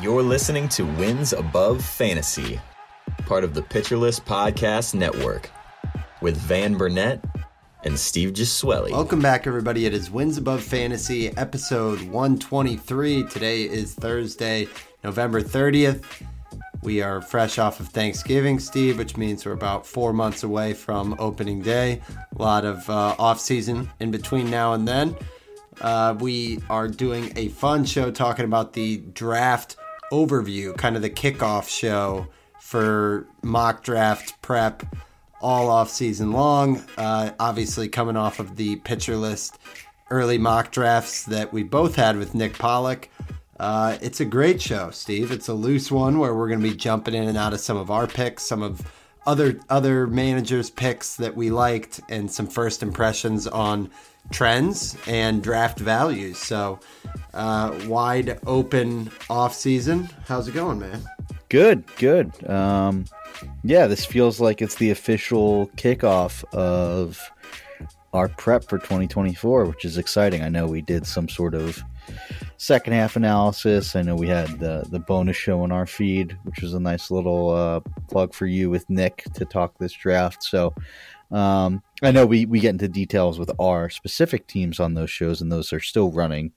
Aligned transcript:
You're 0.00 0.22
listening 0.22 0.68
to 0.70 0.84
Wins 0.84 1.32
Above 1.32 1.84
Fantasy, 1.84 2.60
part 3.26 3.42
of 3.42 3.54
the 3.54 3.62
Pitcher 3.62 3.96
List 3.96 4.24
Podcast 4.24 4.94
Network, 4.94 5.50
with 6.20 6.36
Van 6.36 6.76
Burnett 6.76 7.24
and 7.84 7.98
Steve 7.98 8.32
Gesuele. 8.32 8.92
Welcome 8.92 9.20
back, 9.20 9.46
everybody. 9.46 9.86
It 9.86 9.94
is 9.94 10.10
Wins 10.10 10.38
Above 10.38 10.62
Fantasy, 10.62 11.36
episode 11.36 12.00
123. 12.02 13.24
Today 13.24 13.62
is 13.62 13.94
Thursday, 13.94 14.68
November 15.02 15.42
30th. 15.42 16.04
We 16.82 17.02
are 17.02 17.20
fresh 17.20 17.58
off 17.58 17.80
of 17.80 17.88
Thanksgiving, 17.88 18.60
Steve, 18.60 18.98
which 18.98 19.16
means 19.16 19.44
we're 19.44 19.52
about 19.52 19.84
four 19.84 20.12
months 20.12 20.44
away 20.44 20.74
from 20.74 21.16
opening 21.18 21.60
day. 21.60 22.00
A 22.38 22.40
lot 22.40 22.64
of 22.64 22.88
uh, 22.88 23.16
off 23.18 23.40
season 23.40 23.90
in 23.98 24.12
between 24.12 24.48
now 24.48 24.74
and 24.74 24.86
then. 24.86 25.16
Uh, 25.80 26.14
we 26.18 26.60
are 26.68 26.88
doing 26.88 27.32
a 27.36 27.48
fun 27.48 27.84
show 27.84 28.10
talking 28.10 28.44
about 28.44 28.72
the 28.72 28.98
draft 28.98 29.76
overview, 30.12 30.76
kind 30.76 30.96
of 30.96 31.02
the 31.02 31.10
kickoff 31.10 31.68
show 31.68 32.26
for 32.60 33.26
mock 33.42 33.82
draft 33.82 34.40
prep 34.42 34.82
all 35.40 35.68
off 35.68 35.90
season 35.90 36.32
long. 36.32 36.82
Uh, 36.96 37.30
obviously, 37.38 37.88
coming 37.88 38.16
off 38.16 38.40
of 38.40 38.56
the 38.56 38.76
pitcher 38.76 39.16
list 39.16 39.58
early 40.10 40.38
mock 40.38 40.70
drafts 40.70 41.24
that 41.26 41.52
we 41.52 41.62
both 41.62 41.94
had 41.94 42.16
with 42.16 42.34
Nick 42.34 42.58
Pollack. 42.58 43.10
Uh, 43.60 43.98
it's 44.00 44.20
a 44.20 44.24
great 44.24 44.62
show, 44.62 44.90
Steve. 44.90 45.30
It's 45.30 45.48
a 45.48 45.54
loose 45.54 45.90
one 45.90 46.18
where 46.18 46.34
we're 46.34 46.48
going 46.48 46.60
to 46.60 46.68
be 46.68 46.76
jumping 46.76 47.14
in 47.14 47.28
and 47.28 47.36
out 47.36 47.52
of 47.52 47.60
some 47.60 47.76
of 47.76 47.90
our 47.90 48.06
picks, 48.06 48.44
some 48.44 48.62
of 48.62 48.82
other 49.26 49.60
other 49.68 50.06
managers' 50.06 50.70
picks 50.70 51.16
that 51.16 51.36
we 51.36 51.50
liked, 51.50 52.00
and 52.08 52.30
some 52.30 52.46
first 52.46 52.82
impressions 52.82 53.46
on 53.46 53.90
trends 54.30 54.96
and 55.06 55.42
draft 55.42 55.78
values. 55.78 56.38
So, 56.38 56.80
uh, 57.34 57.78
wide 57.86 58.38
open 58.46 59.10
off 59.30 59.54
season. 59.54 60.08
How's 60.26 60.48
it 60.48 60.54
going, 60.54 60.78
man? 60.78 61.02
Good, 61.48 61.84
good. 61.96 62.32
Um, 62.48 63.06
yeah, 63.62 63.86
this 63.86 64.04
feels 64.04 64.40
like 64.40 64.60
it's 64.60 64.74
the 64.76 64.90
official 64.90 65.68
kickoff 65.76 66.44
of 66.52 67.30
our 68.12 68.28
prep 68.28 68.64
for 68.64 68.78
2024, 68.78 69.66
which 69.66 69.84
is 69.84 69.98
exciting. 69.98 70.42
I 70.42 70.48
know 70.48 70.66
we 70.66 70.82
did 70.82 71.06
some 71.06 71.28
sort 71.28 71.54
of 71.54 71.82
second 72.56 72.92
half 72.92 73.16
analysis. 73.16 73.94
I 73.94 74.02
know 74.02 74.16
we 74.16 74.28
had 74.28 74.58
the 74.58 74.84
the 74.90 74.98
bonus 74.98 75.36
show 75.36 75.62
on 75.62 75.72
our 75.72 75.86
feed, 75.86 76.36
which 76.44 76.60
was 76.60 76.74
a 76.74 76.80
nice 76.80 77.10
little 77.10 77.50
uh, 77.50 77.80
plug 78.08 78.34
for 78.34 78.46
you 78.46 78.70
with 78.70 78.88
Nick 78.90 79.24
to 79.34 79.44
talk 79.44 79.76
this 79.78 79.92
draft. 79.92 80.42
So 80.42 80.74
um, 81.30 81.82
I 82.02 82.10
know 82.10 82.26
we 82.26 82.46
we 82.46 82.60
get 82.60 82.70
into 82.70 82.88
details 82.88 83.38
with 83.38 83.50
our 83.58 83.90
specific 83.90 84.46
teams 84.46 84.80
on 84.80 84.94
those 84.94 85.10
shows, 85.10 85.40
and 85.40 85.52
those 85.52 85.72
are 85.72 85.80
still 85.80 86.10
running 86.10 86.52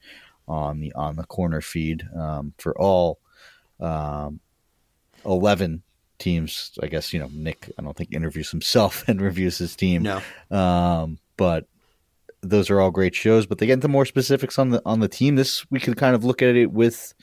on 0.47 0.80
the 0.80 0.94
on 0.94 1.16
the 1.16 1.25
corner 1.25 1.61
feed 1.61 2.08
um, 2.17 2.53
for 2.58 2.78
all 2.80 3.19
um, 3.80 4.39
eleven 5.25 5.83
teams. 6.19 6.72
I 6.81 6.88
guess 6.88 7.13
you 7.13 7.19
know 7.19 7.30
Nick. 7.33 7.69
I 7.78 7.81
don't 7.81 7.95
think 7.95 8.13
interviews 8.13 8.52
himself 8.52 9.03
and 9.08 9.22
reviews 9.22 9.58
his 9.58 9.75
team. 9.75 10.03
No, 10.03 10.22
um, 10.55 11.19
but 11.38 11.66
those 12.41 12.69
are 12.69 12.80
all 12.80 12.91
great 12.91 13.16
shows. 13.16 13.45
But 13.45 13.58
they 13.58 13.66
get 13.66 13.73
into 13.73 13.88
more 13.89 14.06
specifics 14.06 14.58
on 14.58 14.69
the 14.69 14.81
on 14.85 15.02
the 15.02 15.09
team. 15.09 15.35
This 15.35 15.69
we 15.69 15.80
can 15.80 15.95
kind 15.95 16.16
of 16.16 16.23
look 16.23 16.41
at 16.41 16.56
it 16.56 16.72
with 16.72 17.13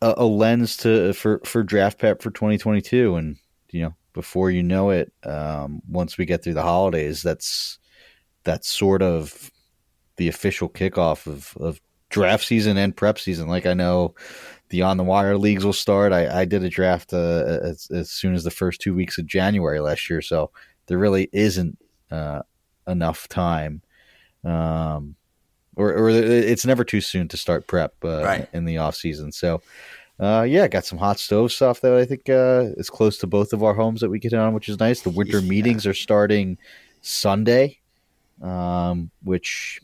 a, 0.00 0.14
a 0.18 0.24
lens 0.24 0.76
to 0.78 1.12
for 1.14 1.40
for 1.44 1.64
draft 1.64 1.98
prep 1.98 2.22
for 2.22 2.30
2022, 2.30 3.16
and 3.16 3.36
you 3.70 3.82
know 3.82 3.94
before 4.12 4.50
you 4.50 4.62
know 4.62 4.90
it, 4.90 5.12
um, 5.24 5.82
once 5.88 6.18
we 6.18 6.24
get 6.24 6.42
through 6.42 6.54
the 6.54 6.62
holidays, 6.62 7.22
that's 7.22 7.78
that's 8.44 8.68
sort 8.68 9.02
of 9.02 9.50
the 10.16 10.28
official 10.28 10.68
kickoff 10.68 11.26
of, 11.26 11.56
of 11.58 11.80
draft 12.10 12.44
season 12.44 12.76
and 12.76 12.96
prep 12.96 13.18
season. 13.18 13.48
Like 13.48 13.66
I 13.66 13.74
know 13.74 14.14
the 14.68 14.82
on 14.82 14.96
the 14.96 15.04
wire 15.04 15.36
leagues 15.36 15.64
will 15.64 15.72
start. 15.72 16.12
I, 16.12 16.40
I 16.40 16.44
did 16.44 16.64
a 16.64 16.68
draft 16.68 17.12
uh, 17.12 17.58
as, 17.62 17.88
as, 17.90 18.10
soon 18.10 18.34
as 18.34 18.44
the 18.44 18.50
first 18.50 18.80
two 18.80 18.94
weeks 18.94 19.18
of 19.18 19.26
January 19.26 19.80
last 19.80 20.08
year, 20.08 20.22
so 20.22 20.50
there 20.86 20.98
really 20.98 21.28
isn't 21.32 21.78
uh, 22.10 22.42
enough 22.86 23.28
time, 23.28 23.82
um, 24.44 25.16
or, 25.76 25.92
or 25.92 26.10
it's 26.10 26.66
never 26.66 26.84
too 26.84 27.00
soon 27.00 27.28
to 27.28 27.36
start 27.36 27.66
prep 27.66 27.94
uh, 28.04 28.22
right. 28.22 28.48
in 28.52 28.64
the 28.64 28.78
off 28.78 28.94
season. 28.94 29.32
So 29.32 29.62
uh, 30.22 30.42
yeah, 30.42 30.68
got 30.68 30.84
some 30.84 30.98
hot 30.98 31.18
stove 31.18 31.50
stuff 31.50 31.80
that 31.80 31.94
I 31.94 32.04
think 32.04 32.28
uh, 32.28 32.66
is 32.76 32.88
close 32.88 33.18
to 33.18 33.26
both 33.26 33.52
of 33.52 33.64
our 33.64 33.74
homes 33.74 34.00
that 34.02 34.08
we 34.08 34.20
get 34.20 34.32
on, 34.32 34.54
which 34.54 34.68
is 34.68 34.78
nice. 34.78 35.00
The 35.00 35.10
winter 35.10 35.40
yeah. 35.40 35.48
meetings 35.48 35.84
are 35.84 35.94
starting 35.94 36.58
Sunday, 37.00 37.80
um, 38.40 39.10
which 39.24 39.80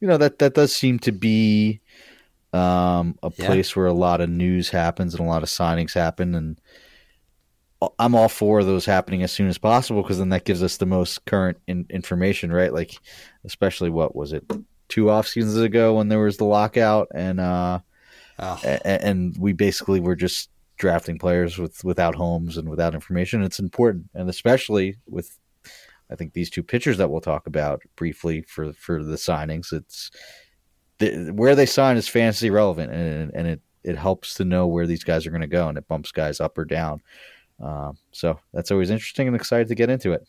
you 0.00 0.06
know 0.06 0.18
that 0.18 0.38
that 0.38 0.54
does 0.54 0.74
seem 0.74 1.00
to 1.00 1.10
be 1.10 1.80
um, 2.52 3.18
a 3.24 3.32
yeah. 3.36 3.46
place 3.46 3.74
where 3.74 3.86
a 3.86 3.92
lot 3.92 4.20
of 4.20 4.30
news 4.30 4.68
happens 4.68 5.14
and 5.14 5.24
a 5.24 5.28
lot 5.28 5.42
of 5.42 5.48
signings 5.48 5.94
happen, 5.94 6.36
and 6.36 6.60
I'm 7.98 8.14
all 8.14 8.28
for 8.28 8.62
those 8.62 8.86
happening 8.86 9.24
as 9.24 9.32
soon 9.32 9.48
as 9.48 9.58
possible 9.58 10.00
because 10.00 10.18
then 10.20 10.28
that 10.28 10.44
gives 10.44 10.62
us 10.62 10.76
the 10.76 10.86
most 10.86 11.24
current 11.24 11.58
in- 11.66 11.86
information, 11.90 12.52
right? 12.52 12.72
Like, 12.72 13.00
especially 13.44 13.90
what 13.90 14.14
was 14.14 14.32
it 14.32 14.44
two 14.86 15.10
off 15.10 15.26
seasons 15.26 15.56
ago 15.56 15.94
when 15.94 16.06
there 16.06 16.20
was 16.20 16.36
the 16.36 16.44
lockout 16.44 17.08
and. 17.12 17.40
Uh, 17.40 17.80
Oh. 18.38 18.58
And 18.84 19.36
we 19.38 19.52
basically 19.52 20.00
were 20.00 20.16
just 20.16 20.50
drafting 20.76 21.18
players 21.18 21.58
with 21.58 21.82
without 21.84 22.14
homes 22.14 22.56
and 22.56 22.68
without 22.68 22.94
information. 22.94 23.42
It's 23.42 23.58
important, 23.58 24.10
and 24.14 24.28
especially 24.28 24.96
with 25.06 25.38
I 26.10 26.16
think 26.16 26.32
these 26.32 26.50
two 26.50 26.62
pitchers 26.62 26.98
that 26.98 27.10
we'll 27.10 27.20
talk 27.20 27.46
about 27.46 27.82
briefly 27.96 28.42
for 28.42 28.72
for 28.72 29.02
the 29.02 29.16
signings. 29.16 29.72
It's 29.72 30.10
the, 30.98 31.30
where 31.34 31.54
they 31.54 31.66
sign 31.66 31.96
is 31.96 32.08
fantasy 32.08 32.50
relevant, 32.50 32.92
and 32.92 33.30
and 33.34 33.48
it 33.48 33.60
it 33.82 33.96
helps 33.96 34.34
to 34.34 34.44
know 34.44 34.66
where 34.66 34.86
these 34.86 35.04
guys 35.04 35.26
are 35.26 35.30
going 35.30 35.40
to 35.40 35.46
go, 35.46 35.68
and 35.68 35.78
it 35.78 35.88
bumps 35.88 36.12
guys 36.12 36.40
up 36.40 36.58
or 36.58 36.64
down. 36.64 37.00
Uh, 37.62 37.92
so 38.12 38.38
that's 38.52 38.70
always 38.70 38.90
interesting 38.90 39.26
and 39.26 39.36
excited 39.36 39.68
to 39.68 39.74
get 39.74 39.90
into 39.90 40.12
it. 40.12 40.26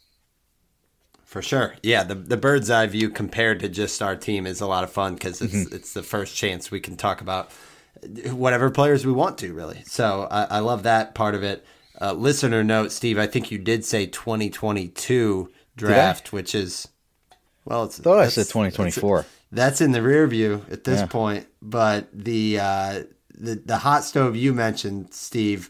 For 1.26 1.42
sure, 1.42 1.76
yeah. 1.84 2.04
The 2.04 2.16
the 2.16 2.38
bird's 2.38 2.70
eye 2.70 2.88
view 2.88 3.10
compared 3.10 3.60
to 3.60 3.70
just 3.70 4.02
our 4.02 4.16
team 4.16 4.48
is 4.48 4.62
a 4.62 4.68
lot 4.68 4.84
of 4.84 4.92
fun 4.92 5.16
because 5.16 5.42
it's 5.42 5.54
mm-hmm. 5.54 5.76
it's 5.76 5.94
the 5.94 6.04
first 6.04 6.36
chance 6.36 6.72
we 6.72 6.80
can 6.80 6.96
talk 6.96 7.20
about 7.22 7.52
whatever 8.32 8.70
players 8.70 9.06
we 9.06 9.12
want 9.12 9.38
to, 9.40 9.54
really. 9.54 9.84
So 9.86 10.28
I, 10.30 10.44
I 10.44 10.60
love 10.60 10.84
that 10.84 11.16
part 11.16 11.36
of 11.36 11.44
it. 11.44 11.66
Uh, 12.00 12.14
listener 12.14 12.64
note, 12.64 12.92
Steve, 12.92 13.18
I 13.18 13.28
think 13.28 13.52
you 13.52 13.58
did 13.58 13.84
say 13.84 14.06
2022 14.06 15.50
draft, 15.76 16.32
which 16.32 16.54
is, 16.54 16.88
well, 17.66 17.86
it's. 17.86 18.00
I 18.00 18.04
thought 18.04 18.20
I 18.20 18.28
said 18.28 18.46
2024. 18.46 19.18
That's, 19.18 19.30
that's, 19.52 19.82
in 19.82 19.92
the 19.94 20.02
rear 20.02 20.28
view 20.28 20.64
at 20.70 20.84
this 20.84 21.00
yeah. 21.02 21.08
point. 21.08 21.48
But 21.62 22.10
the, 22.14 22.60
uh, 22.60 23.04
the, 23.36 23.56
the 23.56 23.78
hot 23.78 24.04
stove 24.04 24.36
you 24.36 24.54
mentioned, 24.54 25.14
Steve, 25.14 25.70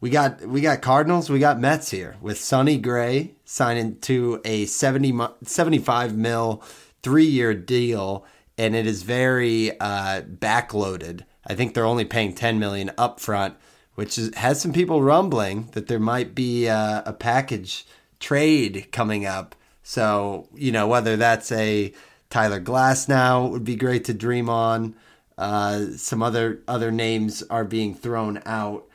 we 0.00 0.10
got 0.10 0.44
we 0.44 0.60
got 0.60 0.82
Cardinals, 0.82 1.30
we 1.30 1.38
got 1.38 1.60
Mets 1.60 1.90
here 1.90 2.16
with 2.20 2.38
Sonny 2.38 2.76
Gray 2.76 3.34
signing 3.44 4.00
to 4.00 4.40
a 4.44 4.66
70, 4.66 5.16
75 5.44 6.16
mil 6.16 6.62
three 7.02 7.26
year 7.26 7.54
deal, 7.54 8.26
and 8.58 8.74
it 8.74 8.86
is 8.86 9.04
very 9.04 9.78
uh, 9.78 10.22
backloaded. 10.22 11.24
I 11.46 11.54
think 11.54 11.74
they're 11.74 11.84
only 11.84 12.04
paying 12.04 12.34
10 12.34 12.58
million 12.58 12.90
upfront, 12.98 13.54
which 13.94 14.16
is, 14.18 14.34
has 14.36 14.60
some 14.60 14.72
people 14.72 15.02
rumbling 15.02 15.68
that 15.72 15.88
there 15.88 15.98
might 15.98 16.34
be 16.34 16.66
a, 16.66 17.02
a 17.06 17.12
package 17.12 17.86
trade 18.20 18.88
coming 18.92 19.26
up. 19.26 19.54
So, 19.82 20.48
you 20.54 20.72
know, 20.72 20.86
whether 20.86 21.16
that's 21.16 21.50
a 21.52 21.92
Tyler 22.30 22.60
Glasnow 22.60 23.50
would 23.50 23.64
be 23.64 23.76
great 23.76 24.04
to 24.06 24.14
dream 24.14 24.48
on. 24.48 24.94
Uh, 25.36 25.86
some 25.96 26.22
other 26.22 26.60
other 26.68 26.90
names 26.90 27.42
are 27.50 27.64
being 27.64 27.94
thrown 27.94 28.40
out. 28.46 28.86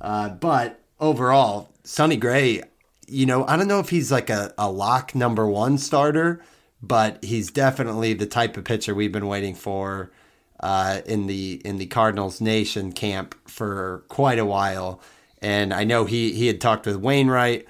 Uh, 0.00 0.30
but 0.30 0.80
overall, 1.00 1.72
Sonny 1.84 2.16
Gray, 2.16 2.62
you 3.06 3.26
know, 3.26 3.46
I 3.46 3.56
don't 3.56 3.68
know 3.68 3.78
if 3.78 3.90
he's 3.90 4.10
like 4.10 4.30
a, 4.30 4.52
a 4.58 4.70
lock 4.70 5.14
number 5.14 5.46
one 5.46 5.78
starter, 5.78 6.42
but 6.82 7.22
he's 7.24 7.50
definitely 7.50 8.14
the 8.14 8.26
type 8.26 8.56
of 8.56 8.64
pitcher 8.64 8.94
we've 8.94 9.12
been 9.12 9.28
waiting 9.28 9.54
for 9.54 10.10
uh, 10.62 11.00
in 11.06 11.26
the 11.26 11.60
in 11.64 11.78
the 11.78 11.86
Cardinals 11.86 12.40
Nation 12.40 12.92
camp 12.92 13.34
for 13.48 14.04
quite 14.08 14.38
a 14.38 14.46
while, 14.46 15.00
and 15.40 15.74
I 15.74 15.84
know 15.84 16.04
he 16.04 16.32
he 16.32 16.46
had 16.46 16.60
talked 16.60 16.86
with 16.86 16.96
Wainwright 16.96 17.66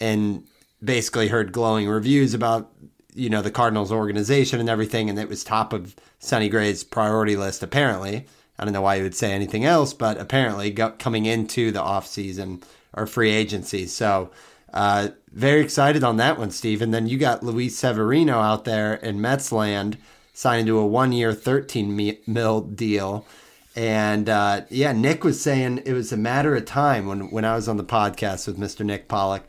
and 0.00 0.44
basically 0.82 1.28
heard 1.28 1.52
glowing 1.52 1.88
reviews 1.88 2.34
about 2.34 2.72
you 3.14 3.30
know 3.30 3.42
the 3.42 3.50
Cardinals 3.50 3.92
organization 3.92 4.58
and 4.58 4.68
everything, 4.68 5.08
and 5.08 5.18
it 5.18 5.28
was 5.28 5.44
top 5.44 5.72
of 5.72 5.94
Sonny 6.18 6.48
Gray's 6.48 6.82
priority 6.82 7.36
list. 7.36 7.62
Apparently, 7.62 8.26
I 8.58 8.64
don't 8.64 8.72
know 8.72 8.82
why 8.82 8.96
he 8.96 9.02
would 9.02 9.14
say 9.14 9.32
anything 9.32 9.64
else, 9.64 9.94
but 9.94 10.18
apparently 10.18 10.72
coming 10.72 11.26
into 11.26 11.70
the 11.70 11.82
off 11.82 12.06
season 12.06 12.62
or 12.92 13.06
free 13.06 13.30
agency, 13.30 13.86
so. 13.86 14.30
Uh, 14.74 15.08
very 15.30 15.60
excited 15.60 16.02
on 16.02 16.16
that 16.16 16.38
one, 16.38 16.50
Steve. 16.50 16.80
And 16.80 16.94
then 16.94 17.06
you 17.06 17.18
got 17.18 17.42
Luis 17.42 17.76
Severino 17.76 18.38
out 18.38 18.64
there 18.64 18.94
in 18.94 19.20
Mets 19.20 19.52
land 19.52 19.98
signed 20.32 20.60
into 20.60 20.78
a 20.78 20.86
one 20.86 21.12
year, 21.12 21.32
13 21.32 22.18
mil 22.26 22.60
deal. 22.60 23.26
And 23.74 24.28
uh, 24.28 24.62
yeah, 24.70 24.92
Nick 24.92 25.24
was 25.24 25.40
saying 25.40 25.82
it 25.86 25.92
was 25.92 26.12
a 26.12 26.16
matter 26.16 26.54
of 26.54 26.64
time 26.66 27.06
when, 27.06 27.30
when 27.30 27.44
I 27.44 27.54
was 27.54 27.68
on 27.68 27.78
the 27.78 27.84
podcast 27.84 28.46
with 28.46 28.58
Mr. 28.58 28.84
Nick 28.84 29.08
Pollack 29.08 29.44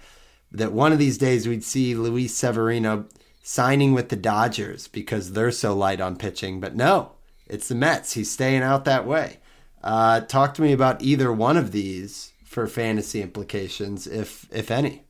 that 0.52 0.72
one 0.72 0.94
of 0.94 1.00
these 1.00 1.18
days 1.18 1.48
we'd 1.48 1.64
see 1.64 1.96
Luis 1.96 2.34
Severino 2.36 3.06
signing 3.42 3.94
with 3.94 4.10
the 4.10 4.16
Dodgers 4.16 4.88
because 4.88 5.34
they're 5.34 5.52
so 5.52 5.76
light 5.76 6.00
on 6.00 6.16
pitching. 6.16 6.60
But 6.62 6.76
no, 6.76 7.14
It's 7.48 7.68
the 7.68 7.76
Mets. 7.76 8.14
He's 8.14 8.32
staying 8.32 8.62
out 8.64 8.86
that 8.86 9.06
way. 9.06 9.40
Uh, 9.84 10.22
talk 10.22 10.54
to 10.54 10.62
me 10.62 10.72
about 10.72 11.02
either 11.02 11.32
one 11.34 11.58
of 11.58 11.74
these 11.74 12.32
for 12.46 12.68
fantasy 12.68 13.22
implications, 13.22 14.08
if 14.08 14.48
if 14.52 14.72
any. 14.72 15.04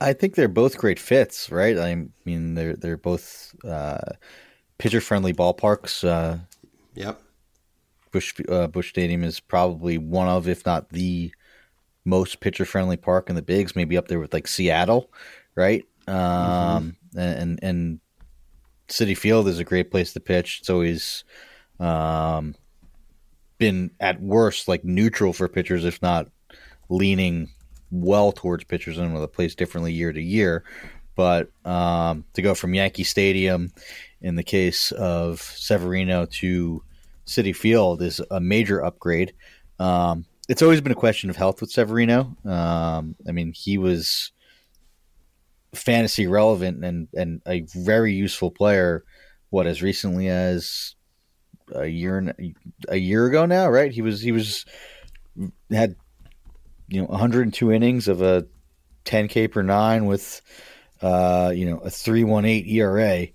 I 0.00 0.12
think 0.12 0.34
they're 0.34 0.48
both 0.48 0.76
great 0.76 0.98
fits, 0.98 1.50
right? 1.50 1.78
I 1.78 2.08
mean, 2.24 2.54
they're 2.54 2.76
they're 2.76 2.96
both 2.98 3.54
uh, 3.64 3.98
pitcher 4.82 5.00
friendly 5.00 5.32
ballparks. 5.32 6.02
Uh, 6.02 6.38
yep. 6.94 7.22
Busch 8.10 8.34
uh, 8.48 8.66
Busch 8.66 8.88
Stadium 8.88 9.22
is 9.22 9.38
probably 9.38 9.96
one 9.96 10.26
of, 10.26 10.48
if 10.48 10.66
not 10.66 10.88
the 10.88 11.30
most 12.04 12.40
pitcher 12.40 12.64
friendly 12.64 12.96
park 12.96 13.30
in 13.30 13.36
the 13.36 13.42
bigs. 13.42 13.76
Maybe 13.76 13.96
up 13.96 14.08
there 14.08 14.18
with 14.18 14.34
like 14.34 14.48
Seattle, 14.48 15.08
right? 15.54 15.84
Um, 16.08 16.96
mm-hmm. 17.14 17.18
and 17.18 17.60
and 17.62 18.00
Citi 18.88 19.16
Field 19.16 19.46
is 19.46 19.60
a 19.60 19.64
great 19.64 19.92
place 19.92 20.12
to 20.14 20.20
pitch. 20.20 20.58
It's 20.60 20.68
always 20.68 21.22
um, 21.78 22.56
been 23.58 23.92
at 24.00 24.20
worst 24.20 24.66
like 24.66 24.84
neutral 24.84 25.32
for 25.32 25.46
pitchers, 25.46 25.84
if 25.84 26.02
not 26.02 26.26
leaning 26.88 27.48
well 27.92 28.32
towards 28.32 28.64
pitchers 28.64 28.98
and 28.98 29.14
will 29.14 29.28
plays 29.28 29.54
differently 29.54 29.92
year 29.92 30.12
to 30.12 30.20
year. 30.20 30.64
But 31.14 31.52
um, 31.64 32.24
to 32.34 32.42
go 32.42 32.54
from 32.54 32.74
Yankee 32.74 33.04
Stadium 33.04 33.70
in 34.22 34.36
the 34.36 34.42
case 34.42 34.92
of 34.92 35.40
Severino 35.40 36.26
to 36.26 36.82
Citi 37.26 37.54
Field 37.54 38.02
is 38.02 38.20
a 38.30 38.40
major 38.40 38.84
upgrade. 38.84 39.34
Um, 39.78 40.24
it's 40.48 40.62
always 40.62 40.80
been 40.80 40.92
a 40.92 40.96
question 40.96 41.30
of 41.30 41.36
health 41.36 41.60
with 41.60 41.70
Severino. 41.70 42.36
Um, 42.44 43.16
I 43.28 43.32
mean, 43.32 43.52
he 43.52 43.78
was 43.78 44.32
fantasy 45.74 46.26
relevant 46.26 46.84
and, 46.84 47.08
and 47.14 47.42
a 47.46 47.66
very 47.74 48.12
useful 48.12 48.50
player. 48.50 49.04
What 49.50 49.66
as 49.66 49.82
recently 49.82 50.28
as 50.28 50.94
a 51.74 51.86
year 51.86 52.34
a 52.88 52.96
year 52.96 53.26
ago 53.26 53.44
now, 53.44 53.68
right? 53.68 53.92
He 53.92 54.00
was 54.00 54.22
he 54.22 54.32
was 54.32 54.64
had 55.70 55.96
you 56.88 57.02
know 57.02 57.06
102 57.08 57.70
innings 57.70 58.08
of 58.08 58.22
a 58.22 58.46
10K 59.04 59.50
per 59.50 59.62
nine 59.62 60.06
with 60.06 60.40
uh, 61.02 61.52
you 61.54 61.66
know 61.66 61.78
a 61.78 61.88
3.18 61.88 62.66
ERA 62.72 63.26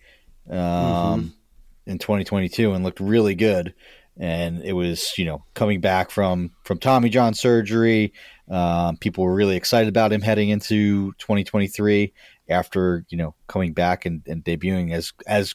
um, 0.49 0.57
mm-hmm. 0.57 1.91
in 1.91 1.97
2022 1.97 2.73
and 2.73 2.83
looked 2.83 2.99
really 2.99 3.35
good. 3.35 3.73
And 4.19 4.63
it 4.63 4.73
was 4.73 5.15
you 5.17 5.25
know 5.25 5.43
coming 5.53 5.79
back 5.79 6.09
from 6.09 6.51
from 6.63 6.79
Tommy 6.79 7.09
John 7.09 7.33
surgery. 7.33 8.13
Um, 8.49 8.97
people 8.97 9.23
were 9.23 9.35
really 9.35 9.55
excited 9.55 9.89
about 9.89 10.11
him 10.11 10.21
heading 10.21 10.49
into 10.49 11.11
2023 11.19 12.13
after 12.49 13.05
you 13.09 13.17
know 13.17 13.35
coming 13.47 13.73
back 13.73 14.05
and, 14.05 14.23
and 14.25 14.43
debuting 14.43 14.91
as 14.91 15.13
as 15.27 15.53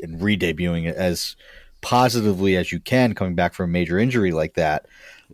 and 0.00 0.20
re-debuting 0.22 0.92
as 0.92 1.36
positively 1.80 2.56
as 2.56 2.72
you 2.72 2.80
can 2.80 3.14
coming 3.14 3.34
back 3.34 3.54
from 3.54 3.70
a 3.70 3.72
major 3.72 3.98
injury 3.98 4.32
like 4.32 4.54
that. 4.54 4.86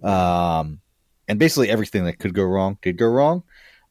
Um, 0.02 0.80
and 1.28 1.38
basically 1.38 1.70
everything 1.70 2.04
that 2.04 2.18
could 2.18 2.34
go 2.34 2.42
wrong 2.42 2.78
did 2.82 2.98
go 2.98 3.06
wrong. 3.06 3.44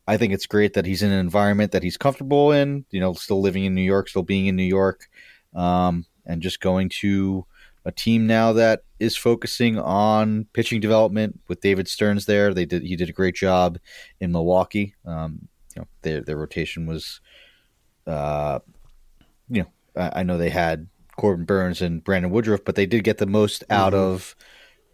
I 0.10 0.18
think 0.18 0.34
it's 0.34 0.48
great 0.48 0.74
that 0.74 0.88
he's 0.88 1.04
in 1.04 1.12
an 1.12 1.20
environment 1.20 1.72
that 1.72 1.84
he's 1.84 1.96
comfortable 1.96 2.52
in, 2.52 2.84
you 2.90 3.00
know, 3.00 3.14
still 3.14 3.42
living 3.42 3.66
in 3.66 3.76
New 3.76 3.84
York, 3.84 4.10
still 4.10 4.24
being 4.24 4.48
in 4.48 4.56
New 4.56 4.64
York, 4.64 5.08
um, 5.54 6.04
and 6.26 6.42
just 6.42 6.62
going 6.62 6.90
to 7.02 7.46
a 7.86 7.92
team 7.92 8.26
now 8.26 8.52
that 8.54 8.82
is 9.00 9.16
focusing 9.16 9.78
on 9.78 10.48
pitching 10.54 10.82
development 10.82 11.40
with 11.48 11.62
David 11.62 11.88
Stearns 11.88 12.26
there. 12.26 12.56
They 12.56 12.66
did 12.66 12.82
he 12.82 12.96
did 12.96 13.08
a 13.10 13.14
great 13.14 13.36
job 13.36 13.78
in 14.20 14.32
Milwaukee. 14.32 14.96
Um, 15.06 15.48
you 15.76 15.84
know, 15.84 15.88
their 16.02 16.22
their 16.22 16.38
rotation 16.38 16.88
was, 16.88 17.22
uh, 18.08 18.60
you 19.48 19.62
know, 19.62 19.70
I, 19.96 20.22
I, 20.22 20.24
know 20.24 20.40
they 20.40 20.50
had 20.50 20.88
Corbin 21.18 21.46
Burnes 21.46 21.84
and 21.84 22.04
Brandon 22.04 22.32
Woodruff, 22.32 22.66
but 22.66 22.74
they 22.74 22.88
did 22.88 23.04
get 23.04 23.20
the 23.20 23.28
most 23.28 23.64
out 23.70 23.94
mm-hmm. 23.94 24.12
of 24.12 24.36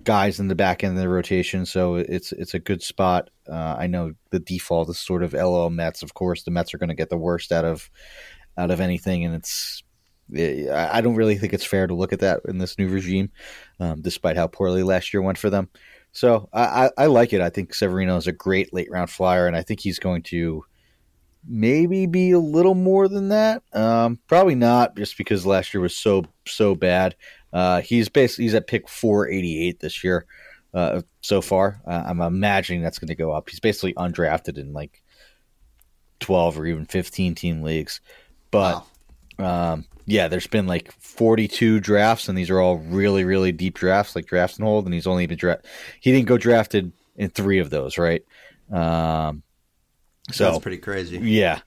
guys 0.05 0.39
in 0.39 0.47
the 0.47 0.55
back 0.55 0.83
end 0.83 0.95
of 0.95 1.01
the 1.01 1.09
rotation, 1.09 1.65
so 1.65 1.95
it's 1.95 2.31
it's 2.31 2.53
a 2.53 2.59
good 2.59 2.81
spot. 2.81 3.29
Uh, 3.49 3.75
I 3.77 3.87
know 3.87 4.13
the 4.29 4.39
default 4.39 4.89
is 4.89 4.99
sort 4.99 5.23
of 5.23 5.33
LO 5.33 5.69
Mets. 5.69 6.03
Of 6.03 6.13
course, 6.13 6.43
the 6.43 6.51
Mets 6.51 6.73
are 6.73 6.77
going 6.77 6.89
to 6.89 6.95
get 6.95 7.09
the 7.09 7.17
worst 7.17 7.51
out 7.51 7.65
of 7.65 7.89
out 8.57 8.71
of 8.71 8.79
anything, 8.79 9.25
and 9.25 9.35
it's 9.35 9.83
I 10.33 11.01
don't 11.01 11.15
really 11.15 11.37
think 11.37 11.53
it's 11.53 11.65
fair 11.65 11.87
to 11.87 11.93
look 11.93 12.13
at 12.13 12.21
that 12.21 12.41
in 12.47 12.57
this 12.57 12.77
new 12.79 12.87
regime, 12.87 13.31
um, 13.79 14.01
despite 14.01 14.37
how 14.37 14.47
poorly 14.47 14.83
last 14.83 15.13
year 15.13 15.21
went 15.21 15.37
for 15.37 15.49
them. 15.49 15.69
So 16.13 16.49
I, 16.53 16.85
I, 16.85 16.89
I 16.99 17.05
like 17.07 17.33
it. 17.33 17.41
I 17.41 17.49
think 17.49 17.73
Severino 17.73 18.15
is 18.15 18.27
a 18.27 18.31
great 18.31 18.73
late 18.73 18.89
round 18.89 19.09
flyer, 19.09 19.47
and 19.47 19.55
I 19.55 19.61
think 19.61 19.81
he's 19.81 19.99
going 19.99 20.23
to 20.23 20.63
maybe 21.47 22.05
be 22.05 22.31
a 22.31 22.39
little 22.39 22.73
more 22.73 23.07
than 23.07 23.29
that. 23.29 23.63
Um, 23.73 24.19
probably 24.27 24.55
not, 24.55 24.95
just 24.95 25.17
because 25.17 25.45
last 25.45 25.73
year 25.73 25.81
was 25.81 25.95
so 25.95 26.25
so 26.47 26.73
bad. 26.73 27.15
Uh, 27.55 27.79
he's 27.79 28.09
basically 28.09 28.43
he's 28.43 28.53
at 28.53 28.67
pick 28.67 28.89
488 28.89 29.79
this 29.79 30.03
year 30.03 30.25
uh, 30.73 31.01
so 31.21 31.41
far. 31.41 31.81
Uh, 31.87 32.03
I'm 32.05 32.19
imagining 32.19 32.81
that's 32.81 32.99
going 32.99 33.07
to 33.07 33.15
go 33.15 33.31
up. 33.31 33.49
He's 33.49 33.61
basically 33.61 33.93
undrafted 33.93 34.57
in 34.57 34.73
like 34.73 35.01
12 36.19 36.59
or 36.59 36.65
even 36.65 36.85
15 36.85 37.33
team 37.33 37.61
leagues. 37.61 38.01
But 38.51 38.85
wow. 39.39 39.73
um, 39.73 39.85
yeah, 40.05 40.27
there's 40.27 40.47
been 40.47 40.67
like 40.67 40.91
42 40.99 41.79
drafts, 41.79 42.27
and 42.27 42.37
these 42.37 42.49
are 42.49 42.59
all 42.59 42.77
really 42.77 43.23
really 43.23 43.53
deep 43.53 43.75
drafts, 43.75 44.17
like 44.17 44.25
drafts 44.25 44.57
and 44.57 44.67
hold. 44.67 44.83
And 44.83 44.93
he's 44.93 45.07
only 45.07 45.25
been 45.25 45.37
drafted. 45.37 45.65
He 46.01 46.11
didn't 46.11 46.27
go 46.27 46.37
drafted 46.37 46.91
in 47.15 47.29
three 47.29 47.59
of 47.59 47.69
those, 47.69 47.97
right? 47.97 48.21
Um, 48.69 49.43
so 50.29 50.51
that's 50.51 50.59
pretty 50.59 50.79
crazy. 50.79 51.19
Yeah. 51.19 51.61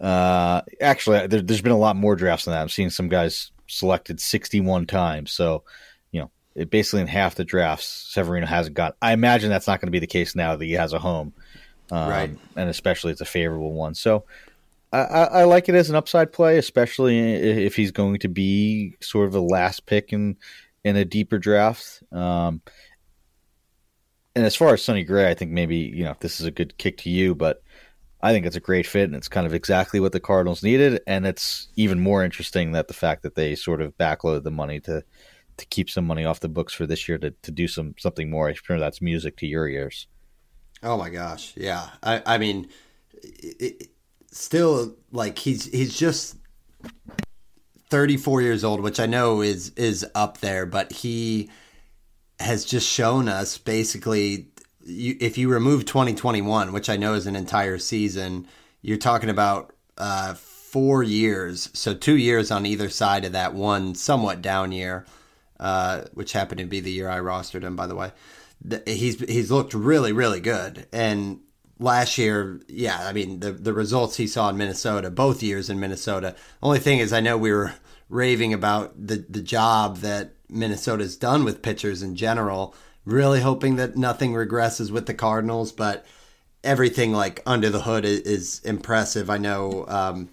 Uh, 0.00 0.62
actually, 0.80 1.26
there, 1.26 1.42
has 1.46 1.60
been 1.60 1.72
a 1.72 1.78
lot 1.78 1.96
more 1.96 2.16
drafts 2.16 2.46
than 2.46 2.52
that. 2.52 2.62
I'm 2.62 2.70
seeing 2.70 2.88
some 2.88 3.08
guys 3.08 3.50
selected 3.68 4.20
61 4.20 4.86
times. 4.86 5.32
So, 5.32 5.64
you 6.10 6.20
know, 6.20 6.30
it 6.54 6.70
basically 6.70 7.02
in 7.02 7.06
half 7.06 7.36
the 7.36 7.44
drafts, 7.44 7.86
Severino 7.86 8.46
hasn't 8.46 8.74
got. 8.74 8.96
I 9.00 9.12
imagine 9.12 9.50
that's 9.50 9.66
not 9.66 9.80
going 9.80 9.88
to 9.88 9.92
be 9.92 10.00
the 10.00 10.06
case 10.06 10.34
now 10.34 10.56
that 10.56 10.64
he 10.64 10.72
has 10.72 10.92
a 10.92 10.98
home, 10.98 11.32
um, 11.90 12.08
right? 12.08 12.30
And 12.56 12.68
especially 12.68 13.12
it's 13.12 13.20
a 13.20 13.26
favorable 13.26 13.72
one. 13.72 13.94
So, 13.94 14.24
I, 14.90 15.00
I, 15.00 15.44
like 15.44 15.68
it 15.68 15.74
as 15.74 15.90
an 15.90 15.96
upside 15.96 16.32
play, 16.32 16.56
especially 16.56 17.18
if 17.18 17.76
he's 17.76 17.90
going 17.90 18.20
to 18.20 18.28
be 18.28 18.96
sort 19.00 19.26
of 19.26 19.32
the 19.32 19.42
last 19.42 19.84
pick 19.84 20.14
in 20.14 20.36
in 20.82 20.96
a 20.96 21.04
deeper 21.04 21.38
draft. 21.38 22.02
Um, 22.10 22.62
and 24.34 24.46
as 24.46 24.56
far 24.56 24.72
as 24.72 24.82
Sonny 24.82 25.04
Gray, 25.04 25.28
I 25.28 25.34
think 25.34 25.50
maybe 25.50 25.76
you 25.76 26.04
know 26.04 26.10
if 26.10 26.20
this 26.20 26.40
is 26.40 26.46
a 26.46 26.50
good 26.50 26.78
kick 26.78 26.98
to 26.98 27.10
you, 27.10 27.34
but 27.34 27.62
I 28.20 28.32
think 28.32 28.46
it's 28.46 28.56
a 28.56 28.60
great 28.60 28.86
fit, 28.86 29.04
and 29.04 29.14
it's 29.14 29.28
kind 29.28 29.46
of 29.46 29.54
exactly 29.54 30.00
what 30.00 30.12
the 30.12 30.20
Cardinals 30.20 30.62
needed. 30.62 31.00
And 31.06 31.26
it's 31.26 31.68
even 31.76 32.00
more 32.00 32.24
interesting 32.24 32.72
that 32.72 32.88
the 32.88 32.94
fact 32.94 33.22
that 33.22 33.36
they 33.36 33.54
sort 33.54 33.80
of 33.80 33.96
backloaded 33.96 34.42
the 34.42 34.50
money 34.50 34.80
to 34.80 35.04
to 35.56 35.66
keep 35.66 35.90
some 35.90 36.06
money 36.06 36.24
off 36.24 36.40
the 36.40 36.48
books 36.48 36.72
for 36.72 36.86
this 36.86 37.08
year 37.08 37.18
to, 37.18 37.32
to 37.42 37.50
do 37.50 37.68
some 37.68 37.94
something 37.98 38.30
more. 38.30 38.48
I'm 38.48 38.54
sure 38.54 38.78
that's 38.78 39.02
music 39.02 39.36
to 39.38 39.46
your 39.46 39.68
ears. 39.68 40.06
Oh 40.82 40.96
my 40.96 41.10
gosh, 41.10 41.52
yeah. 41.56 41.90
I 42.02 42.22
I 42.26 42.38
mean, 42.38 42.68
it, 43.22 43.56
it, 43.60 43.88
still 44.32 44.96
like 45.12 45.38
he's 45.38 45.66
he's 45.66 45.96
just 45.96 46.36
34 47.90 48.42
years 48.42 48.64
old, 48.64 48.80
which 48.80 49.00
I 49.00 49.06
know 49.06 49.42
is 49.42 49.70
is 49.70 50.06
up 50.14 50.38
there, 50.38 50.66
but 50.66 50.92
he 50.92 51.50
has 52.40 52.64
just 52.64 52.88
shown 52.88 53.28
us 53.28 53.58
basically 53.58 54.48
you, 54.88 55.16
if 55.20 55.38
you 55.38 55.48
remove 55.48 55.84
2021, 55.84 56.72
which 56.72 56.88
I 56.88 56.96
know 56.96 57.14
is 57.14 57.26
an 57.26 57.36
entire 57.36 57.78
season, 57.78 58.46
you're 58.82 58.96
talking 58.96 59.30
about 59.30 59.74
uh, 59.96 60.34
four 60.34 61.02
years. 61.02 61.70
So 61.74 61.94
two 61.94 62.16
years 62.16 62.50
on 62.50 62.66
either 62.66 62.88
side 62.88 63.24
of 63.24 63.32
that 63.32 63.54
one 63.54 63.94
somewhat 63.94 64.42
down 64.42 64.72
year, 64.72 65.06
uh, 65.60 66.02
which 66.14 66.32
happened 66.32 66.58
to 66.60 66.66
be 66.66 66.80
the 66.80 66.92
year 66.92 67.08
I 67.08 67.18
rostered 67.18 67.62
him, 67.62 67.76
by 67.76 67.86
the 67.86 67.94
way. 67.94 68.12
He's 68.86 69.20
he's 69.20 69.52
looked 69.52 69.72
really 69.72 70.10
really 70.10 70.40
good, 70.40 70.88
and 70.92 71.40
last 71.78 72.18
year, 72.18 72.60
yeah, 72.66 73.06
I 73.06 73.12
mean 73.12 73.38
the 73.38 73.52
the 73.52 73.72
results 73.72 74.16
he 74.16 74.26
saw 74.26 74.48
in 74.48 74.56
Minnesota, 74.56 75.10
both 75.10 75.44
years 75.44 75.70
in 75.70 75.78
Minnesota. 75.78 76.34
Only 76.60 76.80
thing 76.80 76.98
is, 76.98 77.12
I 77.12 77.20
know 77.20 77.38
we 77.38 77.52
were 77.52 77.74
raving 78.08 78.52
about 78.52 78.94
the 79.06 79.24
the 79.28 79.42
job 79.42 79.98
that 79.98 80.32
Minnesota's 80.48 81.16
done 81.16 81.44
with 81.44 81.62
pitchers 81.62 82.02
in 82.02 82.16
general 82.16 82.74
really 83.08 83.40
hoping 83.40 83.76
that 83.76 83.96
nothing 83.96 84.34
regresses 84.34 84.90
with 84.90 85.06
the 85.06 85.14
Cardinals, 85.14 85.72
but 85.72 86.04
everything 86.62 87.12
like 87.12 87.42
under 87.46 87.70
the 87.70 87.80
hood 87.80 88.04
is, 88.04 88.20
is 88.20 88.60
impressive. 88.64 89.30
I 89.30 89.38
know 89.38 89.86
um, 89.88 90.28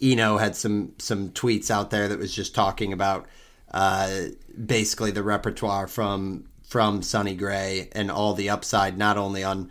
Eno 0.00 0.36
had 0.36 0.54
some 0.54 0.92
some 0.98 1.30
tweets 1.30 1.70
out 1.70 1.90
there 1.90 2.08
that 2.08 2.18
was 2.18 2.34
just 2.34 2.54
talking 2.54 2.92
about 2.92 3.26
uh, 3.72 4.26
basically 4.64 5.10
the 5.10 5.22
repertoire 5.22 5.88
from 5.88 6.48
from 6.62 7.02
Sonny 7.02 7.34
Gray 7.34 7.88
and 7.92 8.10
all 8.10 8.34
the 8.34 8.50
upside, 8.50 8.96
not 8.96 9.18
only 9.18 9.44
on. 9.44 9.70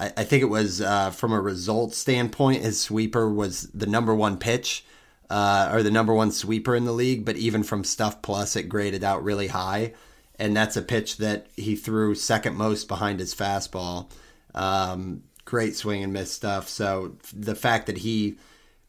I, 0.00 0.22
think 0.22 0.44
it 0.44 0.48
was 0.48 0.80
uh, 0.80 1.10
from 1.10 1.32
a 1.32 1.40
results 1.40 1.98
standpoint, 1.98 2.62
his 2.62 2.80
sweeper 2.80 3.28
was 3.28 3.62
the 3.74 3.86
number 3.86 4.14
one 4.14 4.38
pitch. 4.38 4.84
Uh, 5.28 5.70
or 5.72 5.82
the 5.82 5.90
number 5.90 6.14
one 6.14 6.30
sweeper 6.30 6.74
in 6.74 6.86
the 6.86 6.92
league, 6.92 7.24
but 7.24 7.36
even 7.36 7.62
from 7.62 7.84
Stuff 7.84 8.22
Plus, 8.22 8.56
it 8.56 8.62
graded 8.62 9.04
out 9.04 9.22
really 9.22 9.48
high 9.48 9.92
and 10.38 10.56
that's 10.56 10.76
a 10.76 10.82
pitch 10.82 11.16
that 11.18 11.46
he 11.56 11.76
threw 11.76 12.14
second 12.14 12.56
most 12.56 12.88
behind 12.88 13.20
his 13.20 13.34
fastball. 13.34 14.10
Um, 14.54 15.24
great 15.44 15.76
swing 15.76 16.02
and 16.02 16.12
miss 16.12 16.30
stuff. 16.30 16.68
So 16.68 17.16
the 17.32 17.54
fact 17.54 17.86
that 17.86 17.98
he 17.98 18.38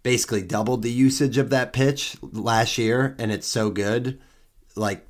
basically 0.03 0.41
doubled 0.41 0.82
the 0.82 0.91
usage 0.91 1.38
of 1.38 1.50
that 1.50 1.74
pitch 1.74 2.18
last 2.22 2.77
year 2.77 3.15
and 3.20 3.32
it's 3.32 3.48
so 3.48 3.70
good, 3.70 4.20
like 4.75 5.08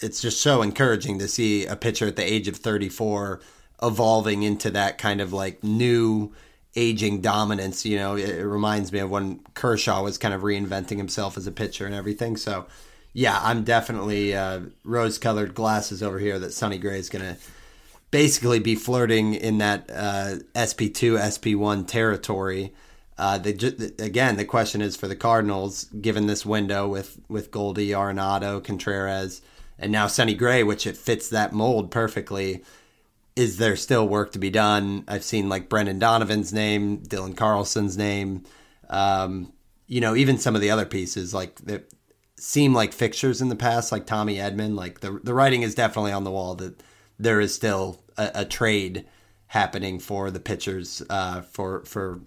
it's 0.00 0.22
just 0.22 0.40
so 0.40 0.62
encouraging 0.62 1.18
to 1.18 1.28
see 1.28 1.66
a 1.66 1.76
pitcher 1.76 2.06
at 2.06 2.16
the 2.16 2.24
age 2.24 2.48
of 2.48 2.56
34 2.56 3.40
evolving 3.82 4.42
into 4.42 4.70
that 4.70 4.98
kind 4.98 5.20
of 5.20 5.32
like 5.32 5.62
new 5.62 6.32
aging 6.76 7.20
dominance. 7.20 7.84
You 7.84 7.98
know, 7.98 8.16
it, 8.16 8.28
it 8.28 8.46
reminds 8.46 8.92
me 8.92 9.00
of 9.00 9.10
when 9.10 9.40
Kershaw 9.54 10.02
was 10.02 10.18
kind 10.18 10.34
of 10.34 10.42
reinventing 10.42 10.96
himself 10.96 11.36
as 11.36 11.46
a 11.46 11.52
pitcher 11.52 11.86
and 11.86 11.94
everything. 11.94 12.36
So, 12.36 12.66
yeah, 13.12 13.38
I'm 13.42 13.64
definitely 13.64 14.34
uh, 14.34 14.60
rose 14.84 15.18
colored 15.18 15.54
glasses 15.54 16.02
over 16.02 16.18
here 16.18 16.38
that 16.38 16.52
Sonny 16.52 16.78
Gray 16.78 16.98
is 16.98 17.08
going 17.08 17.24
to 17.24 17.40
basically 18.10 18.58
be 18.58 18.74
flirting 18.74 19.34
in 19.34 19.58
that 19.58 19.90
uh, 19.90 20.36
SP2, 20.54 21.18
SP1 21.18 21.86
territory. 21.86 22.72
Uh, 23.16 23.38
they 23.38 23.52
just, 23.52 24.00
again, 24.00 24.36
the 24.36 24.44
question 24.44 24.80
is 24.80 24.96
for 24.96 25.08
the 25.08 25.16
Cardinals, 25.16 25.84
given 25.84 26.26
this 26.26 26.46
window 26.46 26.86
with 26.86 27.18
with 27.28 27.50
Goldie, 27.50 27.88
Arenado, 27.88 28.62
Contreras, 28.62 29.42
and 29.78 29.90
now 29.90 30.06
Sonny 30.06 30.34
Gray, 30.34 30.62
which 30.62 30.86
it 30.86 30.96
fits 30.96 31.28
that 31.30 31.52
mold 31.52 31.90
perfectly. 31.90 32.62
Is 33.34 33.58
there 33.58 33.76
still 33.76 34.06
work 34.08 34.32
to 34.32 34.38
be 34.38 34.50
done? 34.50 35.04
I've 35.08 35.24
seen 35.24 35.48
like 35.48 35.68
Brendan 35.68 35.98
Donovan's 35.98 36.52
name, 36.52 36.98
Dylan 36.98 37.36
Carlson's 37.36 37.96
name, 37.96 38.44
um, 38.88 39.52
you 39.86 40.00
know, 40.00 40.14
even 40.16 40.38
some 40.38 40.54
of 40.54 40.60
the 40.60 40.70
other 40.70 40.86
pieces 40.86 41.34
like 41.34 41.56
seem 42.38 42.74
like 42.74 42.92
fixtures 42.92 43.40
in 43.40 43.48
the 43.48 43.56
past, 43.56 43.92
like 43.92 44.06
Tommy 44.06 44.36
Edman. 44.36 44.74
Like 44.74 45.00
the 45.00 45.20
the 45.22 45.34
writing 45.34 45.62
is 45.62 45.74
definitely 45.74 46.12
on 46.12 46.24
the 46.24 46.30
wall 46.30 46.54
that 46.56 46.82
there 47.18 47.40
is 47.40 47.54
still 47.54 48.02
a, 48.16 48.30
a 48.36 48.44
trade 48.44 49.06
happening 49.48 49.98
for 49.98 50.30
the 50.30 50.40
pitchers 50.40 51.02
uh, 51.10 51.42
for 51.42 51.84
for 51.84 52.20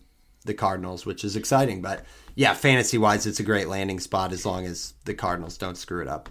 the 0.46 0.54
Cardinals, 0.54 1.06
which 1.06 1.24
is 1.24 1.36
exciting. 1.36 1.82
But 1.82 2.04
yeah, 2.36 2.54
fantasy 2.54 2.98
wise, 2.98 3.26
it's 3.26 3.40
a 3.40 3.44
great 3.44 3.68
landing 3.68 4.00
spot 4.00 4.32
as 4.32 4.46
long 4.46 4.66
as 4.66 4.94
the 5.06 5.14
Cardinals 5.14 5.58
don't 5.58 5.78
screw 5.78 6.02
it 6.02 6.08
up. 6.08 6.30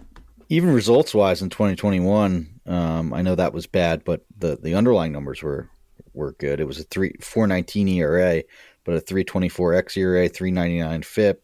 Even 0.49 0.73
results 0.73 1.13
wise 1.13 1.41
in 1.41 1.49
2021, 1.49 2.59
um, 2.65 3.13
I 3.13 3.21
know 3.21 3.35
that 3.35 3.53
was 3.53 3.67
bad, 3.67 4.03
but 4.03 4.25
the, 4.37 4.57
the 4.61 4.75
underlying 4.75 5.13
numbers 5.13 5.41
were 5.41 5.69
were 6.13 6.33
good. 6.33 6.59
It 6.59 6.67
was 6.67 6.79
a 6.79 6.83
three 6.83 7.13
419 7.21 7.87
ERA, 7.87 8.43
but 8.83 8.95
a 8.95 8.99
324 8.99 9.83
xERA, 9.83 10.33
399 10.33 11.03
FIP, 11.03 11.43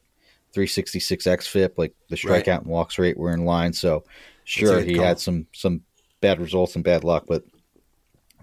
366 0.54 1.26
xFIP. 1.26 1.78
Like 1.78 1.94
the 2.10 2.16
strikeout 2.16 2.48
right. 2.48 2.48
and 2.48 2.66
walks 2.66 2.98
rate 2.98 3.18
were 3.18 3.34
in 3.34 3.46
line. 3.46 3.74
So 3.74 4.04
sure, 4.44 4.82
he 4.82 4.96
call. 4.96 5.06
had 5.06 5.20
some 5.20 5.48
some 5.54 5.82
bad 6.22 6.40
results 6.40 6.76
and 6.76 6.84
bad 6.84 7.04
luck, 7.04 7.26
but 7.28 7.44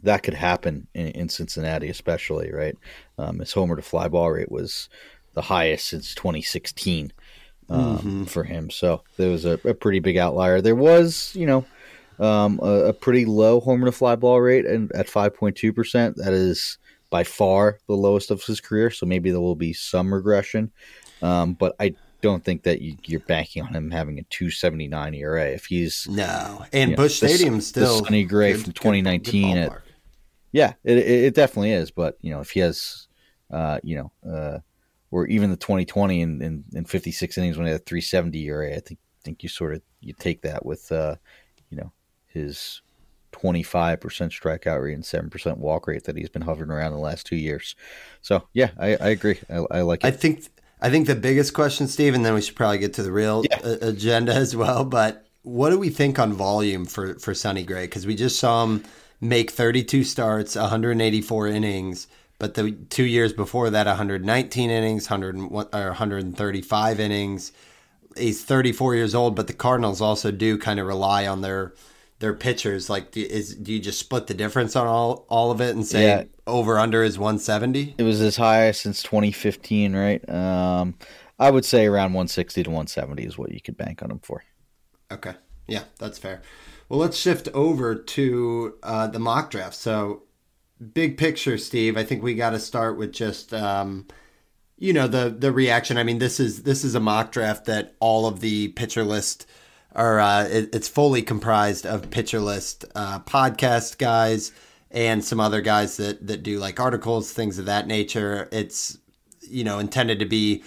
that 0.03 0.23
could 0.23 0.35
happen 0.35 0.87
in, 0.95 1.09
in 1.09 1.29
Cincinnati, 1.29 1.89
especially 1.89 2.53
right. 2.53 2.77
Um, 3.19 3.39
his 3.41 3.53
homer 3.53 3.77
to 3.77 3.83
fly 3.83 4.09
ball 4.09 4.31
rate 4.31 4.51
was 4.51 4.89
the 5.33 5.43
highest 5.43 5.89
since 5.89 6.15
2016 6.15 7.13
um, 7.71 7.99
mm-hmm. 7.99 8.25
for 8.25 8.45
him, 8.45 8.71
so 8.71 9.03
there 9.17 9.31
was 9.31 9.45
a, 9.47 9.59
a, 9.65 9.75
pretty 9.75 9.99
big 9.99 10.19
outlier. 10.19 10.61
There 10.61 10.77
was, 10.77 11.35
you 11.35 11.47
know, 11.47 11.65
um, 12.19 12.61
a, 12.63 12.87
a, 12.87 12.93
pretty 12.93 13.25
low 13.25 13.59
homer 13.59 13.87
to 13.87 13.93
fly 13.93 14.17
ball 14.17 14.41
rate 14.41 14.67
and 14.67 14.93
at 14.93 15.07
5.2 15.07 15.75
percent. 15.75 16.17
That 16.17 16.35
is 16.35 16.79
by 17.11 17.25
far 17.25 17.79
the 17.87 17.95
lowest 17.95 18.31
of 18.31 18.43
his 18.43 18.61
career. 18.61 18.91
So 18.91 19.07
maybe 19.07 19.31
there 19.31 19.41
will 19.41 19.57
be 19.57 19.73
some 19.73 20.13
regression, 20.13 20.73
um, 21.25 21.55
but 21.55 21.75
I 21.81 21.95
don't 22.21 22.45
think 22.45 22.63
that 22.63 22.81
you, 22.81 22.97
are 23.17 23.21
banking 23.21 23.63
on 23.63 23.75
him 23.75 23.91
having 23.91 24.19
a 24.19 24.23
279 24.25 25.15
ERA 25.15 25.47
if 25.51 25.67
he's 25.67 26.07
no. 26.09 26.65
And 26.73 26.97
Busch 26.97 27.17
Stadium 27.17 27.61
still 27.61 28.01
the 28.01 28.05
Sonny 28.05 28.25
Gray 28.25 28.53
good, 28.53 28.65
from 28.65 28.73
2019 28.73 29.55
good, 29.55 29.55
good 29.55 29.73
at 29.73 29.83
yeah, 30.55 30.75
it, 30.85 30.99
it 30.99 31.35
definitely 31.35 31.73
is. 31.73 31.91
But 31.91 32.17
you 32.21 32.31
know, 32.31 32.41
if 32.41 32.51
he 32.51 32.61
has, 32.61 33.09
uh, 33.51 33.81
you 33.83 33.97
know, 33.97 34.33
uh, 34.33 34.59
or 35.11 35.27
even 35.27 35.51
the 35.51 35.57
2020 35.57 36.21
in, 36.21 36.41
in, 36.43 36.65
in 36.75 36.85
56 36.85 37.37
innings 37.39 37.57
when 37.57 37.67
he 37.67 37.73
had 37.73 37.81
a 37.81 37.85
370 37.85 38.45
ERA, 38.45 38.77
I 38.77 38.81
think 38.81 39.01
think 39.25 39.43
you 39.43 39.49
sort 39.49 39.75
of 39.75 39.83
you 40.01 40.13
take 40.13 40.43
that 40.43 40.65
with, 40.65 40.93
uh, 40.93 41.17
you 41.71 41.79
know, 41.79 41.91
his 42.27 42.83
25% 43.33 43.99
strikeout 43.99 44.83
rate 44.83 44.95
and 44.95 45.03
7% 45.03 45.59
walk 45.59 45.89
rate 45.89 46.05
that 46.05 46.17
he's 46.17 46.29
been 46.29 46.43
hovering 46.43 46.71
around 46.71 46.93
the 46.93 46.99
last 46.99 47.27
two 47.27 47.37
years. 47.37 47.75
So 48.23 48.47
yeah, 48.53 48.71
I, 48.79 48.97
I 48.97 49.09
agree. 49.09 49.41
I, 49.51 49.65
I 49.71 49.81
like 49.81 50.05
it. 50.05 50.07
I 50.07 50.11
think 50.13 50.49
I 50.85 50.91
think 50.91 51.07
the 51.07 51.15
biggest 51.15 51.55
question, 51.55 51.89
Steve, 51.89 52.15
and 52.15 52.27
then 52.27 52.35
we 52.35 52.43
should 52.43 52.57
probably 52.57 52.77
get 52.77 52.93
to 52.95 53.03
the 53.03 53.11
real 53.11 53.43
yeah. 53.49 53.59
a- 53.65 53.89
agenda 53.89 54.35
as 54.35 54.55
well. 54.55 54.85
But 54.85 55.27
what 55.41 55.71
do 55.71 55.79
we 55.79 55.89
think 55.89 56.19
on 56.19 56.35
volume 56.35 56.85
for 56.85 57.15
for 57.15 57.33
Sonny 57.33 57.63
Gray? 57.65 57.87
Because 57.87 58.07
we 58.07 58.15
just 58.15 58.39
saw 58.39 58.65
him 58.65 58.85
make 59.19 59.51
32 59.51 60.05
starts, 60.05 60.57
184 60.57 61.49
innings, 61.49 62.07
but 62.39 62.53
the 62.53 62.73
two 62.91 63.05
years 63.05 63.33
before 63.33 63.71
that, 63.71 63.87
119 63.87 64.69
innings, 64.69 65.09
100 65.09 65.37
or 65.73 65.87
135 65.87 67.01
innings. 67.01 67.53
He's 68.19 68.45
34 68.45 68.95
years 68.95 69.15
old, 69.15 69.35
but 69.35 69.47
the 69.47 69.55
Cardinals 69.55 70.03
also 70.03 70.31
do 70.31 70.59
kind 70.59 70.79
of 70.79 70.87
rely 70.87 71.27
on 71.27 71.41
their 71.41 71.73
their 72.19 72.35
pitchers. 72.35 72.89
Like, 72.89 73.11
do, 73.13 73.21
is 73.21 73.55
do 73.55 73.73
you 73.73 73.81
just 73.81 73.99
split 73.99 74.27
the 74.27 74.35
difference 74.35 74.77
on 74.77 74.87
all 74.87 75.27
all 75.29 75.51
of 75.51 75.61
it 75.61 75.75
and 75.75 75.87
say 75.87 76.07
yeah. 76.07 76.25
over 76.47 76.79
under 76.79 77.03
is 77.03 77.19
170? 77.19 77.97
It 77.99 78.03
was 78.03 78.21
as 78.21 78.37
high 78.37 78.71
since 78.73 79.03
2015, 79.03 79.95
right? 79.95 80.29
Um, 80.29 80.95
I 81.39 81.51
would 81.51 81.65
say 81.65 81.87
around 81.87 82.13
160 82.13 82.63
to 82.63 82.71
170 82.71 83.25
is 83.25 83.37
what 83.37 83.53
you 83.53 83.61
could 83.61 83.77
bank 83.77 84.03
on 84.03 84.09
them 84.09 84.21
for. 84.21 84.45
Okay, 85.11 85.35
yeah, 85.67 85.85
that's 85.99 86.19
fair. 86.19 86.43
Well, 86.89 87.01
let's 87.01 87.17
shift 87.17 87.49
over 87.55 87.95
to 87.95 88.75
uh, 88.83 89.07
the 89.09 89.19
mock 89.19 89.51
draft. 89.51 89.75
So, 89.75 90.25
big 90.93 91.17
picture, 91.17 91.59
Steve. 91.59 91.97
I 91.97 92.05
think 92.05 92.23
we 92.23 92.35
got 92.35 92.51
to 92.51 92.59
start 92.59 92.97
with 92.97 93.13
just 93.13 93.53
um, 93.53 94.07
you 94.77 94.93
know 94.93 95.09
the 95.09 95.35
the 95.37 95.53
reaction. 95.53 95.99
I 95.99 96.05
mean, 96.05 96.19
this 96.19 96.39
is 96.39 96.63
this 96.63 96.85
is 96.85 96.95
a 96.95 97.01
mock 97.01 97.33
draft 97.33 97.65
that 97.67 97.95
all 98.01 98.27
of 98.27 98.41
the 98.41 98.69
pitcher 98.69 99.05
list 99.05 99.47
are. 99.95 100.21
Uh, 100.21 100.45
it, 100.45 100.75
it's 100.75 100.89
fully 100.89 101.23
comprised 101.23 101.87
of 101.87 102.11
pitcher 102.11 102.41
list 102.41 102.85
uh, 102.95 103.21
podcast 103.21 103.99
guys 103.99 104.53
and 104.91 105.25
some 105.25 105.41
other 105.41 105.61
guys 105.61 105.97
that 105.97 106.27
that 106.27 106.43
do 106.43 106.59
like 106.59 106.81
articles, 106.81 107.33
things 107.33 107.59
of 107.59 107.67
that 107.67 107.87
nature. 107.87 108.49
It's 108.53 108.99
you 109.41 109.65
know 109.65 109.79
intended 109.79 110.19
to 110.21 110.27
be 110.27 110.63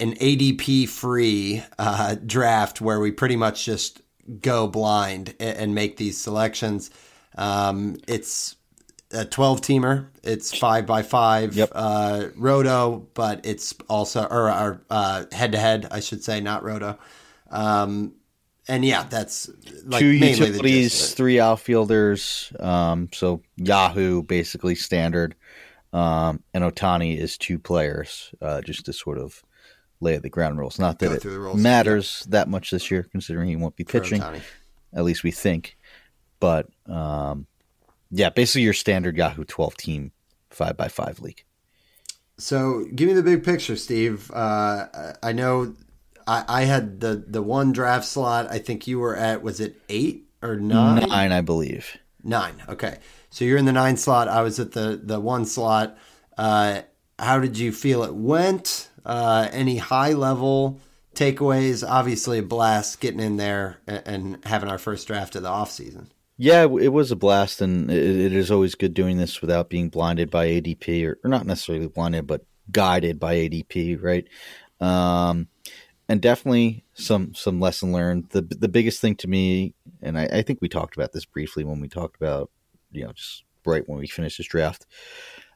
an 0.00 0.14
ADP 0.14 0.88
free 0.88 1.62
uh, 1.78 2.16
draft 2.26 2.80
where 2.80 3.00
we 3.00 3.10
pretty 3.10 3.36
much 3.36 3.64
just 3.64 4.00
go 4.40 4.66
blind 4.66 5.34
and 5.38 5.74
make 5.74 5.96
these 5.96 6.18
selections. 6.18 6.90
Um, 7.36 7.96
it's 8.08 8.56
a 9.12 9.24
12 9.24 9.60
teamer. 9.60 10.08
It's 10.22 10.56
five 10.56 10.86
by 10.86 11.02
five 11.02 11.54
yep. 11.54 11.70
uh, 11.72 12.28
roto, 12.36 13.06
but 13.14 13.44
it's 13.44 13.74
also 13.88 14.24
or 14.24 14.80
head 15.32 15.52
to 15.52 15.58
head, 15.58 15.88
I 15.90 16.00
should 16.00 16.24
say, 16.24 16.40
not 16.40 16.62
roto. 16.62 16.98
Um, 17.50 18.14
and 18.68 18.84
yeah, 18.84 19.04
that's 19.04 19.50
like 19.84 20.00
two 20.00 20.08
utilities, 20.08 21.14
three 21.14 21.40
outfielders. 21.40 22.52
Um, 22.60 23.08
so 23.12 23.42
Yahoo 23.56 24.22
basically 24.22 24.74
standard, 24.74 25.34
um, 25.92 26.42
and 26.54 26.62
Ohtani 26.64 27.18
is 27.18 27.36
two 27.36 27.58
players, 27.58 28.32
uh, 28.40 28.60
just 28.60 28.86
to 28.86 28.92
sort 28.92 29.18
of 29.18 29.42
lay 30.00 30.16
the 30.18 30.30
ground 30.30 30.58
rules. 30.58 30.78
Not 30.78 30.98
that 31.00 31.24
it 31.24 31.56
matters 31.56 32.26
that 32.28 32.48
much 32.48 32.70
this 32.70 32.90
year, 32.90 33.06
considering 33.10 33.48
he 33.48 33.56
won't 33.56 33.76
be 33.76 33.84
pitching. 33.84 34.22
At 34.94 35.04
least 35.04 35.22
we 35.22 35.30
think. 35.30 35.76
But 36.38 36.68
um, 36.86 37.46
yeah, 38.10 38.30
basically 38.30 38.62
your 38.62 38.74
standard 38.74 39.16
Yahoo 39.16 39.44
12 39.44 39.76
team 39.76 40.12
five 40.50 40.76
by 40.76 40.88
five 40.88 41.20
league. 41.20 41.44
So 42.38 42.84
give 42.94 43.08
me 43.08 43.14
the 43.14 43.22
big 43.22 43.44
picture, 43.44 43.76
Steve. 43.76 44.30
Uh, 44.32 44.86
I 45.22 45.32
know 45.32 45.74
I, 46.32 46.44
I, 46.48 46.64
had 46.64 47.00
the 47.00 47.22
the 47.26 47.42
one 47.42 47.72
draft 47.72 48.06
slot. 48.06 48.50
I 48.50 48.58
think 48.58 48.86
you 48.86 48.98
were 48.98 49.14
at 49.14 49.42
was 49.42 49.60
it 49.60 49.80
eight 49.90 50.28
or 50.40 50.56
nine? 50.56 51.08
Nine, 51.08 51.30
I 51.30 51.42
believe. 51.42 51.98
Nine. 52.24 52.62
Okay, 52.68 52.98
so 53.30 53.44
you're 53.44 53.58
in 53.58 53.66
the 53.66 53.72
nine 53.72 53.98
slot. 53.98 54.28
I 54.28 54.42
was 54.42 54.58
at 54.58 54.72
the 54.72 54.98
the 55.02 55.20
one 55.20 55.44
slot. 55.44 55.98
Uh, 56.38 56.82
how 57.18 57.38
did 57.38 57.58
you 57.58 57.70
feel 57.70 58.02
it 58.02 58.14
went? 58.14 58.88
Uh, 59.04 59.48
any 59.52 59.76
high 59.76 60.12
level 60.12 60.80
takeaways? 61.14 61.86
Obviously, 61.86 62.38
a 62.38 62.42
blast 62.42 63.00
getting 63.00 63.20
in 63.20 63.36
there 63.36 63.80
and, 63.86 64.38
having 64.44 64.70
our 64.70 64.78
first 64.78 65.06
draft 65.06 65.36
of 65.36 65.42
the 65.42 65.48
off 65.50 65.70
season. 65.70 66.10
Yeah, 66.38 66.62
it 66.62 66.92
was 66.92 67.12
a 67.12 67.16
blast, 67.16 67.60
and 67.60 67.90
it, 67.90 68.02
it 68.02 68.32
is 68.32 68.50
always 68.50 68.74
good 68.74 68.94
doing 68.94 69.18
this 69.18 69.42
without 69.42 69.68
being 69.68 69.90
blinded 69.90 70.30
by 70.30 70.46
ADP, 70.46 71.06
or, 71.06 71.18
or 71.22 71.28
not 71.28 71.44
necessarily 71.44 71.88
blinded, 71.88 72.26
but 72.26 72.46
guided 72.70 73.20
by 73.20 73.36
ADP, 73.36 74.02
right? 74.02 74.26
Um, 74.80 75.48
and 76.08 76.20
definitely 76.20 76.84
some 76.94 77.34
some 77.34 77.60
lesson 77.60 77.92
learned. 77.92 78.30
The 78.30 78.42
the 78.42 78.68
biggest 78.68 79.00
thing 79.00 79.16
to 79.16 79.28
me, 79.28 79.74
and 80.02 80.18
I, 80.18 80.24
I 80.24 80.42
think 80.42 80.60
we 80.60 80.68
talked 80.68 80.96
about 80.96 81.12
this 81.12 81.24
briefly 81.24 81.64
when 81.64 81.80
we 81.80 81.88
talked 81.88 82.16
about, 82.16 82.50
you 82.90 83.04
know, 83.04 83.12
just 83.12 83.44
right 83.64 83.88
when 83.88 83.98
we 83.98 84.06
finished 84.06 84.38
this 84.38 84.46
draft 84.46 84.86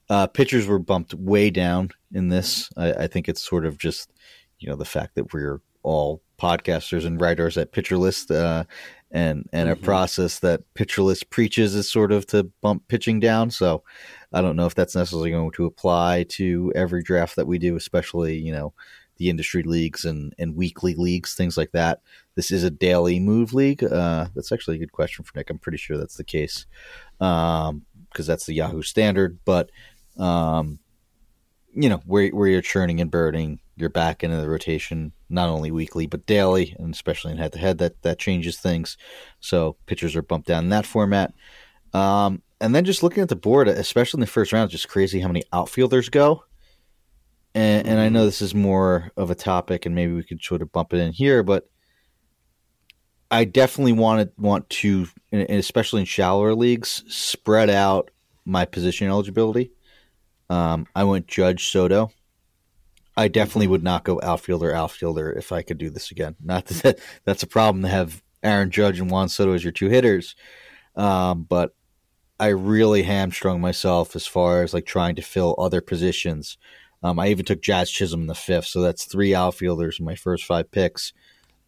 uh, 0.09 0.27
pitchers 0.27 0.67
were 0.67 0.79
bumped 0.79 1.15
way 1.15 1.51
down 1.51 1.91
in 2.13 2.29
this. 2.29 2.71
I, 2.77 2.93
I, 2.93 3.07
think 3.07 3.29
it's 3.29 3.43
sort 3.43 3.67
of 3.67 3.79
just, 3.79 4.13
you 4.59 4.69
know, 4.69 4.77
the 4.77 4.85
fact 4.85 5.17
that 5.17 5.33
we're 5.33 5.61
all 5.83 6.23
podcasters 6.39 7.05
and 7.05 7.21
writers 7.21 7.57
at 7.57 7.73
Pitcher 7.73 7.97
List, 7.97 8.31
uh, 8.31 8.65
and 9.11 9.49
and 9.53 9.69
mm-hmm. 9.69 9.83
a 9.83 9.85
process 9.85 10.41
that 10.41 10.63
Pitcher 10.75 11.03
List 11.03 11.31
preaches 11.31 11.75
is 11.75 11.91
sort 11.91 12.13
of 12.13 12.27
to 12.29 12.45
bump 12.61 12.87
pitching 12.89 13.21
down. 13.21 13.51
So 13.51 13.83
I 14.33 14.43
don't 14.43 14.57
know 14.57 14.67
if 14.67 14.75
that's 14.75 14.97
necessarily 14.97 15.31
going 15.31 15.53
to 15.53 15.67
apply 15.67 16.27
to 16.31 16.73
every 16.75 17.03
draft 17.03 17.37
that 17.37 17.47
we 17.47 17.59
do, 17.59 17.77
especially 17.77 18.37
you 18.37 18.53
know 18.53 18.75
the 19.17 19.31
industry 19.31 19.63
leagues 19.63 20.05
and, 20.05 20.35
and 20.39 20.57
weekly 20.57 20.95
leagues, 20.95 21.35
things 21.35 21.57
like 21.57 21.73
that. 21.73 22.01
This 22.35 22.51
is 22.51 22.65
a 22.65 22.71
daily 22.71 23.19
move 23.19 23.55
league. 23.55 23.83
Uh, 23.83 24.27
that's 24.35 24.53
actually 24.53 24.77
a 24.77 24.81
good 24.81 24.93
question 24.93 25.25
for 25.25 25.33
Nick. 25.37 25.51
I'm 25.51 25.59
pretty 25.59 25.79
sure 25.79 25.97
that's 25.97 26.17
the 26.17 26.25
case 26.25 26.67
because 27.19 27.71
um, 27.71 27.83
that's 28.15 28.47
the 28.47 28.55
Yahoo 28.55 28.83
standard. 28.83 29.39
But 29.45 29.71
um, 30.19 30.79
you 31.75 31.89
know 31.89 32.03
where 32.07 32.29
where 32.29 32.49
you're 32.49 32.63
churning 32.63 33.01
and 33.01 33.11
burning, 33.11 33.61
you're 33.77 33.91
back 33.91 34.25
into 34.25 34.37
the 34.37 34.49
rotation 34.49 35.13
not 35.29 35.49
only 35.49 35.71
weekly 35.71 36.07
but 36.07 36.27
daily, 36.27 36.75
and 36.79 36.95
especially 36.95 37.33
in 37.33 37.39
head 37.39 37.53
to 37.53 37.59
head. 37.59 37.79
That 37.79 38.03
that 38.03 38.19
changes 38.19 38.59
things. 38.59 38.97
So 39.41 39.77
pitchers 39.87 40.17
are 40.17 40.23
bumped 40.23 40.49
down 40.49 40.65
in 40.65 40.71
that 40.71 40.87
format. 40.87 41.35
Um, 41.93 42.43
and 42.61 42.75
then 42.75 42.85
just 42.85 43.03
looking 43.03 43.23
at 43.23 43.29
the 43.29 43.37
board, 43.37 43.69
especially 43.69 44.19
in 44.19 44.23
the 44.23 44.27
first 44.27 44.53
round, 44.53 44.71
just 44.71 44.89
crazy 44.89 45.21
how 45.21 45.29
many 45.29 45.43
outfielders 45.53 46.09
go. 46.09 46.45
And, 47.57 47.89
and 47.89 47.99
I 47.99 48.11
know 48.11 48.27
this 48.27 48.43
is 48.43 48.55
more 48.55 49.11
of 49.17 49.31
a 49.31 49.35
topic, 49.35 49.87
and 49.87 49.95
maybe 49.95 50.13
we 50.13 50.23
could 50.23 50.43
sort 50.43 50.61
of 50.61 50.71
bump 50.71 50.93
it 50.93 50.99
in 50.99 51.15
here, 51.15 51.43
but 51.43 51.67
I 53.31 53.45
definitely 53.45 53.95
wanted 53.95 54.31
want 54.37 54.69
to, 54.69 55.07
especially 55.33 56.01
in 56.01 56.07
shallower 56.07 56.55
leagues, 56.55 57.03
spread 57.09 57.71
out 57.71 58.11
my 58.45 58.67
position 58.67 59.09
eligibility. 59.09 59.73
Um, 60.51 60.87
I 60.95 61.05
went 61.05 61.29
Judge 61.29 61.69
Soto. 61.69 62.11
I 63.17 63.29
definitely 63.29 63.69
would 63.69 63.83
not 63.83 64.05
go 64.05 64.21
outfielder 64.23 64.75
outfielder 64.75 65.33
if 65.33 65.51
I 65.51 65.63
could 65.63 65.79
do 65.79 65.89
this 65.89 66.11
again. 66.11 66.37
Not 66.45 66.67
that 66.83 66.99
that's 67.25 67.43
a 67.43 67.47
problem 67.47 67.83
to 67.85 67.89
have 67.89 68.23
Aaron 68.43 68.71
Judge 68.71 69.01
and 69.01 69.11
Juan 69.11 69.31
Soto 69.31 69.55
as 69.55 69.65
your 69.65 69.73
two 69.73 69.89
hitters, 69.89 70.37
um, 70.95 71.45
but 71.45 71.75
I 72.39 72.49
really 72.49 73.05
hamstrung 73.05 73.63
myself 73.63 74.15
as 74.15 74.27
far 74.27 74.63
as 74.63 74.75
like 74.75 74.85
trying 74.85 75.15
to 75.17 75.23
fill 75.23 75.55
other 75.59 75.81
positions. 75.81 76.59
Um, 77.03 77.19
I 77.19 77.29
even 77.29 77.45
took 77.45 77.63
Jazz 77.63 77.91
Chisholm 77.91 78.23
in 78.23 78.27
the 78.27 78.35
fifth, 78.35 78.67
so 78.67 78.81
that's 78.81 79.05
three 79.05 79.35
outfielders 79.35 79.99
in 79.99 80.05
my 80.05 80.15
first 80.15 80.45
five 80.45 80.71
picks. 80.71 81.13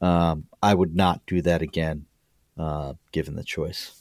Um, 0.01 0.47
I 0.63 0.75
would 0.75 0.95
not 0.95 1.23
do 1.27 1.43
that 1.43 1.63
again, 1.63 2.07
uh, 2.57 2.95
given 3.13 3.37
the 3.37 3.45
choice. 3.45 3.95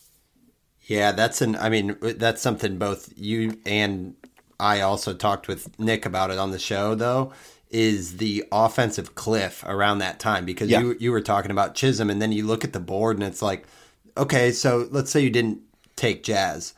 Yeah, 0.83 1.11
that's 1.11 1.41
an. 1.41 1.55
I 1.57 1.69
mean, 1.69 1.97
that's 2.01 2.41
something 2.41 2.77
both 2.77 3.11
you 3.15 3.59
and 3.65 4.15
I 4.59 4.81
also 4.81 5.13
talked 5.13 5.47
with 5.47 5.77
Nick 5.79 6.05
about 6.05 6.31
it 6.31 6.37
on 6.37 6.51
the 6.51 6.59
show. 6.59 6.95
Though, 6.95 7.33
is 7.69 8.17
the 8.17 8.45
offensive 8.51 9.15
cliff 9.15 9.63
around 9.67 9.99
that 9.99 10.19
time 10.19 10.45
because 10.45 10.69
yeah. 10.69 10.79
you 10.79 10.95
you 10.99 11.11
were 11.11 11.21
talking 11.21 11.51
about 11.51 11.75
Chisholm, 11.75 12.09
and 12.09 12.21
then 12.21 12.31
you 12.31 12.45
look 12.45 12.63
at 12.63 12.73
the 12.73 12.79
board 12.79 13.17
and 13.17 13.25
it's 13.25 13.41
like, 13.41 13.65
okay, 14.15 14.51
so 14.51 14.87
let's 14.89 15.11
say 15.11 15.19
you 15.19 15.29
didn't 15.29 15.61
take 15.95 16.23
Jazz. 16.23 16.73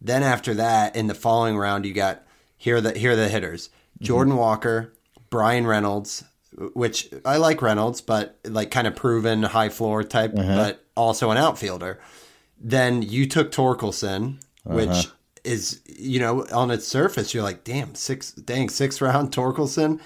Then 0.00 0.24
after 0.24 0.54
that, 0.54 0.96
in 0.96 1.06
the 1.06 1.14
following 1.14 1.56
round, 1.56 1.86
you 1.86 1.94
got 1.94 2.22
here 2.56 2.76
are 2.76 2.80
the 2.80 2.98
here 2.98 3.12
are 3.12 3.16
the 3.16 3.28
hitters. 3.28 3.70
Jordan 4.02 4.36
Walker, 4.36 4.92
Bryan 5.30 5.66
Reynolds, 5.66 6.24
which 6.74 7.08
I 7.24 7.36
like 7.36 7.62
Reynolds, 7.62 8.00
but 8.00 8.38
like 8.44 8.70
kind 8.70 8.86
of 8.86 8.94
proven 8.94 9.42
high 9.42 9.68
floor 9.68 10.02
type, 10.02 10.32
uh-huh. 10.36 10.56
but 10.56 10.84
also 10.96 11.30
an 11.30 11.38
outfielder. 11.38 12.00
Then 12.60 13.02
you 13.02 13.26
took 13.26 13.50
Torkelson, 13.50 14.38
uh-huh. 14.66 14.76
which 14.76 15.08
is 15.44 15.80
you 15.86 16.20
know 16.20 16.46
on 16.52 16.70
its 16.70 16.86
surface 16.86 17.34
you're 17.34 17.42
like, 17.42 17.64
damn 17.64 17.94
six, 17.94 18.32
dang 18.32 18.68
six 18.68 19.00
round 19.00 19.32
Torkelson, 19.32 20.00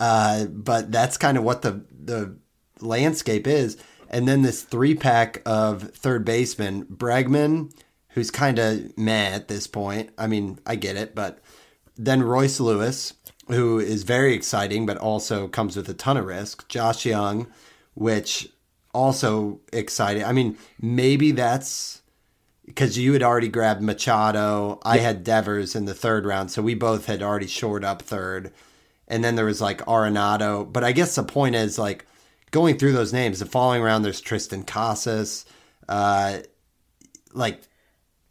uh, 0.00 0.46
but 0.46 0.90
that's 0.90 1.16
kind 1.16 1.38
of 1.38 1.44
what 1.44 1.62
the 1.62 1.84
the 1.90 2.36
landscape 2.80 3.46
is. 3.46 3.76
And 4.10 4.28
then 4.28 4.42
this 4.42 4.62
three 4.62 4.94
pack 4.94 5.40
of 5.46 5.90
third 5.90 6.24
baseman 6.24 6.84
Bregman, 6.84 7.72
who's 8.10 8.30
kind 8.30 8.58
of 8.58 8.96
meh 8.98 9.30
at 9.30 9.48
this 9.48 9.66
point. 9.66 10.10
I 10.18 10.26
mean, 10.26 10.58
I 10.66 10.76
get 10.76 10.96
it, 10.96 11.14
but 11.14 11.38
then 11.96 12.22
Royce 12.22 12.60
Lewis, 12.60 13.14
who 13.48 13.78
is 13.78 14.02
very 14.02 14.34
exciting, 14.34 14.86
but 14.86 14.96
also 14.96 15.48
comes 15.48 15.76
with 15.76 15.88
a 15.88 15.94
ton 15.94 16.16
of 16.16 16.26
risk. 16.26 16.68
Josh 16.68 17.04
Jung, 17.04 17.48
which 17.94 18.48
also 18.94 19.60
exciting. 19.72 20.24
I 20.24 20.32
mean, 20.32 20.58
maybe 20.80 21.32
that's 21.32 22.02
because 22.66 22.96
you 22.96 23.12
had 23.12 23.22
already 23.22 23.48
grabbed 23.48 23.82
Machado. 23.82 24.80
I 24.84 24.98
had 24.98 25.24
Devers 25.24 25.74
in 25.74 25.84
the 25.84 25.94
third 25.94 26.24
round, 26.24 26.50
so 26.50 26.62
we 26.62 26.74
both 26.74 27.06
had 27.06 27.22
already 27.22 27.46
shored 27.46 27.84
up 27.84 28.02
third. 28.02 28.52
And 29.08 29.22
then 29.22 29.34
there 29.34 29.44
was 29.44 29.60
like 29.60 29.78
Arenado. 29.86 30.70
But 30.70 30.84
I 30.84 30.92
guess 30.92 31.14
the 31.14 31.22
point 31.22 31.54
is 31.54 31.78
like 31.78 32.06
going 32.50 32.78
through 32.78 32.92
those 32.92 33.12
names, 33.12 33.40
the 33.40 33.46
following 33.46 33.82
round, 33.82 34.04
there's 34.04 34.22
Triston 34.22 34.66
Casas. 34.66 35.44
Uh, 35.88 36.38
like 37.34 37.62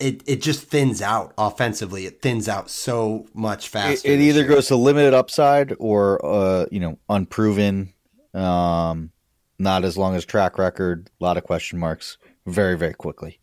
it, 0.01 0.23
it 0.25 0.41
just 0.41 0.63
thins 0.63 1.01
out 1.01 1.33
offensively. 1.37 2.05
It 2.05 2.21
thins 2.21 2.49
out 2.49 2.69
so 2.69 3.27
much 3.33 3.69
faster. 3.69 4.07
It, 4.07 4.19
it 4.19 4.23
either 4.23 4.41
year. 4.41 4.49
goes 4.49 4.67
to 4.67 4.75
limited 4.75 5.13
upside 5.13 5.75
or 5.79 6.23
uh, 6.25 6.65
you 6.71 6.79
know 6.79 6.97
unproven, 7.07 7.93
um, 8.33 9.11
not 9.59 9.85
as 9.85 9.97
long 9.97 10.15
as 10.15 10.25
track 10.25 10.57
record. 10.57 11.09
A 11.19 11.23
lot 11.23 11.37
of 11.37 11.43
question 11.43 11.79
marks. 11.79 12.17
Very 12.45 12.77
very 12.77 12.93
quickly. 12.93 13.39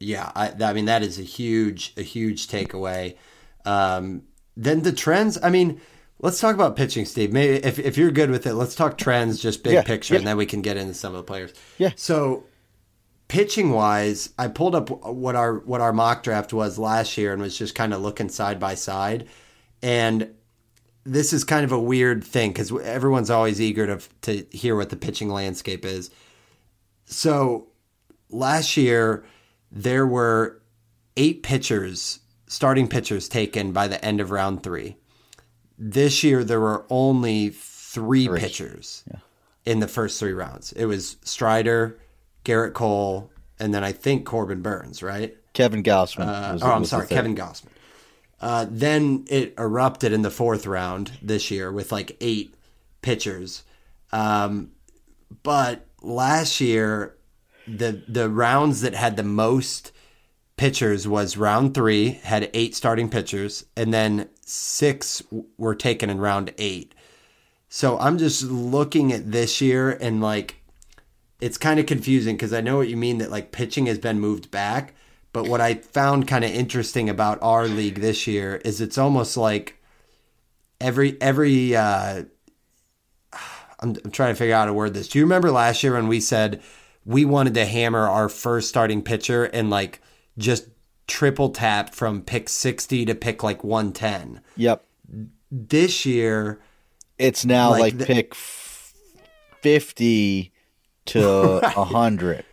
Yeah, 0.00 0.30
I, 0.34 0.52
I 0.60 0.72
mean 0.72 0.84
that 0.84 1.02
is 1.02 1.18
a 1.18 1.24
huge 1.24 1.92
a 1.96 2.02
huge 2.02 2.46
takeaway. 2.46 3.16
Um, 3.64 4.22
then 4.56 4.82
the 4.82 4.92
trends. 4.92 5.38
I 5.42 5.50
mean, 5.50 5.80
let's 6.20 6.40
talk 6.40 6.54
about 6.54 6.76
pitching, 6.76 7.04
Steve. 7.04 7.32
Maybe 7.32 7.56
if 7.64 7.78
if 7.78 7.96
you're 7.96 8.10
good 8.10 8.30
with 8.30 8.46
it, 8.46 8.54
let's 8.54 8.74
talk 8.74 8.96
trends, 8.96 9.40
just 9.40 9.62
big 9.62 9.74
yeah, 9.74 9.82
picture, 9.82 10.14
yeah. 10.14 10.18
and 10.18 10.26
then 10.26 10.36
we 10.36 10.46
can 10.46 10.62
get 10.62 10.76
into 10.76 10.94
some 10.94 11.14
of 11.14 11.18
the 11.18 11.24
players. 11.24 11.52
Yeah. 11.78 11.90
So 11.96 12.44
pitching 13.28 13.70
wise, 13.70 14.30
I 14.38 14.48
pulled 14.48 14.74
up 14.74 14.90
what 14.90 15.36
our 15.36 15.58
what 15.60 15.80
our 15.80 15.92
mock 15.92 16.22
draft 16.22 16.52
was 16.52 16.78
last 16.78 17.16
year 17.16 17.32
and 17.32 17.40
was 17.40 17.56
just 17.56 17.74
kind 17.74 17.94
of 17.94 18.00
looking 18.00 18.28
side 18.28 18.58
by 18.58 18.74
side. 18.74 19.28
And 19.82 20.34
this 21.04 21.32
is 21.32 21.44
kind 21.44 21.64
of 21.64 21.72
a 21.72 21.80
weird 21.80 22.24
thing 22.24 22.50
because 22.50 22.72
everyone's 22.72 23.30
always 23.30 23.60
eager 23.60 23.86
to 23.86 24.08
to 24.22 24.46
hear 24.56 24.74
what 24.76 24.90
the 24.90 24.96
pitching 24.96 25.28
landscape 25.28 25.84
is. 25.84 26.10
So 27.04 27.68
last 28.30 28.76
year 28.76 29.24
there 29.70 30.06
were 30.06 30.60
eight 31.16 31.42
pitchers, 31.42 32.20
starting 32.46 32.88
pitchers 32.88 33.28
taken 33.28 33.72
by 33.72 33.88
the 33.88 34.02
end 34.04 34.20
of 34.20 34.30
round 34.30 34.62
three. 34.62 34.96
This 35.78 36.24
year 36.24 36.44
there 36.44 36.60
were 36.60 36.86
only 36.90 37.50
three, 37.50 38.26
three. 38.26 38.40
pitchers 38.40 39.04
yeah. 39.10 39.20
in 39.64 39.80
the 39.80 39.88
first 39.88 40.18
three 40.18 40.32
rounds. 40.32 40.72
It 40.72 40.86
was 40.86 41.16
Strider, 41.22 41.98
Gerrit 42.48 42.72
Cole, 42.72 43.30
and 43.60 43.74
then 43.74 43.84
I 43.84 43.92
think 43.92 44.24
Corbin 44.24 44.62
Burnes, 44.62 45.02
right? 45.02 45.36
Kevin 45.52 45.82
Gausman. 45.82 46.26
Uh, 46.26 46.58
oh, 46.62 46.72
I'm 46.72 46.84
sorry, 46.86 47.06
Kevin 47.06 47.36
Gausman. 47.36 47.68
Uh, 48.40 48.66
then 48.70 49.26
it 49.28 49.52
erupted 49.58 50.12
in 50.12 50.22
the 50.22 50.30
fourth 50.30 50.66
round 50.66 51.12
this 51.20 51.50
year 51.50 51.70
with 51.70 51.92
like 51.92 52.16
eight 52.20 52.54
pitchers. 53.02 53.64
Um, 54.12 54.70
but 55.42 55.86
last 56.00 56.60
year, 56.60 57.16
the 57.66 58.02
the 58.08 58.30
rounds 58.30 58.80
that 58.80 58.94
had 58.94 59.16
the 59.16 59.22
most 59.22 59.92
pitchers 60.56 61.06
was 61.06 61.36
round 61.36 61.74
three 61.74 62.12
had 62.22 62.48
eight 62.54 62.74
starting 62.74 63.10
pitchers, 63.10 63.66
and 63.76 63.92
then 63.92 64.28
six 64.40 65.22
were 65.58 65.74
taken 65.74 66.08
in 66.08 66.18
round 66.18 66.54
eight. 66.56 66.94
So 67.68 67.98
I'm 67.98 68.16
just 68.16 68.44
looking 68.44 69.12
at 69.12 69.32
this 69.32 69.60
year 69.60 69.90
and 69.90 70.22
like 70.22 70.57
it's 71.40 71.58
kind 71.58 71.78
of 71.78 71.86
confusing 71.86 72.36
because 72.36 72.52
I 72.52 72.60
know 72.60 72.76
what 72.76 72.88
you 72.88 72.96
mean 72.96 73.18
that 73.18 73.30
like 73.30 73.52
pitching 73.52 73.86
has 73.86 73.98
been 73.98 74.20
moved 74.20 74.50
back. 74.50 74.94
But 75.32 75.46
what 75.46 75.60
I 75.60 75.74
found 75.74 76.26
kind 76.26 76.44
of 76.44 76.50
interesting 76.50 77.08
about 77.08 77.38
our 77.42 77.68
league 77.68 78.00
this 78.00 78.26
year 78.26 78.56
is 78.64 78.80
it's 78.80 78.98
almost 78.98 79.36
like 79.36 79.80
every 80.80 81.20
every 81.20 81.76
uh, 81.76 82.24
I'm, 83.80 83.96
I'm 84.04 84.10
trying 84.10 84.34
to 84.34 84.38
figure 84.38 84.54
out 84.54 84.66
to 84.66 84.72
word 84.72 84.94
this. 84.94 85.08
Do 85.08 85.18
you 85.18 85.24
remember 85.24 85.50
last 85.50 85.82
year 85.82 85.94
when 85.94 86.08
we 86.08 86.20
said 86.20 86.62
we 87.04 87.24
wanted 87.24 87.54
to 87.54 87.66
hammer 87.66 88.08
our 88.08 88.28
first 88.28 88.68
starting 88.68 89.02
pitcher 89.02 89.44
and 89.44 89.70
like 89.70 90.00
just 90.36 90.68
triple 91.06 91.50
tap 91.50 91.94
from 91.94 92.22
pick 92.22 92.48
60 92.48 93.06
to 93.06 93.14
pick 93.14 93.42
like 93.42 93.62
110? 93.62 94.40
Yep. 94.56 94.84
This 95.50 96.04
year 96.04 96.60
it's 97.18 97.44
now 97.44 97.70
like, 97.70 97.80
like 97.80 97.98
the, 97.98 98.06
pick 98.06 98.34
50 98.34 100.52
to 101.08 101.60
a 101.76 101.84
hundred. 101.84 102.44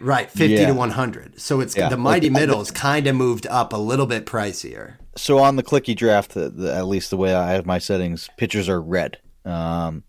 Right, 0.00 0.30
fifty 0.30 0.54
yeah. 0.54 0.68
to 0.68 0.74
one 0.74 0.90
hundred. 0.90 1.40
So 1.40 1.60
it's 1.60 1.76
yeah. 1.76 1.88
the 1.88 1.96
mighty 1.96 2.28
like, 2.28 2.40
middle 2.40 2.60
is 2.60 2.70
kind 2.70 3.06
of 3.06 3.16
moved 3.16 3.46
up 3.46 3.72
a 3.72 3.76
little 3.76 4.06
bit 4.06 4.26
pricier. 4.26 4.96
So 5.16 5.38
on 5.38 5.56
the 5.56 5.62
clicky 5.62 5.96
draft, 5.96 6.34
the, 6.34 6.48
the, 6.48 6.74
at 6.74 6.86
least 6.86 7.10
the 7.10 7.16
way 7.16 7.34
I 7.34 7.52
have 7.52 7.66
my 7.66 7.78
settings, 7.78 8.28
pitchers 8.36 8.68
are 8.68 8.80
red, 8.80 9.18
um, 9.44 10.02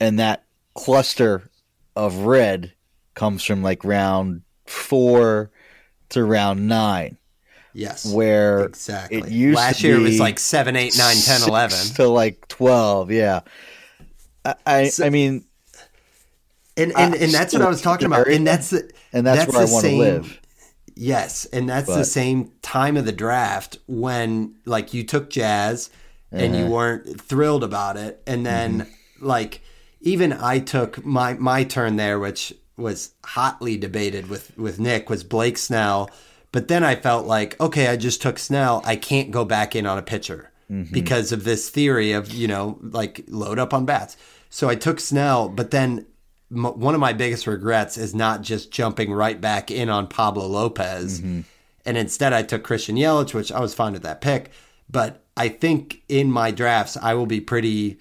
and 0.00 0.18
that 0.18 0.44
cluster 0.74 1.50
of 1.94 2.18
red 2.18 2.72
comes 3.14 3.44
from 3.44 3.62
like 3.62 3.84
round 3.84 4.42
four 4.66 5.50
to 6.10 6.24
round 6.24 6.68
nine. 6.68 7.18
Yes. 7.74 8.12
Where 8.12 8.64
exactly. 8.64 9.18
It 9.18 9.28
used 9.28 9.56
Last 9.56 9.82
year 9.82 9.96
it 9.96 10.02
was 10.02 10.18
like 10.18 10.38
7, 10.38 10.74
8, 10.74 10.94
9, 10.96 11.16
10, 11.16 11.48
11. 11.48 11.94
To 11.96 12.08
like 12.08 12.48
12, 12.48 13.12
yeah. 13.12 13.40
I, 14.44 14.54
I, 14.66 14.88
so, 14.88 15.06
I 15.06 15.10
mean, 15.10 15.44
and 16.78 16.92
and, 16.96 17.14
and 17.14 17.32
that's 17.32 17.52
what 17.52 17.62
I 17.62 17.68
was 17.68 17.82
talking 17.82 18.06
about. 18.06 18.28
And 18.28 18.46
that's 18.46 18.70
the, 18.70 18.90
and 19.12 19.26
that's, 19.26 19.40
that's 19.40 19.52
where 19.52 19.66
I 19.66 19.70
want 19.70 19.84
to 19.86 19.96
live. 19.96 20.40
Yes, 20.94 21.44
and 21.46 21.68
that's 21.68 21.86
but, 21.86 21.96
the 21.96 22.04
same 22.04 22.52
time 22.62 22.96
of 22.96 23.04
the 23.04 23.12
draft 23.12 23.78
when 23.86 24.56
like 24.64 24.94
you 24.94 25.04
took 25.04 25.30
Jazz 25.30 25.90
and 26.32 26.54
uh-huh. 26.54 26.64
you 26.64 26.70
weren't 26.70 27.20
thrilled 27.20 27.64
about 27.64 27.96
it, 27.96 28.22
and 28.26 28.44
then 28.44 28.80
mm-hmm. 28.80 29.26
like 29.26 29.60
even 30.00 30.32
I 30.32 30.58
took 30.58 31.04
my 31.04 31.34
my 31.34 31.64
turn 31.64 31.96
there, 31.96 32.18
which 32.18 32.52
was 32.76 33.12
hotly 33.24 33.76
debated 33.76 34.28
with 34.28 34.56
with 34.56 34.80
Nick, 34.80 35.10
was 35.10 35.24
Blake 35.24 35.58
Snell. 35.58 36.10
But 36.50 36.68
then 36.68 36.82
I 36.82 36.96
felt 36.96 37.26
like, 37.26 37.60
okay, 37.60 37.88
I 37.88 37.96
just 37.96 38.22
took 38.22 38.38
Snell. 38.38 38.82
I 38.84 38.96
can't 38.96 39.30
go 39.30 39.44
back 39.44 39.76
in 39.76 39.84
on 39.84 39.98
a 39.98 40.02
pitcher 40.02 40.50
mm-hmm. 40.70 40.92
because 40.92 41.30
of 41.30 41.44
this 41.44 41.68
theory 41.68 42.12
of 42.12 42.32
you 42.32 42.48
know 42.48 42.78
like 42.82 43.24
load 43.28 43.58
up 43.58 43.74
on 43.74 43.84
bats. 43.84 44.16
So 44.50 44.68
I 44.68 44.74
took 44.74 44.98
Snell, 44.98 45.48
but 45.48 45.70
then 45.70 46.06
m- 46.50 46.78
one 46.78 46.94
of 46.94 47.00
my 47.00 47.12
biggest 47.12 47.46
regrets 47.46 47.96
is 47.96 48.14
not 48.14 48.42
just 48.42 48.70
jumping 48.70 49.12
right 49.12 49.40
back 49.40 49.70
in 49.70 49.88
on 49.88 50.06
Pablo 50.06 50.46
Lopez, 50.46 51.20
mm-hmm. 51.20 51.40
and 51.84 51.96
instead 51.96 52.32
I 52.32 52.42
took 52.42 52.64
Christian 52.64 52.96
Yelich, 52.96 53.34
which 53.34 53.52
I 53.52 53.60
was 53.60 53.74
fine 53.74 53.92
with 53.92 54.02
that 54.02 54.20
pick. 54.20 54.50
But 54.90 55.24
I 55.36 55.48
think 55.48 56.02
in 56.08 56.30
my 56.30 56.50
drafts 56.50 56.96
I 56.96 57.14
will 57.14 57.26
be 57.26 57.40
pretty 57.40 57.98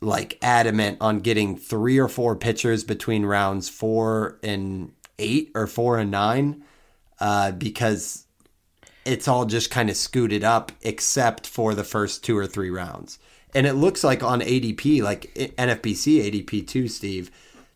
like 0.00 0.38
adamant 0.42 0.98
on 1.00 1.20
getting 1.20 1.56
three 1.56 1.98
or 1.98 2.08
four 2.08 2.36
pitchers 2.36 2.84
between 2.84 3.24
rounds 3.24 3.68
four 3.68 4.38
and 4.42 4.92
eight 5.18 5.50
or 5.54 5.66
four 5.66 5.98
and 5.98 6.10
nine 6.10 6.62
uh, 7.20 7.50
because 7.52 8.26
it's 9.04 9.28
all 9.28 9.44
just 9.44 9.70
kind 9.70 9.88
of 9.88 9.96
scooted 9.96 10.44
up 10.44 10.72
except 10.82 11.46
for 11.46 11.74
the 11.74 11.84
first 11.84 12.24
two 12.24 12.36
or 12.36 12.46
three 12.46 12.70
rounds. 12.70 13.18
And 13.54 13.66
it 13.66 13.74
looks 13.74 14.04
like 14.04 14.22
on 14.22 14.40
ADP, 14.40 15.02
like 15.02 15.32
NFBC 15.34 16.44
ADP 16.44 16.66
too, 16.66 16.88
Steve, 16.88 17.30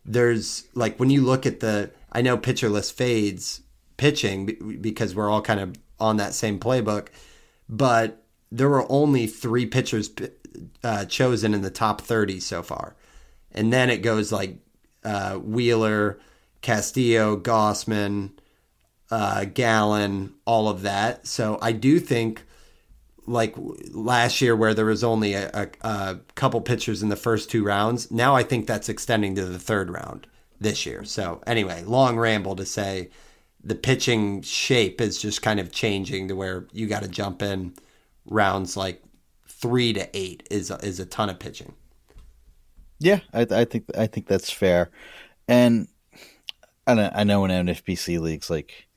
there's 0.05 0.67
like 0.73 0.99
when 0.99 1.09
you 1.09 1.21
look 1.21 1.45
at 1.45 1.59
the, 1.59 1.91
I 2.11 2.21
know 2.21 2.37
Pitcher 2.37 2.69
List 2.69 2.97
fades 2.97 3.61
pitching 3.97 4.79
because 4.81 5.15
we're 5.15 5.29
all 5.29 5.41
kind 5.41 5.59
of 5.59 5.75
on 5.99 6.17
that 6.17 6.33
same 6.33 6.59
playbook, 6.59 7.09
but 7.69 8.23
there 8.51 8.69
were 8.69 8.91
only 8.91 9.27
three 9.27 9.65
pitchers 9.65 10.09
uh, 10.83 11.05
chosen 11.05 11.53
in 11.53 11.61
the 11.61 11.69
top 11.69 12.01
30 12.01 12.39
so 12.39 12.63
far. 12.63 12.95
And 13.51 13.71
then 13.71 13.89
it 13.89 14.01
goes 14.01 14.31
like 14.31 14.57
uh, 15.03 15.35
Wheeler, 15.35 16.19
Castillo, 16.61 17.37
Gausman, 17.37 18.31
uh, 19.09 19.45
Gallen, 19.45 20.33
all 20.45 20.69
of 20.69 20.81
that. 20.83 21.27
So 21.27 21.57
I 21.61 21.71
do 21.71 21.99
think, 21.99 22.43
like 23.27 23.55
last 23.91 24.41
year, 24.41 24.55
where 24.55 24.73
there 24.73 24.85
was 24.85 25.03
only 25.03 25.33
a, 25.33 25.49
a, 25.53 25.87
a 25.87 26.19
couple 26.35 26.61
pitchers 26.61 27.03
in 27.03 27.09
the 27.09 27.15
first 27.15 27.49
two 27.49 27.63
rounds, 27.63 28.11
now 28.11 28.35
I 28.35 28.43
think 28.43 28.67
that's 28.67 28.89
extending 28.89 29.35
to 29.35 29.45
the 29.45 29.59
third 29.59 29.89
round 29.89 30.27
this 30.59 30.85
year. 30.85 31.03
So 31.03 31.41
anyway, 31.45 31.83
long 31.83 32.17
ramble 32.17 32.55
to 32.55 32.65
say 32.65 33.09
the 33.63 33.75
pitching 33.75 34.41
shape 34.41 35.01
is 35.01 35.21
just 35.21 35.41
kind 35.41 35.59
of 35.59 35.71
changing 35.71 36.27
to 36.27 36.35
where 36.35 36.67
you 36.71 36.87
got 36.87 37.03
to 37.03 37.09
jump 37.09 37.41
in 37.41 37.73
rounds 38.25 38.75
like 38.75 39.03
three 39.47 39.93
to 39.93 40.09
eight 40.13 40.47
is 40.49 40.71
is 40.71 40.99
a 40.99 41.05
ton 41.05 41.29
of 41.29 41.39
pitching. 41.39 41.73
Yeah, 42.99 43.19
I, 43.33 43.47
I 43.49 43.65
think 43.65 43.85
I 43.97 44.07
think 44.07 44.27
that's 44.27 44.51
fair, 44.51 44.91
and 45.47 45.87
I 46.87 47.11
I 47.13 47.23
know 47.23 47.45
in 47.45 47.51
NFBC 47.51 48.19
leagues 48.19 48.49
like 48.49 48.87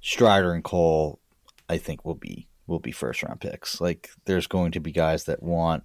Strider 0.00 0.52
and 0.52 0.64
Cole, 0.64 1.20
I 1.68 1.78
think 1.78 2.04
will 2.04 2.14
be 2.14 2.46
will 2.70 2.78
be 2.78 2.92
first 2.92 3.22
round 3.22 3.40
picks. 3.40 3.80
Like 3.80 4.08
there's 4.24 4.46
going 4.46 4.72
to 4.72 4.80
be 4.80 4.92
guys 4.92 5.24
that 5.24 5.42
want 5.42 5.82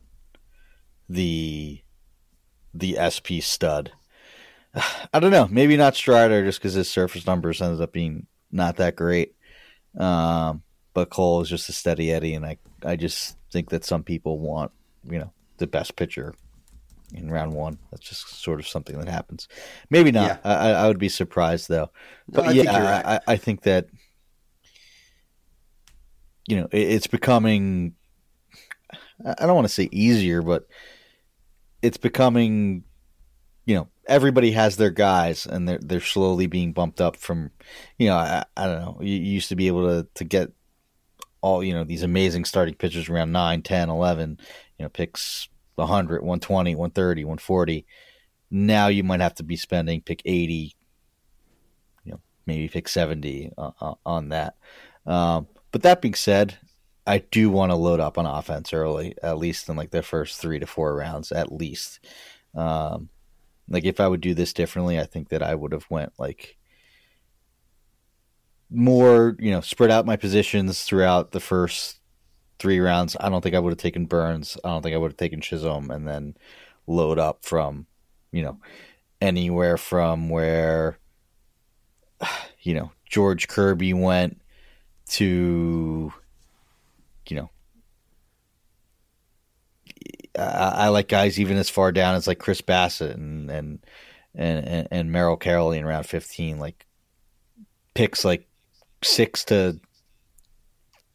the 1.10 1.82
the 2.74 2.98
SP 3.02 3.42
stud. 3.42 3.92
I 5.14 5.20
don't 5.20 5.32
know. 5.32 5.48
Maybe 5.50 5.76
not 5.76 5.96
Strider 5.96 6.46
just 6.46 6.60
because 6.60 6.74
his 6.74 6.90
surface 6.90 7.26
numbers 7.26 7.62
ended 7.62 7.82
up 7.82 7.92
being 7.92 8.28
not 8.52 8.78
that 8.78 8.96
great. 8.96 9.36
Um, 9.98 10.64
but 10.94 11.10
Cole 11.10 11.42
is 11.42 11.50
just 11.50 11.68
a 11.68 11.74
steady 11.74 12.12
Eddie, 12.12 12.36
and 12.36 12.46
I 12.46 12.58
I 12.84 12.96
just 12.96 13.38
think 13.52 13.70
that 13.72 13.84
some 13.84 14.04
people 14.04 14.40
want, 14.40 14.72
you 15.04 15.20
know, 15.20 15.32
the 15.58 15.68
best 15.68 15.96
pitcher 15.96 16.36
in 17.14 17.32
round 17.32 17.54
one. 17.54 17.80
That's 17.92 18.08
just 18.08 18.42
sort 18.42 18.60
of 18.60 18.68
something 18.68 18.98
that 19.00 19.10
happens. 19.10 19.48
Maybe 19.90 20.12
not. 20.12 20.40
Yeah. 20.44 20.52
I, 20.52 20.72
I 20.72 20.88
would 20.88 21.00
be 21.00 21.10
surprised 21.10 21.70
though. 21.70 21.90
But 22.28 22.46
no, 22.46 22.52
I 22.52 22.54
yeah, 22.54 22.84
right. 22.84 23.06
I, 23.06 23.34
I 23.34 23.38
think 23.38 23.64
that 23.64 23.88
you 26.48 26.58
know 26.58 26.68
it, 26.72 26.82
it's 26.82 27.08
becoming. 27.08 27.96
I 29.26 29.46
don't 29.46 29.56
want 29.56 29.68
to 29.68 29.74
say 29.74 29.90
easier, 29.92 30.42
but 30.42 30.68
it's 31.82 31.98
becoming. 31.98 32.84
You 33.66 33.76
know, 33.76 33.88
everybody 34.06 34.52
has 34.52 34.78
their 34.78 34.92
guys, 34.92 35.46
and 35.46 35.68
they're 35.68 35.80
they're 35.82 36.02
slowly 36.02 36.48
being 36.48 36.74
bumped 36.74 37.02
up 37.02 37.18
from. 37.18 37.52
You 37.98 38.10
know, 38.10 38.18
I, 38.18 38.46
I 38.56 38.66
don't 38.68 38.82
know. 38.82 38.98
You, 39.02 39.16
used 39.16 39.50
to 39.50 39.56
be 39.56 39.68
able 39.68 39.88
to 39.88 40.08
to 40.16 40.24
get 40.24 40.52
all 41.46 41.64
you 41.64 41.74
know 41.74 41.84
these 41.84 42.02
amazing 42.02 42.44
starting 42.44 42.74
pitchers 42.74 43.08
around 43.08 43.32
9 43.32 43.62
10 43.62 43.88
11 43.88 44.40
you 44.80 44.84
know 44.84 44.90
picks 44.90 45.48
100 45.76 46.24
120 46.24 46.74
130 46.74 47.24
140 47.24 47.86
now 48.50 48.88
you 48.88 49.04
might 49.04 49.22
have 49.22 49.36
to 49.36 49.44
be 49.44 49.56
spending 49.56 50.02
pick 50.02 50.24
80 50.26 50.76
you 52.04 52.12
know 52.12 52.20
maybe 52.48 52.68
pick 52.68 52.88
70 52.88 53.52
uh, 53.60 53.72
uh, 53.80 53.94
on 54.04 54.30
that 54.30 54.56
um, 55.06 55.46
but 55.76 55.82
that 55.82 56.02
being 56.02 56.14
said 56.14 56.58
i 57.06 57.18
do 57.18 57.50
want 57.50 57.70
to 57.70 57.76
load 57.76 58.00
up 58.00 58.18
on 58.18 58.26
offense 58.26 58.72
early 58.72 59.14
at 59.22 59.38
least 59.38 59.68
in 59.68 59.76
like 59.76 59.92
the 59.92 60.02
first 60.02 60.40
three 60.40 60.58
to 60.58 60.66
four 60.66 60.96
rounds 60.96 61.34
at 61.34 61.52
least 61.52 62.00
um, 62.56 63.10
like 63.68 63.84
if 63.84 64.00
i 64.00 64.08
would 64.08 64.22
do 64.22 64.34
this 64.34 64.54
differently 64.54 64.98
i 64.98 65.04
think 65.04 65.28
that 65.28 65.44
i 65.44 65.54
would 65.54 65.74
have 65.74 65.86
went 65.90 66.14
like 66.18 66.58
more, 68.70 69.36
you 69.40 69.52
know, 69.52 69.62
spread 69.62 69.92
out 69.92 70.06
my 70.06 70.16
positions 70.16 70.84
throughout 70.84 71.32
the 71.32 71.40
first 71.40 72.00
three 72.60 72.80
rounds. 72.80 73.16
I 73.20 73.30
don't 73.30 73.42
think 73.42 73.56
I 73.56 73.60
would 73.60 73.72
have 73.72 73.80
taken 73.80 74.06
Burnes. 74.06 74.58
I 74.64 74.70
don't 74.70 74.82
think 74.82 74.96
I 74.96 74.98
would 74.98 75.12
have 75.12 75.18
taken 75.18 75.42
Chisholm 75.42 75.92
and 75.92 76.08
then 76.08 76.36
load 76.88 77.20
up 77.20 77.44
from, 77.44 77.88
you 78.32 78.44
know, 78.44 78.60
anywhere 79.22 79.78
from 79.78 80.30
where, 80.30 80.98
you 82.62 82.74
know, 82.74 82.92
George 83.10 83.48
Kirby 83.48 83.94
went 83.94 84.42
to, 85.10 86.14
you 87.28 87.36
know, 87.36 87.50
I, 90.38 90.42
I 90.86 90.88
like 90.90 91.08
guys 91.08 91.40
even 91.40 91.58
as 91.58 91.70
far 91.70 91.92
down 91.92 92.16
as 92.16 92.28
like 92.28 92.40
Chris 92.40 92.62
Bassitt 92.62 93.14
and 93.14 93.50
and 93.50 93.80
and 94.34 94.88
and, 94.92 95.12
Merrill 95.12 95.38
Carroll 95.38 95.72
in 95.72 95.86
round 95.86 96.06
fifteen, 96.06 96.60
like 96.60 96.86
picks 97.94 98.26
like 98.26 98.48
six 99.04 99.46
to 99.46 99.80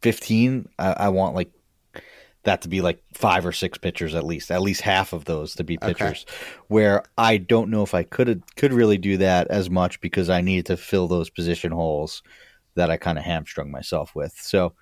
fifteen, 0.01 0.69
I, 0.79 0.93
I, 0.93 1.09
want 1.09 1.35
like 1.35 1.51
that 2.43 2.63
to 2.63 2.67
be 2.67 2.81
like 2.81 3.03
five 3.13 3.45
or 3.45 3.51
six 3.51 3.77
pitchers 3.77 4.15
at 4.15 4.25
least, 4.25 4.49
at 4.49 4.61
least 4.61 4.81
half 4.81 5.13
of 5.13 5.25
those 5.25 5.53
to 5.55 5.63
be 5.63 5.77
pitchers. 5.77 6.25
Okay. 6.27 6.61
Where 6.67 7.03
I 7.17 7.37
don't 7.37 7.69
know 7.69 7.83
if 7.83 7.93
I 7.93 8.03
could 8.03 8.41
could 8.55 8.73
really 8.73 8.97
do 8.97 9.17
that 9.17 9.47
as 9.49 9.69
much 9.69 10.01
because 10.01 10.29
I 10.29 10.41
needed 10.41 10.65
to 10.67 10.77
fill 10.77 11.07
those 11.07 11.29
position 11.29 11.71
holes 11.71 12.23
that 12.75 12.89
I 12.89 12.97
kind 12.97 13.17
of 13.17 13.23
hamstrung 13.23 13.71
myself 13.71 14.15
with. 14.15 14.33
So 14.39 14.73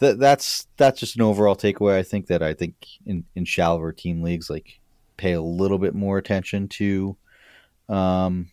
th- 0.00 0.18
that's 0.18 0.66
that's 0.76 1.00
just 1.00 1.16
an 1.16 1.22
overall 1.22 1.56
takeaway. 1.56 1.96
I 1.96 2.02
think 2.02 2.26
that 2.26 2.42
I 2.42 2.54
think 2.54 2.74
in 3.06 3.24
in 3.34 3.44
shallower 3.44 3.92
team 3.92 4.22
leagues, 4.22 4.50
like 4.50 4.80
pay 5.16 5.32
a 5.32 5.42
little 5.42 5.78
bit 5.78 5.94
more 5.94 6.18
attention 6.18 6.68
to 6.68 7.16
um, 7.88 8.50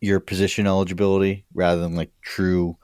your 0.00 0.20
position 0.20 0.66
eligibility 0.66 1.44
rather 1.54 1.80
than 1.80 1.96
like 1.96 2.10
true 2.20 2.76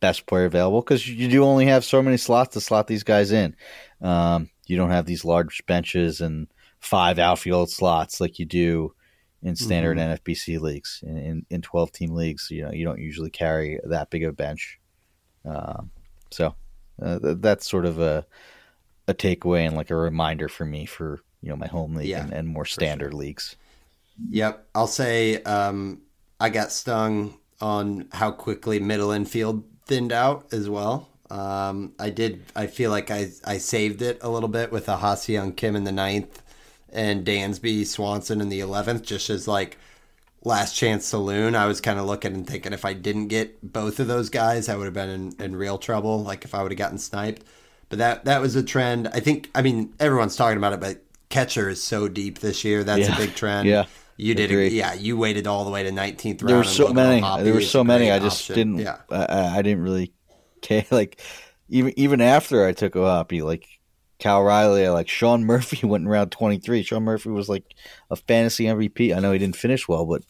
best 0.00 0.26
player 0.26 0.46
available 0.46 0.80
because 0.80 1.06
you 1.08 1.28
do 1.28 1.44
only 1.44 1.66
have 1.66 1.84
so 1.84 2.02
many 2.02 2.16
slots 2.16 2.54
to 2.54 2.60
slot 2.60 2.86
these 2.86 3.02
guys 3.02 3.32
in. 3.32 3.54
Um, 4.02 4.50
you 4.66 4.76
don't 4.76 4.90
have 4.90 5.06
these 5.06 5.24
large 5.24 5.64
benches 5.66 6.20
and 6.20 6.48
five 6.80 7.18
outfield 7.18 7.70
slots 7.70 8.20
like 8.20 8.38
you 8.38 8.46
do 8.46 8.94
in 9.42 9.56
standard 9.56 9.96
mm-hmm. 9.96 10.12
NFBC 10.12 10.60
leagues. 10.60 11.02
In, 11.06 11.16
in, 11.16 11.46
in, 11.50 11.62
12 11.62 11.92
team 11.92 12.12
leagues, 12.12 12.48
you 12.50 12.62
know, 12.62 12.72
you 12.72 12.84
don't 12.84 13.00
usually 13.00 13.30
carry 13.30 13.80
that 13.84 14.10
big 14.10 14.24
of 14.24 14.30
a 14.30 14.34
bench. 14.34 14.78
Um, 15.44 15.90
so 16.30 16.54
uh, 17.00 17.18
that's 17.22 17.68
sort 17.68 17.86
of 17.86 17.98
a, 17.98 18.26
a 19.08 19.14
takeaway 19.14 19.66
and 19.66 19.76
like 19.76 19.90
a 19.90 19.96
reminder 19.96 20.48
for 20.48 20.66
me 20.66 20.84
for, 20.84 21.20
you 21.42 21.48
know, 21.48 21.56
my 21.56 21.66
home 21.66 21.94
league 21.94 22.08
yeah, 22.08 22.22
and, 22.22 22.32
and, 22.32 22.48
more 22.48 22.66
standard 22.66 23.12
sure. 23.12 23.18
leagues. 23.18 23.56
Yep. 24.28 24.68
I'll 24.74 24.86
say, 24.86 25.42
um, 25.44 26.02
I 26.38 26.50
got 26.50 26.70
stung 26.70 27.34
on 27.60 28.08
how 28.12 28.30
quickly 28.30 28.78
middle 28.78 29.10
infield 29.10 29.64
thinned 29.86 30.12
out 30.12 30.52
as 30.52 30.68
well. 30.68 31.08
Um, 31.30 31.94
I 31.98 32.10
did. 32.10 32.42
I 32.56 32.66
feel 32.66 32.90
like 32.90 33.10
I 33.10 33.30
I 33.44 33.58
saved 33.58 34.02
it 34.02 34.18
a 34.20 34.28
little 34.28 34.48
bit 34.48 34.72
with 34.72 34.88
a 34.88 34.96
Ha-Seong 34.96 35.56
Kim 35.56 35.76
in 35.76 35.84
the 35.84 35.92
ninth 35.92 36.42
and 36.92 37.24
Dansby 37.24 37.86
Swanson 37.86 38.40
in 38.40 38.48
the 38.48 38.60
eleventh, 38.60 39.02
just 39.02 39.30
as 39.30 39.46
like 39.48 39.78
last 40.42 40.74
chance 40.74 41.06
saloon. 41.06 41.54
I 41.54 41.66
was 41.66 41.80
kind 41.80 41.98
of 41.98 42.06
looking 42.06 42.34
and 42.34 42.46
thinking 42.46 42.72
if 42.72 42.84
I 42.84 42.92
didn't 42.92 43.28
get 43.28 43.72
both 43.72 44.00
of 44.00 44.06
those 44.06 44.30
guys, 44.30 44.68
I 44.68 44.76
would 44.76 44.86
have 44.86 44.94
been 44.94 45.08
in, 45.08 45.34
in 45.44 45.56
real 45.56 45.78
trouble. 45.78 46.22
Like 46.22 46.44
if 46.44 46.54
I 46.54 46.62
would 46.62 46.72
have 46.72 46.78
gotten 46.78 46.98
sniped. 46.98 47.44
But 47.88 47.98
that 47.98 48.24
that 48.26 48.40
was 48.40 48.56
a 48.56 48.62
trend. 48.62 49.08
I 49.08 49.20
think. 49.20 49.50
I 49.54 49.62
mean, 49.62 49.94
everyone's 49.98 50.36
talking 50.36 50.58
about 50.58 50.72
it, 50.72 50.80
but 50.80 51.02
catcher 51.28 51.68
is 51.68 51.82
so 51.82 52.08
deep 52.08 52.38
this 52.38 52.64
year. 52.64 52.84
That's 52.84 53.08
yeah. 53.08 53.14
a 53.14 53.18
big 53.18 53.34
trend. 53.34 53.68
Yeah. 53.68 53.86
You 54.16 54.34
did, 54.34 54.50
a, 54.52 54.68
yeah. 54.68 54.92
You 54.92 55.16
waited 55.16 55.46
all 55.46 55.64
the 55.64 55.70
way 55.70 55.82
to 55.82 55.90
19th 55.90 56.42
round. 56.42 56.48
There 56.50 56.56
were 56.58 56.64
so 56.64 56.92
many. 56.92 57.42
There 57.42 57.54
were 57.54 57.62
so 57.62 57.82
many. 57.82 58.10
I 58.10 58.18
just 58.18 58.42
option. 58.42 58.54
didn't. 58.54 58.78
Yeah. 58.80 58.98
I, 59.10 59.58
I, 59.58 59.62
didn't 59.62 59.82
really 59.82 60.12
care. 60.60 60.84
Like 60.90 61.22
even 61.70 61.98
even 61.98 62.20
after 62.20 62.66
I 62.66 62.72
took 62.72 62.96
O'Hoppe, 62.96 63.42
like 63.42 63.66
Cal 64.20 64.42
Raleigh. 64.42 64.88
Like 64.88 65.08
Sean 65.08 65.44
Murphy 65.44 65.86
went 65.86 66.02
in 66.02 66.08
round 66.08 66.30
23. 66.32 66.82
Sean 66.82 67.02
Murphy 67.02 67.30
was 67.30 67.48
like 67.48 67.64
a 68.10 68.16
fantasy 68.16 68.64
MVP. 68.64 69.14
I 69.14 69.20
know 69.20 69.32
he 69.32 69.38
didn't 69.38 69.56
finish 69.56 69.88
well, 69.88 70.06
but 70.06 70.22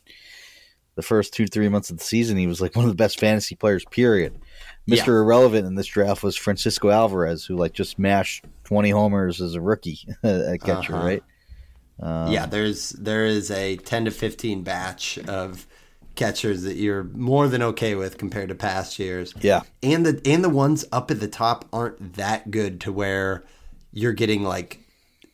the 0.94 1.02
first 1.02 1.34
two, 1.34 1.46
three 1.46 1.68
months 1.68 1.90
of 1.90 1.98
the 1.98 2.04
season, 2.04 2.36
he 2.36 2.46
was 2.46 2.60
like 2.60 2.74
one 2.76 2.84
of 2.84 2.90
the 2.90 2.96
best 2.96 3.20
fantasy 3.20 3.54
players, 3.54 3.84
period. 3.86 4.40
Mr. 4.88 5.06
Yeah. 5.06 5.12
Irrelevant 5.12 5.66
in 5.66 5.74
this 5.74 5.86
draft 5.86 6.22
was 6.22 6.36
Francisco 6.36 6.90
Alvarez, 6.90 7.44
who 7.44 7.56
like 7.56 7.72
just 7.72 7.98
mashed 7.98 8.44
20 8.64 8.90
homers 8.90 9.40
as 9.40 9.54
a 9.54 9.60
rookie 9.60 10.00
at 10.22 10.60
catcher, 10.62 10.94
uh-huh. 10.94 11.06
right? 11.06 11.22
Um, 12.02 12.32
yeah, 12.32 12.46
there's 12.46 12.90
there 12.90 13.26
is 13.26 13.50
a 13.50 13.76
10 13.76 14.06
to 14.06 14.10
15 14.10 14.62
batch 14.62 15.18
of 15.18 15.66
catchers 16.14 16.62
that 16.62 16.76
you're 16.76 17.04
more 17.04 17.46
than 17.48 17.62
okay 17.62 17.94
with 17.94 18.18
compared 18.18 18.48
to 18.48 18.54
past 18.54 18.98
years. 18.98 19.34
Yeah. 19.40 19.62
And 19.82 20.04
the 20.04 20.20
and 20.24 20.42
the 20.42 20.48
ones 20.48 20.84
up 20.92 21.10
at 21.10 21.20
the 21.20 21.28
top 21.28 21.66
aren't 21.72 22.14
that 22.14 22.50
good 22.50 22.80
to 22.82 22.92
where 22.92 23.44
you're 23.92 24.12
getting 24.12 24.42
like 24.42 24.80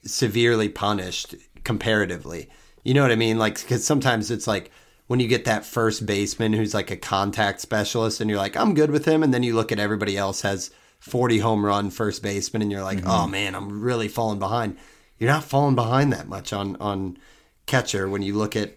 severely 0.05 0.69
punished 0.69 1.35
comparatively. 1.65 2.49
You 2.85 2.95
know 2.95 3.03
what 3.03 3.13
I 3.13 3.17
mean? 3.17 3.39
Like 3.39 3.65
cuz 3.67 3.85
sometimes 3.85 4.31
it's 4.31 4.47
like 4.47 4.71
when 5.07 5.21
you 5.21 5.29
get 5.29 5.45
that 5.45 5.65
first 5.65 6.07
baseman 6.07 6.53
who's 6.53 6.75
like 6.75 6.91
a 6.91 6.97
contact 6.97 7.61
specialist 7.61 8.21
and 8.21 8.29
you're 8.29 8.39
like, 8.39 8.57
I'm 8.57 8.75
good 8.75 8.91
with 8.91 9.05
him. 9.05 9.23
And 9.23 9.33
then 9.33 9.43
you 9.43 9.55
look 9.55 9.71
at 9.71 9.79
everybody 9.79 10.17
else 10.17 10.43
has 10.43 10.71
40 11.01 11.39
home 11.39 11.65
run 11.65 11.91
first 11.91 12.23
baseman 12.23 12.63
and 12.63 12.73
you're 12.73 12.83
like, 12.83 12.99
mm-hmm. 12.99 13.11
oh 13.11 13.27
man, 13.27 13.55
I'm 13.55 13.81
really 13.81 14.09
falling 14.09 14.39
behind. 14.39 14.77
You're 15.19 15.31
not 15.31 15.45
falling 15.45 15.75
behind 15.77 16.13
that 16.13 16.29
much 16.29 16.53
on, 16.53 16.77
on 16.77 17.19
catcher 17.67 18.09
when 18.09 18.23
you 18.23 18.35
look 18.35 18.57
at 18.57 18.75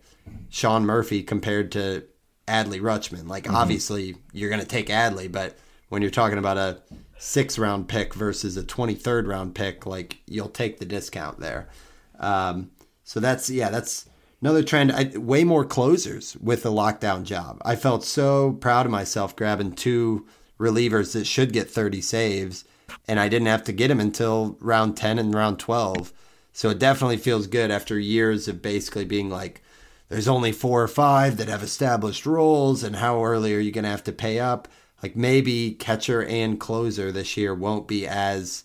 Sean 0.49 0.85
Murphy 0.85 1.23
compared 1.23 1.71
to 1.73 2.03
Adley 2.47 2.81
Rutschman. 2.81 3.27
Like, 3.27 3.45
mm-hmm. 3.45 3.55
obviously, 3.55 4.15
you're 4.31 4.49
going 4.49 4.61
to 4.61 4.67
take 4.67 4.87
Adley, 4.87 5.31
but 5.31 5.57
when 5.89 6.01
you're 6.01 6.11
talking 6.11 6.37
about 6.37 6.57
a 6.57 6.81
six 7.19 7.59
round 7.59 7.87
pick 7.89 8.13
versus 8.15 8.57
a 8.57 8.63
23rd 8.63 9.27
round 9.27 9.53
pick, 9.53 9.85
like, 9.85 10.21
you'll 10.25 10.49
take 10.49 10.79
the 10.79 10.85
discount 10.85 11.39
there. 11.39 11.69
Um, 12.17 12.71
so 13.03 13.19
that's, 13.19 13.49
yeah, 13.49 13.69
that's 13.69 14.09
another 14.41 14.63
trend. 14.63 14.91
I, 14.91 15.11
way 15.17 15.43
more 15.43 15.65
closers 15.65 16.37
with 16.37 16.63
the 16.63 16.71
lockdown 16.71 17.25
job. 17.25 17.61
I 17.63 17.75
felt 17.75 18.05
so 18.05 18.53
proud 18.53 18.85
of 18.85 18.91
myself 18.91 19.35
grabbing 19.35 19.73
two 19.73 20.25
relievers 20.57 21.11
that 21.13 21.27
should 21.27 21.51
get 21.51 21.69
30 21.69 22.01
saves, 22.01 22.63
and 23.07 23.19
I 23.19 23.27
didn't 23.27 23.47
have 23.47 23.63
to 23.65 23.73
get 23.73 23.89
them 23.89 23.99
until 23.99 24.57
round 24.61 24.95
10 24.95 25.19
and 25.19 25.33
round 25.33 25.59
12. 25.59 26.13
So 26.53 26.69
it 26.69 26.79
definitely 26.79 27.17
feels 27.17 27.47
good 27.47 27.69
after 27.69 27.99
years 27.99 28.47
of 28.47 28.61
basically 28.61 29.05
being 29.05 29.29
like, 29.29 29.61
there's 30.07 30.27
only 30.27 30.53
four 30.53 30.81
or 30.81 30.87
five 30.87 31.37
that 31.37 31.49
have 31.49 31.63
established 31.63 32.25
roles, 32.25 32.81
and 32.81 32.95
how 32.95 33.23
early 33.23 33.53
are 33.53 33.59
you 33.59 33.71
going 33.71 33.83
to 33.83 33.89
have 33.89 34.05
to 34.05 34.11
pay 34.13 34.39
up? 34.39 34.69
Like 35.01 35.15
maybe 35.15 35.71
catcher 35.71 36.23
and 36.23 36.59
closer 36.59 37.11
this 37.11 37.37
year 37.37 37.53
won't 37.53 37.87
be 37.87 38.05
as 38.05 38.63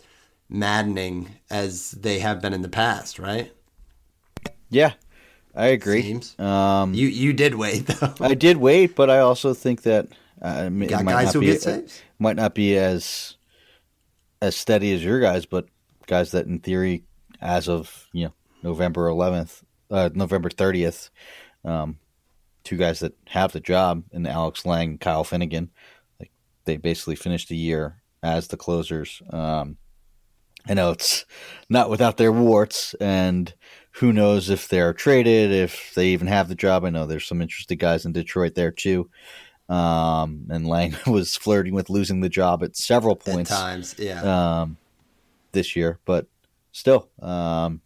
maddening 0.48 1.36
as 1.50 1.92
they 1.92 2.18
have 2.18 2.40
been 2.40 2.52
in 2.52 2.62
the 2.62 2.68
past, 2.68 3.18
right? 3.18 3.52
Yeah, 4.68 4.94
I 5.54 5.66
agree. 5.66 6.20
Um, 6.38 6.94
you 6.94 7.06
you 7.06 7.32
did 7.32 7.54
wait 7.54 7.86
though. 7.86 8.14
I 8.20 8.34
did 8.34 8.56
wait, 8.56 8.96
but 8.96 9.10
I 9.10 9.20
also 9.20 9.54
think 9.54 9.82
that 9.82 10.08
uh, 10.42 10.68
it 10.72 10.88
got 10.88 11.04
guys 11.04 11.32
who 11.32 11.40
be, 11.40 11.46
get 11.46 11.62
saves. 11.62 12.02
Might 12.18 12.36
not 12.36 12.54
be 12.54 12.76
as 12.76 13.36
as 14.42 14.56
steady 14.56 14.92
as 14.92 15.04
your 15.04 15.20
guys, 15.20 15.46
but 15.46 15.66
guys 16.06 16.32
that 16.32 16.46
in 16.46 16.58
theory, 16.58 17.04
as 17.40 17.68
of 17.68 18.08
you 18.12 18.26
know 18.26 18.32
November 18.62 19.08
11th, 19.08 19.62
uh, 19.90 20.10
November 20.12 20.50
30th, 20.50 21.10
um, 21.64 21.98
two 22.64 22.76
guys 22.76 23.00
that 23.00 23.16
have 23.28 23.52
the 23.52 23.60
job, 23.60 24.04
and 24.12 24.26
Alex 24.26 24.66
Lange, 24.66 24.98
Kyle 24.98 25.24
Finnegan, 25.24 25.70
they 26.64 26.76
basically 26.76 27.16
finished 27.16 27.48
the 27.48 27.56
year 27.56 28.02
as 28.22 28.48
the 28.48 28.56
closers. 28.56 29.22
Um, 29.30 29.76
I 30.66 30.74
know 30.74 30.92
it's 30.92 31.26
not 31.68 31.90
without 31.90 32.16
their 32.16 32.32
warts, 32.32 32.94
and 32.94 33.52
who 33.92 34.12
knows 34.12 34.48
if 34.48 34.68
they're 34.68 34.94
traded, 34.94 35.52
if 35.52 35.92
they 35.94 36.08
even 36.08 36.26
have 36.26 36.48
the 36.48 36.54
job. 36.54 36.84
I 36.84 36.90
know 36.90 37.06
there's 37.06 37.26
some 37.26 37.42
interested 37.42 37.76
guys 37.76 38.06
in 38.06 38.12
Detroit 38.12 38.54
there 38.54 38.70
too. 38.70 39.10
Um, 39.68 40.46
and 40.50 40.66
Lang 40.66 40.96
was 41.06 41.36
flirting 41.36 41.74
with 41.74 41.90
losing 41.90 42.20
the 42.20 42.28
job 42.28 42.62
at 42.62 42.76
several 42.76 43.16
points. 43.16 43.50
At 43.50 43.58
times, 43.58 43.94
yeah. 43.98 44.22
Um, 44.60 44.76
this 45.52 45.76
year, 45.76 45.98
but 46.04 46.26
still, 46.72 47.08
um, 47.20 47.80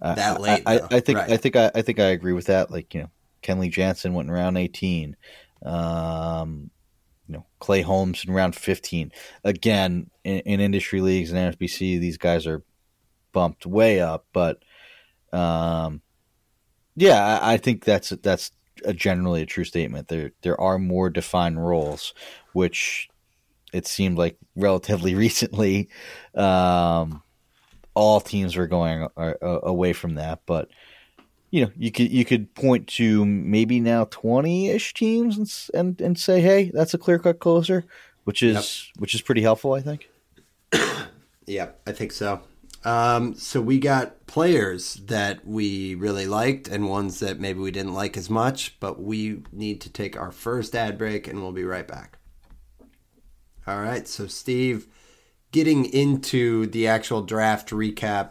that 0.00 0.40
late. 0.40 0.62
I, 0.66 0.78
I, 0.78 0.88
I 0.92 1.00
think 1.00 1.18
right. 1.18 1.30
I 1.30 1.36
think 1.36 1.56
I, 1.56 1.70
I 1.74 1.82
think 1.82 2.00
I 2.00 2.06
agree 2.06 2.32
with 2.32 2.46
that. 2.46 2.70
Like 2.70 2.94
you 2.94 3.02
know, 3.02 3.10
Kenley 3.42 3.70
Jansen 3.70 4.14
went 4.14 4.28
in 4.28 4.34
round 4.34 4.56
eighteen. 4.56 5.16
Um, 5.64 6.70
you 7.28 7.34
know, 7.34 7.46
Clay 7.58 7.82
Holmes 7.82 8.24
in 8.26 8.32
round 8.32 8.54
fifteen. 8.54 9.12
Again, 9.44 10.10
in, 10.24 10.40
in 10.40 10.60
industry 10.60 11.00
leagues 11.00 11.32
and 11.32 11.54
NFBC, 11.54 12.00
these 12.00 12.18
guys 12.18 12.46
are 12.46 12.62
bumped 13.32 13.66
way 13.66 14.00
up, 14.00 14.26
but 14.32 14.62
um, 15.32 16.00
yeah, 16.94 17.38
I, 17.40 17.54
I 17.54 17.56
think 17.58 17.84
that's 17.84 18.10
that's 18.10 18.50
a 18.84 18.92
generally 18.92 19.42
a 19.42 19.46
true 19.46 19.64
statement. 19.64 20.08
There 20.08 20.32
there 20.42 20.60
are 20.60 20.78
more 20.78 21.10
defined 21.10 21.64
roles, 21.64 22.14
which 22.52 23.08
it 23.72 23.86
seemed 23.86 24.18
like 24.18 24.36
relatively 24.54 25.14
recently, 25.26 25.88
um, 26.34 27.22
all 27.94 28.20
teams 28.20 28.56
were 28.56 28.66
going 28.66 29.08
away 29.16 29.92
from 29.92 30.14
that. 30.14 30.40
But 30.46 30.68
you 31.50 31.64
know, 31.64 31.70
you 31.76 31.90
could 31.90 32.10
you 32.10 32.24
could 32.24 32.54
point 32.54 32.86
to 32.88 33.24
maybe 33.24 33.80
now 33.80 34.04
twenty 34.04 34.68
ish 34.68 34.94
teams 34.94 35.36
and, 35.36 35.50
and 35.74 36.00
and 36.00 36.18
say, 36.18 36.40
hey, 36.40 36.70
that's 36.72 36.94
a 36.94 36.98
clear 36.98 37.18
cut 37.18 37.38
closer, 37.38 37.84
which 38.24 38.42
is 38.42 38.54
yep. 38.88 39.00
which 39.00 39.14
is 39.14 39.22
pretty 39.22 39.42
helpful, 39.42 39.72
I 39.72 39.80
think. 39.80 40.08
yeah, 41.46 41.70
I 41.86 41.92
think 41.92 42.12
so. 42.12 42.42
Um, 42.84 43.34
so 43.34 43.60
we 43.60 43.80
got 43.80 44.26
players 44.28 44.94
that 45.06 45.44
we 45.44 45.96
really 45.96 46.26
liked 46.26 46.68
and 46.68 46.88
ones 46.88 47.18
that 47.18 47.40
maybe 47.40 47.58
we 47.58 47.72
didn't 47.72 47.94
like 47.94 48.16
as 48.16 48.30
much, 48.30 48.78
but 48.78 49.02
we 49.02 49.42
need 49.50 49.80
to 49.80 49.90
take 49.90 50.16
our 50.16 50.30
first 50.30 50.76
ad 50.76 50.96
break 50.96 51.26
and 51.26 51.42
we'll 51.42 51.50
be 51.50 51.64
right 51.64 51.88
back. 51.88 52.18
All 53.66 53.80
right, 53.80 54.06
so 54.06 54.28
Steve, 54.28 54.86
getting 55.50 55.84
into 55.86 56.66
the 56.66 56.86
actual 56.86 57.22
draft 57.22 57.70
recap, 57.70 58.30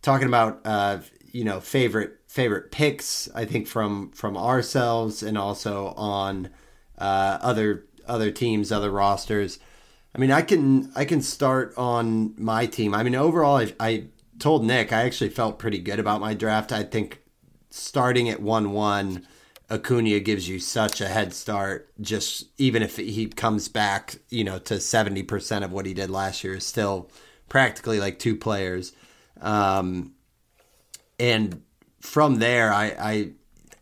talking 0.00 0.28
about 0.28 0.60
uh, 0.64 0.98
you 1.32 1.42
know 1.42 1.58
favorite 1.58 2.17
favorite 2.38 2.70
picks, 2.70 3.28
I 3.34 3.44
think 3.44 3.66
from 3.66 4.12
from 4.12 4.36
ourselves 4.36 5.24
and 5.24 5.36
also 5.36 5.88
on 5.96 6.50
uh, 6.96 7.38
other 7.42 7.84
other 8.06 8.30
teams, 8.30 8.70
other 8.70 8.92
rosters. 8.92 9.58
I 10.14 10.18
mean, 10.20 10.30
I 10.30 10.42
can 10.42 10.92
I 10.94 11.04
can 11.04 11.20
start 11.20 11.74
on 11.76 12.34
my 12.38 12.66
team. 12.66 12.94
I 12.94 13.02
mean, 13.02 13.16
overall, 13.16 13.56
I, 13.56 13.74
I 13.80 14.04
told 14.38 14.64
Nick 14.64 14.92
I 14.92 15.02
actually 15.02 15.30
felt 15.30 15.58
pretty 15.58 15.80
good 15.80 15.98
about 15.98 16.20
my 16.20 16.32
draft. 16.32 16.70
I 16.70 16.84
think 16.84 17.22
starting 17.70 18.28
at 18.28 18.40
one 18.40 18.70
one, 18.70 19.26
Acuna 19.68 20.20
gives 20.20 20.48
you 20.48 20.60
such 20.60 21.00
a 21.00 21.08
head 21.08 21.34
start. 21.34 21.90
Just 22.00 22.46
even 22.56 22.84
if 22.84 22.98
he 22.98 23.26
comes 23.26 23.68
back, 23.68 24.20
you 24.30 24.44
know, 24.44 24.60
to 24.60 24.78
seventy 24.78 25.24
percent 25.24 25.64
of 25.64 25.72
what 25.72 25.86
he 25.86 25.92
did 25.92 26.08
last 26.08 26.44
year, 26.44 26.54
is 26.54 26.64
still 26.64 27.10
practically 27.48 27.98
like 27.98 28.20
two 28.20 28.36
players. 28.36 28.92
Um, 29.40 30.12
and 31.18 31.62
from 32.00 32.36
there, 32.36 32.72
I, 32.72 32.86
I 32.98 33.30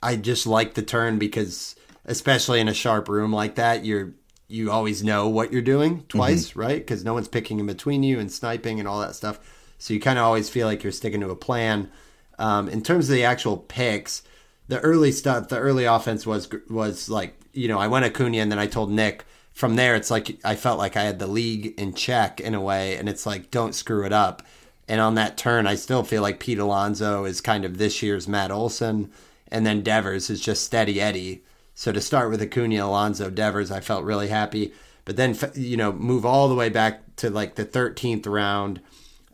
I 0.03 0.17
just 0.17 0.47
like 0.47 0.75
the 0.75 0.83
turn 0.83 1.19
because 1.19 1.77
especially 2.05 2.61
in 2.61 2.69
a 2.69 2.75
sharp 2.75 3.09
room 3.09 3.33
like 3.33 3.57
that, 3.57 3.85
you're 3.85 4.15
you 4.49 4.71
always 4.71 5.03
know 5.03 5.29
what 5.29 5.53
you're 5.53 5.63
doing 5.63 6.05
twice, 6.09 6.51
mm-hmm. 6.51 6.61
right? 6.61 6.79
Because 6.79 7.05
no 7.05 7.15
one's 7.15 7.29
picking 7.29 7.59
in 7.59 7.67
between 7.67 8.03
you 8.03 8.21
and 8.21 8.31
sniping 8.31 8.79
and 8.79 8.89
all 8.89 9.01
that 9.01 9.17
stuff. 9.17 9.41
So 9.79 9.93
you 9.93 10.01
kind 10.01 10.19
of 10.19 10.25
always 10.25 10.49
feel 10.49 10.67
like 10.67 10.83
you're 10.83 10.93
sticking 10.93 11.21
to 11.21 11.31
a 11.31 11.37
plan. 11.37 11.91
Um, 12.39 12.69
in 12.69 12.83
terms 12.83 13.09
of 13.09 13.15
the 13.15 13.25
actual 13.25 13.57
picks, 13.57 14.23
the 14.69 14.81
early 14.81 15.13
stuff, 15.13 15.49
the 15.49 15.59
early 15.59 15.85
offense 15.85 16.27
was 16.27 16.49
was 16.69 17.09
like 17.09 17.39
you 17.53 17.69
know 17.69 17.79
I 17.79 17.89
went 17.89 18.05
Acuna 18.05 18.39
and 18.39 18.51
then 18.51 18.59
I 18.59 18.67
told 18.67 18.91
Nick. 18.91 19.25
From 19.53 19.77
there, 19.77 19.95
it's 19.95 20.11
like 20.11 20.39
I 20.45 20.55
felt 20.55 20.79
like 20.79 20.99
I 20.99 21.05
had 21.05 21.19
the 21.19 21.27
league 21.27 21.81
in 21.81 21.95
check 21.95 22.43
in 22.43 22.55
a 22.55 22.61
way, 22.61 22.97
and 22.97 23.09
it's 23.09 23.25
like 23.25 23.51
don't 23.51 23.75
screw 23.75 24.05
it 24.05 24.13
up. 24.13 24.43
And 24.89 25.01
on 25.01 25.15
that 25.15 25.37
turn, 25.37 25.67
I 25.67 25.75
still 25.75 26.05
feel 26.05 26.23
like 26.23 26.41
Pete 26.41 26.59
Alonso 26.59 27.25
is 27.25 27.41
kind 27.41 27.65
of 27.65 27.79
this 27.79 28.03
year's 28.03 28.29
Matt 28.29 28.51
Olson, 28.51 29.11
and 29.49 29.67
then 29.67 29.83
Devers 29.83 30.31
is 30.31 30.41
just 30.41 30.65
steady 30.65 31.01
Eddie. 31.01 31.43
So 31.75 31.93
to 31.93 32.01
start 32.01 32.31
with 32.31 32.41
Acuna, 32.41 32.85
Alonso, 32.85 33.29
Devers, 33.29 33.71
I 33.71 33.81
felt 33.81 34.05
really 34.05 34.29
happy. 34.29 34.73
But 35.05 35.17
then, 35.17 35.37
you 35.55 35.77
know, 35.77 35.93
move 35.93 36.25
all 36.25 36.49
the 36.49 36.55
way 36.55 36.69
back 36.69 37.17
to 37.17 37.31
like 37.31 37.55
the 37.55 37.65
13th 37.65 38.27
round. 38.27 38.81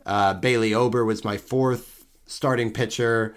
Uh, 0.05 0.33
Bailey 0.33 0.73
Ober 0.73 1.05
was 1.05 1.23
my 1.23 1.37
fourth 1.37 2.05
starting 2.25 2.71
pitcher. 2.71 3.35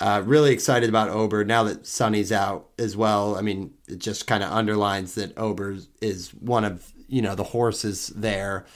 Uh, 0.00 0.22
really 0.24 0.52
excited 0.52 0.88
about 0.88 1.10
Ober 1.10 1.44
now 1.44 1.62
that 1.64 1.86
Sonny's 1.86 2.32
out 2.32 2.68
as 2.78 2.96
well. 2.96 3.36
I 3.36 3.40
mean, 3.40 3.74
it 3.86 3.98
just 3.98 4.26
kind 4.26 4.42
of 4.42 4.50
underlines 4.50 5.14
that 5.14 5.36
Ober 5.38 5.78
is 6.00 6.30
one 6.34 6.64
of 6.64 6.92
you 7.08 7.22
know 7.22 7.34
the 7.34 7.44
horses 7.44 8.08
there. 8.08 8.66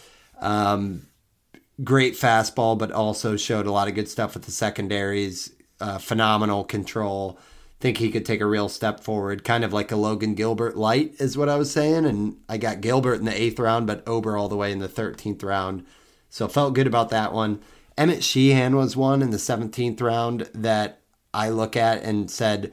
Um, 0.40 1.06
great 1.82 2.14
fastball, 2.14 2.78
but 2.78 2.90
also 2.90 3.36
showed 3.36 3.66
a 3.66 3.72
lot 3.72 3.88
of 3.88 3.94
good 3.94 4.08
stuff 4.08 4.34
with 4.34 4.44
the 4.44 4.52
secondaries. 4.52 5.52
Uh, 5.78 5.98
phenomenal 5.98 6.64
control 6.64 7.38
think 7.80 7.98
he 7.98 8.10
could 8.10 8.24
take 8.24 8.40
a 8.40 8.46
real 8.46 8.68
step 8.68 9.00
forward, 9.00 9.44
kind 9.44 9.64
of 9.64 9.72
like 9.72 9.92
a 9.92 9.96
Logan 9.96 10.34
Gilbert 10.34 10.76
light, 10.76 11.14
is 11.18 11.36
what 11.36 11.48
I 11.48 11.56
was 11.56 11.70
saying. 11.70 12.06
And 12.06 12.38
I 12.48 12.56
got 12.56 12.80
Gilbert 12.80 13.14
in 13.14 13.26
the 13.26 13.40
eighth 13.40 13.58
round, 13.58 13.86
but 13.86 14.06
Ober 14.06 14.36
all 14.36 14.48
the 14.48 14.56
way 14.56 14.72
in 14.72 14.78
the 14.78 14.88
13th 14.88 15.42
round. 15.42 15.84
So 16.30 16.48
felt 16.48 16.74
good 16.74 16.86
about 16.86 17.10
that 17.10 17.32
one. 17.32 17.60
Emmet 17.98 18.24
Sheehan 18.24 18.76
was 18.76 18.96
one 18.96 19.22
in 19.22 19.30
the 19.30 19.36
17th 19.36 20.00
round 20.00 20.48
that 20.54 21.00
I 21.32 21.50
look 21.50 21.76
at 21.76 22.02
and 22.02 22.30
said, 22.30 22.72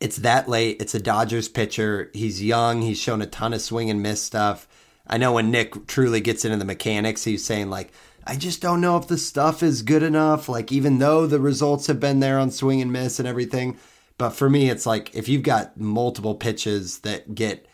it's 0.00 0.18
that 0.18 0.48
late. 0.48 0.80
It's 0.80 0.94
a 0.94 1.00
Dodgers 1.00 1.48
pitcher. 1.48 2.10
He's 2.14 2.42
young. 2.42 2.82
He's 2.82 3.00
shown 3.00 3.22
a 3.22 3.26
ton 3.26 3.52
of 3.52 3.60
swing 3.60 3.90
and 3.90 4.02
miss 4.02 4.22
stuff. 4.22 4.68
I 5.08 5.18
know 5.18 5.32
when 5.32 5.50
Nick 5.50 5.86
truly 5.86 6.20
gets 6.20 6.44
into 6.44 6.56
the 6.56 6.64
mechanics, 6.64 7.24
he's 7.24 7.44
saying, 7.44 7.70
like, 7.70 7.92
I 8.26 8.36
just 8.36 8.60
don't 8.60 8.80
know 8.80 8.96
if 8.98 9.08
the 9.08 9.16
stuff 9.16 9.62
is 9.62 9.82
good 9.82 10.02
enough. 10.02 10.48
Like, 10.48 10.70
even 10.70 10.98
though 10.98 11.26
the 11.26 11.40
results 11.40 11.86
have 11.86 11.98
been 11.98 12.20
there 12.20 12.38
on 12.38 12.50
swing 12.50 12.82
and 12.82 12.92
miss 12.92 13.18
and 13.18 13.26
everything. 13.26 13.78
But 14.18 14.30
for 14.30 14.50
me, 14.50 14.68
it's 14.68 14.84
like 14.84 15.14
if 15.14 15.28
you've 15.28 15.44
got 15.44 15.78
multiple 15.78 16.34
pitches 16.34 17.00
that 17.00 17.34
get 17.34 17.66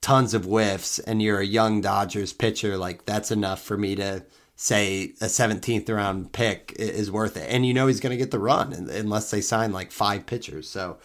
tons 0.00 0.34
of 0.34 0.46
whiffs 0.46 0.98
and 0.98 1.22
you're 1.22 1.40
a 1.40 1.46
young 1.46 1.80
Dodgers 1.80 2.32
pitcher, 2.32 2.76
like, 2.76 3.04
that's 3.04 3.30
enough 3.30 3.62
for 3.62 3.76
me 3.76 3.94
to 3.96 4.24
say 4.56 5.12
a 5.20 5.26
17th 5.26 5.88
round 5.94 6.32
pick 6.32 6.74
is 6.78 7.10
worth 7.10 7.36
it. 7.36 7.50
And 7.50 7.66
you 7.66 7.74
know 7.74 7.86
he's 7.86 8.00
going 8.00 8.12
to 8.12 8.16
get 8.16 8.30
the 8.30 8.38
run 8.38 8.72
unless 8.72 9.30
they 9.30 9.40
sign 9.40 9.72
like 9.72 9.90
five 9.90 10.26
pitchers. 10.26 10.68
So 10.68 10.98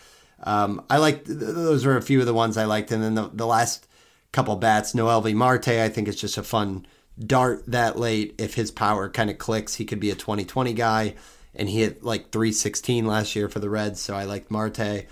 um, 0.44 0.84
I 0.90 0.98
like 0.98 1.26
those 1.26 1.86
were 1.86 1.98
a 1.98 2.02
few 2.02 2.20
of 2.20 2.26
the 2.26 2.34
ones 2.34 2.58
I 2.58 2.66
liked. 2.66 2.92
And 2.92 3.04
then 3.04 3.16
the, 3.16 3.30
the 3.34 3.48
last 3.48 3.88
couple 4.32 4.56
bats, 4.56 4.94
Noelvi 4.94 5.34
Marte, 5.34 5.70
I 5.70 5.90
think 5.90 6.08
it's 6.08 6.22
just 6.22 6.38
a 6.38 6.44
fun 6.44 6.86
dart 7.20 7.64
that 7.68 7.98
late. 7.98 8.36
If 8.38 8.56
his 8.56 8.72
power 8.72 9.10
kind 9.10 9.30
of 9.30 9.38
clicks, 9.38 9.76
he 9.76 9.86
could 9.86 10.00
be 10.00 10.12
a 10.12 10.16
2020 10.16 10.74
guy. 10.74 11.16
And 11.56 11.68
he 11.68 11.82
hit 11.82 12.04
like 12.04 12.32
316 12.32 13.06
last 13.06 13.36
year 13.36 13.50
for 13.50 13.60
the 13.60 13.70
Reds. 13.70 14.00
So 14.00 14.16
I 14.16 14.24
liked 14.24 14.52
Marte. 14.52 15.08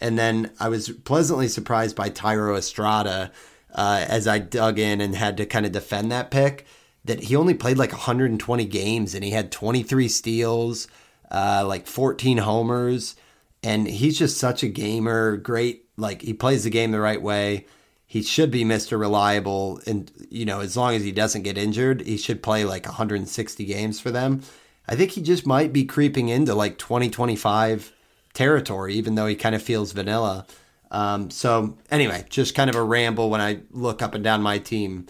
And 0.00 0.18
then 0.18 0.50
I 0.58 0.68
was 0.68 0.88
pleasantly 0.88 1.48
surprised 1.48 1.94
by 1.94 2.10
Thairo 2.10 2.56
Estrada 2.56 3.30
uh, 3.74 4.04
as 4.08 4.26
I 4.26 4.38
dug 4.38 4.78
in 4.78 5.00
and 5.00 5.14
had 5.14 5.36
to 5.36 5.46
kind 5.46 5.64
of 5.64 5.72
defend 5.72 6.10
that 6.10 6.30
pick 6.30 6.66
that 7.04 7.24
he 7.24 7.36
only 7.36 7.54
played 7.54 7.78
like 7.78 7.92
120 7.92 8.64
games 8.66 9.14
and 9.14 9.24
he 9.24 9.30
had 9.30 9.50
23 9.50 10.08
steals, 10.08 10.88
uh, 11.30 11.64
like 11.66 11.86
14 11.86 12.38
homers. 12.38 13.16
And 13.62 13.86
he's 13.86 14.18
just 14.18 14.38
such 14.38 14.62
a 14.62 14.68
gamer. 14.68 15.36
Great. 15.36 15.84
Like 15.96 16.22
he 16.22 16.34
plays 16.34 16.64
the 16.64 16.70
game 16.70 16.90
the 16.90 17.00
right 17.00 17.20
way. 17.20 17.66
He 18.12 18.22
should 18.22 18.50
be 18.50 18.62
Mr. 18.62 19.00
Reliable. 19.00 19.80
And, 19.86 20.12
you 20.28 20.44
know, 20.44 20.60
as 20.60 20.76
long 20.76 20.94
as 20.94 21.02
he 21.02 21.12
doesn't 21.12 21.44
get 21.44 21.56
injured, 21.56 22.02
he 22.02 22.18
should 22.18 22.42
play 22.42 22.62
like 22.62 22.84
160 22.84 23.64
games 23.64 24.00
for 24.00 24.10
them. 24.10 24.42
I 24.86 24.96
think 24.96 25.12
he 25.12 25.22
just 25.22 25.46
might 25.46 25.72
be 25.72 25.86
creeping 25.86 26.28
into 26.28 26.54
like 26.54 26.76
2025 26.76 27.90
territory, 28.34 28.96
even 28.96 29.14
though 29.14 29.26
he 29.26 29.34
kind 29.34 29.54
of 29.54 29.62
feels 29.62 29.92
vanilla. 29.92 30.46
Um, 30.90 31.30
so, 31.30 31.78
anyway, 31.90 32.26
just 32.28 32.54
kind 32.54 32.68
of 32.68 32.76
a 32.76 32.82
ramble 32.82 33.30
when 33.30 33.40
I 33.40 33.60
look 33.70 34.02
up 34.02 34.14
and 34.14 34.22
down 34.22 34.42
my 34.42 34.58
team 34.58 35.06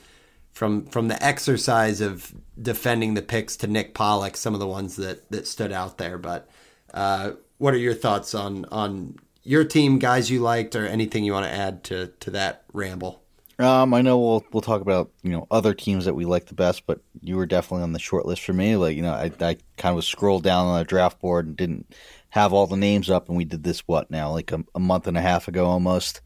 from 0.53 0.87
from 0.87 1.09
the 1.09 1.21
exercise 1.21 2.01
of 2.01 2.33
defending 2.61 3.15
the 3.15 3.23
picks 3.23 3.57
to 3.57 3.67
Nick 3.67 3.95
Pollack, 3.95 4.37
some 4.37 4.55
of 4.55 4.61
the 4.61 4.69
ones 4.69 4.95
that 4.95 5.29
that 5.33 5.49
stood 5.49 5.73
out 5.73 5.99
there. 5.99 6.19
But 6.19 6.49
uh, 6.95 7.33
what 7.59 7.75
are 7.75 7.79
your 7.79 7.95
thoughts 7.95 8.33
on 8.33 8.65
on 8.67 9.17
your 9.43 9.65
team, 9.65 9.99
guys 9.99 10.31
you 10.31 10.41
liked, 10.41 10.77
or 10.77 10.87
anything 10.87 11.25
you 11.25 11.33
want 11.33 11.47
to 11.47 11.53
add 11.53 11.85
to 11.85 12.09
to 12.21 12.31
that 12.31 12.65
ramble? 12.73 13.23
Um, 13.59 13.95
I 13.95 14.03
know 14.03 14.19
we'll 14.19 14.45
we'll 14.53 14.63
talk 14.63 14.81
about 14.81 15.11
you 15.23 15.31
know 15.31 15.47
other 15.51 15.75
teams 15.75 16.05
that 16.05 16.15
we 16.15 16.25
like 16.25 16.47
the 16.47 16.55
best, 16.55 16.87
but 16.87 17.01
you 17.21 17.37
were 17.37 17.47
definitely 17.47 17.85
on 17.85 17.93
the 17.93 17.99
short 17.99 18.27
list 18.27 18.43
for 18.43 18.53
me. 18.53 18.77
Like 18.77 18.97
you 18.97 19.03
know, 19.03 19.13
I 19.13 19.31
I 19.41 19.57
kind 19.77 19.97
of 19.97 20.05
scrolled 20.05 20.43
down 20.43 20.67
on 20.67 20.79
the 20.79 20.85
draft 20.85 21.21
board 21.21 21.47
and 21.47 21.57
didn't 21.57 21.95
have 22.31 22.53
all 22.53 22.67
the 22.67 22.77
names 22.77 23.11
up, 23.11 23.29
and 23.29 23.37
we 23.37 23.45
did 23.45 23.63
this 23.63 23.81
what 23.81 24.11
now 24.11 24.33
like 24.33 24.53
a, 24.53 24.65
a 24.75 24.81
month 24.81 25.07
and 25.07 25.17
a 25.19 25.23
half 25.23 25.49
ago 25.49 25.67
almost. 25.67 26.23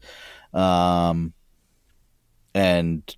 Um, 0.53 1.33
and 2.55 3.15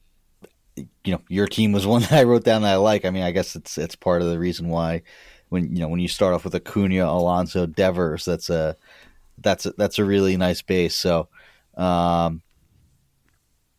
you 0.76 1.14
know 1.14 1.22
your 1.30 1.48
team 1.48 1.72
was 1.72 1.88
one 1.88 2.02
that 2.02 2.14
I 2.14 2.24
wrote 2.24 2.44
down 2.44 2.64
that 2.64 2.74
I 2.74 2.78
like. 2.78 3.06
I 3.06 3.12
mean, 3.12 3.24
I 3.24 3.32
guess 3.32 3.56
it's 3.56 3.78
it's 3.78 3.96
part 3.96 4.22
of 4.22 4.30
the 4.30 4.40
reason 4.40 4.70
why 4.70 5.04
when 5.50 5.76
you 5.76 5.82
know 5.82 5.88
when 5.88 6.00
you 6.00 6.08
start 6.08 6.34
off 6.34 6.44
with 6.44 6.56
Acuna, 6.56 7.06
Alonso, 7.06 7.66
Devers, 7.66 8.26
that's 8.26 8.50
a 8.50 8.76
that's 9.42 9.66
a, 9.66 9.72
that's 9.72 10.00
a 10.00 10.06
really 10.06 10.38
nice 10.38 10.62
base. 10.62 10.96
So 10.96 11.30
um, 11.76 12.42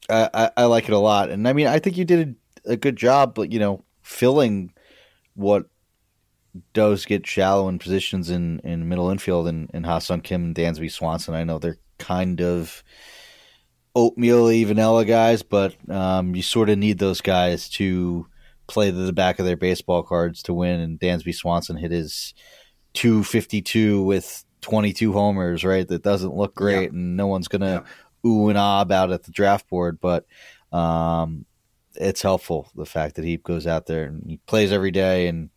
I, 0.08 0.28
I, 0.32 0.50
I 0.56 0.64
like 0.64 0.88
it 0.88 0.94
a 0.94 0.98
lot, 0.98 1.30
and 1.30 1.46
I 1.46 1.52
mean 1.52 1.66
I 1.66 1.78
think 1.78 1.96
you 1.96 2.04
did 2.04 2.36
a, 2.66 2.72
a 2.72 2.76
good 2.76 2.96
job, 2.96 3.34
but 3.34 3.52
you 3.52 3.58
know 3.58 3.84
filling 4.02 4.72
what 5.34 5.66
does 6.72 7.04
get 7.04 7.26
shallow 7.26 7.68
in 7.68 7.78
positions 7.78 8.30
in, 8.30 8.60
in 8.60 8.88
middle 8.88 9.10
infield 9.10 9.46
and, 9.46 9.70
and 9.72 9.86
Ha-Seong 9.86 10.22
Kim 10.22 10.46
and 10.46 10.54
Dansby 10.54 10.90
Swanson. 10.90 11.34
I 11.34 11.44
know 11.44 11.58
they're 11.58 11.78
kind 11.98 12.40
of 12.40 12.82
oatmeal 13.94 14.46
vanilla 14.46 15.04
guys, 15.04 15.42
but 15.42 15.76
um, 15.90 16.34
you 16.34 16.42
sort 16.42 16.70
of 16.70 16.78
need 16.78 16.98
those 16.98 17.20
guys 17.20 17.68
to 17.70 18.26
play 18.66 18.90
to 18.90 18.96
the 18.96 19.12
back 19.12 19.38
of 19.38 19.46
their 19.46 19.56
baseball 19.56 20.02
cards 20.02 20.42
to 20.44 20.54
win. 20.54 20.80
And 20.80 20.98
Dansby 20.98 21.34
Swanson 21.34 21.76
hit 21.76 21.90
his 21.90 22.34
252 22.94 24.02
with 24.02 24.44
22 24.60 25.12
homers, 25.12 25.64
right? 25.64 25.86
That 25.86 26.02
doesn't 26.02 26.34
look 26.34 26.54
great, 26.54 26.82
yeah. 26.82 26.88
and 26.90 27.16
no 27.16 27.26
one's 27.26 27.48
gonna 27.48 27.84
yeah. 28.24 28.30
ooh 28.30 28.48
and 28.48 28.58
ah 28.58 28.80
about 28.80 29.12
at 29.12 29.24
the 29.24 29.32
draft 29.32 29.68
board, 29.68 30.00
but 30.00 30.26
um, 30.72 31.44
it's 31.94 32.22
helpful 32.22 32.70
the 32.74 32.86
fact 32.86 33.16
that 33.16 33.24
he 33.24 33.36
goes 33.36 33.66
out 33.66 33.86
there 33.86 34.04
and 34.04 34.24
he 34.28 34.36
plays 34.46 34.72
every 34.72 34.90
day 34.90 35.26
and 35.26 35.50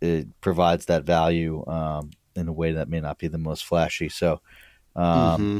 it 0.00 0.28
provides 0.40 0.86
that 0.86 1.04
value 1.04 1.64
um, 1.66 2.10
in 2.36 2.48
a 2.48 2.52
way 2.52 2.72
that 2.72 2.88
may 2.88 3.00
not 3.00 3.18
be 3.18 3.28
the 3.28 3.38
most 3.38 3.64
flashy. 3.64 4.08
So. 4.08 4.40
Um, 4.96 5.04
mm-hmm 5.06 5.58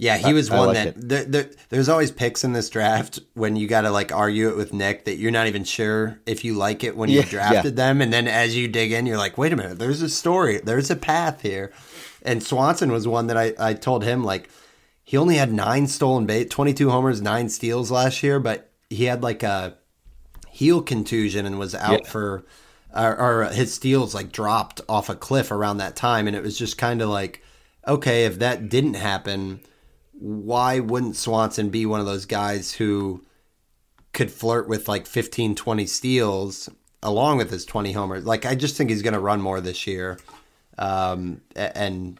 yeah, 0.00 0.16
he 0.16 0.32
was 0.32 0.50
one 0.50 0.68
like 0.68 0.76
that. 0.76 0.94
There, 0.96 1.24
there, 1.24 1.50
there's 1.68 1.90
always 1.90 2.10
picks 2.10 2.42
in 2.42 2.54
this 2.54 2.70
draft 2.70 3.20
when 3.34 3.56
you 3.56 3.68
got 3.68 3.82
to 3.82 3.90
like 3.90 4.12
argue 4.12 4.48
it 4.48 4.56
with 4.56 4.72
Nick 4.72 5.04
that 5.04 5.16
you're 5.16 5.30
not 5.30 5.46
even 5.46 5.62
sure 5.62 6.18
if 6.24 6.42
you 6.42 6.54
like 6.54 6.82
it 6.82 6.96
when 6.96 7.10
you 7.10 7.22
drafted 7.22 7.76
yeah. 7.76 7.84
them, 7.84 8.00
and 8.00 8.10
then 8.10 8.26
as 8.26 8.56
you 8.56 8.66
dig 8.66 8.92
in, 8.92 9.04
you're 9.04 9.18
like, 9.18 9.36
wait 9.36 9.52
a 9.52 9.56
minute, 9.56 9.78
there's 9.78 10.00
a 10.00 10.08
story, 10.08 10.58
there's 10.64 10.90
a 10.90 10.96
path 10.96 11.42
here. 11.42 11.70
And 12.22 12.42
Swanson 12.42 12.90
was 12.90 13.06
one 13.06 13.26
that 13.26 13.36
I, 13.36 13.52
I 13.58 13.74
told 13.74 14.02
him 14.02 14.24
like 14.24 14.48
he 15.04 15.18
only 15.18 15.36
had 15.36 15.52
nine 15.52 15.86
stolen 15.86 16.24
bait, 16.24 16.48
22 16.48 16.88
homers, 16.88 17.20
nine 17.20 17.50
steals 17.50 17.90
last 17.90 18.22
year, 18.22 18.40
but 18.40 18.70
he 18.88 19.04
had 19.04 19.22
like 19.22 19.42
a 19.42 19.76
heel 20.48 20.80
contusion 20.80 21.44
and 21.44 21.58
was 21.58 21.74
out 21.74 22.04
yeah. 22.04 22.10
for, 22.10 22.46
or, 22.96 23.18
or 23.18 23.44
his 23.50 23.74
steals 23.74 24.14
like 24.14 24.32
dropped 24.32 24.80
off 24.88 25.10
a 25.10 25.14
cliff 25.14 25.50
around 25.50 25.76
that 25.76 25.94
time, 25.94 26.26
and 26.26 26.34
it 26.34 26.42
was 26.42 26.56
just 26.56 26.78
kind 26.78 27.02
of 27.02 27.10
like, 27.10 27.42
okay, 27.86 28.24
if 28.24 28.38
that 28.38 28.70
didn't 28.70 28.94
happen 28.94 29.60
why 30.20 30.80
wouldn't 30.80 31.16
Swanson 31.16 31.70
be 31.70 31.86
one 31.86 31.98
of 31.98 32.06
those 32.06 32.26
guys 32.26 32.72
who 32.72 33.24
could 34.12 34.30
flirt 34.30 34.68
with 34.68 34.86
like 34.86 35.06
15, 35.06 35.54
20 35.54 35.86
steals 35.86 36.68
along 37.02 37.38
with 37.38 37.50
his 37.50 37.64
20 37.64 37.92
homers? 37.92 38.24
Like, 38.24 38.44
I 38.44 38.54
just 38.54 38.76
think 38.76 38.90
he's 38.90 39.02
going 39.02 39.14
to 39.14 39.20
run 39.20 39.40
more 39.40 39.60
this 39.60 39.86
year. 39.86 40.18
Um, 40.78 41.40
and 41.56 42.18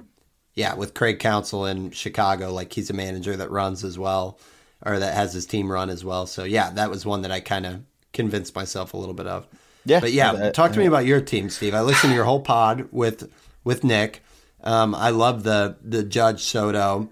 yeah, 0.55 0.75
with 0.75 0.95
Craig 0.95 1.19
Counsell 1.19 1.67
in 1.67 1.91
Chicago, 1.91 2.53
like 2.53 2.73
he's 2.73 2.91
a 2.91 2.95
manager 2.95 3.37
that 3.37 3.51
runs 3.51 3.85
as 3.85 3.99
well, 3.99 4.39
or 4.85 4.99
that 4.99 5.15
has 5.15 5.33
his 5.33 5.47
team 5.47 5.71
run 5.71 5.91
as 5.91 6.05
well. 6.05 6.27
So 6.27 6.45
yeah, 6.45 6.71
that 6.71 6.91
was 6.91 7.07
one 7.07 7.23
that 7.23 7.31
I 7.31 7.41
kind 7.41 7.67
of 7.67 7.83
convinced 8.13 8.55
myself 8.55 8.95
a 8.95 8.97
little 8.97 9.15
bit 9.15 9.27
of. 9.27 9.47
Yeah, 9.85 10.01
but 10.01 10.13
yeah, 10.13 10.51
talk 10.51 10.73
to 10.73 10.79
me 10.79 10.87
about 10.87 11.07
your 11.07 11.21
team, 11.21 11.49
Steve. 11.49 11.75
I 11.75 11.81
listened 11.81 12.11
to 12.11 12.15
your 12.15 12.25
whole 12.25 12.41
pod 12.41 12.89
with 12.91 13.33
with 13.65 13.85
Nick. 13.85 14.23
Um, 14.63 14.95
I 14.95 15.11
love 15.11 15.43
the 15.43 15.77
the 15.83 16.03
Judge 16.03 16.43
Soto 16.43 17.09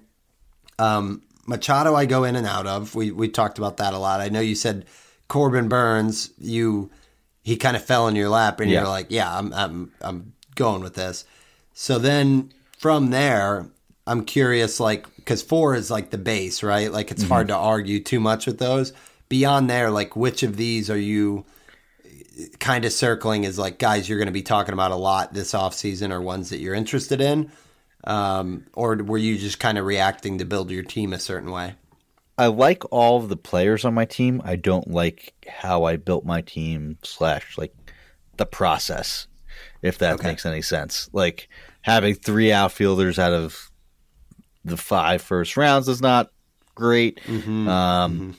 um, 0.79 1.23
Machado, 1.47 1.95
I 1.95 2.07
go 2.07 2.25
in 2.25 2.37
and 2.37 2.47
out 2.47 2.67
of. 2.67 2.95
We 2.95 3.11
we 3.11 3.29
talked 3.29 3.59
about 3.59 3.79
that 3.79 3.95
a 3.95 3.99
lot. 3.99 4.21
I 4.21 4.29
know 4.29 4.41
you 4.41 4.55
said 4.55 4.85
Corbin 5.29 5.69
Burnes. 5.69 6.31
You 6.39 6.91
he 7.43 7.57
kind 7.57 7.77
of 7.77 7.85
fell 7.85 8.09
in 8.09 8.17
your 8.17 8.29
lap, 8.29 8.61
and 8.61 8.71
yeah. 8.71 8.81
you're 8.81 8.89
like, 8.89 9.07
yeah, 9.11 9.37
I'm 9.37 9.53
I'm 9.55 9.93
I'm 10.01 10.35
going 10.55 10.83
with 10.83 10.95
this. 10.95 11.25
So 11.73 11.99
then 11.99 12.53
from 12.79 13.11
there, 13.11 13.67
I'm 14.07 14.25
curious, 14.25 14.81
like, 14.81 15.07
because 15.17 15.43
four 15.43 15.75
is 15.75 15.91
like 15.91 16.11
the 16.11 16.19
base, 16.19 16.63
right? 16.63 16.91
Like 16.91 17.11
it's 17.11 17.23
mm-hmm. 17.23 17.33
hard 17.33 17.49
to 17.49 17.57
argue 17.57 18.01
too 18.01 18.21
much 18.21 18.47
with 18.47 18.59
those. 18.59 18.93
Beyond 19.29 19.69
there, 19.69 19.91
like, 19.91 20.17
which 20.17 20.43
of 20.43 20.57
these 20.57 20.91
are 20.91 20.99
you 20.99 21.45
kind 22.61 22.85
of 22.85 22.93
circling 22.93 23.45
is 23.45 23.59
like 23.59 23.79
guys 23.79 24.09
you're 24.09 24.19
going 24.19 24.27
to 24.27 24.33
be 24.33 24.43
talking 24.43 24.73
about 24.73 24.93
a 24.93 24.97
lot 24.97 25.35
this 25.35 25.55
off 25.55 25.75
season, 25.75 26.13
or 26.13 26.21
ones 26.21 26.51
that 26.51 26.59
you're 26.59 26.75
interested 26.75 27.21
in? 27.21 27.51
Um, 28.05 28.67
or 28.75 28.97
were 28.97 29.19
you 29.19 29.39
just 29.39 29.59
kind 29.59 29.79
of 29.79 29.85
reacting 29.85 30.39
to 30.39 30.45
build 30.45 30.71
your 30.71 30.85
team 30.85 31.13
a 31.13 31.19
certain 31.19 31.51
way? 31.51 31.75
I 32.37 32.47
like 32.47 32.85
all 32.93 33.19
of 33.19 33.29
the 33.29 33.37
players 33.37 33.85
on 33.85 33.95
my 33.95 34.05
team. 34.05 34.41
I 34.45 34.55
don't 34.57 34.89
like 34.89 35.35
how 35.49 35.85
I 35.85 35.97
built 35.97 36.25
my 36.25 36.41
team 36.41 36.99
slash 37.03 37.59
like 37.59 37.75
the 38.37 38.47
process, 38.47 39.27
if 39.83 39.99
that 39.99 40.15
okay. 40.15 40.29
makes 40.29 40.47
any 40.47 40.63
sense. 40.63 41.11
Like 41.13 41.49
having 41.83 42.15
three 42.15 42.53
outfielders 42.53 43.19
out 43.19 43.33
of 43.33 43.71
the 44.65 44.77
five 44.77 45.21
first 45.21 45.57
rounds 45.57 45.89
is 45.89 46.01
not 46.01 46.31
great. 46.77 47.21
Mm-hmm. 47.25 47.69
Um, 47.69 48.21
mm-hmm. 48.21 48.31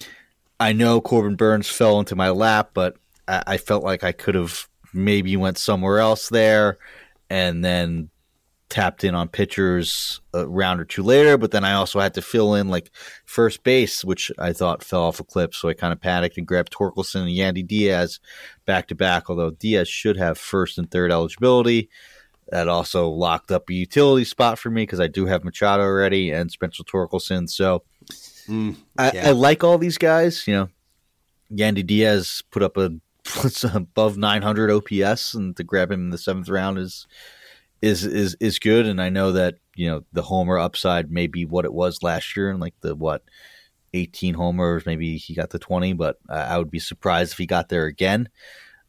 I 0.61 0.71
know 0.71 1.01
Corbin 1.01 1.35
Burnes 1.35 1.69
fell 1.69 1.99
into 1.99 2.15
my 2.15 2.29
lap, 2.29 2.71
but 2.73 2.95
I, 3.27 3.43
I 3.47 3.57
felt 3.57 3.83
like 3.83 4.03
I 4.03 4.13
could 4.13 4.35
have 4.35 4.67
maybe 4.93 5.35
went 5.35 5.57
somewhere 5.57 5.99
else 5.99 6.29
there, 6.29 6.77
and 7.29 7.63
then 7.63 8.09
tapped 8.69 9.03
in 9.03 9.15
on 9.15 9.27
pitchers 9.27 10.21
a 10.33 10.47
round 10.47 10.79
or 10.79 10.85
two 10.85 11.01
later, 11.03 11.37
but 11.37 11.51
then 11.51 11.65
I 11.65 11.73
also 11.73 11.99
had 11.99 12.13
to 12.13 12.21
fill 12.21 12.53
in 12.53 12.69
like 12.69 12.91
first 13.25 13.63
base, 13.63 14.05
which 14.05 14.31
I 14.37 14.53
thought 14.53 14.83
fell 14.83 15.03
off 15.03 15.19
a 15.19 15.23
cliff. 15.23 15.55
So 15.55 15.69
I 15.69 15.73
kind 15.73 15.91
of 15.91 15.99
panicked 15.99 16.37
and 16.37 16.47
grabbed 16.47 16.71
Torkelson 16.71 17.21
and 17.21 17.29
Yandy 17.29 17.65
Diaz 17.65 18.19
back 18.65 18.87
to 18.89 18.95
back, 18.95 19.29
although 19.29 19.49
Diaz 19.49 19.87
should 19.87 20.17
have 20.17 20.37
first 20.37 20.77
and 20.77 20.89
third 20.89 21.11
eligibility. 21.11 21.89
That 22.51 22.67
also 22.67 23.09
locked 23.09 23.51
up 23.51 23.69
a 23.69 23.73
utility 23.73 24.25
spot 24.25 24.57
for 24.57 24.71
me 24.71 24.83
because 24.83 24.99
I 24.99 25.07
do 25.07 25.27
have 25.27 25.43
Machado 25.43 25.83
already 25.83 26.31
and 26.31 26.51
Spencer 26.51 26.83
Torkelson. 26.83 27.47
So 27.47 27.83
mm, 28.47 28.75
yeah. 28.99 29.11
I, 29.25 29.29
I, 29.29 29.31
like 29.31 29.63
all 29.63 29.77
these 29.77 29.99
guys. 29.99 30.47
You 30.47 30.53
know, 30.53 30.69
Yandy 31.51 31.85
Diaz 31.85 32.41
put 32.49 32.63
up 32.63 32.75
a 32.77 32.91
above 33.73 34.17
900 34.17 34.71
OPS, 34.71 35.35
and 35.35 35.55
to 35.57 35.63
grab 35.63 35.91
him 35.91 36.05
in 36.05 36.09
the 36.09 36.17
seventh 36.17 36.49
round 36.49 36.79
is 36.79 37.05
is 37.81 38.05
is 38.05 38.35
is 38.39 38.59
good. 38.59 38.85
And 38.85 39.01
I 39.01 39.09
know 39.09 39.31
that 39.33 39.55
you 39.75 39.89
know 39.89 40.03
the 40.13 40.21
homer 40.21 40.57
upside 40.57 41.11
may 41.11 41.27
be 41.27 41.45
what 41.45 41.65
it 41.65 41.73
was 41.73 42.03
last 42.03 42.35
year, 42.35 42.49
and 42.49 42.59
like 42.59 42.75
the 42.81 42.95
what 42.95 43.23
18 43.93 44.33
homers, 44.35 44.85
maybe 44.85 45.17
he 45.17 45.33
got 45.33 45.49
the 45.49 45.59
20, 45.59 45.93
but 45.93 46.17
I 46.29 46.57
would 46.57 46.71
be 46.71 46.79
surprised 46.79 47.31
if 47.31 47.37
he 47.37 47.45
got 47.45 47.69
there 47.69 47.85
again. 47.85 48.29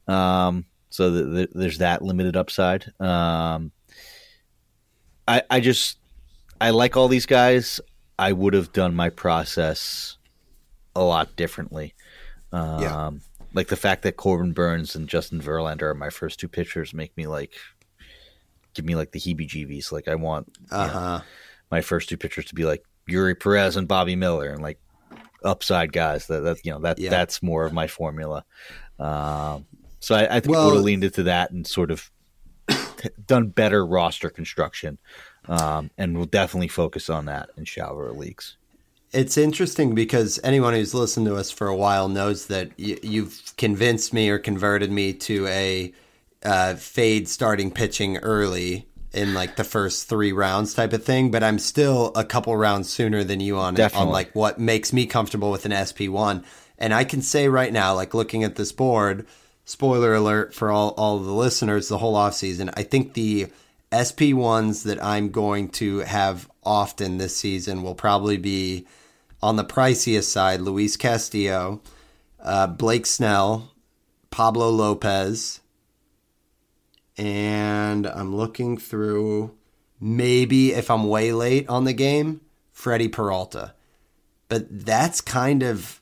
Um, 0.06 0.66
so 0.90 1.10
the, 1.10 1.24
the, 1.24 1.48
there's 1.52 1.78
that 1.78 2.02
limited 2.02 2.36
upside. 2.36 2.92
Um, 3.00 3.72
I 5.26 5.42
I 5.48 5.60
just 5.60 5.98
I 6.60 6.70
like 6.70 6.96
all 6.96 7.08
these 7.08 7.26
guys. 7.26 7.80
I 8.18 8.32
would 8.32 8.54
have 8.54 8.72
done 8.72 8.94
my 8.94 9.08
process 9.08 10.18
a 10.94 11.02
lot 11.02 11.36
differently. 11.36 11.94
Um, 12.52 12.82
yeah. 12.82 13.10
Like 13.54 13.68
the 13.68 13.76
fact 13.76 14.02
that 14.02 14.16
Corbin 14.16 14.52
Burnes 14.52 14.94
and 14.94 15.08
Justin 15.08 15.40
Verlander 15.40 15.82
are 15.82 15.94
my 15.94 16.10
first 16.10 16.38
two 16.38 16.48
pitchers 16.48 16.92
make 16.92 17.16
me 17.16 17.26
like 17.26 17.52
give 18.74 18.84
me 18.84 18.94
like 18.94 19.12
the 19.12 19.20
heebie-jeebies. 19.20 19.92
Like 19.92 20.08
I 20.08 20.14
want 20.14 20.56
uh-huh. 20.70 21.18
know, 21.18 21.22
my 21.70 21.80
first 21.80 22.08
two 22.08 22.16
pitchers 22.16 22.46
to 22.46 22.54
be 22.54 22.64
like 22.64 22.84
Eury 23.08 23.38
Perez 23.38 23.76
and 23.76 23.88
Bobby 23.88 24.16
Miller 24.16 24.50
and 24.50 24.62
like 24.62 24.78
upside 25.44 25.92
guys. 25.92 26.26
That 26.26 26.40
that 26.40 26.64
you 26.64 26.72
know 26.72 26.80
that 26.80 26.98
yeah. 26.98 27.10
that's 27.10 27.42
more 27.42 27.64
of 27.64 27.72
my 27.72 27.86
formula. 27.86 28.44
Um, 28.98 29.66
so 30.00 30.14
I, 30.14 30.36
I 30.36 30.40
think 30.40 30.54
well, 30.54 30.66
would 30.66 30.76
have 30.76 30.84
leaned 30.84 31.04
into 31.04 31.24
that 31.24 31.50
and 31.50 31.66
sort 31.66 31.90
of 31.90 32.10
done 33.26 33.48
better 33.48 33.84
roster 33.84 34.30
construction, 34.30 34.98
um, 35.48 35.90
and 35.98 36.16
we'll 36.16 36.26
definitely 36.26 36.68
focus 36.68 37.10
on 37.10 37.26
that 37.26 37.50
in 37.56 37.64
shallower 37.64 38.12
leagues. 38.12 38.56
It's 39.12 39.36
interesting 39.36 39.94
because 39.94 40.38
anyone 40.44 40.72
who's 40.72 40.94
listened 40.94 41.26
to 41.26 41.36
us 41.36 41.50
for 41.50 41.66
a 41.66 41.74
while 41.74 42.08
knows 42.08 42.46
that 42.46 42.68
y- 42.78 42.98
you've 43.02 43.52
convinced 43.56 44.14
me 44.14 44.28
or 44.30 44.38
converted 44.38 44.92
me 44.92 45.12
to 45.14 45.48
a 45.48 45.92
uh, 46.44 46.74
fade 46.74 47.28
starting 47.28 47.70
pitching 47.70 48.18
early 48.18 48.86
in 49.12 49.34
like 49.34 49.56
the 49.56 49.64
first 49.64 50.08
three 50.08 50.32
rounds 50.32 50.74
type 50.74 50.92
of 50.92 51.04
thing, 51.04 51.30
but 51.30 51.42
I'm 51.42 51.58
still 51.58 52.12
a 52.14 52.24
couple 52.24 52.56
rounds 52.56 52.88
sooner 52.88 53.24
than 53.24 53.40
you 53.40 53.58
on 53.58 53.74
Definitely. 53.74 54.06
on 54.06 54.12
like 54.12 54.34
what 54.34 54.58
makes 54.58 54.92
me 54.92 55.06
comfortable 55.06 55.50
with 55.50 55.66
an 55.66 55.74
SP 55.74 56.06
one. 56.08 56.44
And 56.78 56.94
I 56.94 57.04
can 57.04 57.20
say 57.20 57.48
right 57.48 57.72
now, 57.72 57.94
like 57.94 58.14
looking 58.14 58.44
at 58.44 58.56
this 58.56 58.72
board, 58.72 59.26
spoiler 59.64 60.14
alert 60.14 60.54
for 60.54 60.70
all, 60.70 60.90
all 60.96 61.18
the 61.18 61.32
listeners, 61.32 61.88
the 61.88 61.98
whole 61.98 62.16
off 62.16 62.34
season, 62.34 62.70
I 62.74 62.84
think 62.84 63.14
the 63.14 63.48
SP 63.90 64.32
ones 64.32 64.84
that 64.84 65.02
I'm 65.02 65.30
going 65.30 65.68
to 65.70 65.98
have 65.98 66.48
often 66.62 67.18
this 67.18 67.36
season 67.36 67.82
will 67.82 67.94
probably 67.94 68.36
be 68.36 68.86
on 69.42 69.56
the 69.56 69.64
priciest 69.64 70.24
side, 70.24 70.60
Luis 70.60 70.96
Castillo, 70.96 71.80
uh, 72.42 72.66
Blake 72.68 73.06
Snell, 73.06 73.72
Pablo 74.30 74.70
Lopez, 74.70 75.59
and 77.20 78.06
I'm 78.06 78.34
looking 78.34 78.78
through 78.78 79.54
maybe 80.00 80.72
if 80.72 80.90
I'm 80.90 81.06
way 81.06 81.32
late 81.32 81.68
on 81.68 81.84
the 81.84 81.92
game, 81.92 82.40
Freddie 82.72 83.08
Peralta. 83.08 83.74
But 84.48 84.86
that's 84.86 85.20
kind 85.20 85.62
of 85.62 86.00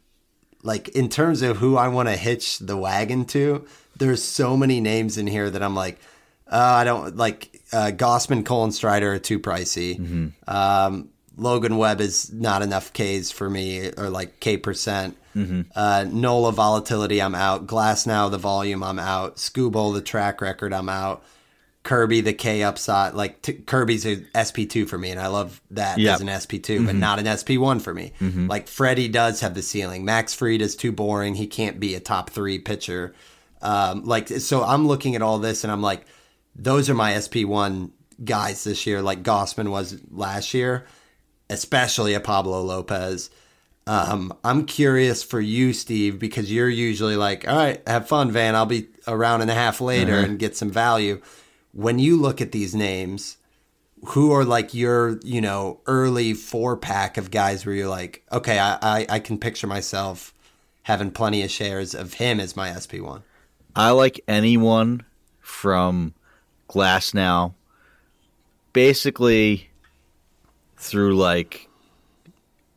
like 0.62 0.90
in 0.90 1.08
terms 1.08 1.42
of 1.42 1.56
who 1.56 1.76
I 1.76 1.88
want 1.88 2.08
to 2.08 2.14
hitch 2.14 2.60
the 2.60 2.76
wagon 2.76 3.24
to, 3.26 3.66
there's 3.96 4.22
so 4.22 4.56
many 4.56 4.80
names 4.80 5.18
in 5.18 5.26
here 5.26 5.50
that 5.50 5.60
I'm 5.60 5.74
like, 5.74 5.98
uh, 6.46 6.56
I 6.56 6.84
don't 6.84 7.16
like 7.16 7.62
uh, 7.72 7.90
Gausman, 7.92 8.46
Cole, 8.46 8.70
Strider 8.70 9.14
are 9.14 9.18
too 9.18 9.40
pricey. 9.40 9.98
Mm-hmm. 9.98 10.28
Um, 10.46 11.08
Logan 11.36 11.78
Webb 11.78 12.00
is 12.00 12.32
not 12.32 12.62
enough 12.62 12.92
Ks 12.92 13.32
for 13.32 13.50
me, 13.50 13.90
or 13.96 14.08
like 14.08 14.38
K 14.38 14.56
percent. 14.56 15.16
Mm-hmm. 15.38 15.60
Uh, 15.74 16.06
Nola 16.10 16.52
volatility, 16.52 17.20
I'm 17.22 17.34
out. 17.34 17.66
Glasnow, 17.66 18.30
the 18.30 18.38
volume, 18.38 18.82
I'm 18.82 18.98
out. 18.98 19.36
Skubal, 19.36 19.94
the 19.94 20.02
track 20.02 20.40
record, 20.40 20.72
I'm 20.72 20.88
out. 20.88 21.24
Kirby, 21.84 22.20
the 22.20 22.34
K 22.34 22.62
upside, 22.64 23.14
like 23.14 23.40
t- 23.40 23.54
Kirby's 23.54 24.04
a 24.04 24.16
SP2 24.16 24.88
for 24.88 24.98
me, 24.98 25.10
and 25.10 25.20
I 25.20 25.28
love 25.28 25.62
that 25.70 25.98
yep. 25.98 26.16
as 26.16 26.20
an 26.20 26.26
SP2, 26.26 26.60
mm-hmm. 26.60 26.86
but 26.86 26.94
not 26.96 27.18
an 27.18 27.24
SP1 27.24 27.80
for 27.80 27.94
me. 27.94 28.12
Mm-hmm. 28.20 28.46
Like 28.46 28.68
Freddie 28.68 29.08
does 29.08 29.40
have 29.40 29.54
the 29.54 29.62
ceiling. 29.62 30.04
Max 30.04 30.34
Fried 30.34 30.60
is 30.60 30.76
too 30.76 30.92
boring. 30.92 31.34
He 31.34 31.46
can't 31.46 31.80
be 31.80 31.94
a 31.94 32.00
top 32.00 32.30
three 32.30 32.58
pitcher. 32.58 33.14
Um, 33.62 34.04
like 34.04 34.28
so, 34.28 34.62
I'm 34.62 34.86
looking 34.86 35.16
at 35.16 35.22
all 35.22 35.38
this, 35.38 35.64
and 35.64 35.72
I'm 35.72 35.80
like, 35.80 36.04
those 36.54 36.90
are 36.90 36.94
my 36.94 37.12
SP1 37.12 37.90
guys 38.22 38.64
this 38.64 38.86
year, 38.86 39.00
like 39.00 39.22
Gausman 39.22 39.70
was 39.70 40.00
last 40.10 40.54
year, 40.54 40.84
especially 41.48 42.14
a 42.14 42.20
Pablo 42.20 42.62
Lopez. 42.62 43.30
Um, 43.88 44.34
I'm 44.44 44.66
curious 44.66 45.22
for 45.22 45.40
you, 45.40 45.72
Steve, 45.72 46.18
because 46.18 46.52
you're 46.52 46.68
usually 46.68 47.16
like, 47.16 47.48
all 47.48 47.56
right, 47.56 47.82
have 47.86 48.06
fun, 48.06 48.30
Van. 48.30 48.54
I'll 48.54 48.66
be 48.66 48.88
around 49.06 49.18
round 49.18 49.42
and 49.42 49.50
a 49.50 49.54
half 49.54 49.80
later 49.80 50.12
mm-hmm. 50.12 50.32
and 50.32 50.38
get 50.38 50.56
some 50.56 50.70
value. 50.70 51.22
When 51.72 51.98
you 51.98 52.20
look 52.20 52.42
at 52.42 52.52
these 52.52 52.74
names, 52.74 53.38
who 54.08 54.30
are 54.32 54.44
like 54.44 54.74
your, 54.74 55.18
you 55.24 55.40
know, 55.40 55.80
early 55.86 56.34
four 56.34 56.76
pack 56.76 57.16
of 57.16 57.30
guys 57.30 57.64
where 57.64 57.74
you're 57.74 57.88
like, 57.88 58.22
okay, 58.30 58.58
I, 58.58 58.78
I, 58.82 59.06
I 59.08 59.18
can 59.20 59.38
picture 59.38 59.66
myself 59.66 60.34
having 60.82 61.10
plenty 61.10 61.42
of 61.42 61.50
shares 61.50 61.94
of 61.94 62.14
him 62.14 62.40
as 62.40 62.56
my 62.56 62.70
SP1? 62.70 63.22
I 63.74 63.90
like 63.90 64.20
anyone 64.28 65.04
from 65.40 66.14
Glasnow, 66.68 67.54
basically 68.72 69.70
through 70.76 71.16
like 71.16 71.68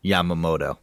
Yamamoto. 0.04 0.78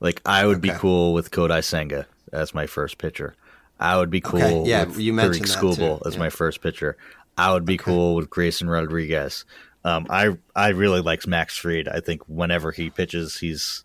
Like 0.00 0.20
I 0.26 0.46
would 0.46 0.58
okay. 0.58 0.72
be 0.72 0.78
cool 0.78 1.12
with 1.12 1.30
Kodai 1.30 1.62
Senga 1.62 2.06
as 2.32 2.54
my 2.54 2.66
first 2.66 2.98
pitcher. 2.98 3.34
I 3.78 3.96
would 3.96 4.10
be 4.10 4.20
cool 4.20 4.42
okay. 4.42 4.68
yeah, 4.68 4.84
with 4.84 4.98
you 4.98 5.12
mentioned 5.12 5.46
Skubal 5.46 6.06
as 6.06 6.14
yeah. 6.14 6.20
my 6.20 6.30
first 6.30 6.60
pitcher. 6.60 6.96
I 7.38 7.52
would 7.52 7.64
be 7.64 7.74
okay. 7.74 7.84
cool 7.84 8.14
with 8.14 8.28
Grayson 8.28 8.68
Rodriguez. 8.68 9.44
Um, 9.84 10.06
I 10.10 10.36
I 10.54 10.68
really 10.68 11.00
like 11.00 11.26
Max 11.26 11.56
Fried. 11.56 11.88
I 11.88 12.00
think 12.00 12.22
whenever 12.28 12.72
he 12.72 12.90
pitches, 12.90 13.38
he's 13.38 13.84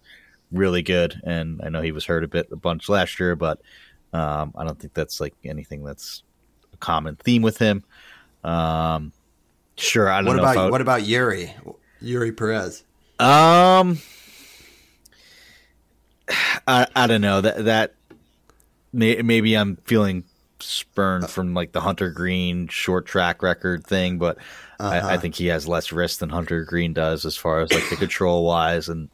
really 0.51 0.82
good. 0.82 1.22
And 1.24 1.61
I 1.63 1.70
know 1.70 1.82
he 1.82 1.91
was 1.91 2.05
hurt 2.05 2.24
a 2.24 2.28
bit 2.28 2.49
a 2.51 2.57
bunch 2.57 2.89
last 2.89 3.20
year, 3.20 3.36
but 3.36 3.61
um, 4.13 4.53
I 4.57 4.66
don't 4.66 4.80
think 4.80 4.93
that's 4.93 5.22
like 5.22 5.34
anything 5.43 5.84
that's 5.84 6.24
a 6.74 6.78
common 6.78 7.16
theme 7.16 7.41
with 7.41 7.57
him. 7.57 7.84
Um, 8.43 9.13
sure, 9.78 10.09
I 10.09 10.18
don't 10.18 10.28
what 10.28 10.36
know. 10.38 10.51
About, 10.51 10.72
what 10.72 10.82
about 10.82 11.01
Eury 11.01 11.53
Eury 12.01 12.36
Perez. 12.36 12.84
Um, 13.20 13.99
I 16.68 16.88
I 16.96 17.08
don't 17.08 17.22
know 17.22 17.42
that 17.42 17.66
that 17.66 17.94
may, 18.94 19.22
maybe 19.22 19.56
I'm 19.56 19.78
feeling 19.86 20.24
spurned 20.60 21.30
from 21.30 21.54
like 21.54 21.72
the 21.72 21.82
Hunter 21.82 22.10
Greene 22.10 22.68
short 22.68 23.06
track 23.06 23.44
record 23.44 23.86
thing, 23.86 24.18
but 24.18 24.38
uh-huh. 24.80 24.90
I, 24.90 24.96
I, 24.96 25.00
uh-huh. 25.00 25.18
think 25.20 25.36
he 25.36 25.48
has 25.48 25.68
less 25.68 25.92
risk 25.92 26.20
than 26.20 26.30
Hunter 26.30 26.64
Greene 26.64 26.94
does 26.94 27.26
as 27.26 27.38
far 27.38 27.62
as 27.62 27.72
like 27.72 27.90
the 27.90 27.96
control 27.96 28.46
wise 28.46 28.90
and 28.90 29.10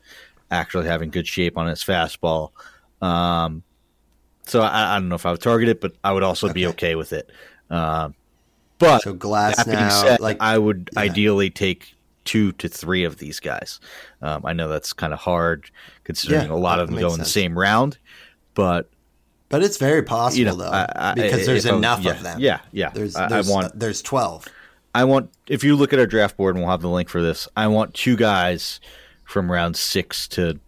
actually 0.49 0.87
having 0.87 1.09
good 1.09 1.27
shape 1.27 1.57
on 1.57 1.67
his 1.67 1.83
fastball. 1.83 2.51
Um, 3.01 3.63
so 4.45 4.61
I, 4.61 4.95
I, 4.95 4.99
don't 4.99 5.09
know 5.09 5.15
if 5.15 5.25
I 5.25 5.31
would 5.31 5.41
target 5.41 5.69
it, 5.69 5.81
but 5.81 5.93
I 6.03 6.11
would 6.11 6.23
also 6.23 6.47
okay. 6.47 6.53
be 6.53 6.67
okay 6.67 6.95
with 6.95 7.13
it. 7.13 7.29
Um, 7.69 8.15
but 8.79 9.03
so 9.03 9.13
Glasnow, 9.13 9.91
said, 9.91 10.19
like 10.19 10.37
I 10.39 10.57
would 10.57 10.89
yeah. 10.93 11.01
ideally 11.01 11.49
take 11.49 11.95
two 12.25 12.51
to 12.53 12.69
three 12.69 13.03
of 13.03 13.17
these 13.17 13.39
guys. 13.39 13.79
Um, 14.21 14.45
I 14.45 14.53
know 14.53 14.67
that's 14.67 14.93
kind 14.93 15.13
of 15.13 15.19
hard 15.19 15.71
considering 16.03 16.49
yeah, 16.49 16.55
a 16.55 16.57
lot 16.57 16.79
of 16.79 16.87
them 16.89 16.99
go 16.99 17.09
sense. 17.09 17.13
in 17.13 17.19
the 17.19 17.25
same 17.25 17.57
round, 17.57 17.97
but 18.53 18.89
but 19.49 19.63
it's 19.63 19.77
very 19.77 20.03
possible 20.03 20.39
you 20.39 20.45
know, 20.45 20.55
though 20.55 20.69
I, 20.69 20.87
I, 20.95 21.13
because 21.13 21.45
there's 21.45 21.65
enough 21.65 22.01
yeah, 22.01 22.11
of 22.11 22.23
them. 22.23 22.39
Yeah, 22.39 22.59
yeah. 22.71 22.89
There's, 22.89 23.13
there's 23.13 23.49
I, 23.49 23.51
want 23.51 23.77
there's 23.77 24.01
twelve. 24.01 24.47
I 24.93 25.03
want 25.03 25.31
if 25.47 25.63
you 25.63 25.75
look 25.75 25.93
at 25.93 25.99
our 25.99 26.05
draft 26.05 26.37
board 26.37 26.55
and 26.55 26.63
we'll 26.63 26.71
have 26.71 26.81
the 26.81 26.89
link 26.89 27.09
for 27.09 27.21
this. 27.21 27.47
I 27.55 27.67
want 27.67 27.93
two 27.93 28.15
guys 28.15 28.79
from 29.25 29.51
round 29.51 29.75
six 29.77 30.27
to 30.29 30.59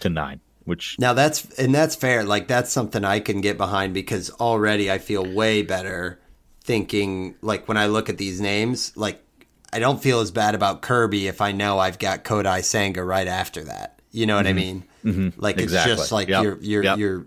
to 0.00 0.08
nine. 0.08 0.40
Which 0.64 0.96
now 0.98 1.12
that's 1.12 1.58
and 1.58 1.74
that's 1.74 1.96
fair. 1.96 2.22
Like 2.22 2.48
that's 2.48 2.70
something 2.70 3.04
I 3.04 3.20
can 3.20 3.40
get 3.40 3.56
behind 3.56 3.94
because 3.94 4.30
already 4.30 4.90
I 4.90 4.98
feel 4.98 5.24
way 5.24 5.62
better 5.62 6.20
thinking. 6.62 7.34
Like 7.42 7.66
when 7.66 7.76
I 7.76 7.86
look 7.86 8.08
at 8.08 8.18
these 8.18 8.40
names, 8.40 8.96
like 8.96 9.24
I 9.72 9.78
don't 9.78 10.02
feel 10.02 10.20
as 10.20 10.30
bad 10.30 10.54
about 10.54 10.82
Kirby 10.82 11.28
if 11.28 11.40
I 11.40 11.52
know 11.52 11.78
I've 11.78 11.98
got 11.98 12.24
Kodai 12.24 12.62
Senga 12.62 13.02
right 13.02 13.26
after 13.26 13.64
that. 13.64 14.00
You 14.10 14.26
know 14.26 14.36
what 14.36 14.46
mm-hmm. 14.46 14.58
I 14.58 14.62
mean? 14.62 14.84
Mm-hmm. 15.04 15.40
Like 15.40 15.58
exactly. 15.58 15.92
it's 15.92 16.00
just 16.02 16.12
like 16.12 16.28
yep. 16.28 16.42
you're 16.42 16.58
you're 16.60 16.84
yep. 16.84 16.98
you're 16.98 17.26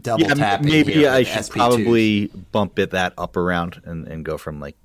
double 0.00 0.24
yeah, 0.24 0.34
tapping. 0.34 0.68
Maybe 0.68 1.06
I 1.06 1.22
should 1.22 1.42
SP2s. 1.42 1.50
probably 1.50 2.26
bump 2.52 2.78
it 2.78 2.90
that 2.90 3.14
up 3.16 3.36
around 3.36 3.80
and, 3.84 4.06
and 4.08 4.24
go 4.24 4.36
from 4.36 4.60
like 4.60 4.76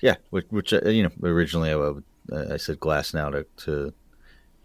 Yeah, 0.00 0.16
which, 0.30 0.46
which 0.50 0.72
uh, 0.72 0.88
you 0.88 1.04
know 1.04 1.10
originally 1.22 1.70
I, 1.70 1.76
would, 1.76 2.04
uh, 2.30 2.54
I 2.54 2.56
said 2.58 2.78
Glasnow 2.80 3.32
to, 3.32 3.46
to 3.64 3.94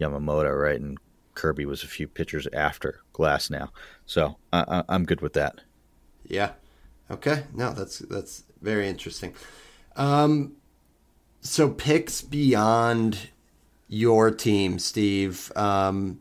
Yamamoto, 0.00 0.60
right, 0.60 0.80
and 0.80 0.98
Kirby 1.34 1.64
was 1.64 1.82
a 1.82 1.88
few 1.88 2.06
pitchers 2.06 2.46
after 2.52 3.00
Glasnow, 3.14 3.70
so 4.06 4.36
I, 4.52 4.84
am 4.88 5.04
good 5.04 5.20
with 5.20 5.32
that. 5.32 5.60
Yeah. 6.26 6.52
Okay. 7.10 7.44
No, 7.54 7.72
that's 7.72 7.98
that's 7.98 8.44
very 8.60 8.88
interesting. 8.88 9.34
Um, 9.96 10.52
so 11.44 11.68
picks 11.70 12.22
beyond 12.22 13.28
your 13.86 14.30
team, 14.30 14.78
Steve. 14.78 15.52
Um, 15.54 16.18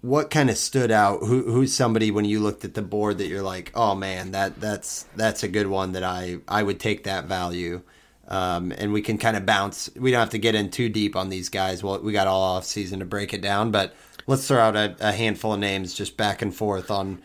what 0.00 0.30
kind 0.30 0.48
of 0.48 0.56
stood 0.56 0.92
out? 0.92 1.20
Who, 1.20 1.42
who's 1.50 1.74
somebody 1.74 2.10
when 2.12 2.24
you 2.24 2.40
looked 2.40 2.64
at 2.64 2.74
the 2.74 2.82
board 2.82 3.18
that 3.18 3.26
you're 3.26 3.42
like, 3.42 3.72
oh 3.74 3.94
man, 3.94 4.30
that 4.30 4.60
that's 4.60 5.02
that's 5.16 5.42
a 5.42 5.48
good 5.48 5.66
one 5.66 5.92
that 5.92 6.04
I 6.04 6.38
I 6.46 6.62
would 6.62 6.78
take 6.78 7.04
that 7.04 7.24
value. 7.24 7.82
Um, 8.28 8.72
and 8.72 8.92
we 8.92 9.02
can 9.02 9.18
kind 9.18 9.36
of 9.36 9.44
bounce. 9.46 9.90
We 9.96 10.10
don't 10.10 10.20
have 10.20 10.30
to 10.30 10.38
get 10.38 10.54
in 10.54 10.70
too 10.70 10.88
deep 10.88 11.14
on 11.14 11.28
these 11.28 11.48
guys. 11.48 11.82
Well, 11.82 12.00
we 12.00 12.12
got 12.12 12.26
all 12.26 12.42
off 12.42 12.64
season 12.64 13.00
to 13.00 13.04
break 13.04 13.32
it 13.34 13.40
down, 13.40 13.70
but 13.70 13.94
let's 14.26 14.46
throw 14.46 14.58
out 14.58 14.76
a, 14.76 14.96
a 15.00 15.12
handful 15.12 15.52
of 15.54 15.60
names 15.60 15.94
just 15.94 16.16
back 16.16 16.42
and 16.42 16.54
forth 16.54 16.90
on 16.90 17.22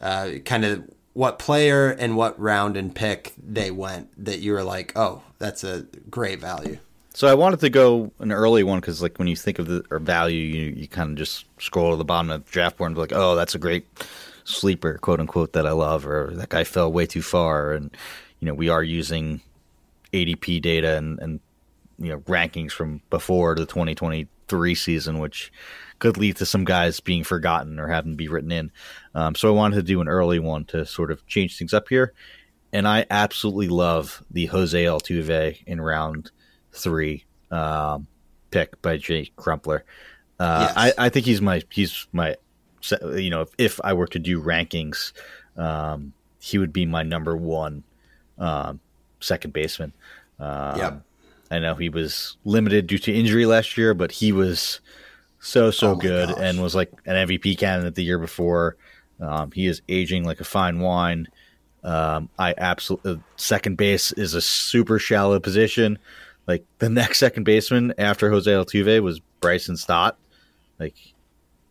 uh, 0.00 0.30
kind 0.44 0.64
of 0.64 0.88
what 1.14 1.38
player 1.38 1.90
and 1.90 2.16
what 2.16 2.38
round 2.40 2.76
and 2.76 2.94
pick 2.94 3.34
they 3.42 3.70
went 3.70 4.08
that 4.24 4.40
you 4.40 4.52
were 4.52 4.64
like, 4.64 4.92
oh, 4.96 5.22
that's 5.38 5.62
a 5.64 5.86
great 6.10 6.40
value. 6.40 6.78
So 7.14 7.28
I 7.28 7.34
wanted 7.34 7.60
to 7.60 7.68
go 7.68 8.10
an 8.20 8.32
early 8.32 8.62
one 8.62 8.80
because, 8.80 9.02
like, 9.02 9.18
when 9.18 9.28
you 9.28 9.36
think 9.36 9.58
of 9.58 9.66
the 9.66 9.84
value, 9.90 10.40
you 10.40 10.72
you 10.74 10.88
kind 10.88 11.10
of 11.10 11.16
just 11.16 11.44
scroll 11.60 11.90
to 11.90 11.96
the 11.96 12.04
bottom 12.04 12.30
of 12.30 12.44
the 12.44 12.50
draft 12.50 12.78
board 12.78 12.88
and 12.88 12.94
be 12.94 13.00
like, 13.00 13.12
"Oh, 13.12 13.36
that's 13.36 13.54
a 13.54 13.58
great 13.58 13.86
sleeper, 14.44 14.96
quote 14.96 15.20
unquote, 15.20 15.52
that 15.52 15.66
I 15.66 15.72
love," 15.72 16.06
or 16.06 16.30
"That 16.32 16.48
guy 16.48 16.64
fell 16.64 16.90
way 16.90 17.04
too 17.04 17.20
far." 17.20 17.74
And 17.74 17.94
you 18.40 18.46
know, 18.46 18.54
we 18.54 18.70
are 18.70 18.82
using 18.82 19.42
ADP 20.14 20.62
data 20.62 20.96
and 20.96 21.18
and 21.20 21.40
you 21.98 22.08
know 22.10 22.20
rankings 22.20 22.72
from 22.72 23.02
before 23.10 23.56
the 23.56 23.66
2023 23.66 24.74
season, 24.74 25.18
which 25.18 25.52
could 25.98 26.16
lead 26.16 26.36
to 26.36 26.46
some 26.46 26.64
guys 26.64 26.98
being 26.98 27.24
forgotten 27.24 27.78
or 27.78 27.88
having 27.88 28.12
to 28.12 28.16
be 28.16 28.28
written 28.28 28.50
in. 28.50 28.72
Um, 29.14 29.34
so 29.34 29.48
I 29.48 29.52
wanted 29.52 29.76
to 29.76 29.82
do 29.82 30.00
an 30.00 30.08
early 30.08 30.38
one 30.38 30.64
to 30.66 30.86
sort 30.86 31.10
of 31.10 31.26
change 31.26 31.58
things 31.58 31.74
up 31.74 31.88
here. 31.88 32.12
And 32.72 32.88
I 32.88 33.04
absolutely 33.10 33.68
love 33.68 34.22
the 34.30 34.46
Jose 34.46 34.82
Altuve 34.82 35.62
in 35.66 35.80
round 35.80 36.30
three 36.72 37.24
um, 37.50 38.06
pick 38.50 38.80
by 38.80 38.96
Jake 38.96 39.36
Crumpler. 39.36 39.84
Uh, 40.38 40.72
yes. 40.76 40.94
I, 40.98 41.06
I, 41.06 41.08
think 41.10 41.26
he's 41.26 41.42
my 41.42 41.62
he's 41.70 42.06
my 42.12 42.36
you 43.14 43.30
know 43.30 43.42
if, 43.42 43.50
if 43.58 43.80
I 43.84 43.92
were 43.92 44.06
to 44.08 44.18
do 44.18 44.42
rankings, 44.42 45.12
um, 45.56 46.14
he 46.40 46.58
would 46.58 46.72
be 46.72 46.86
my 46.86 47.02
number 47.02 47.36
one 47.36 47.84
um, 48.38 48.80
second 49.20 49.52
baseman. 49.52 49.92
Um, 50.40 50.78
yeah, 50.78 50.96
I 51.50 51.58
know 51.58 51.74
he 51.74 51.90
was 51.90 52.36
limited 52.44 52.86
due 52.86 52.98
to 52.98 53.12
injury 53.12 53.46
last 53.46 53.76
year, 53.76 53.92
but 53.94 54.10
he 54.10 54.32
was 54.32 54.80
so 55.38 55.70
so 55.70 55.90
oh 55.90 55.94
good 55.96 56.30
gosh. 56.30 56.38
and 56.40 56.62
was 56.62 56.74
like 56.74 56.90
an 57.04 57.28
MVP 57.28 57.58
candidate 57.58 57.94
the 57.94 58.04
year 58.04 58.18
before. 58.18 58.76
Um, 59.22 59.52
he 59.52 59.66
is 59.66 59.80
aging 59.88 60.24
like 60.24 60.40
a 60.40 60.44
fine 60.44 60.80
wine. 60.80 61.28
Um, 61.84 62.28
I 62.38 62.54
absolutely 62.58 63.12
uh, 63.12 63.16
second 63.36 63.76
base 63.76 64.12
is 64.12 64.34
a 64.34 64.40
super 64.40 64.98
shallow 64.98 65.40
position. 65.40 65.98
Like 66.46 66.64
the 66.78 66.88
next 66.90 67.18
second 67.18 67.44
baseman 67.44 67.94
after 67.98 68.30
Jose 68.30 68.50
Altuve 68.50 69.02
was 69.02 69.20
Bryson 69.40 69.76
Stott. 69.76 70.18
Like, 70.78 70.96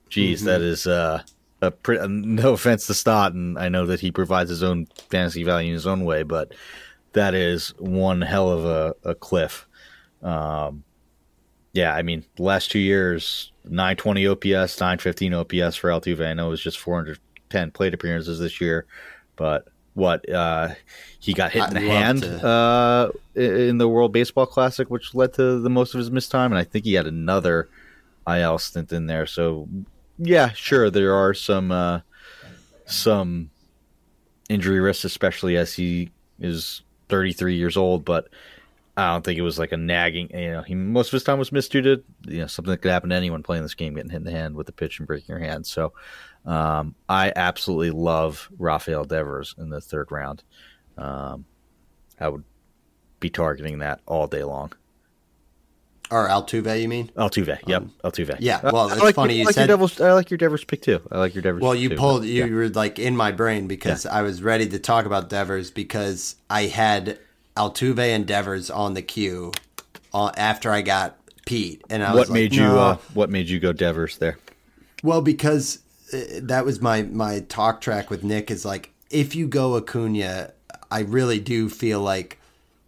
geez, 0.10 0.40
mm-hmm. 0.40 0.48
that 0.48 0.62
is 0.62 0.88
uh, 0.88 1.22
a 1.62 1.72
pre- 1.72 2.00
uh, 2.00 2.08
no 2.08 2.54
offense 2.54 2.88
to 2.88 2.94
Stott, 2.94 3.34
and 3.34 3.58
I 3.60 3.70
know 3.70 3.86
that 3.88 4.00
he 4.00 4.12
provides 4.12 4.50
his 4.50 4.64
own 4.64 4.88
fantasy 5.10 5.44
value 5.44 5.70
in 5.70 5.74
his 5.74 5.88
own 5.88 6.06
way, 6.06 6.24
but 6.24 6.54
that 7.14 7.34
is 7.34 7.74
one 7.78 8.22
hell 8.22 8.50
of 8.50 8.66
a, 8.66 8.96
a 9.04 9.16
cliff. 9.16 9.68
Um, 10.24 10.84
yeah, 11.74 11.94
I 11.94 12.02
mean, 12.02 12.26
the 12.36 12.44
last 12.44 12.72
two 12.72 12.80
years, 12.80 13.52
920 13.66 14.28
OPS, 14.28 14.80
915 14.80 15.34
OPS 15.34 15.76
for 15.76 15.90
Altuve. 15.90 16.26
I 16.26 16.34
know 16.34 16.48
it 16.48 16.52
was 16.52 16.64
just 16.64 16.80
410 17.52 17.72
plate 17.72 17.94
appearances 17.94 18.40
this 18.40 18.62
year, 18.62 18.86
but 19.36 19.68
what 19.94 20.28
uh, 20.30 20.70
he 21.20 21.34
got 21.34 21.52
hit 21.52 21.68
in 21.68 21.74
the 21.74 21.82
hand 21.82 22.24
uh, 22.24 23.12
in 23.36 23.78
the 23.78 23.88
World 23.88 24.14
Baseball 24.14 24.46
Classic, 24.46 24.90
which 24.90 25.14
led 25.14 25.34
to 25.34 25.60
the 25.60 25.70
most 25.70 25.94
of 25.94 26.00
his 26.00 26.12
missed 26.12 26.32
time, 26.32 26.52
and 26.52 26.60
I 26.60 26.64
think 26.64 26.86
he 26.86 26.94
had 26.94 27.08
another 27.08 27.70
IL 28.28 28.58
stint 28.58 28.92
in 28.94 29.08
there. 29.08 29.26
So 29.26 29.68
yeah, 30.18 30.52
sure, 30.52 30.90
there 30.90 31.14
are 31.16 31.34
some 31.34 31.72
uh, 31.72 32.02
some 32.86 33.50
injury 34.50 34.80
risks, 34.80 35.04
especially 35.06 35.58
as 35.58 35.74
he 35.74 36.12
is 36.40 36.82
33 37.10 37.56
years 37.56 37.78
old, 37.78 38.06
but. 38.06 38.28
I 38.98 39.14
don't 39.14 39.24
think 39.24 39.40
it 39.40 39.42
was 39.42 39.58
like 39.58 39.72
a 39.72 39.78
nagging. 39.78 40.30
You 40.32 40.52
know, 40.52 40.62
he 40.64 40.76
most 40.76 41.08
of 41.08 41.14
his 41.14 41.24
time 41.24 41.40
was 41.40 41.54
missed 41.54 41.72
due 41.72 41.82
to 41.82 42.04
you 42.28 42.40
know 42.40 42.48
something 42.48 42.72
that 42.72 42.80
could 42.80 42.92
happen 42.92 43.10
to 43.10 43.16
anyone 43.16 43.42
playing 43.42 43.64
this 43.64 43.74
game, 43.74 43.94
getting 43.94 44.12
hit 44.12 44.18
in 44.18 44.26
the 44.26 44.32
hand 44.32 44.54
with 44.54 44.68
the 44.68 44.74
pitch 44.74 45.00
and 45.00 45.08
breaking 45.08 45.34
your 45.34 45.40
hand. 45.40 45.66
So, 45.66 45.94
um, 46.46 46.96
I 47.08 47.32
absolutely 47.36 47.92
love 47.92 48.50
Rafael 48.58 49.04
Devers 49.04 49.56
in 49.58 49.70
the 49.70 49.82
third 49.82 50.12
round. 50.12 50.44
Um, 50.98 51.46
I 52.20 52.30
would 52.30 52.44
be 53.20 53.30
targeting 53.30 53.80
that 53.80 54.02
all 54.06 54.28
day 54.28 54.44
long. 54.44 54.74
Or 56.10 56.28
Altuve, 56.28 56.82
you 56.82 56.90
mean? 56.90 57.10
Altuve, 57.16 57.58
yep, 57.68 57.84
um, 57.84 57.94
Altuve. 58.04 58.36
Yeah, 58.40 58.60
well, 58.70 58.90
it's 58.90 59.02
like, 59.02 59.16
funny 59.16 59.36
you 59.36 59.46
like 59.46 59.56
said. 59.56 59.68
Devers, 59.68 60.02
I 60.02 60.12
like 60.12 60.30
your 60.30 60.38
Devers 60.38 60.66
pick 60.66 60.82
too. 60.82 61.00
I 61.10 61.20
like 61.20 61.34
your 61.34 61.42
Devers. 61.42 61.62
Well, 61.62 61.74
you 61.74 61.88
too, 61.88 61.96
pulled, 61.96 62.26
you 62.26 62.46
yeah. 62.46 62.54
were 62.54 62.68
like 62.68 63.00
in 63.00 63.16
my 63.16 63.32
brain 63.32 63.68
because 63.68 64.04
yeah. 64.04 64.16
I 64.16 64.22
was 64.22 64.44
ready 64.44 64.68
to 64.68 64.80
talk 64.80 65.06
about 65.06 65.30
Devers 65.30 65.72
because 65.72 66.36
I 66.50 66.64
had 66.64 67.18
Altuve 67.56 68.00
and 68.00 68.26
Devers 68.26 68.70
on 68.70 68.94
the 68.94 69.02
queue 69.02 69.54
uh, 70.14 70.32
after 70.36 70.70
I 70.72 70.82
got 70.82 71.18
Pete, 71.46 71.82
and 71.90 72.04
I 72.04 72.14
what 72.14 72.30
made 72.30 72.52
like, 72.52 72.60
you? 72.60 72.66
Uh, 72.66 72.98
what 73.14 73.30
made 73.30 73.48
you 73.48 73.62
go 73.62 73.72
Devers 73.72 74.18
there? 74.18 74.38
Well, 75.04 75.22
because 75.22 75.80
that 76.12 76.66
was 76.66 76.82
my 76.82 77.04
my 77.04 77.40
talk 77.42 77.82
track 77.82 78.10
with 78.10 78.24
Nick 78.24 78.52
is 78.52 78.66
like 78.66 78.92
if 79.10 79.36
you 79.36 79.48
go 79.48 79.76
Acuna, 79.76 80.54
I 80.90 81.02
really 81.02 81.40
do 81.40 81.70
feel 81.70 82.02
like 82.02 82.40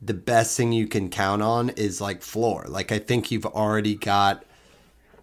the 0.01 0.13
best 0.13 0.57
thing 0.57 0.71
you 0.71 0.87
can 0.87 1.09
count 1.09 1.41
on 1.41 1.69
is 1.69 2.01
like 2.01 2.21
floor. 2.21 2.65
Like 2.67 2.91
I 2.91 2.99
think 2.99 3.31
you've 3.31 3.45
already 3.45 3.95
got 3.95 4.43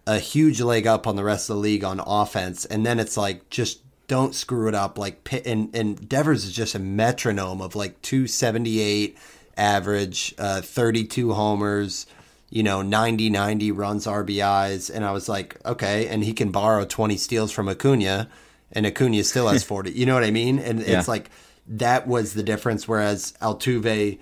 a 0.07 0.17
huge 0.17 0.59
leg 0.61 0.87
up 0.87 1.05
on 1.05 1.15
the 1.15 1.23
rest 1.23 1.49
of 1.49 1.57
the 1.57 1.61
league 1.61 1.83
on 1.83 1.99
offense, 1.99 2.65
and 2.65 2.85
then 2.85 2.99
it's 2.99 3.17
like 3.17 3.49
just 3.49 3.81
don't 4.07 4.35
screw 4.35 4.67
it 4.67 4.75
up. 4.75 4.97
Like 4.97 5.45
and 5.45 5.73
and 5.75 6.09
Devers 6.09 6.45
is 6.45 6.53
just 6.53 6.75
a 6.75 6.79
metronome 6.79 7.61
of 7.61 7.75
like 7.75 8.01
two 8.01 8.27
seventy 8.27 8.79
eight 8.79 9.17
average, 9.57 10.33
uh, 10.37 10.61
thirty 10.61 11.05
two 11.05 11.33
homers 11.33 12.07
you 12.51 12.63
know, 12.63 12.81
90 12.81 13.29
90 13.29 13.71
runs 13.71 14.05
RBIs. 14.05 14.93
And 14.93 15.03
I 15.03 15.11
was 15.11 15.27
like, 15.27 15.57
okay. 15.65 16.07
And 16.07 16.23
he 16.23 16.33
can 16.33 16.51
borrow 16.51 16.85
20 16.85 17.17
steals 17.17 17.51
from 17.51 17.67
Acuna, 17.67 18.29
and 18.73 18.85
Acuna 18.85 19.23
still 19.23 19.47
has 19.47 19.63
40. 19.63 19.91
you 19.91 20.05
know 20.05 20.13
what 20.13 20.23
I 20.23 20.31
mean? 20.31 20.59
And 20.59 20.79
yeah. 20.79 20.99
it's 20.99 21.07
like 21.07 21.31
that 21.65 22.07
was 22.07 22.33
the 22.33 22.43
difference. 22.43 22.87
Whereas 22.87 23.33
Altuve, 23.41 24.19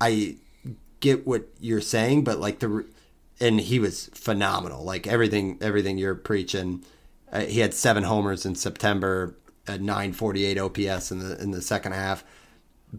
I 0.00 0.36
get 1.00 1.26
what 1.26 1.48
you're 1.58 1.80
saying, 1.80 2.24
but 2.24 2.38
like 2.38 2.60
the, 2.60 2.84
and 3.40 3.58
he 3.58 3.78
was 3.78 4.06
phenomenal. 4.14 4.84
Like 4.84 5.06
everything, 5.06 5.58
everything 5.60 5.96
you're 5.96 6.14
preaching. 6.14 6.84
Uh, 7.32 7.40
he 7.40 7.60
had 7.60 7.72
seven 7.72 8.04
homers 8.04 8.44
in 8.44 8.54
September 8.54 9.34
at 9.66 9.80
948 9.80 10.58
OPS 10.58 11.10
in 11.10 11.20
the 11.20 11.40
in 11.40 11.52
the 11.52 11.62
second 11.62 11.92
half. 11.92 12.22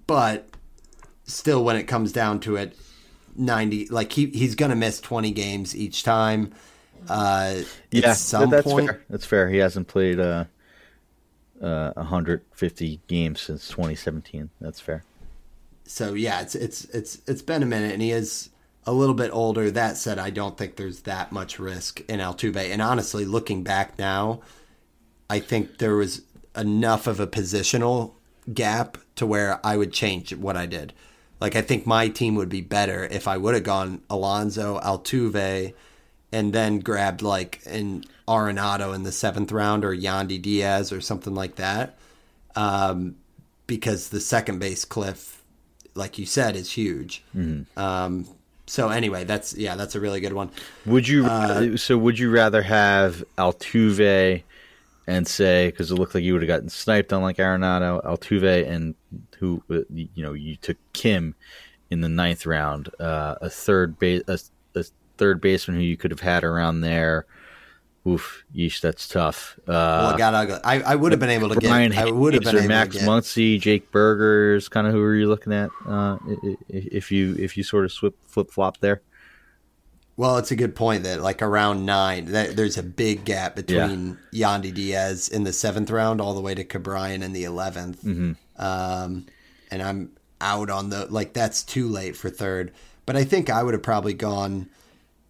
But 0.07 0.49
still, 1.25 1.63
when 1.63 1.75
it 1.75 1.83
comes 1.83 2.11
down 2.11 2.39
to 2.41 2.55
it, 2.55 2.75
90 3.35 3.87
like 3.87 4.11
he 4.11 4.27
he's 4.27 4.55
going 4.55 4.69
to 4.69 4.75
miss 4.75 4.99
20 5.01 5.31
games 5.31 5.75
each 5.75 6.03
time. 6.03 6.51
Uh 7.09 7.61
yeah 7.91 8.13
some 8.13 8.49
that's 8.49 8.65
point 8.65 8.87
fair. 8.87 9.03
that's 9.09 9.25
fair. 9.25 9.49
He 9.49 9.57
hasn't 9.57 9.87
played 9.87 10.19
uh 10.19 10.45
uh 11.61 11.91
150 11.95 12.99
games 13.07 13.41
since 13.41 13.67
2017 13.69 14.49
that's 14.61 14.79
fair. 14.79 15.03
So 15.85 16.13
yeah 16.13 16.41
it's 16.41 16.55
it's 16.55 16.85
it's 16.85 17.21
it's 17.27 17.41
been 17.41 17.63
a 17.63 17.67
minute 17.67 17.91
and 17.93 18.01
he 18.01 18.11
is 18.11 18.49
a 18.85 18.93
little 18.93 19.15
bit 19.15 19.31
older. 19.31 19.69
That 19.71 19.97
said 19.97 20.19
i 20.19 20.29
don't 20.29 20.57
think 20.57 20.75
there's 20.75 21.01
that 21.01 21.31
much 21.31 21.59
risk 21.59 22.01
in 22.09 22.19
altuve. 22.19 22.57
And 22.57 22.81
honestly 22.81 23.25
looking 23.25 23.63
back 23.63 23.97
now 23.99 24.41
i 25.29 25.39
think 25.39 25.77
there 25.79 25.95
was 25.95 26.21
enough 26.55 27.07
of 27.07 27.19
a 27.19 27.27
positional 27.27 28.13
gap 28.53 28.97
to 29.15 29.25
where 29.25 29.59
i 29.65 29.77
would 29.77 29.93
change 29.93 30.33
what 30.35 30.57
i 30.57 30.65
did 30.65 30.93
like 31.43 31.57
I 31.57 31.61
think 31.61 31.85
my 31.85 32.07
team 32.07 32.35
would 32.35 32.47
be 32.47 32.61
better 32.61 33.03
if 33.03 33.27
I 33.27 33.35
would 33.35 33.53
have 33.53 33.65
gone 33.65 34.01
Alonso, 34.09 34.79
Altuve, 34.79 35.73
and 36.31 36.53
then 36.53 36.79
grabbed 36.79 37.21
like 37.21 37.59
an 37.65 38.05
Arenado 38.29 38.95
in 38.95 39.03
the 39.03 39.11
seventh 39.11 39.51
round 39.51 39.83
or 39.83 39.93
Yandy 39.93 40.41
Diaz 40.41 40.93
or 40.93 41.01
something 41.01 41.35
like 41.35 41.55
that. 41.55 41.97
Um, 42.55 43.17
because 43.67 44.07
the 44.07 44.21
second 44.21 44.59
base 44.59 44.85
cliff, 44.85 45.43
like 45.95 46.17
you 46.17 46.25
said, 46.25 46.55
is 46.55 46.71
huge. 46.71 47.25
Mm-hmm. 47.35 47.77
Um, 47.77 48.25
so 48.65 48.87
anyway, 48.87 49.25
that's 49.25 49.53
yeah, 49.53 49.75
that's 49.75 49.95
a 49.95 49.99
really 49.99 50.21
good 50.21 50.31
one. 50.31 50.49
Would 50.85 51.09
you 51.09 51.25
uh, 51.25 51.75
so 51.75 51.97
would 51.97 52.17
you 52.17 52.31
rather 52.31 52.61
have 52.61 53.21
Altuve 53.37 54.43
and 55.07 55.27
say 55.27 55.67
because 55.67 55.91
it 55.91 55.95
looked 55.95 56.15
like 56.15 56.23
you 56.23 56.33
would 56.33 56.41
have 56.41 56.47
gotten 56.47 56.69
sniped 56.69 57.11
on 57.11 57.21
like 57.21 57.37
Arenado, 57.37 58.03
Altuve, 58.05 58.67
and 58.67 58.95
who 59.37 59.63
uh, 59.69 59.79
you 59.93 60.23
know 60.23 60.33
you 60.33 60.55
took 60.55 60.77
Kim 60.93 61.35
in 61.89 62.01
the 62.01 62.09
ninth 62.09 62.45
round, 62.45 62.89
uh, 62.99 63.35
a 63.41 63.49
third 63.49 63.99
base, 63.99 64.23
a, 64.27 64.39
a, 64.75 64.83
third 65.17 65.39
baseman 65.41 65.77
who 65.77 65.83
you 65.83 65.97
could 65.97 66.11
have 66.11 66.19
had 66.19 66.43
around 66.43 66.81
there. 66.81 67.25
Oof, 68.05 68.43
yeesh, 68.53 68.81
that's 68.81 69.07
tough. 69.07 69.57
Uh, 69.65 69.71
well, 70.11 70.17
got 70.17 70.33
ugly. 70.33 70.57
I, 70.65 70.81
I 70.81 70.95
would 70.95 71.13
have 71.13 71.21
been 71.21 71.29
able 71.29 71.49
to 71.49 71.59
Brian 71.59 71.91
get. 71.91 72.05
I 72.05 72.11
would 72.11 72.33
have 72.33 72.43
been 72.43 72.57
able 72.57 72.67
Max 72.67 72.95
to 72.95 72.99
get. 72.99 73.07
Muncy, 73.07 73.59
Jake 73.59 73.91
Burgers, 73.91 74.67
kind 74.67 74.87
of 74.87 74.93
who 74.93 75.01
are 75.01 75.15
you 75.15 75.27
looking 75.27 75.53
at? 75.53 75.69
Uh, 75.87 76.17
if 76.67 77.11
you 77.11 77.35
if 77.39 77.55
you 77.55 77.63
sort 77.63 77.85
of 77.85 78.13
flip 78.25 78.51
flop 78.51 78.79
there. 78.79 79.01
Well, 80.15 80.37
it's 80.37 80.51
a 80.51 80.55
good 80.55 80.75
point 80.75 81.03
that 81.03 81.21
like 81.21 81.41
around 81.41 81.85
nine, 81.85 82.25
that 82.25 82.55
there's 82.55 82.77
a 82.77 82.83
big 82.83 83.25
gap 83.25 83.55
between 83.55 84.17
yeah. 84.31 84.47
Yandy 84.49 84.73
Diaz 84.73 85.27
in 85.27 85.43
the 85.43 85.53
seventh 85.53 85.89
round 85.89 86.21
all 86.21 86.35
the 86.35 86.41
way 86.41 86.53
to 86.53 86.63
Ke'Bryan 86.63 87.23
in 87.23 87.33
the 87.33 87.45
11th 87.45 87.97
mm-hmm. 87.97 88.31
um, 88.63 89.25
and 89.71 89.81
I'm 89.81 90.11
out 90.39 90.69
on 90.69 90.89
the 90.89 91.07
like 91.07 91.33
that's 91.33 91.63
too 91.63 91.87
late 91.87 92.15
for 92.15 92.29
third. 92.29 92.73
But 93.05 93.15
I 93.15 93.23
think 93.23 93.49
I 93.49 93.63
would 93.63 93.73
have 93.73 93.83
probably 93.83 94.13
gone 94.13 94.69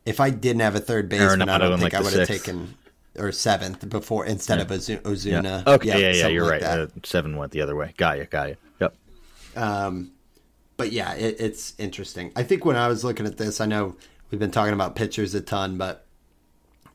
if 0.06 0.20
I 0.20 0.30
didn't 0.32 0.62
have 0.62 0.76
a 0.76 0.80
third 0.80 1.08
baseman. 1.08 1.48
I 1.48 1.58
don't 1.58 1.80
think 1.80 1.94
like 1.94 1.94
I 1.94 2.02
would 2.02 2.14
have 2.14 2.28
taken 2.28 2.76
or 3.18 3.32
seventh 3.32 3.88
before 3.90 4.26
instead 4.26 4.58
yeah. 4.58 4.64
of 4.64 4.70
Ozuna. 4.70 5.44
Yeah. 5.44 5.74
Okay, 5.74 5.90
yeah, 5.90 5.98
yeah, 5.98 6.12
yeah 6.12 6.28
you're 6.28 6.44
like 6.44 6.62
right. 6.62 6.64
Uh, 6.64 6.88
seven 7.04 7.38
went 7.38 7.52
the 7.52 7.62
other 7.62 7.76
way. 7.76 7.94
Got 7.98 8.18
you, 8.18 8.26
got 8.26 8.50
you. 8.50 8.56
Yep. 8.82 8.96
Um, 9.56 10.12
but 10.78 10.92
yeah, 10.92 11.14
it, 11.14 11.36
it's 11.40 11.74
interesting. 11.78 12.32
I 12.36 12.44
think 12.44 12.66
when 12.66 12.76
I 12.76 12.88
was 12.88 13.04
looking 13.04 13.26
at 13.26 13.38
this, 13.38 13.62
I 13.62 13.66
know 13.66 13.96
we've 14.34 14.40
been 14.40 14.50
talking 14.50 14.74
about 14.74 14.96
pitchers 14.96 15.36
a 15.36 15.42
ton, 15.42 15.78
but 15.78 16.08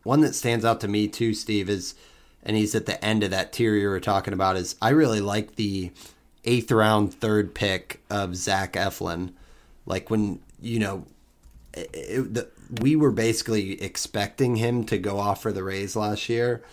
one 0.03 0.23
that 0.23 0.35
stands 0.35 0.65
out 0.65 0.81
to 0.81 0.89
me 0.89 1.07
too, 1.07 1.33
Steve, 1.33 1.71
is 1.71 1.95
and 2.43 2.57
he's 2.57 2.75
at 2.75 2.87
the 2.87 3.03
end 3.05 3.23
of 3.23 3.31
that 3.31 3.53
tier 3.53 3.77
you 3.77 3.89
were 3.89 4.01
talking 4.01 4.35
about, 4.35 4.57
is 4.57 4.75
I 4.83 4.89
really 4.89 5.21
like 5.21 5.55
the 5.55 5.93
eighth 6.45 6.73
round 6.73 7.15
third 7.15 7.55
pick 7.55 8.03
of 8.11 8.35
Zach 8.35 8.73
Eflin. 8.73 9.35
Like 9.87 10.11
when, 10.11 10.41
you 10.61 10.81
know, 10.81 11.07
it, 11.75 11.91
it, 11.93 12.35
the, 12.35 12.49
we 12.81 12.97
were 12.97 13.13
basically 13.13 13.81
expecting 13.81 14.57
him 14.57 14.83
to 14.87 14.99
go 14.99 15.21
off 15.21 15.41
for 15.41 15.53
the 15.53 15.63
Rays 15.63 15.95
last 15.95 16.29
year, 16.29 16.65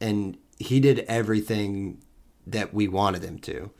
and 0.00 0.36
he 0.58 0.80
did 0.80 1.04
everything 1.06 2.02
that 2.48 2.74
we 2.74 2.88
wanted 2.88 3.22
him 3.22 3.38
to. 3.38 3.70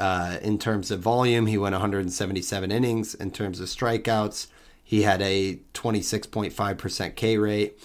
Uh, 0.00 0.38
in 0.42 0.58
terms 0.58 0.90
of 0.90 0.98
volume, 0.98 1.46
he 1.46 1.56
went 1.56 1.74
177 1.74 2.72
innings. 2.72 3.14
In 3.14 3.30
terms 3.30 3.60
of 3.60 3.68
strikeouts, 3.68 4.48
he 4.90 5.02
had 5.02 5.22
a 5.22 5.60
26.5% 5.72 7.14
K 7.14 7.38
rate, 7.38 7.78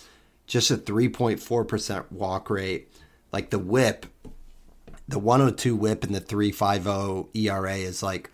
just 0.47 0.71
a 0.71 0.75
3.4% 0.75 2.11
walk 2.11 2.49
rate. 2.49 2.91
Like 3.31 3.51
the 3.51 3.59
whip, 3.59 4.07
the 5.07 5.19
102 5.19 5.75
whip 5.75 6.03
and 6.03 6.15
the 6.15 6.19
350 6.19 7.29
ERA 7.39 7.75
is 7.75 8.01
like 8.01 8.31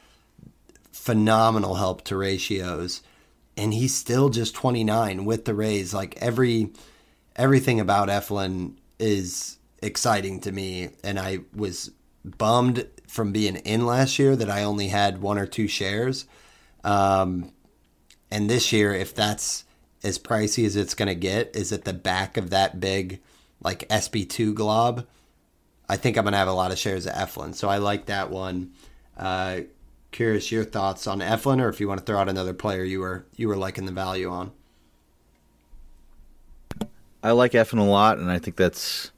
phenomenal 0.93 1.75
help 1.75 2.05
to 2.05 2.15
ratios. 2.15 3.01
And 3.57 3.73
he's 3.73 3.93
still 3.93 4.29
just 4.29 4.55
29 4.55 5.25
with 5.25 5.43
the 5.43 5.53
Rays. 5.53 5.93
Like 5.93 6.17
every 6.21 6.71
everything 7.35 7.81
about 7.81 8.07
Eflin 8.07 8.75
is 8.99 9.57
exciting 9.83 10.39
to 10.39 10.51
me. 10.53 10.91
And 11.03 11.19
I 11.19 11.39
was 11.53 11.91
bummed 12.23 12.87
from 13.05 13.33
being 13.33 13.57
in 13.57 13.85
last 13.85 14.17
year 14.17 14.37
that 14.37 14.49
I 14.49 14.63
only 14.63 14.87
had 14.87 15.21
one 15.21 15.37
or 15.37 15.45
two 15.45 15.67
shares. 15.67 16.25
Um, 16.85 17.51
and 18.31 18.49
this 18.49 18.71
year, 18.71 18.93
if 18.93 19.13
that's 19.13 19.65
as 20.03 20.17
pricey 20.17 20.65
as 20.65 20.75
it's 20.75 20.95
going 20.95 21.09
to 21.09 21.15
get, 21.15 21.55
is 21.55 21.71
at 21.71 21.85
the 21.85 21.93
back 21.93 22.37
of 22.37 22.49
that 22.49 22.79
big, 22.79 23.19
like 23.61 23.87
SP2 23.89 24.55
glob. 24.55 25.05
I 25.87 25.97
think 25.97 26.17
I'm 26.17 26.23
going 26.23 26.31
to 26.31 26.37
have 26.37 26.47
a 26.47 26.53
lot 26.53 26.71
of 26.71 26.77
shares 26.77 27.05
of 27.05 27.13
Eflin. 27.13 27.53
So 27.53 27.67
I 27.67 27.77
like 27.77 28.05
that 28.05 28.31
one. 28.31 28.71
Uh, 29.17 29.61
curious 30.11 30.51
your 30.51 30.63
thoughts 30.63 31.07
on 31.07 31.19
Eflin, 31.19 31.61
or 31.61 31.69
if 31.69 31.79
you 31.79 31.87
want 31.87 31.99
to 31.99 32.05
throw 32.05 32.19
out 32.19 32.29
another 32.29 32.53
player 32.53 32.83
you 32.83 32.99
were 32.99 33.25
you 33.35 33.47
were 33.47 33.57
liking 33.57 33.85
the 33.85 33.91
value 33.91 34.29
on. 34.29 34.51
I 37.23 37.31
like 37.31 37.51
Eflin 37.51 37.79
a 37.79 37.83
lot, 37.83 38.17
and 38.17 38.31
I 38.31 38.39
think 38.39 38.55
that's 38.55 39.11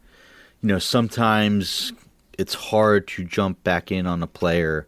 you 0.61 0.69
know 0.69 0.79
sometimes 0.79 1.93
it's 2.37 2.53
hard 2.53 3.07
to 3.09 3.23
jump 3.23 3.63
back 3.63 3.91
in 3.91 4.07
on 4.07 4.23
a 4.23 4.27
player 4.27 4.87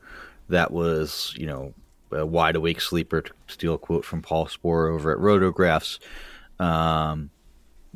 that 0.50 0.72
was 0.72 1.34
you 1.38 1.48
know 1.48 1.74
a 2.16 2.26
wide 2.26 2.56
awake 2.56 2.82
sleeper, 2.82 3.22
to 3.22 3.32
steal 3.48 3.74
a 3.74 3.78
quote 3.78 4.06
from 4.06 4.22
Paul 4.22 4.48
Sporer 4.48 4.94
over 4.94 5.12
at 5.12 5.18
Rotographs, 5.18 6.00
um, 6.60 7.30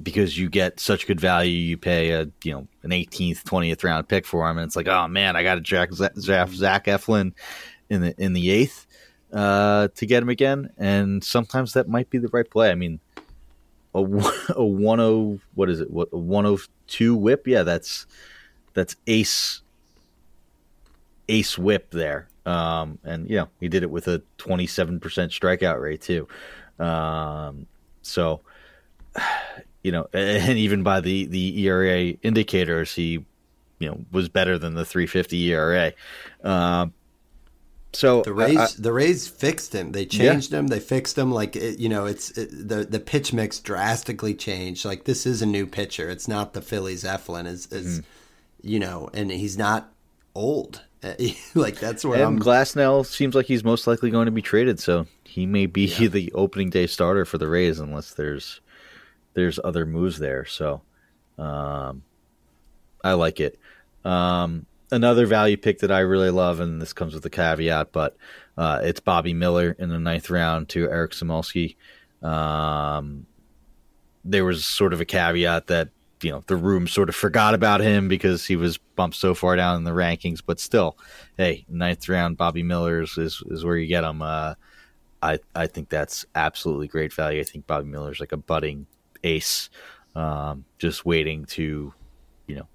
because 0.01 0.37
you 0.37 0.49
get 0.49 0.79
such 0.79 1.07
good 1.07 1.19
value. 1.19 1.51
You 1.51 1.77
pay 1.77 2.11
a 2.11 2.29
you 2.43 2.53
know 2.53 2.67
an 2.83 2.91
18th, 2.91 3.43
20th 3.43 3.83
round 3.83 4.07
pick 4.07 4.25
for 4.25 4.49
him, 4.49 4.57
and 4.57 4.65
it's 4.65 4.75
like, 4.75 4.87
oh 4.87 5.07
man, 5.07 5.35
I 5.35 5.43
got 5.43 5.55
to 5.55 5.61
draft 5.61 5.93
Zach, 5.93 6.13
Zach 6.49 6.85
Eflin 6.85 7.33
in 7.89 8.01
the 8.01 8.15
in 8.17 8.33
the 8.33 8.49
eighth 8.49 8.87
uh, 9.33 9.89
to 9.95 10.05
get 10.05 10.23
him 10.23 10.29
again. 10.29 10.71
And 10.77 11.23
sometimes 11.23 11.73
that 11.73 11.87
might 11.87 12.09
be 12.09 12.17
the 12.17 12.29
right 12.29 12.49
play. 12.49 12.71
I 12.71 12.75
mean, 12.75 12.99
a 13.93 13.99
a 14.49 14.95
10 14.97 15.41
what 15.55 15.69
is 15.69 15.81
it? 15.81 15.91
What 15.91 16.09
a 16.11 16.17
102 16.17 17.15
whip? 17.15 17.47
Yeah, 17.47 17.63
that's 17.63 18.05
that's 18.73 18.95
ace 19.07 19.61
ace 21.27 21.57
whip 21.57 21.91
there. 21.91 22.28
Um, 22.45 22.99
and 23.03 23.29
you 23.29 23.35
know 23.37 23.49
he 23.59 23.67
did 23.67 23.83
it 23.83 23.91
with 23.91 24.07
a 24.07 24.21
27% 24.37 24.99
strikeout 25.01 25.81
rate 25.81 26.01
too. 26.01 26.27
Um, 26.79 27.67
so 28.01 28.41
you 29.83 29.91
know, 29.91 30.07
and 30.13 30.57
even 30.57 30.83
by 30.83 31.01
the 31.01 31.25
the 31.25 31.65
ERA 31.65 32.15
indicators, 32.21 32.93
he 32.95 33.25
you 33.79 33.89
know 33.89 33.99
was 34.11 34.29
better 34.29 34.57
than 34.57 34.75
the 34.75 34.85
350 34.85 35.51
ERA. 35.51 35.93
Um, 36.43 36.93
so 37.93 38.21
the 38.21 38.33
Rays, 38.33 38.57
I, 38.57 38.67
the 38.77 38.93
Rays 38.93 39.27
fixed 39.27 39.73
him. 39.73 39.93
They 39.93 40.05
changed 40.05 40.51
yeah. 40.51 40.59
him. 40.59 40.67
They 40.67 40.79
fixed 40.79 41.17
him. 41.17 41.31
Like 41.31 41.55
it, 41.55 41.79
you 41.79 41.89
know, 41.89 42.05
it's 42.05 42.29
it, 42.37 42.49
the 42.51 42.85
the 42.85 42.99
pitch 42.99 43.33
mix 43.33 43.59
drastically 43.59 44.35
changed. 44.35 44.85
Like 44.85 45.05
this 45.05 45.25
is 45.25 45.41
a 45.41 45.45
new 45.45 45.65
pitcher. 45.65 46.09
It's 46.09 46.27
not 46.27 46.53
the 46.53 46.61
Phillies 46.61 47.03
Eflin. 47.03 47.47
Is 47.47 47.65
is 47.67 47.99
mm. 47.99 48.03
you 48.61 48.79
know, 48.79 49.09
and 49.13 49.31
he's 49.31 49.57
not 49.57 49.91
old. 50.35 50.83
like 51.55 51.79
that's 51.79 52.03
where 52.03 52.15
and 52.15 52.23
I'm. 52.23 52.39
Glasnow 52.39 53.05
seems 53.05 53.33
like 53.33 53.45
he's 53.45 53.63
most 53.63 53.87
likely 53.87 54.11
going 54.11 54.25
to 54.25 54.31
be 54.31 54.41
traded, 54.41 54.79
so 54.79 55.07
he 55.23 55.45
may 55.45 55.65
be 55.65 55.85
yeah. 55.85 56.07
the 56.09 56.31
opening 56.33 56.69
day 56.69 56.87
starter 56.87 57.25
for 57.25 57.37
the 57.37 57.47
Rays 57.47 57.79
unless 57.79 58.13
there's 58.13 58.59
there's 59.33 59.59
other 59.63 59.85
moves 59.85 60.19
there. 60.19 60.45
So, 60.45 60.81
um, 61.37 62.03
I 63.03 63.13
like 63.13 63.39
it. 63.39 63.57
Um, 64.03 64.65
another 64.91 65.25
value 65.25 65.55
pick 65.55 65.79
that 65.79 65.91
I 65.91 65.99
really 65.99 66.31
love, 66.31 66.59
and 66.59 66.81
this 66.81 66.93
comes 66.93 67.13
with 67.13 67.25
a 67.25 67.29
caveat, 67.29 67.91
but 67.93 68.17
uh, 68.57 68.81
it's 68.83 68.99
Bobby 68.99 69.33
Miller 69.33 69.75
in 69.79 69.89
the 69.89 69.99
ninth 69.99 70.29
round 70.29 70.67
to 70.69 70.89
Eric 70.89 71.11
Samulski. 71.11 71.77
Um, 72.21 73.25
there 74.25 74.43
was 74.43 74.65
sort 74.65 74.91
of 74.91 74.99
a 74.99 75.05
caveat 75.05 75.67
that 75.67 75.89
you 76.21 76.31
know 76.31 76.43
the 76.47 76.55
room 76.55 76.87
sort 76.87 77.09
of 77.09 77.15
forgot 77.15 77.53
about 77.53 77.81
him 77.81 78.07
because 78.07 78.45
he 78.45 78.55
was 78.55 78.77
bumped 78.77 79.15
so 79.15 79.33
far 79.33 79.55
down 79.55 79.77
in 79.77 79.83
the 79.83 79.91
rankings. 79.91 80.41
But 80.45 80.59
still, 80.59 80.97
hey, 81.37 81.65
ninth 81.69 82.07
round 82.09 82.37
Bobby 82.37 82.63
Miller 82.63 83.01
is 83.01 83.17
is, 83.17 83.43
is 83.47 83.63
where 83.63 83.77
you 83.77 83.87
get 83.87 84.03
him. 84.03 84.21
Uh, 84.21 84.55
I 85.21 85.39
I 85.55 85.67
think 85.67 85.89
that's 85.89 86.25
absolutely 86.35 86.87
great 86.87 87.13
value. 87.13 87.39
I 87.39 87.43
think 87.43 87.67
Bobby 87.67 87.87
Miller's 87.87 88.19
like 88.19 88.31
a 88.31 88.37
budding 88.37 88.87
ace, 89.23 89.69
um, 90.15 90.65
just 90.77 91.05
waiting 91.05 91.45
to 91.45 91.93
you 92.47 92.55
know 92.55 92.67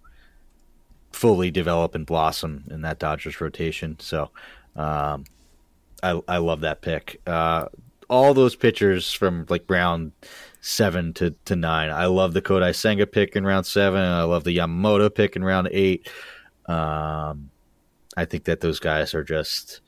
fully 1.12 1.50
develop 1.50 1.94
and 1.94 2.06
blossom 2.06 2.64
in 2.70 2.82
that 2.82 2.98
Dodgers 2.98 3.40
rotation. 3.40 3.96
So 4.00 4.30
um, 4.76 5.24
I 6.02 6.20
I 6.28 6.38
love 6.38 6.60
that 6.62 6.82
pick. 6.82 7.20
Uh, 7.26 7.66
all 8.08 8.34
those 8.34 8.56
pitchers 8.56 9.12
from 9.12 9.46
like 9.48 9.66
Brown 9.66 10.12
seven 10.64 11.12
to, 11.12 11.30
to 11.44 11.54
nine. 11.54 11.90
I 11.90 12.06
love 12.06 12.32
the 12.32 12.40
Kodai 12.40 12.74
Senga 12.74 13.06
pick 13.06 13.36
in 13.36 13.44
round 13.44 13.66
seven. 13.66 14.00
I 14.00 14.22
love 14.22 14.44
the 14.44 14.56
Yamamoto 14.56 15.14
pick 15.14 15.36
in 15.36 15.44
round 15.44 15.68
eight. 15.70 16.08
Um, 16.64 17.50
I 18.16 18.24
think 18.24 18.44
that 18.44 18.62
those 18.62 18.80
guys 18.80 19.12
are 19.12 19.22
just 19.22 19.82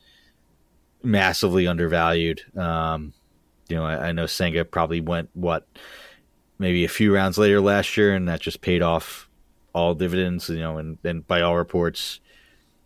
massively 1.02 1.66
undervalued. 1.66 2.42
Um, 2.58 3.14
you 3.70 3.76
know, 3.76 3.86
I, 3.86 4.08
I, 4.08 4.12
know 4.12 4.26
Senga 4.26 4.66
probably 4.66 5.00
went 5.00 5.30
what 5.32 5.66
maybe 6.58 6.84
a 6.84 6.88
few 6.88 7.14
rounds 7.14 7.38
later 7.38 7.62
last 7.62 7.96
year, 7.96 8.14
and 8.14 8.28
that 8.28 8.40
just 8.40 8.60
paid 8.60 8.82
off 8.82 9.30
all 9.72 9.94
dividends. 9.94 10.50
You 10.50 10.58
know, 10.58 10.76
and, 10.76 10.98
and 11.04 11.26
by 11.26 11.40
all 11.40 11.56
reports, 11.56 12.20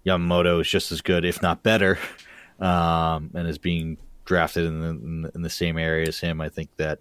Yamamoto 0.06 0.60
is 0.60 0.68
just 0.68 0.92
as 0.92 1.00
good, 1.00 1.24
if 1.24 1.42
not 1.42 1.64
better, 1.64 1.98
um, 2.60 3.32
and 3.34 3.48
is 3.48 3.58
being 3.58 3.98
drafted 4.26 4.66
in 4.66 4.80
the, 4.80 4.90
in 4.90 5.22
the, 5.22 5.32
in 5.34 5.42
the 5.42 5.50
same 5.50 5.76
area 5.76 6.06
as 6.06 6.20
him. 6.20 6.40
I 6.40 6.48
think 6.48 6.70
that 6.76 7.00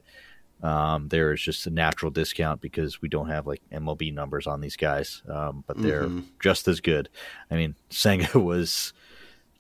um, 0.62 1.08
there 1.08 1.32
is 1.32 1.42
just 1.42 1.68
a 1.68 1.70
natural 1.70 2.12
discount 2.12 2.60
because 2.60 3.02
we 3.02 3.10
don't 3.10 3.30
have 3.30 3.48
like 3.48 3.62
MLB 3.72 4.14
numbers 4.14 4.46
on 4.46 4.60
these 4.60 4.76
guys, 4.76 5.24
um, 5.30 5.64
but 5.68 5.82
they're 5.82 6.04
mm-hmm. 6.04 6.22
just 6.42 6.68
as 6.68 6.82
good. 6.82 7.10
I 7.50 7.56
mean, 7.56 7.76
Senga 7.90 8.40
was, 8.40 8.94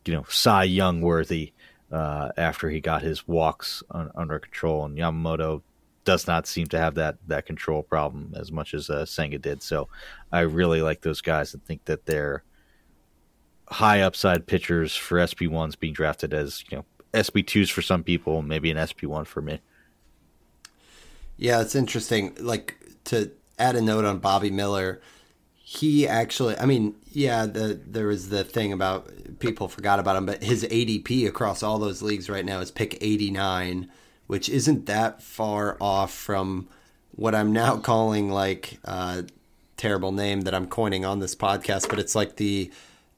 you 0.05 0.13
know, 0.13 0.25
Cy 0.27 0.65
Young 0.65 1.01
worthy 1.01 1.53
uh, 1.91 2.29
after 2.37 2.69
he 2.69 2.81
got 2.81 3.01
his 3.01 3.27
walks 3.27 3.81
un- 3.91 4.11
under 4.13 4.39
control, 4.39 4.85
and 4.85 4.97
Yamamoto 4.97 5.61
does 6.03 6.27
not 6.27 6.47
seem 6.47 6.67
to 6.67 6.79
have 6.79 6.95
that 6.95 7.17
that 7.27 7.45
control 7.45 7.83
problem 7.83 8.33
as 8.37 8.51
much 8.51 8.73
as 8.73 8.89
uh, 8.89 9.05
Senga 9.05 9.37
did. 9.37 9.63
So, 9.63 9.87
I 10.31 10.41
really 10.41 10.81
like 10.81 11.01
those 11.01 11.21
guys 11.21 11.53
and 11.53 11.63
think 11.63 11.85
that 11.85 12.05
they're 12.05 12.43
high 13.69 14.01
upside 14.01 14.47
pitchers 14.47 14.95
for 14.95 15.25
SP 15.25 15.45
ones 15.47 15.75
being 15.75 15.93
drafted 15.93 16.33
as 16.33 16.63
you 16.69 16.77
know 16.77 16.85
SP 17.15 17.41
twos 17.45 17.69
for 17.69 17.81
some 17.81 18.03
people, 18.03 18.41
maybe 18.41 18.69
an 18.69 18.85
SP 18.85 19.05
one 19.05 19.25
for 19.25 19.41
me. 19.41 19.59
Yeah, 21.39 21.61
it's 21.61 21.73
interesting. 21.73 22.35
Like 22.37 22.75
to 23.05 23.31
add 23.57 23.77
a 23.77 23.81
note 23.81 24.03
on 24.03 24.19
Bobby 24.19 24.51
Miller, 24.51 25.01
he 25.55 26.05
actually, 26.05 26.57
I 26.57 26.65
mean, 26.65 26.95
yeah, 27.11 27.45
the 27.45 27.79
there 27.87 28.07
was 28.07 28.27
the 28.27 28.43
thing 28.43 28.73
about 28.73 29.39
people 29.39 29.69
forgot 29.69 29.99
about 29.99 30.17
him, 30.17 30.25
but 30.25 30.43
his 30.43 30.65
ADP 30.65 31.25
across 31.27 31.63
all 31.63 31.79
those 31.79 32.01
leagues 32.01 32.29
right 32.29 32.43
now 32.43 32.59
is 32.59 32.71
pick 32.71 32.97
89, 32.99 33.89
which 34.27 34.49
isn't 34.49 34.85
that 34.87 35.23
far 35.23 35.77
off 35.79 36.13
from 36.13 36.67
what 37.11 37.33
I'm 37.33 37.53
now 37.53 37.77
calling 37.91 38.29
like 38.29 38.77
uh, 38.83 39.21
terrible 39.77 40.11
name 40.11 40.41
that 40.41 40.53
I'm 40.53 40.67
coining 40.67 41.05
on 41.05 41.19
this 41.19 41.35
podcast, 41.35 41.89
but 41.89 41.99
it's 41.99 42.15
like 42.15 42.35
the 42.35 42.69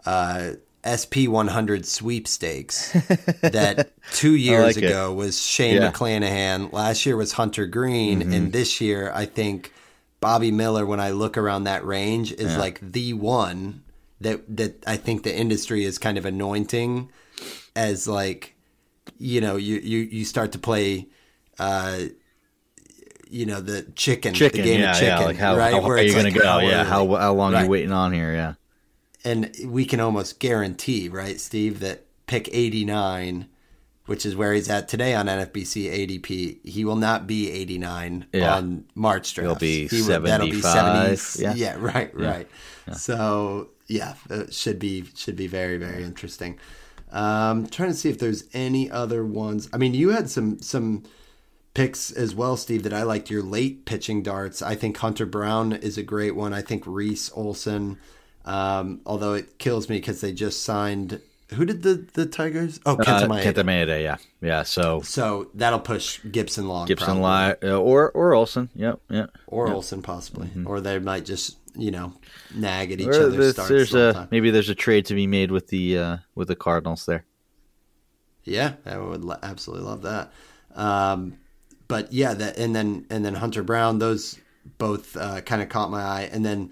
uh, 0.05 0.51
SP 0.85 1.27
100 1.27 1.85
sweepstakes 1.85 2.91
that 3.41 3.91
two 4.11 4.35
years 4.35 4.75
like 4.75 4.85
ago 4.85 5.11
it. 5.11 5.15
was 5.15 5.41
Shane 5.41 5.75
Yeah. 5.75 5.91
McClanahan. 5.91 6.71
Last 6.73 7.05
year 7.05 7.15
was 7.17 7.33
Hunter 7.33 7.65
Greene. 7.67 8.21
Mm-hmm. 8.21 8.33
And 8.33 8.53
this 8.53 8.81
year, 8.81 9.11
I 9.13 9.25
think 9.25 9.71
Bobby 10.19 10.51
Miller, 10.51 10.85
when 10.85 10.99
I 10.99 11.11
look 11.11 11.37
around 11.37 11.65
that 11.65 11.85
range, 11.85 12.31
is 12.31 12.57
like 12.57 12.79
the 12.81 13.13
one 13.13 13.83
that, 14.21 14.41
that 14.57 14.83
I 14.87 14.97
think 14.97 15.23
the 15.23 15.35
industry 15.35 15.83
is 15.85 15.97
kind 15.97 16.17
of 16.17 16.25
anointing 16.25 17.09
as 17.75 18.07
like, 18.07 18.55
you 19.17 19.41
know, 19.41 19.55
you, 19.57 19.77
you, 19.77 19.99
you 19.99 20.25
start 20.25 20.51
to 20.53 20.59
play, 20.59 21.07
uh, 21.59 22.01
you 23.29 23.45
know, 23.45 23.61
the 23.61 23.83
chicken, 23.95 24.33
Chicken, 24.33 24.61
the 24.61 24.67
game 24.67 24.81
yeah, 24.81 24.91
of 24.91 24.97
chicken, 24.97 25.19
yeah. 25.19 25.25
Like 25.25 25.37
how, 25.37 25.55
right? 25.55 25.71
how 25.73 25.81
Where 25.81 25.97
are 25.97 26.01
you 26.01 26.05
it's 26.07 26.13
going 26.13 26.25
like, 26.25 26.33
to 26.33 26.39
go? 26.39 26.45
how 26.45 26.59
yeah, 26.59 26.83
how 26.83 27.07
how 27.15 27.33
long 27.33 27.53
are 27.55 27.63
you 27.63 27.69
waiting 27.69 27.91
on 27.93 28.11
here? 28.13 28.33
Yeah. 28.33 28.53
And 29.23 29.55
we 29.65 29.85
can 29.85 29.99
almost 29.99 30.39
guarantee, 30.39 31.09
right, 31.09 31.39
Steve, 31.39 31.79
that 31.81 32.05
pick 32.27 32.49
89, 32.51 33.47
which 34.05 34.25
is 34.25 34.35
where 34.35 34.53
he's 34.53 34.69
at 34.69 34.87
today 34.87 35.13
on 35.13 35.27
NFBC 35.27 35.89
ADP, 35.89 36.59
he 36.67 36.85
will 36.85 36.95
not 36.95 37.27
be 37.27 37.51
89 37.51 38.25
Yeah. 38.33 38.55
on 38.55 38.85
March 38.95 39.33
drafts. 39.33 39.47
He'll 39.51 39.59
be 39.59 39.87
He 39.87 40.01
will- 40.01 40.21
that'll 40.21 40.47
be 40.47 40.61
75, 40.61 41.19
70. 41.19 41.59
yeah. 41.59 41.75
right, 41.79 42.15
right. 42.17 42.47
So 42.97 43.69
yeah, 43.87 44.15
it 44.29 44.53
should 44.53 44.79
be 44.79 45.05
should 45.15 45.35
be 45.35 45.47
very 45.47 45.77
very 45.77 46.03
interesting. 46.03 46.57
Um, 47.11 47.67
trying 47.67 47.89
to 47.89 47.95
see 47.95 48.09
if 48.09 48.19
there's 48.19 48.45
any 48.53 48.89
other 48.89 49.25
ones. 49.25 49.67
I 49.73 49.77
mean, 49.77 49.93
you 49.93 50.09
had 50.09 50.29
some 50.29 50.59
some 50.61 51.03
picks 51.73 52.09
as 52.11 52.33
well, 52.35 52.57
Steve, 52.57 52.83
that 52.83 52.93
I 52.93 53.03
liked. 53.03 53.29
Your 53.29 53.43
late 53.43 53.85
pitching 53.85 54.23
darts. 54.23 54.61
I 54.61 54.75
think 54.75 54.97
Hunter 54.97 55.25
Brown 55.25 55.73
is 55.73 55.97
a 55.97 56.03
great 56.03 56.35
one. 56.35 56.53
I 56.53 56.61
think 56.61 56.83
Reese 56.85 57.29
Olson. 57.33 57.97
Um, 58.45 59.01
although 59.05 59.33
it 59.33 59.57
kills 59.59 59.89
me 59.89 59.97
because 59.97 60.21
they 60.21 60.31
just 60.33 60.63
signed. 60.63 61.21
Who 61.55 61.65
did 61.65 61.83
the 61.83 62.05
the 62.13 62.25
Tigers? 62.25 62.79
Oh, 62.85 62.93
Uh, 62.93 63.03
Kenta 63.03 63.27
Maeda. 63.27 63.43
Kenta 63.43 63.63
Maeda, 63.65 64.01
yeah, 64.01 64.17
yeah. 64.41 64.63
So 64.63 65.01
So 65.01 65.49
that'll 65.53 65.79
push 65.81 66.21
Gibson 66.31 66.67
Long. 66.69 66.87
Gibson. 66.87 67.17
Li- 67.21 67.55
uh, 67.63 67.77
or 67.77 68.09
or 68.11 68.33
Olson, 68.33 68.69
yep, 68.73 69.01
yeah. 69.09 69.25
or 69.47 69.67
Olson 69.69 70.01
possibly, 70.01 70.49
or 70.65 70.79
they 70.79 70.97
might 70.99 71.25
just 71.25 71.57
you 71.75 71.91
know 71.91 72.13
nag 72.55 72.91
at 72.93 73.01
each 73.01 73.07
Mm-hmm. 73.07 73.15
Or 73.21 73.25
other's 73.25 73.35
there's, 73.37 73.53
starts. 73.53 73.69
there's 73.69 73.93
a 73.93 74.13
time. 74.13 74.27
maybe 74.31 74.49
there's 74.49 74.69
a 74.69 74.75
trade 74.75 75.05
to 75.07 75.13
be 75.13 75.27
made 75.27 75.51
with 75.51 75.67
the 75.67 75.97
uh, 75.97 76.17
with 76.35 76.47
the 76.47 76.55
Cardinals 76.55 77.05
there. 77.05 77.25
Yeah, 78.45 78.73
I 78.85 78.97
would 78.97 79.23
lo- 79.25 79.37
absolutely 79.43 79.85
love 79.85 80.01
that. 80.03 80.31
Um, 80.73 81.37
but 81.89 82.11
yeah, 82.13 82.33
that 82.33 82.57
and 82.57 82.73
then 82.73 83.05
and 83.09 83.25
then 83.25 83.33
Hunter 83.35 83.61
Brown, 83.61 83.99
those 83.99 84.39
both 84.77 85.17
uh, 85.17 85.41
kind 85.41 85.61
of 85.61 85.67
caught 85.69 85.91
my 85.91 86.01
eye, 86.01 86.29
and 86.31 86.45
then 86.45 86.71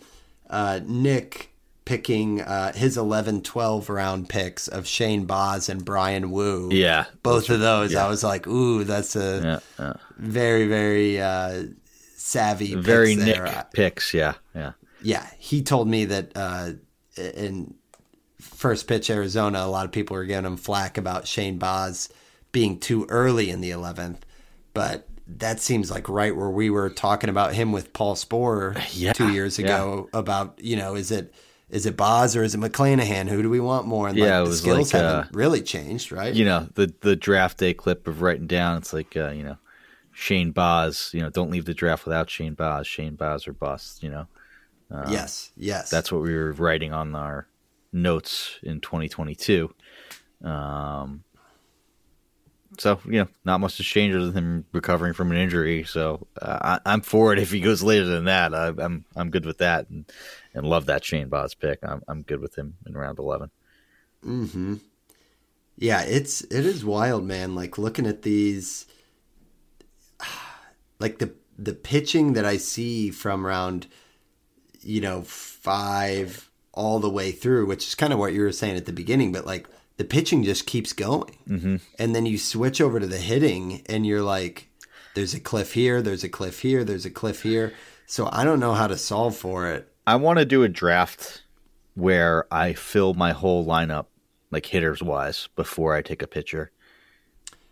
uh, 0.50 0.80
Nick 0.86 1.49
picking 1.90 2.40
uh, 2.40 2.72
his 2.74 2.98
11, 2.98 3.42
12 3.42 3.90
round 3.90 4.30
picks 4.30 4.68
of 4.68 4.86
Shane 4.86 5.26
Baz 5.26 5.70
and 5.70 5.84
Bryan 5.84 6.30
Woo. 6.30 6.70
Yeah, 6.72 7.06
both 7.24 7.50
of 7.50 7.62
those, 7.62 7.96
I 7.96 8.08
was 8.08 8.24
like, 8.24 8.46
ooh, 8.46 8.84
that's 8.84 9.16
a 9.16 9.62
yeah, 9.80 9.84
yeah. 9.84 9.94
very 10.20 10.68
very 10.68 11.20
uh, 11.20 11.64
savvy, 12.16 12.76
picks 12.76 12.86
very 12.86 13.16
Nick 13.16 13.36
there. 13.36 13.48
Uh, 13.48 13.64
picks. 13.74 14.14
Yeah, 14.14 14.36
yeah. 14.54 14.74
yeah, 15.02 15.26
he 15.40 15.64
told 15.64 15.88
me 15.88 16.06
that 16.06 16.32
uh, 16.36 16.74
in 17.18 17.74
first 18.40 18.88
pitch 18.88 19.10
Arizona, 19.10 19.62
a 19.62 19.66
lot 19.66 19.86
of 19.86 19.92
people 19.92 20.16
were 20.16 20.26
giving 20.26 20.46
him 20.46 20.58
flack 20.58 21.00
about 21.00 21.28
Shane 21.28 21.58
Baz 21.58 22.08
being 22.52 22.80
too 22.80 23.08
early 23.10 23.50
in 23.50 23.62
the 23.62 23.72
11th, 23.72 24.20
but 24.76 25.08
that 25.26 25.60
seems 25.60 25.90
like 25.90 26.08
right 26.08 26.36
where 26.36 26.52
we 26.52 26.70
were 26.70 26.92
talking 26.92 27.32
about 27.32 27.56
him 27.56 27.72
with 27.72 27.94
Paul 27.94 28.16
Sporer 28.16 28.80
Yeah, 28.94 29.14
two 29.14 29.32
years 29.32 29.58
ago 29.58 30.08
about 30.14 30.60
you 30.62 30.76
know 30.76 30.94
is 30.94 31.10
it 31.10 31.34
is 31.70 31.86
it 31.86 31.96
Baz 31.96 32.36
or 32.36 32.44
is 32.44 32.56
it 32.56 32.60
McClanahan? 32.60 33.30
Who 33.30 33.42
do 33.42 33.50
we 33.50 33.60
want 33.60 33.86
more? 33.86 34.08
And 34.08 34.18
Yeah, 34.18 34.40
like, 34.40 34.42
it 34.42 34.44
the 34.44 34.50
was 34.50 34.62
skills 34.62 34.94
like, 34.94 35.04
haven't 35.04 35.28
uh, 35.28 35.30
really 35.34 35.62
changed, 35.62 36.12
right? 36.12 36.34
You 36.34 36.46
know 36.46 36.68
the 36.74 36.94
the 37.02 37.16
draft 37.16 37.58
day 37.58 37.74
clip 37.74 38.08
of 38.08 38.22
writing 38.22 38.48
down. 38.48 38.78
It's 38.78 38.94
like 38.94 39.16
uh, 39.16 39.30
you 39.30 39.44
know 39.44 39.58
Shane 40.12 40.52
Baz. 40.52 41.12
You 41.14 41.22
know, 41.22 41.30
don't 41.30 41.52
leave 41.52 41.66
the 41.66 41.74
draft 41.74 42.06
without 42.06 42.30
Shane 42.30 42.54
Baz. 42.54 42.88
Shane 42.88 43.16
Baz 43.16 43.48
or 43.48 43.54
bust. 43.54 44.04
You 44.04 44.10
know, 44.10 44.28
yes, 45.10 45.52
yes. 45.56 45.90
that's 45.90 46.12
what 46.12 46.22
we 46.22 46.36
were 46.36 46.54
writing 46.54 46.94
on 46.94 47.16
our 47.16 47.48
notes 47.94 48.60
in 48.64 48.82
2022. 48.82 49.74
Um, 50.44 51.24
so 52.78 53.00
you 53.06 53.20
know, 53.20 53.28
not 53.46 53.60
much 53.60 53.78
has 53.78 53.86
changed 53.86 54.16
other 54.16 54.32
than 54.32 54.66
recovering 54.72 55.14
from 55.14 55.32
an 55.32 55.38
injury. 55.38 55.84
So 55.84 56.28
uh, 56.42 56.80
I, 56.86 56.92
I'm 56.94 57.02
for 57.02 57.34
it 57.34 57.40
if 57.40 57.52
he 57.52 57.62
goes 57.62 57.82
later 57.82 58.06
than 58.06 58.26
that. 58.26 58.54
I, 58.54 58.68
I'm 58.68 59.06
I'm 59.16 59.32
good 59.32 59.46
with 59.46 59.58
that, 59.58 59.90
and 59.90 60.06
and 60.54 60.66
love 60.68 60.86
that 60.86 61.04
Shane 61.04 61.30
Baz 61.30 61.56
pick. 61.56 61.80
I'm 61.82 62.04
I'm 62.08 62.22
good 62.22 62.40
with 62.40 62.56
him 62.56 62.76
in 62.86 62.96
round 62.96 63.20
11. 63.20 63.50
Mm-hmm. 64.26 64.76
Yeah, 65.78 66.02
it's 66.02 66.42
it 66.42 66.66
is 66.66 66.86
wild, 66.86 67.24
man. 67.24 67.56
Like 67.56 67.78
looking 67.78 68.06
at 68.06 68.22
these, 68.22 68.86
like 71.00 71.20
the 71.20 71.34
the 71.58 71.74
pitching 71.74 72.34
that 72.34 72.46
I 72.46 72.58
see 72.58 73.10
from 73.12 73.46
round, 73.46 73.88
you 74.82 75.02
know, 75.02 75.24
five 75.24 76.50
all 76.74 77.00
the 77.00 77.10
way 77.10 77.32
through, 77.32 77.66
which 77.66 77.88
is 77.88 77.96
kind 77.96 78.14
of 78.14 78.20
what 78.20 78.34
you 78.34 78.42
were 78.42 78.52
saying 78.52 78.78
at 78.78 78.86
the 78.86 78.94
beginning. 78.94 79.32
But 79.32 79.46
like 79.46 79.68
the 80.00 80.06
pitching 80.06 80.44
just 80.44 80.66
keeps 80.66 80.94
going, 80.94 81.36
mm-hmm. 81.48 81.76
and 82.00 82.16
then 82.16 82.26
you 82.26 82.38
switch 82.38 82.80
over 82.80 83.02
to 83.02 83.06
the 83.06 83.18
hitting, 83.18 83.84
and 83.88 84.08
you're 84.08 84.22
like, 84.24 84.70
there's 85.14 85.34
a 85.34 85.42
cliff 85.42 85.74
here, 85.74 86.02
there's 86.02 86.24
a 86.24 86.30
cliff 86.30 86.62
here, 86.62 86.86
there's 86.86 87.06
a 87.06 87.10
cliff 87.10 87.44
here. 87.44 87.74
So 88.06 88.30
I 88.32 88.46
don't 88.46 88.62
know 88.62 88.74
how 88.74 88.88
to 88.88 88.98
solve 88.98 89.36
for 89.36 89.68
it. 89.70 89.92
I 90.08 90.16
want 90.16 90.40
to 90.40 90.46
do 90.46 90.64
a 90.64 90.70
draft 90.70 91.44
where 91.96 92.46
I 92.52 92.74
fill 92.74 93.14
my 93.14 93.34
whole 93.34 93.66
lineup, 93.66 94.06
like 94.52 94.66
hitters 94.68 95.04
wise, 95.04 95.50
before 95.58 95.94
I 95.94 96.02
take 96.02 96.22
a 96.22 96.28
pitcher. 96.28 96.72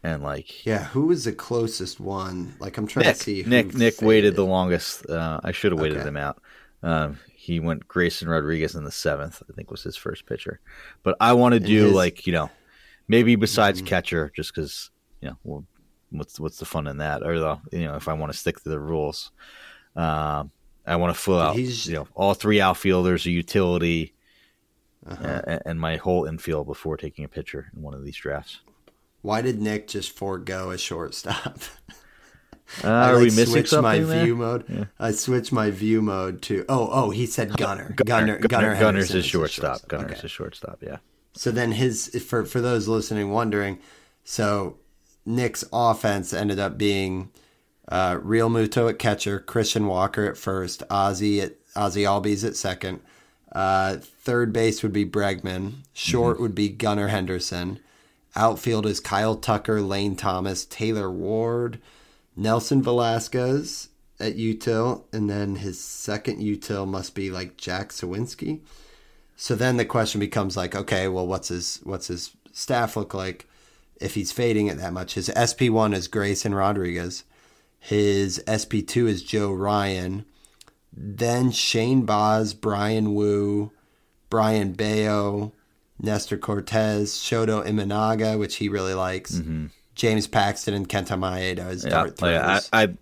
And 0.03 0.21
like 0.21 0.65
Yeah, 0.65 0.83
who 0.83 1.07
was 1.07 1.23
the 1.23 1.31
closest 1.31 1.99
one? 1.99 2.55
Like 2.59 2.77
I'm 2.77 2.87
trying 2.87 3.05
Nick, 3.05 3.15
to 3.17 3.23
see. 3.23 3.41
Who 3.43 3.49
Nick, 3.49 3.73
Nick 3.73 3.93
faded. 3.95 4.07
waited 4.07 4.35
the 4.35 4.45
longest. 4.45 5.09
Uh, 5.09 5.39
I 5.43 5.53
should 5.53 5.71
have 5.71 5.79
waited 5.81 5.99
Okay. 5.99 6.07
him 6.09 6.17
out. 6.17 6.41
Um, 6.83 7.19
he 7.47 7.59
went 7.59 7.87
Grayson 7.87 8.27
Rodriguez 8.29 8.75
in 8.75 8.83
the 8.83 8.91
seventh. 8.91 9.41
I 9.49 9.53
think 9.53 9.71
was 9.71 9.83
his 9.83 9.95
first 9.97 10.25
pitcher. 10.25 10.59
But 11.03 11.15
I 11.19 11.33
want 11.33 11.53
to 11.53 11.59
do 11.59 11.85
his- 11.85 11.93
like 11.93 12.27
you 12.27 12.33
know, 12.33 12.49
maybe 13.07 13.35
besides 13.35 13.81
catcher, 13.81 14.31
just 14.35 14.53
because 14.53 14.89
you 15.21 15.29
know, 15.29 15.37
well, 15.43 15.65
what's 16.11 16.39
what's 16.39 16.59
the 16.59 16.65
fun 16.65 16.87
in 16.87 16.97
that? 16.97 17.23
Or 17.23 17.39
the 17.39 17.57
you 17.71 17.85
know, 17.85 17.95
if 17.95 18.07
I 18.07 18.13
want 18.13 18.31
to 18.31 18.37
stick 18.37 18.61
to 18.63 18.69
the 18.69 18.79
rules, 18.79 19.31
um, 19.95 20.51
I 20.85 20.95
want 20.97 21.15
to 21.15 21.19
fill 21.21 21.39
out 21.39 21.55
he's- 21.55 21.87
you 21.87 21.95
know 21.95 22.07
all 22.15 22.33
three 22.33 22.59
outfielders, 22.61 23.25
a 23.25 23.31
utility, 23.31 24.13
Uh-huh. 25.05 25.41
uh, 25.47 25.59
and 25.65 25.79
my 25.79 25.95
whole 25.97 26.25
infield 26.25 26.67
before 26.67 26.97
taking 26.97 27.23
a 27.25 27.29
pitcher 27.29 27.71
in 27.75 27.81
one 27.81 27.93
of 27.93 28.03
these 28.03 28.17
drafts. 28.17 28.59
Why 29.21 29.41
did 29.41 29.59
Nick 29.61 29.87
just 29.87 30.11
forego 30.11 30.69
a 30.71 30.77
shortstop? 30.77 31.59
Uh, 32.83 32.87
I 32.89 33.09
are 33.09 33.13
like 33.13 33.19
we 33.19 33.25
missing 33.35 33.65
something? 33.65 33.81
my 33.81 33.99
there? 33.99 34.25
view 34.25 34.35
mode. 34.35 34.87
I 34.99 35.11
switched 35.11 35.51
my 35.51 35.71
view 35.71 36.01
mode 36.01 36.41
to 36.43 36.65
oh 36.67 36.89
oh 36.91 37.09
he 37.11 37.25
said 37.25 37.55
Gunnar 37.57 37.93
Gunnar 37.95 38.37
Gunnar, 38.37 38.47
Gunnar, 38.47 38.75
Gunnar's 38.79 39.09
his 39.09 39.23
is 39.23 39.25
shortstop. 39.25 39.87
Gunnar's 39.87 40.11
Okay. 40.11 40.21
his 40.21 40.31
shortstop. 40.31 40.79
Yeah. 40.81 40.97
So 41.33 41.51
then 41.51 41.71
his 41.73 42.09
for 42.27 42.45
for 42.45 42.59
those 42.61 42.87
listening 42.87 43.31
wondering, 43.31 43.79
so 44.23 44.77
Nick's 45.25 45.63
offense 45.71 46.33
ended 46.33 46.59
up 46.59 46.77
being 46.77 47.29
uh, 47.89 48.15
Realmuto 48.17 48.89
at 48.89 48.99
catcher, 48.99 49.39
Christian 49.39 49.87
Walker 49.87 50.25
at 50.25 50.37
first, 50.37 50.83
Ozzy 50.89 51.41
at 51.41 51.53
Ozzy 51.73 52.03
Albies 52.03 52.45
at 52.45 52.55
second. 52.55 52.99
Uh, 53.53 53.95
third 54.01 54.51
base 54.51 54.83
would 54.83 54.91
be 54.93 55.05
Bregman. 55.05 55.83
Short 55.93 56.39
would 56.39 56.53
be 56.53 56.67
Gunnar 56.69 57.07
Henderson. 57.07 57.79
Outfield 58.35 58.85
is 58.85 58.99
Kyle 58.99 59.35
Tucker, 59.35 59.81
Lane 59.81 60.15
Thomas, 60.15 60.65
Taylor 60.65 61.09
Ward, 61.09 61.79
Nelson 62.37 62.81
Velazquez 62.83 63.89
at 64.19 64.37
util, 64.37 65.03
and 65.11 65.29
then 65.29 65.57
his 65.57 65.79
second 65.79 66.39
util 66.39 66.87
must 66.87 67.15
be 67.15 67.29
like 67.31 67.57
Jack 67.57 67.89
Suwinski. 67.89 68.61
So 69.35 69.55
then 69.55 69.77
the 69.77 69.85
question 69.85 70.19
becomes 70.19 70.55
like, 70.55 70.75
okay, 70.75 71.07
well, 71.07 71.27
what's 71.27 71.49
his 71.49 71.79
what's 71.83 72.07
his 72.07 72.31
staff 72.53 72.95
look 72.95 73.13
like 73.13 73.47
if 73.99 74.15
he's 74.15 74.31
fading 74.31 74.67
it 74.67 74.77
that 74.77 74.93
much? 74.93 75.15
His 75.15 75.31
SP 75.33 75.69
one 75.69 75.93
is 75.93 76.07
Grayson 76.07 76.55
Rodriguez. 76.55 77.23
His 77.79 78.41
SP 78.49 78.81
two 78.85 79.07
is 79.07 79.23
Joe 79.23 79.51
Ryan. 79.51 80.25
Then 80.91 81.51
Shane 81.51 82.03
Baz, 82.05 82.55
Bryan 82.55 83.13
Woo, 83.13 83.71
Brayan 84.31 84.73
Bello, 84.73 85.53
Nestor 85.99 86.37
Cortes, 86.37 87.17
Shota 87.19 87.65
Imanaga, 87.65 88.37
which 88.39 88.55
he 88.55 88.69
really 88.69 88.95
likes, 88.95 89.35
Mm-hmm. 89.35 89.67
James 89.97 90.27
Paxton, 90.27 90.73
and 90.73 90.87
Kenta 90.87 91.17
Maeda 91.17 91.59
as 91.59 91.83
Yeah, 91.83 91.89
dart 91.89 92.21
like, 92.21 92.35
I, 92.35 92.61
throwers. 92.61 92.69
I 92.71 92.97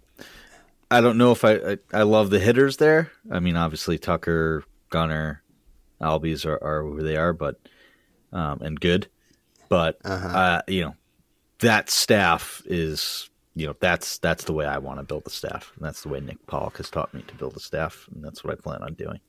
I 0.89 1.01
don't 1.01 1.17
know 1.17 1.31
if 1.31 1.43
I, 1.45 1.53
I 1.55 1.77
I 1.93 2.01
love 2.03 2.29
the 2.31 2.39
hitters 2.39 2.77
there. 2.77 3.11
I 3.31 3.39
mean, 3.39 3.55
obviously 3.57 3.97
Tucker, 3.99 4.63
Gunnar, 4.89 5.43
Albies 6.01 6.45
are, 6.45 6.61
are 6.63 6.83
who 6.83 7.03
they 7.03 7.17
are, 7.17 7.33
but 7.33 7.59
um, 8.31 8.61
and 8.61 8.79
good, 8.79 9.07
but 9.69 9.99
Uh-huh. 10.03 10.27
uh, 10.27 10.61
you 10.67 10.81
know 10.85 10.95
that 11.59 11.89
staff 11.89 12.61
is 12.65 13.29
you 13.55 13.65
know 13.67 13.75
that's 13.79 14.17
that's 14.19 14.45
the 14.45 14.53
way 14.53 14.65
I 14.65 14.77
want 14.77 14.99
to 14.99 15.03
build 15.03 15.25
the 15.25 15.29
staff, 15.31 15.71
and 15.75 15.85
that's 15.85 16.01
the 16.01 16.09
way 16.09 16.19
Nick 16.21 16.45
Pollack 16.47 16.77
has 16.77 16.89
taught 16.89 17.13
me 17.13 17.23
to 17.27 17.35
build 17.35 17.55
the 17.55 17.59
staff, 17.59 18.07
and 18.13 18.23
that's 18.23 18.43
what 18.43 18.53
I 18.57 18.61
plan 18.61 18.81
on 18.81 18.93
doing. 18.93 19.19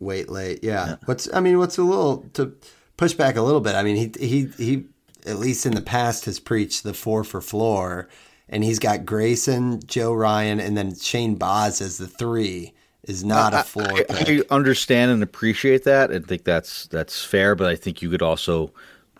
Wait 0.00 0.28
late, 0.28 0.60
yeah. 0.62 0.96
What's 1.04 1.32
I 1.32 1.40
mean, 1.40 1.58
what's 1.58 1.78
a 1.78 1.82
little 1.82 2.24
to 2.34 2.54
push 2.96 3.14
back 3.14 3.36
a 3.36 3.42
little 3.42 3.60
bit? 3.60 3.74
I 3.74 3.82
mean, 3.82 3.96
he 3.96 4.26
he 4.26 4.46
he 4.56 4.84
at 5.26 5.38
least 5.38 5.66
in 5.66 5.74
the 5.74 5.82
past 5.82 6.24
has 6.26 6.38
preached 6.40 6.82
the 6.82 6.94
four 6.94 7.24
for 7.24 7.40
floor, 7.40 8.08
and 8.48 8.64
he's 8.64 8.78
got 8.78 9.04
Grayson, 9.06 9.80
Joe 9.86 10.12
Ryan, 10.12 10.60
and 10.60 10.76
then 10.76 10.94
Shane 10.94 11.36
Baz 11.36 11.80
as 11.80 11.98
the 11.98 12.08
three. 12.08 12.72
Is 13.04 13.22
not 13.24 13.54
a 13.54 13.60
floor 13.60 14.04
I. 14.10 14.24
I 14.26 14.42
understand 14.50 15.12
and 15.12 15.22
appreciate 15.22 15.84
that, 15.84 16.10
and 16.10 16.26
think 16.26 16.42
that's 16.42 16.88
that's 16.88 17.24
fair. 17.24 17.54
But 17.54 17.68
I 17.68 17.76
think 17.76 18.02
you 18.02 18.10
could 18.10 18.22
also 18.22 18.72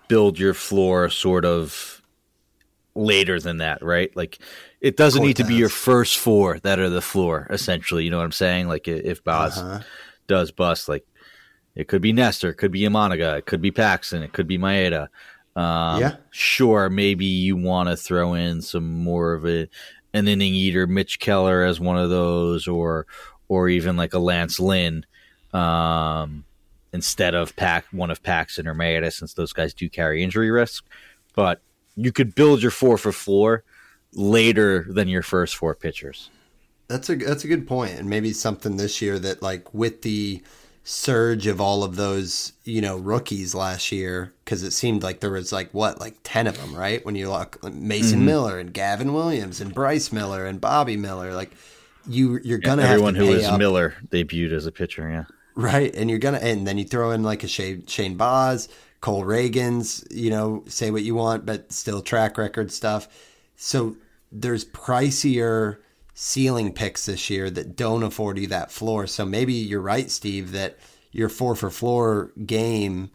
build 0.09 0.39
your 0.39 0.55
floor 0.55 1.09
sort 1.11 1.45
of 1.45 2.03
later 2.95 3.41
than 3.41 3.59
that, 3.59 3.83
right? 3.83 4.15
Like 4.17 4.39
it 4.81 4.97
doesn't 4.97 5.23
need 5.23 5.37
to 5.37 5.45
be 5.45 5.55
your 5.55 5.69
first 5.69 6.19
four 6.19 6.59
that 6.61 6.79
are 6.79 6.89
the 6.91 7.03
floor. 7.03 7.47
Essentially, 7.51 8.05
you 8.05 8.11
know 8.11 8.19
what 8.19 8.25
I'm 8.25 8.33
saying? 8.33 8.69
Like 8.69 8.89
if 8.89 9.23
Baz 9.25 9.59
Uh-huh. 9.59 9.81
does 10.27 10.51
bust, 10.51 10.89
like 10.89 11.07
it 11.75 11.89
could 11.89 12.03
be 12.03 12.13
Nestor, 12.13 12.51
it 12.51 12.55
could 12.55 12.73
be 12.73 12.83
Imanaga, 12.83 13.39
it 13.39 13.47
could 13.47 13.61
be 13.61 13.71
Paxton, 13.71 14.23
it 14.23 14.33
could 14.33 14.47
be 14.49 14.59
Maeda. 14.59 15.09
Um, 15.57 16.01
Yeah. 16.01 16.17
Sure, 16.31 16.89
maybe 16.91 17.25
you 17.25 17.57
want 17.57 17.89
to 17.89 17.97
throw 17.97 18.35
in 18.35 18.63
some 18.63 19.03
more 19.03 19.33
of 19.33 19.47
a 19.47 19.69
an 20.15 20.29
inning 20.29 20.55
eater, 20.55 20.87
Mitch 20.87 21.19
Keller 21.19 21.63
as 21.63 21.81
one 21.81 21.99
of 21.99 22.11
those, 22.11 22.69
or 22.69 23.07
or 23.49 23.69
even 23.69 23.97
like 23.97 24.15
a 24.15 24.19
Lance 24.19 24.61
Lynn 24.61 25.05
um, 25.53 26.45
instead 26.93 27.35
of 27.35 27.57
Pack 27.57 27.87
one 27.91 28.11
of 28.11 28.23
Paxton 28.23 28.69
or 28.69 28.75
Maeda, 28.75 29.13
since 29.13 29.35
those 29.35 29.53
guys 29.53 29.75
do 29.75 29.89
carry 29.89 30.23
injury 30.23 30.51
risk. 30.51 30.85
But 31.35 31.61
you 31.97 32.13
could 32.13 32.35
build 32.35 32.63
your 32.63 32.71
four 32.71 32.99
for 32.99 33.13
floor 33.13 33.65
later 34.13 34.87
than 34.89 35.09
your 35.09 35.23
first 35.23 35.57
four 35.57 35.75
pitchers. 35.75 36.31
That's 36.89 37.09
a 37.11 37.17
that's 37.17 37.45
a 37.45 37.49
good 37.49 37.67
point, 37.67 37.99
and 37.99 38.09
maybe 38.09 38.33
something 38.33 38.77
this 38.77 39.03
year 39.03 39.19
that 39.19 39.43
like 39.43 39.73
with 39.75 40.03
the 40.03 40.43
surge 40.89 41.49
of 41.49 41.61
all 41.61 41.83
of 41.83 41.97
those 41.97 42.53
you 42.63 42.81
know 42.81 42.97
rookies 42.97 43.57
last 43.57 43.91
year 43.91 44.33
because 44.45 44.63
it 44.63 44.71
seemed 44.71 45.03
like 45.03 45.19
there 45.19 45.33
was 45.33 45.51
like 45.51 45.69
what 45.75 45.99
like 45.99 46.17
10 46.23 46.47
of 46.47 46.57
them 46.59 46.73
right 46.77 47.05
when 47.05 47.17
you 47.17 47.29
look 47.29 47.61
Mason 47.75 48.21
Mm-hmm. 48.21 48.27
Miller 48.27 48.59
and 48.61 48.73
Gavin 48.73 49.13
Williams 49.13 49.61
and 49.61 49.75
Bryce 49.75 50.13
Miller 50.13 50.47
and 50.47 50.61
Bobby 50.61 50.97
Miller 50.97 51.35
like 51.35 51.51
you 52.07 52.39
you're 52.45 52.59
gonna 52.59 52.83
Everyone 52.83 53.17
who 53.17 53.27
was 53.27 53.45
up, 53.47 53.59
Miller 53.59 53.95
debuted 54.11 54.53
as 54.53 54.67
a 54.67 54.71
pitcher. 54.71 55.11
Yeah. 55.11 55.25
right 55.57 55.93
and 55.93 56.09
you're 56.09 56.21
gonna 56.21 56.39
and 56.39 56.69
then 56.69 56.79
you 56.79 56.85
throw 56.85 57.11
in 57.11 57.25
like 57.25 57.43
a 57.43 57.49
Shane, 57.49 57.85
Shane 57.87 58.17
Baz 58.17 58.69
Cole 59.01 59.25
Ragans 59.25 60.07
you 60.15 60.31
know 60.31 60.63
say 60.69 60.93
what 60.93 61.03
you 61.03 61.17
want 61.17 61.45
but 61.45 61.73
still 61.73 62.01
track 62.01 62.39
record 62.39 62.71
stuff 62.71 63.09
so 63.57 63.97
there's 64.31 64.65
pricier 64.65 65.79
ceiling 66.19 66.73
picks 66.73 67.05
this 67.05 67.29
year 67.29 67.51
that 67.51 67.77
don't 67.77 68.03
afford 68.03 68.39
you 68.39 68.47
that 68.47 68.73
floor. 68.73 69.07
So 69.07 69.27
maybe 69.27 69.53
you're 69.53 69.83
right, 69.83 70.11
Steve, 70.11 70.53
that 70.53 70.79
your 71.13 71.29
four 71.29 71.55
for 71.55 71.71
floor 71.71 72.33
game 72.47 73.11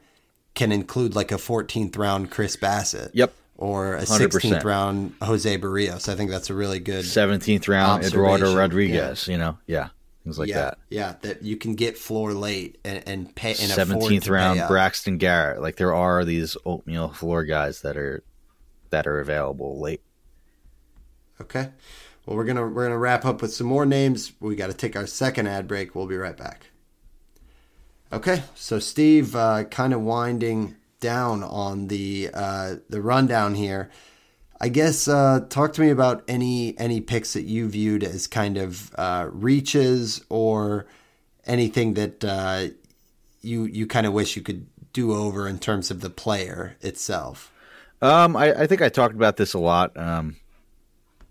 can 0.54 0.72
include 0.72 1.16
like 1.16 1.32
a 1.32 1.36
14th 1.36 1.98
round 1.98 2.30
Chris 2.30 2.56
Bassitt. 2.56 3.10
Yep. 3.14 3.34
Or 3.58 3.96
a 3.96 4.04
100%. 4.04 4.30
16th 4.30 4.64
round 4.64 5.16
Jose 5.22 5.58
Berrios. 5.58 6.10
I 6.10 6.16
think 6.16 6.30
that's 6.30 6.52
a 6.52 6.54
really 6.54 6.80
good. 6.80 7.06
Seventeenth 7.06 7.68
round 7.68 8.04
Eduardo 8.04 8.56
Rodriguez. 8.56 9.28
You 9.28 9.38
know, 9.38 9.60
yeah, 9.68 9.90
things 10.24 10.40
like 10.40 10.50
yeah, 10.50 10.56
that. 10.62 10.78
yeah, 10.90 11.16
that 11.22 11.44
you 11.44 11.58
can 11.58 11.76
get 11.76 11.96
floor 11.96 12.34
late 12.34 12.80
and, 12.84 13.04
and 13.06 13.36
pay 13.36 13.52
and 13.52 13.72
afford 13.72 13.76
Seventeenth 13.76 14.28
round 14.28 14.58
pay 14.58 14.64
up. 14.64 14.70
Braxton 14.70 15.20
Garrett. 15.20 15.62
Like 15.62 15.76
there 15.76 15.94
are 15.94 16.26
these 16.26 16.58
oatmeal 16.66 17.10
floor 17.10 17.44
guys 17.44 17.82
that 17.82 17.98
are 17.98 18.24
that 18.90 19.06
are 19.06 19.20
available 19.20 19.80
late. 19.80 20.02
Okay. 21.40 21.70
Well, 22.26 22.38
we're 22.38 22.46
gonna 22.46 22.68
we're 22.68 22.86
gonna 22.86 22.98
wrap 22.98 23.26
up 23.26 23.42
with 23.42 23.54
some 23.54 23.68
more 23.68 23.86
names. 23.86 24.34
We 24.40 24.56
got 24.56 24.68
to 24.68 24.74
take 24.76 24.96
our 24.96 25.08
second 25.08 25.48
ad 25.48 25.68
break. 25.68 25.96
We'll 25.96 26.08
be 26.08 26.18
right 26.18 26.38
back. 26.38 26.68
Okay, 28.14 28.44
so 28.56 28.78
Steve, 28.78 29.36
uh, 29.36 29.64
kind 29.66 29.94
of 29.94 30.02
winding 30.02 30.76
down 31.00 31.44
on 31.44 31.88
the 31.88 32.30
uh, 32.34 32.76
the 32.90 33.02
rundown 33.02 33.56
here. 33.56 33.90
I 34.60 34.70
guess 34.70 35.08
uh, 35.08 35.46
talk 35.50 35.74
to 35.74 35.82
me 35.82 35.90
about 35.90 36.24
any 36.28 36.78
any 36.78 37.02
picks 37.02 37.34
that 37.34 37.44
you 37.44 37.68
viewed 37.68 38.04
as 38.04 38.28
kind 38.28 38.58
of 38.58 38.94
uh, 38.96 39.28
reaches 39.32 40.24
or 40.30 40.86
anything 41.46 41.96
that 41.96 42.24
uh, 42.24 42.68
you 43.42 43.66
you 43.66 43.88
kind 43.88 44.06
of 44.06 44.14
wish 44.14 44.36
you 44.36 44.44
could 44.44 44.68
do 44.94 45.14
over 45.14 45.48
in 45.48 45.58
terms 45.58 45.90
of 45.90 46.02
the 46.02 46.10
player 46.10 46.76
itself. 46.82 47.52
Um, 48.02 48.36
I, 48.36 48.54
I 48.54 48.68
think 48.68 48.82
I 48.82 48.90
talked 48.90 49.16
about 49.16 49.38
this 49.38 49.54
a 49.54 49.60
lot. 49.60 49.96
Um, 49.98 50.36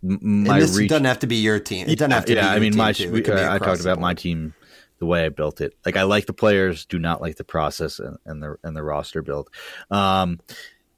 my 0.03 0.55
and 0.55 0.63
this 0.63 0.77
reach, 0.77 0.89
doesn't 0.89 1.05
have 1.05 1.19
to 1.21 1.27
be 1.27 1.37
your 1.37 1.61
team. 1.61 1.89
It 1.89 1.99
doesn't 1.99 2.11
have 2.13 2.25
to. 2.27 2.35
yeah, 2.35 2.41
be 2.43 2.47
I 2.47 2.53
your 2.55 2.61
mean, 2.61 2.73
team 2.73 2.79
my 2.79 3.13
we- 3.13 3.23
could 3.23 3.39
I 3.39 3.59
talked 3.59 3.81
about 3.81 4.01
my 4.01 4.15
team 4.15 4.55
the 4.99 5.07
way 5.07 5.25
I 5.25 5.29
built 5.31 5.61
it. 5.61 5.75
Like 5.85 5.97
I 5.97 6.03
like 6.03 6.27
the 6.27 6.33
players, 6.33 6.85
do 6.87 6.99
not 6.99 7.21
like 7.21 7.37
the 7.37 7.45
process 7.45 7.99
and, 7.99 8.19
and 8.27 8.43
the 8.43 8.57
and 8.63 8.77
the 8.77 8.83
roster 8.83 9.23
build. 9.23 9.51
Um, 9.91 10.41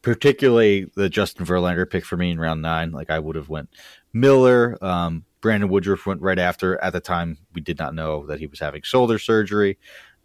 particularly 0.03 0.91
the 0.97 1.09
Justin 1.09 1.47
Verlander 1.47 1.89
pick 1.89 2.05
for 2.05 2.17
me 2.17 2.31
in 2.31 2.39
round 2.41 2.63
nine. 2.63 2.91
Like 2.91 3.11
I 3.11 3.19
would 3.19 3.37
have 3.37 3.49
went 3.49 3.71
Miller. 4.13 4.77
Um, 4.83 5.25
Brandon 5.41 5.69
Woodruff 5.69 6.07
went 6.07 6.21
right 6.21 6.39
after. 6.39 6.83
At 6.83 6.93
the 6.93 7.01
time, 7.01 7.39
we 7.55 7.61
did 7.61 7.79
not 7.79 7.95
know 7.95 8.27
that 8.27 8.39
he 8.39 8.47
was 8.47 8.61
having 8.61 8.83
shoulder 8.83 9.19
surgery. 9.19 9.79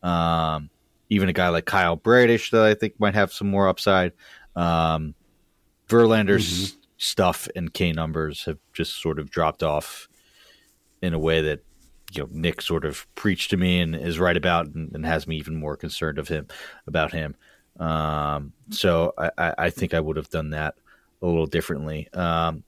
Um, 0.03 0.69
even 1.09 1.29
a 1.29 1.33
guy 1.33 1.49
like 1.49 1.65
Kyle 1.65 1.95
Bradish 1.95 2.51
that 2.51 2.63
I 2.63 2.73
think 2.73 2.99
might 2.99 3.15
have 3.15 3.31
some 3.33 3.49
more 3.49 3.67
upside. 3.67 4.13
Um, 4.55 5.15
Verlander's 5.87 6.76
stuff 6.97 7.47
and 7.55 7.73
K 7.73 7.91
numbers 7.91 8.45
have 8.45 8.57
just 8.73 9.01
sort 9.01 9.19
of 9.19 9.29
dropped 9.29 9.63
off 9.63 10.07
in 11.01 11.13
a 11.13 11.19
way 11.19 11.41
that 11.41 11.63
you 12.11 12.23
know 12.23 12.29
Nick 12.31 12.61
sort 12.61 12.85
of 12.85 13.07
preached 13.15 13.49
to 13.51 13.57
me 13.57 13.79
and 13.79 13.95
is 13.95 14.19
right 14.19 14.37
about 14.37 14.67
and, 14.67 14.93
and 14.93 15.05
has 15.05 15.27
me 15.27 15.37
even 15.37 15.55
more 15.55 15.75
concerned 15.75 16.17
of 16.17 16.27
him 16.27 16.47
about 16.87 17.11
him. 17.11 17.35
Um, 17.79 18.53
so 18.71 19.13
I, 19.17 19.53
I, 19.57 19.69
think 19.69 19.93
I 19.93 19.99
would 19.99 20.17
have 20.17 20.29
done 20.29 20.49
that 20.49 20.75
a 21.21 21.27
little 21.27 21.45
differently. 21.45 22.11
Um, 22.11 22.63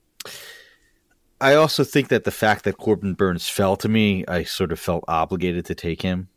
I 1.40 1.54
also 1.54 1.82
think 1.82 2.08
that 2.08 2.22
the 2.22 2.30
fact 2.30 2.64
that 2.64 2.76
Corbin 2.76 3.14
Burnes 3.14 3.48
fell 3.48 3.76
to 3.78 3.88
me, 3.88 4.24
I 4.28 4.44
sort 4.44 4.70
of 4.70 4.78
felt 4.78 5.04
obligated 5.08 5.64
to 5.66 5.74
take 5.74 6.02
him. 6.02 6.28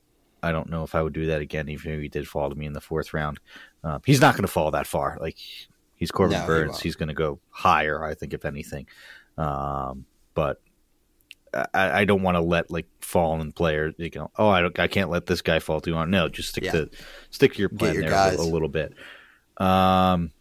I 0.41 0.51
don't 0.51 0.69
know 0.69 0.83
if 0.83 0.95
I 0.95 1.03
would 1.03 1.13
do 1.13 1.27
that 1.27 1.41
again, 1.41 1.69
even 1.69 1.91
if 1.91 2.01
he 2.01 2.07
did 2.07 2.27
fall 2.27 2.49
to 2.49 2.55
me 2.55 2.65
in 2.65 2.73
the 2.73 2.81
fourth 2.81 3.13
round. 3.13 3.39
Uh, 3.83 3.99
he's 4.05 4.21
not 4.21 4.33
going 4.33 4.43
to 4.43 4.51
fall 4.51 4.71
that 4.71 4.87
far. 4.87 5.17
Like 5.21 5.37
he's 5.95 6.11
Corbin 6.11 6.39
No, 6.39 6.45
Burnes, 6.45 6.71
won't. 6.71 6.81
he's 6.83 6.95
going 6.95 7.07
to 7.09 7.13
go 7.13 7.39
higher, 7.49 8.03
I 8.03 8.13
think, 8.13 8.33
if 8.33 8.45
anything. 8.45 8.87
Um, 9.37 10.05
but 10.33 10.61
I, 11.73 12.01
I 12.01 12.05
don't 12.05 12.21
want 12.23 12.35
to 12.35 12.41
let 12.41 12.71
like 12.71 12.87
fallen 13.01 13.51
players. 13.51 13.93
You 13.97 14.09
know, 14.15 14.31
oh, 14.37 14.49
I 14.49 14.61
don't, 14.61 14.77
I 14.79 14.87
can't 14.87 15.09
let 15.09 15.25
this 15.25 15.41
guy 15.41 15.59
fall 15.59 15.81
too 15.81 15.93
hard. 15.93 16.09
No, 16.09 16.27
just 16.29 16.49
stick 16.49 16.63
Yeah. 16.65 16.71
to 16.71 16.89
stick 17.29 17.53
to 17.53 17.59
your 17.59 17.69
plan 17.69 17.93
your 17.93 18.01
there 18.03 18.11
guys. 18.11 18.39
a, 18.39 18.41
a 18.41 18.43
little 18.43 18.69
bit. 18.69 18.93
Um, 19.57 20.31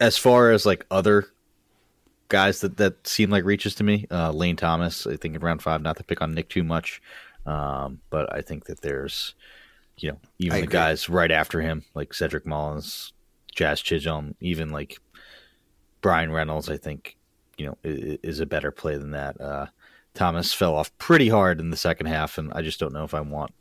as 0.00 0.16
far 0.18 0.50
as 0.50 0.66
like 0.66 0.86
other 0.90 1.26
guys 2.28 2.60
that 2.62 2.76
that 2.78 3.06
seem 3.06 3.30
like 3.30 3.44
reaches 3.44 3.74
to 3.76 3.84
me, 3.84 4.06
uh, 4.10 4.30
Lane 4.32 4.56
Thomas, 4.56 5.06
I 5.06 5.16
think 5.16 5.34
in 5.34 5.40
round 5.40 5.62
five, 5.62 5.82
not 5.82 5.96
to 5.98 6.04
pick 6.04 6.20
on 6.20 6.32
Nick 6.34 6.48
too 6.48 6.64
much, 6.64 7.00
um, 7.46 8.00
but 8.10 8.34
I 8.34 8.40
think 8.40 8.64
that 8.66 8.80
there's, 8.80 9.34
you 9.98 10.10
know, 10.10 10.18
even 10.38 10.56
I 10.56 10.60
the 10.60 10.64
agree. 10.64 10.72
guys 10.72 11.08
right 11.08 11.30
after 11.30 11.60
him, 11.60 11.84
like 11.94 12.12
Cedric 12.14 12.44
Mullins, 12.46 13.12
Jazz 13.54 13.80
Chisholm, 13.80 14.34
even 14.40 14.70
like 14.70 14.98
Bryan 16.00 16.30
Reynolds, 16.30 16.68
I 16.68 16.76
think, 16.76 17.16
you 17.56 17.66
know, 17.66 17.78
is, 17.82 18.40
a 18.40 18.46
better 18.46 18.70
play 18.70 18.96
than 18.96 19.12
that. 19.12 19.40
Uh, 19.40 19.66
Thomas 20.12 20.52
fell 20.52 20.74
off 20.74 20.96
pretty 20.98 21.28
hard 21.28 21.60
in 21.60 21.70
the 21.70 21.76
second 21.76 22.06
half, 22.06 22.38
and 22.38 22.52
I 22.52 22.62
just 22.62 22.78
don't 22.78 22.92
know 22.92 23.04
if 23.04 23.14
I 23.14 23.20
want, 23.20 23.52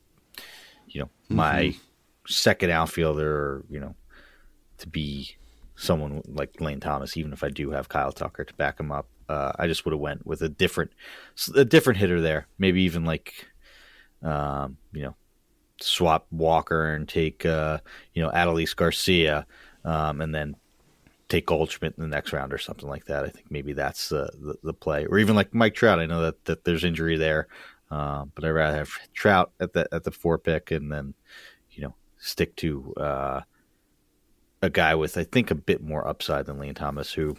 you 0.87 1.01
know, 1.01 1.09
my 1.29 1.75
second 2.27 2.71
outfielder, 2.71 3.63
you 3.69 3.79
know, 3.79 3.95
to 4.79 4.87
be 4.87 5.35
someone 5.75 6.21
like 6.27 6.59
Lane 6.61 6.79
Thomas, 6.79 7.17
even 7.17 7.33
if 7.33 7.43
I 7.43 7.49
do 7.49 7.71
have 7.71 7.89
Kyle 7.89 8.11
Tucker 8.11 8.43
to 8.43 8.53
back 8.55 8.79
him 8.79 8.91
up. 8.91 9.07
Uh, 9.29 9.53
I 9.57 9.67
just 9.67 9.85
would 9.85 9.93
have 9.93 10.01
went 10.01 10.25
with 10.27 10.41
a 10.41 10.49
different, 10.49 10.91
a 11.55 11.65
different 11.65 11.97
hitter 11.97 12.21
there. 12.21 12.47
Maybe 12.57 12.83
even 12.83 13.05
like, 13.05 13.47
um, 14.21 14.77
you 14.91 15.03
know, 15.03 15.15
swap 15.79 16.27
Walker 16.31 16.93
and 16.93 17.07
take, 17.07 17.45
uh, 17.45 17.79
you 18.13 18.21
know, 18.21 18.29
Adolis 18.31 18.75
Garcia, 18.75 19.45
um, 19.84 20.21
and 20.21 20.34
then 20.34 20.55
take 21.29 21.45
Goldschmidt 21.45 21.95
in 21.97 22.03
the 22.03 22.07
next 22.07 22.34
round 22.34 22.53
or 22.53 22.57
something 22.57 22.88
like 22.88 23.05
that. 23.05 23.23
I 23.23 23.29
think 23.29 23.49
maybe 23.49 23.73
that's 23.73 24.09
the, 24.09 24.29
the, 24.39 24.55
the 24.63 24.73
play, 24.73 25.05
or 25.05 25.17
even 25.17 25.36
like 25.36 25.53
Mike 25.53 25.73
Trout. 25.73 25.99
I 25.99 26.05
know 26.05 26.21
that, 26.21 26.45
that 26.45 26.63
there's 26.63 26.84
injury 26.84 27.17
there, 27.17 27.47
um, 27.89 28.31
but 28.36 28.43
I'd 28.43 28.49
rather 28.49 28.77
have 28.77 28.91
Trout 29.13 29.51
at 29.59 29.73
the 29.73 29.88
at 29.91 30.03
the 30.03 30.11
four 30.11 30.38
pick 30.38 30.71
and 30.71 30.91
then, 30.91 31.13
you 31.71 31.84
know, 31.84 31.95
stick 32.17 32.55
to 32.57 32.93
uh, 32.97 33.41
a 34.61 34.69
guy 34.69 34.95
with 34.95 35.17
I 35.17 35.23
think 35.23 35.51
a 35.51 35.55
bit 35.55 35.81
more 35.81 36.07
upside 36.07 36.45
than 36.45 36.59
Lane 36.59 36.73
Thomas, 36.73 37.11
who 37.11 37.36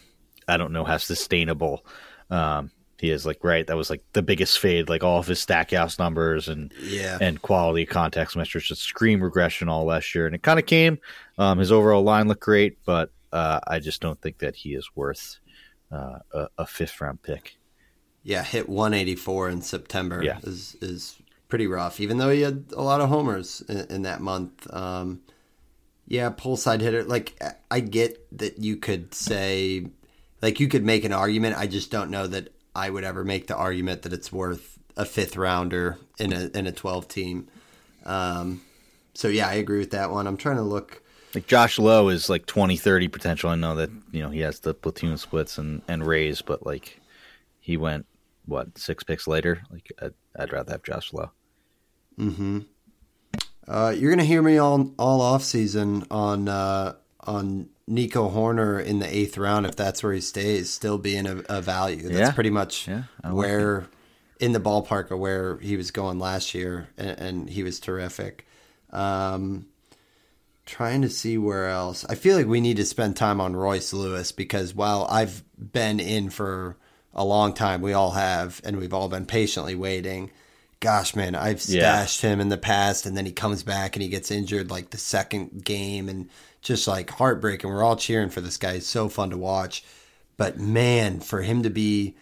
I 0.47 0.57
don't 0.57 0.73
know 0.73 0.85
how 0.85 0.97
sustainable 0.97 1.87
um, 2.31 2.71
he 3.01 3.11
is. 3.11 3.27
Like 3.27 3.43
right, 3.43 3.67
that 3.67 3.77
was 3.77 3.91
like 3.91 4.03
the 4.13 4.23
biggest 4.23 4.59
fade. 4.59 4.89
Like 4.89 5.03
all 5.05 5.19
of 5.19 5.27
his 5.27 5.45
Statcast 5.45 5.99
numbers 5.99 6.49
and 6.49 6.73
Yeah. 6.81 7.19
and 7.21 7.41
quality 7.43 7.87
context 7.87 8.37
measures 8.37 8.67
just 8.69 8.83
scream 8.83 9.23
regression 9.23 9.69
all 9.69 9.85
last 9.85 10.15
year, 10.15 10.27
and 10.27 10.35
it 10.35 10.43
kind 10.43 10.59
of 10.59 10.67
came. 10.67 10.99
Um, 11.39 11.59
his 11.59 11.73
overall 11.73 12.03
line 12.03 12.29
looked 12.29 12.43
great, 12.43 12.79
but 12.85 13.11
uh, 13.33 13.61
I 13.67 13.79
just 13.81 14.01
don't 14.01 14.21
think 14.21 14.39
that 14.39 14.55
he 14.57 14.75
is 14.75 14.89
worth 14.95 15.39
uh, 15.93 16.19
a, 16.33 16.49
a 16.59 16.67
fifth 16.67 17.01
round 17.01 17.23
pick. 17.23 17.57
Yeah, 18.23 18.43
hit 18.43 18.69
184 18.69 19.51
in 19.51 19.61
September 19.63 20.23
Yeah. 20.23 20.39
is 20.45 20.77
is 20.81 21.17
pretty 21.49 21.67
rough. 21.67 22.01
Even 22.01 22.17
though 22.19 22.31
he 22.31 22.41
had 22.41 22.65
a 22.77 22.83
lot 22.83 23.01
of 23.01 23.09
homers 23.11 23.63
in, 23.69 23.79
in 23.91 24.03
that 24.03 24.21
month. 24.21 24.73
Um, 24.73 25.21
yeah, 26.07 26.29
pull 26.31 26.57
side 26.57 26.81
hitter. 26.83 27.03
Like 27.03 27.43
I 27.71 27.81
get 27.81 28.27
that 28.39 28.59
you 28.59 28.77
could 28.77 29.15
say, 29.15 29.87
like 30.43 30.61
you 30.61 30.69
could 30.69 30.85
make 30.85 31.05
an 31.05 31.13
argument. 31.15 31.57
I 31.57 31.67
just 31.67 31.91
don't 31.91 32.11
know 32.11 32.27
that 32.27 32.54
I 32.75 32.91
would 32.91 33.05
ever 33.05 33.25
make 33.25 33.47
the 33.47 33.57
argument 33.57 34.03
that 34.03 34.13
it's 34.13 34.33
worth 34.33 34.79
a 34.97 35.05
fifth 35.05 35.37
rounder 35.37 35.99
in 36.19 36.33
a 36.33 36.51
in 36.55 36.67
a 36.67 36.73
12 36.73 37.09
team. 37.09 37.49
Um, 38.05 38.63
so 39.15 39.29
yeah, 39.29 39.49
I 39.49 39.55
agree 39.55 39.79
with 39.79 39.91
that 39.93 40.11
one. 40.11 40.27
I'm 40.27 40.37
trying 40.37 40.57
to 40.57 40.63
look. 40.63 41.03
Like 41.35 41.47
Josh 41.47 41.79
Lowe 41.79 42.09
is 42.09 42.31
like 42.31 42.47
20, 42.47 42.77
30 42.77 43.09
potential. 43.09 43.51
I 43.51 43.57
know 43.57 43.75
that 43.77 43.91
you 44.13 44.23
know 44.23 44.31
he 44.31 44.41
has 44.41 44.61
the 44.61 44.75
platoon 44.75 45.17
splits 45.17 45.59
and 45.59 45.83
and 45.89 46.07
Rays, 46.07 46.43
but 46.43 46.65
like 46.65 47.01
he 47.61 47.77
went 47.77 48.07
what 48.47 48.77
six 48.79 49.03
picks 49.03 49.27
later. 49.27 49.63
Like 49.71 49.93
I'd, 50.01 50.15
I'd 50.37 50.53
rather 50.53 50.73
have 50.73 50.83
Josh 50.83 51.13
Lowe. 51.13 51.31
Uh, 53.67 53.95
you're 53.97 54.11
gonna 54.11 54.25
hear 54.25 54.43
me 54.43 54.59
all 54.59 54.93
all 54.99 55.21
off 55.21 55.43
season 55.43 56.05
on 56.11 56.49
uh, 56.49 56.95
on 57.21 57.69
Nico 57.87 58.31
Hoerner 58.31 58.83
in 58.85 58.99
the 58.99 59.15
eighth 59.17 59.37
round 59.37 59.67
if 59.67 59.77
that's 59.77 60.03
where 60.03 60.13
he 60.13 60.21
stays, 60.21 60.71
still 60.71 60.99
being 60.99 61.27
a, 61.27 61.43
a 61.49 61.61
value. 61.61 62.03
That's 62.09 62.15
Yeah. 62.19 62.31
pretty 62.33 62.51
much 62.51 62.89
Yeah, 62.89 63.05
I 63.23 63.29
like 63.29 63.37
where 63.37 63.87
in 64.41 64.53
the 64.53 64.61
ballpark 64.61 65.11
of 65.11 65.19
where 65.19 65.59
he 65.59 65.77
was 65.77 65.91
going 65.91 66.19
last 66.19 66.55
year, 66.55 66.89
and, 66.97 67.19
and 67.19 67.51
he 67.51 67.63
was 67.63 67.79
terrific. 67.81 68.47
Um, 68.91 69.67
trying 70.67 71.03
to 71.03 71.11
see 71.11 71.37
where 71.37 71.69
else. 71.69 72.05
I 72.09 72.15
feel 72.15 72.37
like 72.37 72.47
we 72.47 72.61
need 72.61 72.79
to 72.79 72.85
spend 72.87 73.17
time 73.17 73.41
on 73.41 73.55
Royce 73.55 73.93
Lewis 73.93 74.33
because 74.33 74.75
while 74.75 75.07
I've 75.11 75.43
been 75.59 76.01
in 76.01 76.31
for 76.31 76.77
a 77.13 77.25
long 77.25 77.53
time, 77.53 77.81
we 77.83 77.93
all 77.93 78.13
have, 78.13 78.61
and 78.65 78.77
we've 78.79 78.95
all 78.95 79.09
been 79.09 79.27
patiently 79.27 79.75
waiting. 79.75 80.31
Gosh, 80.81 81.15
man, 81.15 81.35
I've 81.35 81.65
Yeah. 81.67 82.05
him 82.07 82.41
in 82.41 82.49
the 82.49 82.57
past, 82.59 83.07
and 83.07 83.17
then 83.17 83.27
he 83.27 83.33
comes 83.33 83.63
back 83.63 83.95
and 83.95 84.03
he 84.03 84.09
gets 84.09 84.31
injured 84.31 84.71
like 84.71 84.91
the 84.91 84.99
second 84.99 85.65
game, 85.65 86.09
and 86.09 86.29
just 86.65 86.89
like 86.89 87.11
heartbreaking. 87.11 87.71
We're 87.71 87.85
all 87.85 87.95
cheering 87.95 88.31
for 88.31 88.41
this 88.41 88.57
guy. 88.57 88.75
He's 88.75 88.89
so 88.89 89.09
fun 89.09 89.31
to 89.31 89.39
watch, 89.39 89.85
but 90.37 90.59
man, 90.59 91.21
for 91.21 91.43
him 91.43 91.63
to 91.63 91.71
be, 91.71 92.17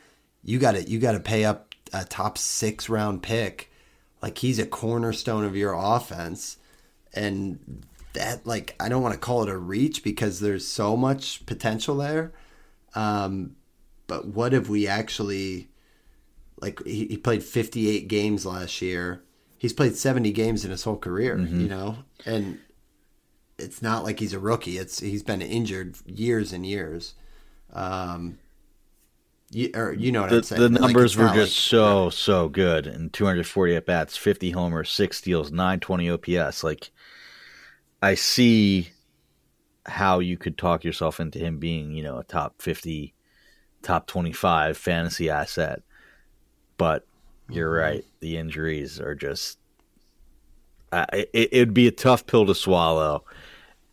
you 0.44 0.58
got 0.58 0.72
to 0.72 0.82
you 0.82 0.98
got 0.98 1.12
to 1.12 1.20
pay 1.20 1.46
up 1.46 1.74
a 1.94 2.04
top 2.04 2.36
six 2.36 2.90
round 2.90 3.22
pick. 3.22 3.72
Like 4.20 4.38
he's 4.38 4.58
a 4.58 4.66
cornerstone 4.66 5.44
of 5.44 5.56
your 5.56 5.72
offense, 5.72 6.58
and 7.14 7.84
that 8.12 8.46
like 8.46 8.74
I 8.78 8.90
don't 8.90 9.02
want 9.02 9.14
to 9.14 9.20
call 9.20 9.42
it 9.44 9.48
a 9.48 9.56
reach 9.56 10.04
because 10.04 10.40
there's 10.40 10.66
so 10.66 10.96
much 10.96 11.46
potential 11.46 11.96
there. 11.96 12.32
Um, 12.94 13.56
but 14.06 14.26
what 14.26 14.52
if 14.52 14.68
we 14.68 14.86
actually 14.86 15.68
like 16.60 16.82
he, 16.84 17.06
he 17.06 17.16
played 17.16 17.42
58 17.42 18.08
games 18.08 18.46
last 18.46 18.80
year. 18.82 19.22
He's 19.58 19.72
played 19.72 19.94
70 19.96 20.32
games 20.32 20.64
in 20.64 20.70
his 20.72 20.82
whole 20.82 20.96
career, 20.96 21.36
you 21.38 21.68
know, 21.68 21.98
and 22.26 22.58
it's 23.58 23.82
not 23.82 24.04
like 24.04 24.18
he's 24.20 24.32
a 24.32 24.38
rookie. 24.38 24.78
It's 24.78 25.00
he's 25.00 25.22
been 25.22 25.42
injured 25.42 25.96
years 26.06 26.52
and 26.52 26.66
years. 26.66 27.14
Um, 27.72 28.38
you, 29.50 29.70
or 29.74 29.92
you 29.92 30.12
know 30.12 30.22
what 30.22 30.30
The, 30.30 30.36
I'm 30.36 30.42
saying? 30.42 30.62
the 30.62 30.68
numbers 30.80 31.12
it's 31.12 31.16
were 31.16 31.26
just 31.28 31.36
like- 31.38 31.48
so 31.48 32.10
so 32.10 32.48
good. 32.48 32.86
And 32.86 33.12
240 33.12 33.76
at 33.76 33.86
bats, 33.86 34.16
50 34.16 34.50
homers, 34.50 34.90
six 34.90 35.18
steals, 35.18 35.50
920 35.52 36.10
OPS. 36.10 36.64
Like 36.64 36.90
I 38.02 38.14
see 38.14 38.90
how 39.86 40.20
you 40.20 40.36
could 40.38 40.56
talk 40.56 40.84
yourself 40.84 41.20
into 41.20 41.38
him 41.38 41.58
being, 41.58 41.90
you 41.92 42.02
know, 42.02 42.18
a 42.18 42.24
top 42.24 42.62
50, 42.62 43.14
top 43.82 44.06
25 44.06 44.76
fantasy 44.76 45.28
asset. 45.30 45.82
But 46.78 47.06
you're 47.50 47.70
Mm-hmm. 47.70 47.82
right. 47.96 48.04
The 48.20 48.36
injuries 48.38 49.00
are 49.00 49.14
just. 49.14 49.58
Uh, 50.92 51.06
it, 51.12 51.30
it'd 51.52 51.74
be 51.74 51.86
a 51.88 51.92
tough 51.92 52.26
pill 52.26 52.44
to 52.46 52.54
swallow, 52.54 53.24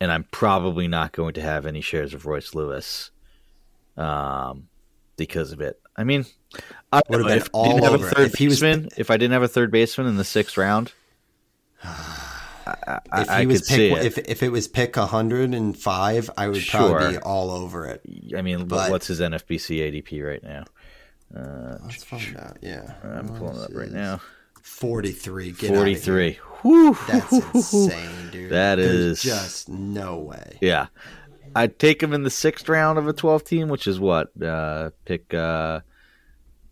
and 0.01 0.11
I'm 0.11 0.23
probably 0.31 0.87
not 0.87 1.11
going 1.11 1.33
to 1.35 1.41
have 1.41 1.65
any 1.65 1.81
shares 1.81 2.13
of 2.13 2.25
Royce 2.25 2.53
Lewis, 2.55 3.11
um, 3.97 4.67
because 5.17 5.51
of 5.51 5.61
it. 5.61 5.79
I 5.95 6.03
mean, 6.03 6.25
I 6.91 7.01
Would've 7.09 7.27
if 7.27 7.51
been 7.51 7.61
I 7.61 7.67
didn't 7.67 7.79
all 7.81 7.83
have 7.83 7.93
over 7.93 8.07
a 8.07 8.11
third 8.11 8.27
If 8.27 8.35
he 8.35 8.47
was- 8.47 8.59
baseman, 8.61 8.89
if 8.97 9.11
I 9.11 9.17
didn't 9.17 9.33
have 9.33 9.43
a 9.43 9.47
third 9.47 9.71
baseman 9.71 10.07
in 10.07 10.15
the 10.17 10.23
sixth 10.23 10.57
round, 10.57 10.93
I, 11.83 12.99
if 13.17 13.29
I 13.29 13.45
was 13.45 13.67
pick, 13.67 13.79
it. 13.79 14.05
if 14.05 14.17
if 14.19 14.43
it 14.43 14.51
was 14.51 14.67
pick 14.67 14.95
105, 14.95 16.29
I 16.37 16.47
would 16.47 16.65
probably 16.67 17.11
be 17.13 17.17
all 17.17 17.49
over 17.51 17.87
it. 17.87 18.01
I 18.37 18.41
mean, 18.41 18.65
but- 18.67 18.91
what's 18.91 19.07
his 19.07 19.19
NFBC 19.19 19.79
ADP 20.03 20.25
right 20.25 20.43
now? 20.43 20.65
Let's 21.83 22.03
find 22.03 22.37
out. 22.37 22.57
Yeah, 22.61 22.93
I'm 23.03 23.27
pulling 23.29 23.57
it 23.57 23.63
up 23.63 23.69
right 23.73 23.91
now. 23.91 24.21
43. 24.63 25.51
Get 25.51 25.69
43. 25.69 26.39
Whew. 26.61 26.97
That's 27.07 27.31
insane, 27.31 28.29
dude. 28.31 28.51
That 28.51 28.79
is 28.79 29.21
There's 29.21 29.39
just 29.41 29.69
no 29.69 30.17
way. 30.17 30.57
Yeah. 30.61 30.87
I'd 31.55 31.79
take 31.79 32.01
him 32.01 32.13
in 32.13 32.23
the 32.23 32.29
sixth 32.29 32.69
round 32.69 32.97
of 32.99 33.07
a 33.07 33.13
12 33.13 33.43
team, 33.43 33.69
which 33.69 33.87
is 33.87 33.99
what? 33.99 34.29
Uh, 34.41 34.91
pick, 35.05 35.33
uh, 35.33 35.79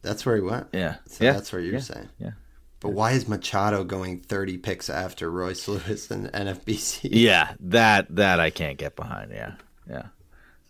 That's 0.01 0.25
where 0.25 0.35
he 0.35 0.41
went. 0.41 0.67
yeah. 0.73 0.97
So 1.07 1.23
yeah. 1.23 1.33
that's 1.33 1.51
what 1.51 1.63
you're 1.63 1.73
yeah. 1.73 1.79
saying. 1.79 2.09
Yeah. 2.19 2.31
But 2.79 2.89
why 2.89 3.13
is 3.13 3.27
Machado 3.27 3.83
going 3.83 4.19
30 4.19 4.59
picks 4.59 4.89
after 4.89 5.31
Royce 5.31 5.67
Lewis 5.67 6.11
and 6.11 6.31
NFBC? 6.31 7.09
Yeah. 7.11 7.53
That, 7.59 8.15
that 8.15 8.39
I 8.39 8.49
can't 8.51 8.77
get 8.77 8.95
behind. 8.95 9.31
Yeah. 9.31 9.53
Yeah. 9.89 10.03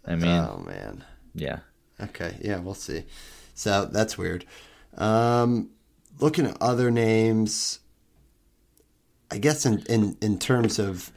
I 0.05 0.15
mean, 0.15 0.29
Oh 0.29 0.63
man. 0.65 1.03
yeah. 1.33 1.59
Okay. 1.99 2.37
Yeah, 2.41 2.59
we'll 2.59 2.75
see. 2.75 3.03
So 3.55 3.85
that's 3.85 4.17
weird. 4.17 4.45
Um, 4.97 5.71
looking 6.19 6.45
at 6.45 6.55
other 6.61 6.91
names, 6.91 7.79
I 9.31 9.37
guess 9.37 9.65
in 9.65 9.83
in 9.89 10.17
in 10.21 10.39
terms 10.39 10.79
of, 10.79 11.11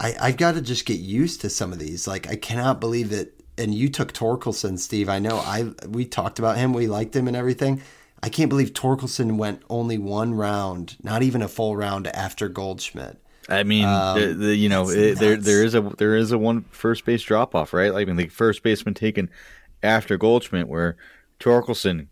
I 0.00 0.14
I've 0.20 0.36
got 0.36 0.54
to 0.54 0.62
just 0.62 0.86
get 0.86 1.00
used 1.00 1.40
to 1.42 1.50
some 1.50 1.72
of 1.72 1.78
these. 1.78 2.06
Like 2.06 2.28
I 2.28 2.36
cannot 2.36 2.80
believe 2.80 3.10
that. 3.10 3.34
And 3.56 3.74
you 3.74 3.88
took 3.88 4.12
Torkelson, 4.12 4.78
Steve. 4.78 5.08
I 5.08 5.18
know. 5.18 5.38
I 5.38 5.72
we 5.88 6.04
talked 6.04 6.38
about 6.38 6.58
him. 6.58 6.72
We 6.72 6.86
liked 6.86 7.16
him 7.16 7.26
and 7.26 7.36
everything. 7.36 7.82
I 8.22 8.28
can't 8.28 8.48
believe 8.48 8.72
Torkelson 8.72 9.36
went 9.36 9.62
only 9.68 9.98
one 9.98 10.34
round, 10.34 10.96
not 11.02 11.22
even 11.22 11.42
a 11.42 11.48
full 11.48 11.76
round 11.76 12.06
after 12.08 12.48
Goldschmidt. 12.48 13.18
I 13.48 13.62
mean, 13.62 13.84
the, 13.84 14.34
the, 14.38 14.54
you 14.54 14.68
know, 14.68 14.90
it, 14.90 15.18
there 15.18 15.36
there 15.36 15.64
is 15.64 15.74
a 15.74 15.80
there 15.80 16.16
is 16.16 16.32
a 16.32 16.38
one 16.38 16.62
first 16.70 17.04
base 17.04 17.22
drop 17.22 17.54
off, 17.54 17.72
right? 17.72 17.92
Like, 17.92 18.02
I 18.02 18.04
mean, 18.04 18.16
the 18.16 18.28
first 18.28 18.62
baseman 18.62 18.94
taken 18.94 19.30
after 19.82 20.18
Goldschmidt, 20.18 20.68
where 20.68 20.96
Torkelson, 21.40 22.08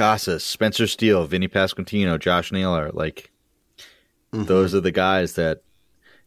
Casas, 0.00 0.42
Spencer 0.42 0.86
Steer, 0.86 1.24
Vinny 1.24 1.46
Pasquantino, 1.46 2.18
Josh 2.18 2.52
Naylor, 2.52 2.90
like 2.94 3.30
those 4.32 4.74
are 4.74 4.80
the 4.80 4.90
guys 4.90 5.34
that 5.34 5.62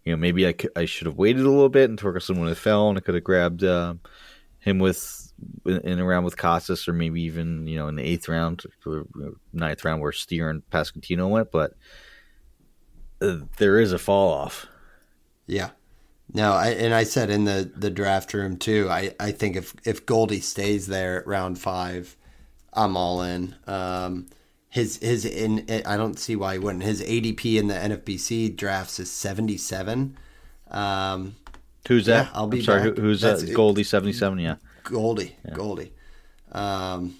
you 0.05 0.13
know 0.13 0.17
maybe 0.17 0.45
I, 0.45 0.53
could, 0.53 0.69
I 0.75 0.85
should 0.85 1.07
have 1.07 1.17
waited 1.17 1.41
a 1.43 1.49
little 1.49 1.69
bit, 1.69 1.89
and 1.89 1.99
Torkelson 1.99 2.37
would 2.37 2.49
have 2.49 2.57
fell, 2.59 2.89
and 2.89 2.99
I 2.99 3.01
could 3.01 3.15
have 3.15 3.23
grabbed 3.23 3.63
um, 3.63 3.99
him 4.59 4.77
with 4.77 5.33
in 5.65 5.79
in 5.79 5.99
a 5.99 6.05
round 6.05 6.23
with 6.23 6.37
Casas, 6.37 6.87
or 6.87 6.93
maybe 6.93 7.23
even 7.23 7.65
you 7.65 7.75
know 7.75 7.87
in 7.87 7.95
the 7.95 8.03
eighth 8.03 8.29
round, 8.29 8.61
ninth 9.51 9.83
round, 9.83 10.03
where 10.03 10.11
Steer 10.11 10.51
and 10.51 10.61
Pasquantino 10.69 11.27
went, 11.27 11.51
but 11.51 11.73
uh, 13.23 13.37
there 13.57 13.79
is 13.79 13.91
a 13.91 13.97
fall 13.97 14.31
off. 14.31 14.67
Yeah. 15.47 15.71
No, 16.31 16.53
I, 16.53 16.69
and 16.69 16.93
I 16.93 17.05
said 17.05 17.31
in 17.31 17.45
the, 17.45 17.71
the 17.75 17.89
draft 17.89 18.35
room 18.35 18.57
too. 18.57 18.87
I, 18.87 19.15
I 19.19 19.31
think 19.31 19.55
if 19.55 19.73
if 19.83 20.05
Goldie 20.05 20.41
stays 20.41 20.85
there 20.85 21.21
at 21.21 21.27
round 21.27 21.57
five, 21.57 22.15
I'm 22.75 22.97
all 22.97 23.21
in. 23.21 23.55
Um, 23.67 24.27
his 24.69 24.97
his 24.97 25.25
in 25.25 25.65
I 25.85 25.97
don't 25.97 26.17
see 26.17 26.35
why 26.35 26.53
he 26.53 26.59
wouldn't. 26.59 26.83
His 26.83 27.01
ADP 27.01 27.59
in 27.59 27.67
the 27.67 27.75
NFBC 27.75 28.55
drafts 28.55 28.99
is 28.99 29.11
77. 29.11 30.17
Um, 30.71 31.35
Who's 31.87 32.05
that? 32.05 32.27
Yeah, 32.27 32.31
I'll 32.33 32.47
be 32.47 32.59
I'm 32.59 32.63
sorry. 32.63 32.89
back. 32.89 32.97
Who, 32.97 33.01
who's 33.03 33.21
that? 33.21 33.53
Goldie 33.53 33.83
seventy 33.83 34.13
seven. 34.13 34.39
Yeah. 34.39 34.55
Goldie, 34.83 35.35
Goldie. 35.53 35.93
Um, 36.51 37.15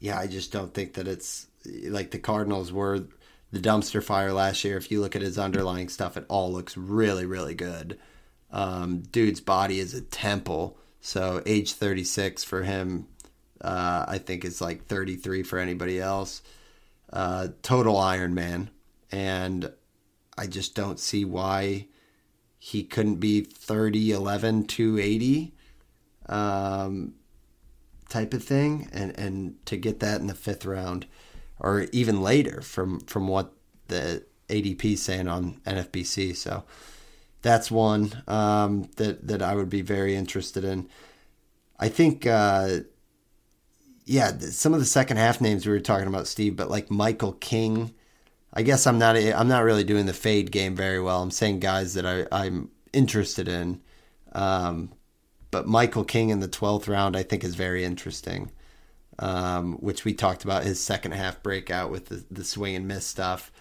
yeah, 0.00 0.18
I 0.18 0.26
just 0.26 0.52
don't 0.52 0.72
think 0.74 0.94
that 0.94 1.06
it's 1.06 1.46
like 1.84 2.10
the 2.10 2.18
Cardinals 2.18 2.72
were 2.72 3.04
the 3.52 3.60
dumpster 3.60 4.02
fire 4.02 4.32
last 4.32 4.64
year. 4.64 4.76
If 4.76 4.90
you 4.90 5.00
look 5.00 5.14
at 5.14 5.22
his 5.22 5.38
underlying 5.38 5.88
stuff, 5.88 6.16
it 6.16 6.24
all 6.28 6.52
looks 6.52 6.76
really, 6.76 7.26
really 7.26 7.54
good. 7.54 7.98
Um, 8.50 9.00
dude's 9.00 9.40
body 9.40 9.78
is 9.78 9.94
a 9.94 10.02
temple. 10.02 10.78
So 11.00 11.42
age 11.46 11.72
36 11.72 12.44
for 12.44 12.62
him, 12.62 13.06
uh, 13.62 14.04
I 14.08 14.18
think 14.18 14.44
it's 14.44 14.60
like 14.60 14.86
33 14.86 15.44
for 15.44 15.58
anybody 15.58 16.00
else. 16.00 16.42
Uh, 17.12 17.48
total 17.62 17.96
Iron 17.96 18.34
Man. 18.34 18.70
And 19.10 19.72
I 20.36 20.46
just 20.46 20.74
don't 20.74 20.98
see 20.98 21.24
why 21.24 21.86
he 22.58 22.82
couldn't 22.82 23.16
be 23.16 23.42
30, 23.42 24.12
11, 24.12 24.64
280 24.64 25.54
um, 26.26 27.14
type 28.08 28.34
of 28.34 28.42
thing. 28.42 28.88
And, 28.92 29.16
and 29.18 29.66
to 29.66 29.76
get 29.76 30.00
that 30.00 30.20
in 30.20 30.26
the 30.26 30.34
fifth 30.34 30.64
round 30.64 31.06
or 31.60 31.86
even 31.92 32.20
later 32.20 32.62
from, 32.62 33.00
from 33.00 33.28
what 33.28 33.52
the 33.88 34.24
ADP 34.48 34.98
saying 34.98 35.28
on 35.28 35.60
NFBC. 35.64 36.34
So 36.34 36.64
that's 37.42 37.70
one 37.70 38.22
um, 38.26 38.90
that, 38.96 39.28
that 39.28 39.42
I 39.42 39.54
would 39.54 39.70
be 39.70 39.82
very 39.82 40.16
interested 40.16 40.64
in. 40.64 40.88
I 41.78 41.88
think, 41.88 42.26
uh, 42.26 42.80
yeah, 44.04 44.36
some 44.38 44.74
of 44.74 44.80
the 44.80 44.86
second 44.86 45.16
half 45.16 45.40
names 45.40 45.66
we 45.66 45.72
were 45.72 45.80
talking 45.80 46.08
about, 46.08 46.26
Steve, 46.26 46.56
but 46.56 46.70
like 46.70 46.90
Michael 46.90 47.32
King. 47.34 47.94
I 48.54 48.62
guess 48.62 48.86
I'm 48.86 48.98
not 48.98 49.16
I'm 49.16 49.48
not 49.48 49.64
really 49.64 49.84
doing 49.84 50.04
the 50.06 50.12
fade 50.12 50.52
game 50.52 50.76
very 50.76 51.00
well. 51.00 51.22
I'm 51.22 51.30
saying 51.30 51.60
guys 51.60 51.94
that 51.94 52.04
I, 52.04 52.26
I'm 52.30 52.70
interested 52.92 53.48
in. 53.48 53.80
Um, 54.32 54.92
but 55.50 55.66
Michael 55.66 56.04
King 56.04 56.30
in 56.30 56.40
the 56.40 56.48
12th 56.48 56.88
round, 56.88 57.16
I 57.16 57.22
think, 57.22 57.44
is 57.44 57.54
very 57.54 57.84
interesting, 57.84 58.50
um, 59.18 59.74
which 59.74 60.04
we 60.04 60.14
talked 60.14 60.44
about 60.44 60.64
his 60.64 60.80
second 60.82 61.12
half 61.12 61.42
breakout 61.42 61.90
with 61.90 62.06
the, 62.06 62.24
the 62.30 62.44
swing 62.44 62.74
and 62.74 62.88
miss 62.88 63.06
stuff. 63.06 63.52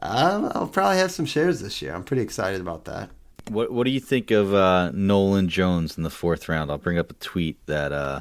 Um, 0.00 0.50
I'll 0.54 0.66
probably 0.66 0.96
have 0.98 1.12
some 1.12 1.26
shares 1.26 1.60
this 1.60 1.80
year. 1.82 1.94
I'm 1.94 2.04
pretty 2.04 2.22
excited 2.22 2.60
about 2.60 2.86
that. 2.86 3.10
What 3.48 3.70
What 3.70 3.84
do 3.84 3.90
you 3.90 4.00
think 4.00 4.30
of 4.30 4.54
uh, 4.54 4.90
Nolan 4.92 5.48
Jones 5.48 5.96
in 5.96 6.02
the 6.02 6.10
fourth 6.10 6.48
round? 6.48 6.70
I'll 6.70 6.78
bring 6.78 6.98
up 6.98 7.10
a 7.10 7.14
tweet 7.14 7.64
that 7.66 7.92
uh, 7.92 8.20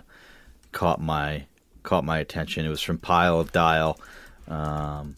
caught 0.73 1.01
my 1.01 1.45
caught 1.83 2.03
my 2.03 2.19
attention. 2.19 2.65
It 2.65 2.69
was 2.69 2.81
from 2.81 2.97
Pile 2.97 3.39
of 3.39 3.51
Dial, 3.51 3.99
um, 4.47 5.15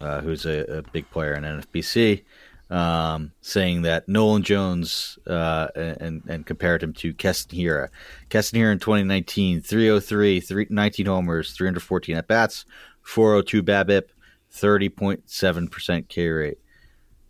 uh, 0.00 0.20
who's 0.20 0.46
a, 0.46 0.78
a, 0.78 0.82
big 0.82 1.10
player 1.10 1.34
in 1.34 1.42
NFBC, 1.42 2.22
um, 2.70 3.32
saying 3.42 3.82
that 3.82 4.08
Nolan 4.08 4.42
Jones 4.42 5.18
uh, 5.26 5.68
and 5.76 6.22
and 6.26 6.46
compared 6.46 6.82
him 6.82 6.92
to 6.94 7.12
Keston 7.12 7.58
Hiura. 7.58 7.88
Keston 8.28 8.60
Hiura 8.60 8.72
in 8.72 8.78
2019, 8.78 9.60
303, 9.60 10.40
three, 10.40 10.66
19 10.70 11.06
homers, 11.06 11.52
314 11.52 12.16
at 12.16 12.28
bats, 12.28 12.64
402 13.02 13.62
BABIP, 13.62 14.04
30.7% 14.52 16.08
K 16.08 16.28
rate. 16.28 16.58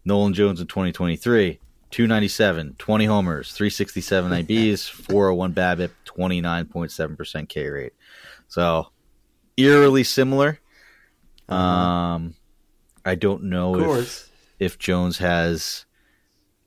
Nolan 0.04 0.34
Jones 0.34 0.60
in 0.60 0.66
2023, 0.66 1.58
297, 1.90 2.76
20 2.78 3.04
homers, 3.04 3.52
367 3.52 4.32
IBs, 4.44 4.88
401 4.88 5.54
BABIP, 5.54 5.90
29.7% 6.06 7.48
K 7.48 7.68
rate. 7.68 7.92
So 8.48 8.88
eerily 9.56 10.04
similar. 10.04 10.60
Uh-huh. 11.48 11.62
Um, 11.62 12.34
I 13.04 13.14
don't 13.14 13.44
know 13.44 13.96
if 13.96 14.30
if 14.58 14.78
Jones 14.78 15.18
has 15.18 15.86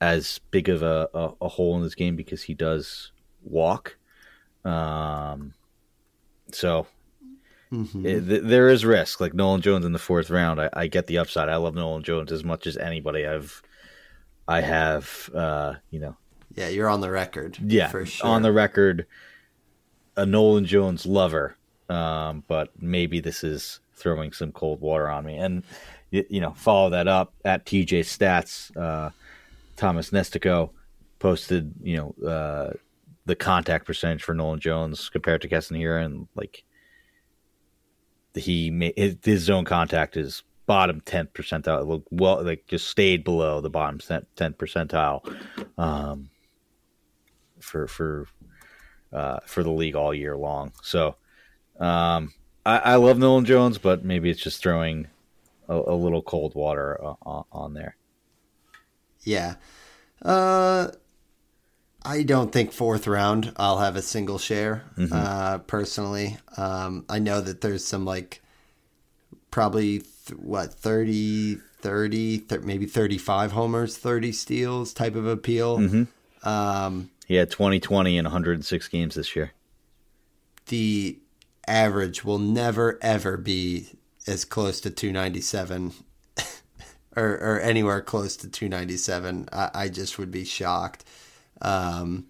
as 0.01 0.39
big 0.51 0.67
of 0.67 0.82
a, 0.82 1.07
a, 1.13 1.32
a, 1.41 1.47
hole 1.47 1.78
in 1.78 1.84
this 1.84 1.95
game 1.95 2.17
because 2.17 2.43
he 2.43 2.53
does 2.53 3.11
walk. 3.41 3.95
Um, 4.65 5.53
so 6.51 6.88
mm-hmm. 7.71 8.05
it, 8.05 8.28
th- 8.28 8.41
there 8.43 8.67
is 8.67 8.84
risk. 8.84 9.21
Like 9.21 9.34
Nolan 9.34 9.61
Jones 9.61 9.86
in 9.86 9.93
the 9.93 9.99
fourth 9.99 10.30
round, 10.30 10.59
I, 10.59 10.69
I, 10.74 10.88
get 10.88 11.07
the 11.07 11.19
upside. 11.19 11.47
I 11.47 11.55
love 11.55 11.76
Nolan 11.76 12.03
Jones 12.03 12.32
as 12.34 12.43
much 12.43 12.67
as 12.67 12.76
anybody. 12.76 13.26
I've 13.26 13.61
I 14.48 14.62
have 14.62 15.30
uh, 15.34 15.76
you 15.89 16.00
know. 16.00 16.18
Yeah, 16.56 16.68
you're 16.70 16.89
on 16.89 17.02
the 17.02 17.10
record. 17.10 17.58
Yeah, 17.62 17.88
for 17.88 18.06
sure. 18.06 18.30
on 18.30 18.44
the 18.44 18.52
record, 18.52 19.08
a 20.16 20.26
Nolan 20.26 20.66
Jones 20.66 21.06
lover. 21.06 21.56
Um, 21.89 22.44
but 22.48 22.70
maybe 22.80 23.20
this 23.20 23.44
is 23.44 23.80
throwing 23.96 24.32
some 24.32 24.52
cold 24.52 24.82
water 24.82 25.10
on 25.10 25.26
me. 25.26 25.38
And 25.38 25.64
you 26.12 26.41
know, 26.41 26.52
follow 26.52 26.91
that 26.91 27.08
up 27.08 27.34
at 27.44 27.66
TJ 27.66 28.02
Stats. 28.02 28.76
Uh, 28.78 29.10
Thomas 29.76 30.12
Nestico 30.12 30.70
posted, 31.18 31.74
you 31.82 31.98
know, 31.98 32.28
uh, 32.28 32.74
the 33.26 33.36
contact 33.36 33.86
percentage 33.86 34.24
for 34.24 34.34
Nolan 34.36 34.60
Jones 34.60 35.10
compared 35.10 35.41
to 35.41 35.48
Keston 35.48 35.78
Hiura, 35.78 36.06
and 36.06 36.28
like 36.36 36.64
he 38.36 38.70
made 38.70 38.94
his, 38.96 39.16
his 39.24 39.41
zone 39.41 39.66
contact 39.66 40.18
is 40.18 40.44
bottom 40.66 41.01
10 41.01 41.28
percentile. 41.28 42.03
Well, 42.11 42.43
like 42.43 42.68
just 42.68 42.88
stayed 42.88 43.24
below 43.24 43.61
the 43.61 43.70
bottom 43.70 43.99
10 43.99 44.53
percentile 44.53 45.22
um, 45.78 46.30
for 47.59 47.88
for 47.88 48.28
uh, 49.11 49.39
for 49.45 49.64
the 49.64 49.72
league 49.72 49.95
all 49.95 50.14
year 50.14 50.36
long. 50.36 50.74
So 50.82 51.16
um, 51.80 52.34
I, 52.66 52.78
I, 52.80 52.95
love 52.95 53.18
Nolan 53.20 53.45
Jones, 53.45 53.78
but 53.78 54.03
maybe 54.03 54.30
it's 54.30 54.41
just 54.41 54.61
throwing 54.61 55.07
a, 55.68 55.76
a 55.76 55.95
little 55.95 56.22
cold 56.22 56.55
water 56.55 56.99
uh, 57.03 57.16
on, 57.24 57.45
on 57.51 57.74
there. 57.74 57.95
Yeah. 59.22 59.55
Uh, 60.22 60.89
I 62.05 62.24
don't 62.24 62.51
think 62.51 62.72
fourth 62.72 63.07
round 63.07 63.53
I'll 63.55 63.80
have 63.80 63.95
a 63.95 64.01
single 64.01 64.38
share 64.38 64.84
mm-hmm. 64.97 65.14
uh, 65.14 65.59
personally. 65.59 66.38
Um, 66.57 67.05
I 67.07 67.20
know 67.20 67.39
that 67.39 67.61
there's 67.61 67.86
some 67.86 68.05
like 68.05 68.41
probably 69.51 70.03
th- 70.26 70.39
what 70.39 70.74
30, 70.74 71.55
30, 71.80 72.38
th- 72.39 72.61
maybe 72.61 72.86
35 72.86 73.51
homers, 73.51 73.97
30 73.97 74.32
steals 74.32 74.93
type 74.93 75.15
of 75.15 75.26
appeal. 75.26 75.80
Mm-hmm. 75.80 76.47
Um, 76.47 77.09
he 77.26 77.36
had 77.36 77.51
2020 77.51 78.17
in 78.17 78.26
106 78.26 78.88
games 78.89 79.15
this 79.15 79.36
year. 79.36 79.51
The 80.67 81.19
average 81.67 82.24
will 82.24 82.39
never 82.39 82.99
ever 83.01 83.38
be 83.38 83.89
as 84.28 84.45
close 84.45 84.82
to 84.82 84.89
297 84.89 85.93
or, 87.15 87.26
or 87.26 87.59
anywhere 87.59 88.01
close 88.01 88.36
to 88.38 88.49
297. 88.49 89.49
I, 89.51 89.69
I 89.74 89.89
just 89.89 90.17
would 90.17 90.32
be 90.32 90.45
shocked 90.45 91.05
um, 91.61 92.28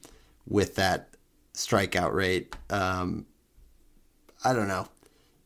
with 0.47 0.75
that 0.75 1.09
strikeout 1.53 2.13
rate. 2.13 2.55
Um, 2.69 3.25
I 4.43 4.53
don't 4.53 4.67
know. 4.67 4.87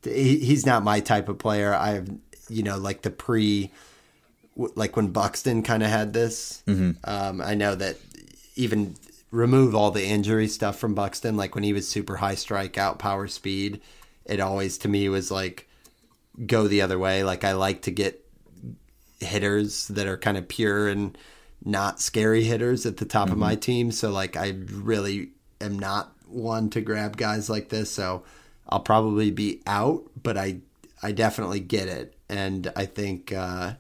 He, 0.04 0.40
he's 0.40 0.66
not 0.66 0.84
my 0.84 1.00
type 1.00 1.30
of 1.30 1.38
player. 1.38 1.74
I 1.74 1.90
have, 1.92 2.10
you 2.50 2.64
know, 2.64 2.78
like 2.78 3.02
the 3.02 3.10
pre, 3.10 3.72
like 4.56 4.96
when 4.96 5.08
Buxton 5.08 5.64
kind 5.64 5.84
of 5.84 5.90
had 5.90 6.14
this. 6.14 6.64
Mm-hmm. 6.68 6.92
Um, 7.04 7.42
I 7.42 7.56
know 7.56 7.76
that 7.76 7.98
even 8.56 8.96
remove 9.32 9.76
all 9.76 9.92
the 9.92 10.06
injury 10.06 10.48
stuff 10.48 10.78
from 10.78 10.96
Buxton, 10.96 11.38
like 11.38 11.56
when 11.56 11.64
he 11.64 11.74
was 11.74 11.88
super 11.88 12.18
high 12.18 12.36
strikeout, 12.36 12.98
power 12.98 13.28
speed, 13.28 13.82
it 14.26 14.40
always 14.40 14.78
to 14.80 14.88
me 14.88 15.10
was 15.10 15.32
like 15.32 15.68
go 16.46 16.68
the 16.68 16.82
other 16.82 17.00
way. 17.00 17.24
Like 17.24 17.44
I 17.44 17.54
like 17.54 17.84
to 17.84 17.92
get 17.92 18.24
hitters 19.20 19.88
that 19.88 20.08
are 20.08 20.18
kind 20.18 20.38
of 20.38 20.48
pure 20.48 20.88
and 20.88 21.18
not 21.64 22.00
scary 22.00 22.44
hitters 22.44 22.86
at 22.86 22.98
the 22.98 23.06
top 23.06 23.26
mm-hmm. 23.26 23.34
of 23.34 23.40
my 23.40 23.56
team. 23.56 23.92
So 23.92 24.12
like 24.12 24.36
I 24.36 24.56
really 24.72 25.30
am 25.60 25.80
not 25.80 26.12
one 26.28 26.70
to 26.72 26.82
grab 26.82 27.18
guys 27.18 27.50
like 27.50 27.70
this. 27.70 27.90
So 27.90 28.24
I'll 28.70 28.82
probably 28.82 29.32
be 29.32 29.62
out, 29.66 30.04
but 30.22 30.38
I 30.38 30.60
I 31.02 31.12
definitely 31.12 31.60
get 31.60 31.88
it. 31.88 32.16
And 32.30 32.72
I 32.76 32.86
think 32.86 33.32
uh 33.34 33.74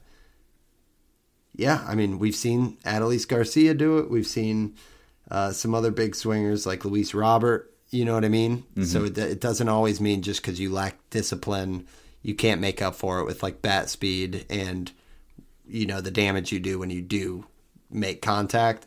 yeah, 1.58 1.84
I 1.88 1.96
mean, 1.96 2.20
we've 2.20 2.36
seen 2.36 2.78
Adolis 2.86 3.28
Garcia 3.28 3.74
do 3.74 3.98
it. 3.98 4.12
We've 4.12 4.28
seen 4.28 4.76
uh, 5.30 5.52
some 5.52 5.74
other 5.74 5.90
big 5.90 6.16
swingers 6.16 6.68
like 6.68 6.86
Luis 6.86 7.16
Robert. 7.16 7.74
You 7.90 8.06
know 8.06 8.14
what 8.14 8.26
I 8.26 8.30
mean? 8.30 8.60
Mm-hmm. 8.60 8.84
So 8.84 9.06
it, 9.06 9.18
it 9.18 9.42
doesn't 9.42 9.68
always 9.68 10.00
mean 10.00 10.22
just 10.22 10.42
because 10.42 10.60
you 10.60 10.72
lack 10.72 10.98
discipline, 11.10 11.88
you 12.22 12.36
can't 12.36 12.62
make 12.62 12.82
up 12.82 12.96
for 12.96 13.20
it 13.20 13.26
with 13.26 13.42
like 13.42 13.62
bat 13.62 13.90
speed 13.90 14.46
and 14.50 14.92
you 15.68 15.86
know 15.86 16.00
the 16.00 16.12
damage 16.12 16.52
you 16.52 16.60
do 16.60 16.80
when 16.80 16.90
you 16.92 17.02
do 17.02 17.46
make 17.90 18.22
contact. 18.22 18.86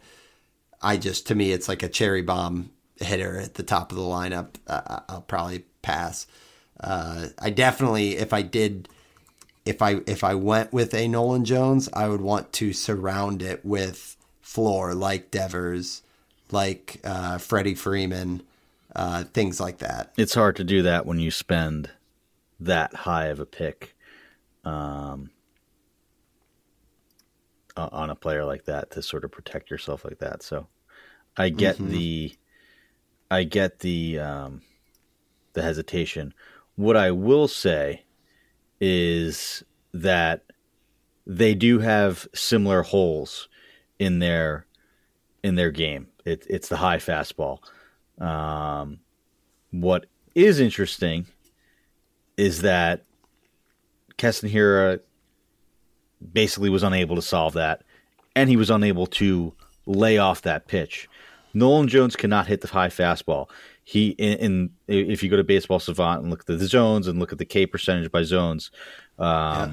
I 0.80 0.96
just 0.96 1.26
to 1.26 1.34
me 1.34 1.52
it's 1.52 1.68
like 1.68 1.82
a 1.82 1.88
cherry 1.88 2.22
bomb 2.22 2.70
hitter 2.96 3.38
at 3.38 3.54
the 3.54 3.62
top 3.62 3.90
of 3.90 3.98
the 3.98 4.04
lineup. 4.04 4.54
Uh, 4.66 5.00
I'll 5.08 5.22
probably 5.22 5.64
pass. 5.82 6.26
Uh, 6.82 7.28
I 7.38 7.50
definitely 7.50 8.16
if 8.16 8.32
I 8.32 8.42
did 8.42 8.88
if 9.64 9.82
I 9.82 10.00
if 10.06 10.24
I 10.24 10.34
went 10.34 10.72
with 10.72 10.94
a 10.94 11.08
Nolan 11.08 11.44
Jones, 11.44 11.88
I 11.92 12.08
would 12.08 12.20
want 12.20 12.52
to 12.54 12.72
surround 12.72 13.42
it 13.42 13.64
with 13.64 14.16
floor 14.40 14.94
like 14.94 15.30
Devers, 15.30 16.02
like 16.50 17.00
uh, 17.04 17.38
Freddie 17.38 17.74
Freeman, 17.74 18.42
uh, 18.96 19.24
things 19.24 19.60
like 19.60 19.78
that. 19.78 20.12
It's 20.16 20.34
hard 20.34 20.56
to 20.56 20.64
do 20.64 20.82
that 20.82 21.06
when 21.06 21.18
you 21.18 21.30
spend 21.30 21.90
that 22.58 22.94
high 22.94 23.26
of 23.26 23.40
a 23.40 23.46
pick. 23.46 23.94
Um, 24.64 25.30
on 27.76 28.10
a 28.10 28.14
player 28.14 28.44
like 28.44 28.64
that 28.64 28.90
to 28.92 29.02
sort 29.02 29.24
of 29.24 29.30
protect 29.30 29.70
yourself 29.70 30.04
like 30.04 30.18
that. 30.18 30.42
So 30.42 30.66
I 31.36 31.48
get 31.48 31.76
mm-hmm. 31.76 31.90
the 31.90 32.34
I 33.30 33.44
get 33.44 33.80
the 33.80 34.18
um, 34.18 34.62
the 35.52 35.62
hesitation. 35.62 36.34
What 36.80 36.96
I 36.96 37.10
will 37.10 37.46
say 37.46 38.04
is 38.80 39.62
that 39.92 40.44
they 41.26 41.54
do 41.54 41.80
have 41.80 42.26
similar 42.32 42.80
holes 42.80 43.50
in 43.98 44.18
their 44.18 44.64
in 45.44 45.56
their 45.56 45.72
game. 45.72 46.08
It, 46.24 46.46
it's 46.48 46.70
the 46.70 46.78
high 46.78 46.96
fastball. 46.96 47.58
Um, 48.18 49.00
what 49.70 50.06
is 50.34 50.58
interesting 50.58 51.26
is 52.38 52.62
that 52.62 53.04
Keston 54.16 54.48
Hiura 54.48 55.00
basically 56.32 56.70
was 56.70 56.82
unable 56.82 57.16
to 57.16 57.22
solve 57.22 57.52
that, 57.52 57.82
and 58.34 58.48
he 58.48 58.56
was 58.56 58.70
unable 58.70 59.06
to 59.06 59.52
lay 59.84 60.16
off 60.16 60.40
that 60.42 60.66
pitch. 60.66 61.10
Nolan 61.52 61.88
Jones 61.88 62.16
cannot 62.16 62.46
hit 62.46 62.62
the 62.62 62.68
high 62.68 62.88
fastball. 62.88 63.50
He 63.90 64.10
in, 64.10 64.38
in 64.38 64.70
if 64.86 65.20
you 65.20 65.28
go 65.28 65.36
to 65.36 65.42
Baseball 65.42 65.80
Savant 65.80 66.22
and 66.22 66.30
look 66.30 66.42
at 66.42 66.46
the 66.46 66.64
zones 66.64 67.08
and 67.08 67.18
look 67.18 67.32
at 67.32 67.38
the 67.38 67.44
K 67.44 67.66
percentage 67.66 68.12
by 68.12 68.22
zones, 68.22 68.70
um, 69.18 69.26
yeah. 69.26 69.72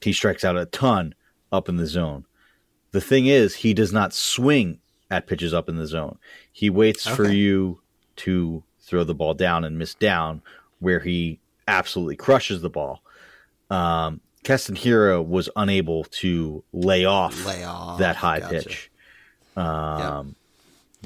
he 0.00 0.12
strikes 0.12 0.42
out 0.42 0.56
a 0.56 0.66
ton 0.66 1.14
up 1.52 1.68
in 1.68 1.76
the 1.76 1.86
zone. 1.86 2.24
The 2.90 3.00
thing 3.00 3.26
is, 3.26 3.54
he 3.54 3.72
does 3.72 3.92
not 3.92 4.12
swing 4.12 4.80
at 5.08 5.28
pitches 5.28 5.54
up 5.54 5.68
in 5.68 5.76
the 5.76 5.86
zone. 5.86 6.18
He 6.50 6.68
waits 6.68 7.06
okay. 7.06 7.14
for 7.14 7.28
you 7.30 7.80
to 8.16 8.64
throw 8.80 9.04
the 9.04 9.14
ball 9.14 9.34
down 9.34 9.62
and 9.62 9.78
miss 9.78 9.94
down, 9.94 10.42
where 10.80 10.98
he 10.98 11.38
absolutely 11.68 12.16
crushes 12.16 12.60
the 12.60 12.70
ball. 12.70 13.04
Um, 13.70 14.20
Keston 14.42 14.74
Hiura 14.74 15.24
was 15.24 15.48
unable 15.54 16.02
to 16.04 16.64
lay 16.72 17.04
off, 17.04 17.46
lay 17.46 17.62
off 17.62 18.00
that 18.00 18.16
high 18.16 18.40
gotcha. 18.40 18.52
pitch. 18.52 18.90
Um, 19.56 20.26
yep 20.26 20.36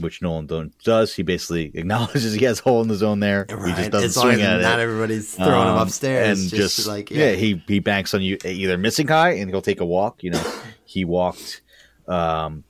which 0.00 0.22
Nolan 0.22 0.72
does. 0.84 1.14
He 1.14 1.22
basically 1.22 1.66
acknowledges 1.74 2.32
he 2.32 2.44
has 2.44 2.60
a 2.60 2.62
hole 2.62 2.82
in 2.82 2.88
the 2.88 2.94
zone 2.94 3.20
there. 3.20 3.46
Right. 3.50 3.68
He 3.68 3.74
just 3.74 3.90
doesn't 3.90 4.06
as 4.06 4.14
swing 4.14 4.40
at 4.40 4.60
it. 4.60 4.62
Not 4.62 4.80
everybody's 4.80 5.34
throwing 5.34 5.68
um, 5.68 5.76
him 5.76 5.82
upstairs. 5.82 6.40
And 6.40 6.50
just, 6.50 6.76
just 6.76 6.88
like 6.88 7.10
yeah. 7.10 7.30
yeah. 7.30 7.36
he 7.36 7.62
he 7.66 7.78
banks 7.80 8.14
on 8.14 8.22
you 8.22 8.38
either 8.44 8.78
missing 8.78 9.08
high 9.08 9.30
and 9.30 9.50
he'll 9.50 9.62
take 9.62 9.80
a 9.80 9.86
walk. 9.86 10.22
You 10.22 10.32
know, 10.32 10.54
he 10.84 11.04
walked 11.04 11.62
um, 12.06 12.64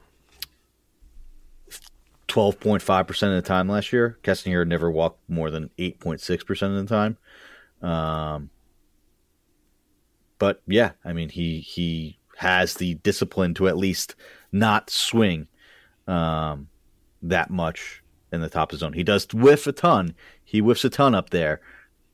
twelve 2.27 2.59
point 2.61 2.83
five 2.83 3.07
percent 3.07 3.35
of 3.35 3.43
the 3.43 3.49
time 3.49 3.69
last 3.69 3.93
year. 3.93 4.19
Kessinger 4.23 4.67
never 4.67 4.91
walked 4.91 5.21
more 5.29 5.51
than 5.51 5.71
eight 5.79 6.01
point 6.01 6.21
six 6.21 6.45
percent 6.45 6.75
of 6.75 6.87
the 6.87 6.95
time. 6.95 7.17
Um, 7.81 8.51
but 10.39 10.63
yeah, 10.67 10.93
I 11.05 11.13
mean 11.13 11.29
he 11.29 11.61
he 11.61 12.19
has 12.39 12.75
the 12.75 12.95
discipline 12.95 13.53
to 13.55 13.67
at 13.67 13.77
least 13.77 14.15
not 14.53 14.91
swing. 14.91 15.49
Um, 16.07 16.69
that 17.23 17.51
much 17.51 18.03
in 18.33 18.41
the 18.41 18.49
top 18.49 18.73
of 18.73 18.79
the 18.79 18.81
zone. 18.81 18.93
He 18.93 19.05
does 19.05 19.27
whiff 19.33 19.67
a 19.67 19.73
ton. 19.73 20.15
He 20.45 20.61
whiffs 20.61 20.85
a 20.85 20.91
ton 20.91 21.15
up 21.15 21.31
there, 21.31 21.61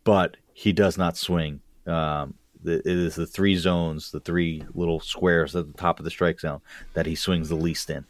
but 0.05 0.37
he 0.53 0.73
does 0.73 0.97
not 0.97 1.17
swing. 1.17 1.61
Um, 1.87 2.35
it 2.65 2.87
is 2.87 3.17
the 3.17 3.27
three 3.27 3.57
zones, 3.57 4.11
the 4.11 4.21
three 4.21 4.65
little 4.73 5.01
squares 5.01 5.55
at 5.55 5.67
the 5.67 5.79
top 5.79 5.99
of 5.99 6.05
the 6.05 6.11
strike 6.11 6.41
zone 6.41 6.61
that 6.95 7.07
he 7.07 7.15
swings 7.15 7.49
the 7.49 7.57
least 7.57 7.91
in. 7.91 8.07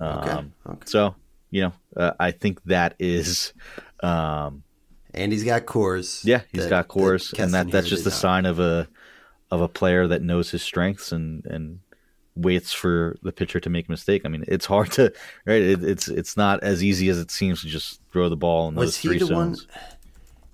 Um, 0.00 0.18
okay. 0.18 0.46
okay. 0.70 0.86
So, 0.86 1.14
you 1.50 1.62
know, 1.62 1.72
uh, 1.96 2.12
I 2.18 2.32
think 2.32 2.62
that 2.64 2.94
is. 2.98 3.52
Um, 4.02 4.64
and 5.14 5.30
he's 5.30 5.44
got 5.44 5.66
Coors. 5.66 6.24
Yeah, 6.24 6.40
he's 6.52 6.64
that, 6.64 6.70
got 6.70 6.88
Coors, 6.88 7.30
that 7.30 7.40
and 7.40 7.54
that 7.54 7.70
that's 7.70 7.88
just 7.88 8.06
a 8.06 8.10
sign 8.10 8.46
of 8.46 8.58
a 8.58 8.88
of 9.50 9.60
a 9.60 9.68
player 9.68 10.08
that 10.08 10.22
knows 10.22 10.50
his 10.50 10.62
strengths 10.62 11.12
and 11.12 11.44
and 11.44 11.80
waits 12.34 12.72
for 12.72 13.16
the 13.22 13.32
pitcher 13.32 13.60
to 13.60 13.70
make 13.70 13.88
a 13.88 13.90
mistake. 13.90 14.22
I 14.24 14.28
mean, 14.28 14.44
it's 14.48 14.66
hard 14.66 14.92
to 14.92 15.12
right. 15.46 15.62
It, 15.62 15.84
it's 15.84 16.08
it's 16.08 16.36
not 16.36 16.62
as 16.62 16.82
easy 16.82 17.08
as 17.08 17.18
it 17.18 17.30
seems 17.30 17.62
to 17.62 17.68
just 17.68 18.00
throw 18.12 18.28
the 18.28 18.36
ball 18.36 18.68
in 18.68 18.74
those 18.74 18.86
was 18.86 18.98
three 18.98 19.18
zones. 19.18 19.66
One, 19.66 19.76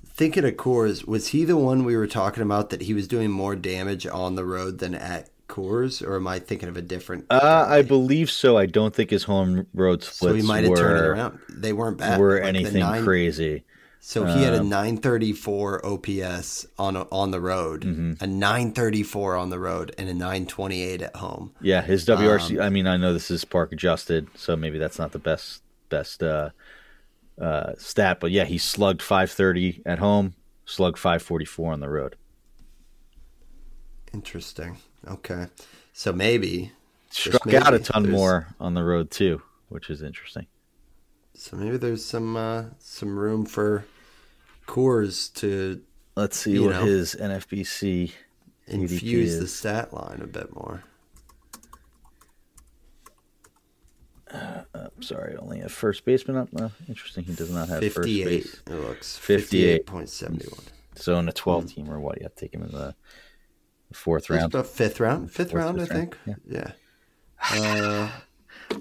thinking 0.06 0.44
of 0.44 0.55
Coors, 0.55 1.06
was 1.06 1.28
he 1.28 1.44
the 1.44 1.56
one 1.56 1.84
we 1.84 1.96
were 1.96 2.06
talking 2.06 2.42
about 2.42 2.70
that 2.70 2.82
he 2.82 2.94
was 2.94 3.06
doing 3.06 3.30
more 3.30 3.55
damage 3.55 4.06
on 4.06 4.34
the 4.34 4.44
road 4.44 4.78
than 4.78 4.94
at 4.94 5.30
Coors, 5.48 6.06
or 6.06 6.16
am 6.16 6.26
I 6.26 6.40
thinking 6.40 6.68
of 6.68 6.76
a 6.76 6.82
different? 6.82 7.26
Uh, 7.30 7.66
I 7.68 7.82
believe 7.82 8.30
so. 8.30 8.59
I 8.59 8.66
don't 8.66 8.94
think 8.94 9.10
his 9.10 9.24
home 9.24 9.66
road 9.72 10.02
splits. 10.02 10.18
So 10.18 10.34
he 10.34 10.42
might 10.42 10.64
have 10.64 10.76
turned 10.76 10.98
it 10.98 11.09
around. 11.09 11.38
They 11.48 11.72
weren't 11.72 11.98
bad. 11.98 12.20
Were 12.20 12.40
like 12.40 12.48
anything 12.48 12.80
nine, 12.80 13.05
crazy? 13.05 13.64
So 14.09 14.24
he 14.24 14.43
had 14.43 14.55
a 14.55 14.60
um, 14.60 14.70
934 14.70 15.85
OPS 15.85 16.66
on 16.78 16.97
on 16.97 17.30
the 17.30 17.43
road, 17.43 17.82
mm-hmm. 17.82 18.24
a 18.24 18.26
934 18.26 19.36
on 19.36 19.51
the 19.51 19.59
road, 19.59 19.94
and 19.98 20.09
a 20.09 20.14
928 20.14 21.02
at 21.02 21.16
home. 21.16 21.52
Yeah, 21.60 21.82
his 21.82 22.06
WRC. 22.06 22.59
Um, 22.59 22.62
I 22.62 22.70
mean, 22.70 22.86
I 22.86 22.97
know 22.97 23.12
this 23.12 23.30
is 23.30 23.44
park 23.44 23.70
adjusted, 23.70 24.28
so 24.35 24.56
maybe 24.56 24.78
that's 24.78 24.98
not 24.98 25.12
the 25.12 25.18
best 25.18 25.62
best 25.90 26.22
uh, 26.22 26.48
uh, 27.39 27.74
stat, 27.76 28.18
but 28.18 28.30
yeah, 28.30 28.47
he 28.47 28.56
slugged 28.56 29.02
530 29.02 29.82
at 29.85 29.98
home, 29.98 30.32
slugged 30.64 30.97
544 30.97 31.74
on 31.74 31.80
the 31.80 31.90
road. 31.90 32.16
Interesting. 34.14 34.78
Okay, 35.06 35.48
so 35.93 36.14
maybe 36.14 36.72
struck 37.10 37.44
maybe, 37.44 37.59
out 37.59 37.74
a 37.74 37.78
ton 37.78 38.10
more 38.10 38.55
on 38.59 38.72
the 38.72 38.85
road 38.85 39.10
too, 39.10 39.43
which 39.68 39.90
is 39.90 40.01
interesting. 40.01 40.47
So 41.35 41.59
maybe 41.59 41.76
there's 41.76 42.06
some 42.06 42.39
uh, 42.39 42.64
some 42.78 43.18
room 43.18 43.44
for 43.44 43.85
Coors 44.68 45.32
to 45.34 45.80
let's 46.14 46.38
see 46.38 46.58
what 46.58 46.70
know, 46.70 46.84
his 46.84 47.16
NFBC 47.18 48.12
infuse 48.66 49.40
the 49.40 49.48
stat 49.48 49.94
line 49.94 50.20
a 50.22 50.26
bit 50.26 50.54
more. 50.54 50.84
Uh, 54.30 54.62
uh, 54.74 54.88
sorry, 55.00 55.36
only 55.36 55.60
a 55.60 55.70
first 55.70 56.04
baseman 56.04 56.36
up. 56.36 56.50
Interesting, 56.86 57.24
he 57.24 57.32
does 57.32 57.50
not 57.50 57.70
have 57.70 57.80
58. 57.80 57.94
first 57.94 58.06
base. 58.06 58.62
It 58.66 58.80
looks 58.86 59.16
fifty-eight 59.16 59.86
point 59.86 60.10
seventy-one. 60.10 60.64
So 60.96 61.18
in 61.18 61.28
a 61.28 61.32
twelve 61.32 61.64
mm. 61.64 61.74
team 61.74 61.90
or 61.90 61.98
what? 61.98 62.18
You 62.18 62.24
have 62.24 62.34
to 62.34 62.40
take 62.40 62.52
him 62.52 62.62
in 62.62 62.70
the 62.70 62.94
fourth 63.92 64.28
round, 64.28 64.52
fifth 64.52 65.00
round, 65.00 65.32
fifth 65.32 65.54
round, 65.54 65.78
fifth 65.78 65.90
I 65.90 65.94
think. 65.94 66.18
Yeah. 66.26 66.34
yeah. 66.46 66.72
Uh, 67.50 68.10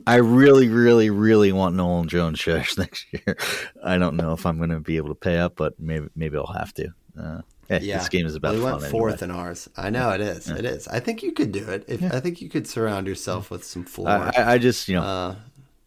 I 0.06 0.16
really, 0.16 0.68
really, 0.68 1.10
really 1.10 1.52
want 1.52 1.76
Nolan 1.76 2.08
Jones 2.08 2.40
shares 2.40 2.78
next 2.78 3.06
year. 3.12 3.38
I 3.84 3.98
don't 3.98 4.16
know 4.16 4.34
if 4.34 4.46
I'm 4.46 4.58
going 4.58 4.70
to 4.70 4.80
be 4.80 4.98
able 4.98 5.10
to 5.10 5.16
pay 5.16 5.38
up, 5.38 5.56
but 5.56 5.80
maybe 5.80 6.08
maybe 6.16 6.38
I'll 6.38 6.48
have 6.48 6.74
to. 6.76 6.90
Uh, 7.20 7.42
hey, 7.70 7.80
yeah. 7.82 7.98
this 7.98 8.10
game 8.10 8.26
is 8.26 8.36
about. 8.36 8.56
Well, 8.56 8.76
we 8.76 8.82
went 8.82 8.92
fourth 8.92 9.24
anyway. 9.24 9.40
in 9.40 9.46
ours. 9.46 9.70
I 9.76 9.90
know 9.90 10.12
it 10.12 10.22
is. 10.22 10.48
Yeah. 10.48 10.58
It 10.58 10.66
is. 10.66 10.88
I 10.88 11.00
think 11.00 11.24
you 11.24 11.32
could 11.32 11.52
do 11.52 11.68
it. 11.70 11.86
If, 11.88 12.02
yeah. 12.02 12.12
I 12.14 12.20
think 12.20 12.42
you 12.42 12.50
could 12.50 12.68
surround 12.68 13.08
yourself 13.08 13.50
with 13.50 13.64
some 13.64 13.84
floor. 13.84 14.10
I, 14.10 14.54
I 14.54 14.58
just 14.58 14.88
you 14.88 14.96
know 14.96 15.04
uh, 15.04 15.36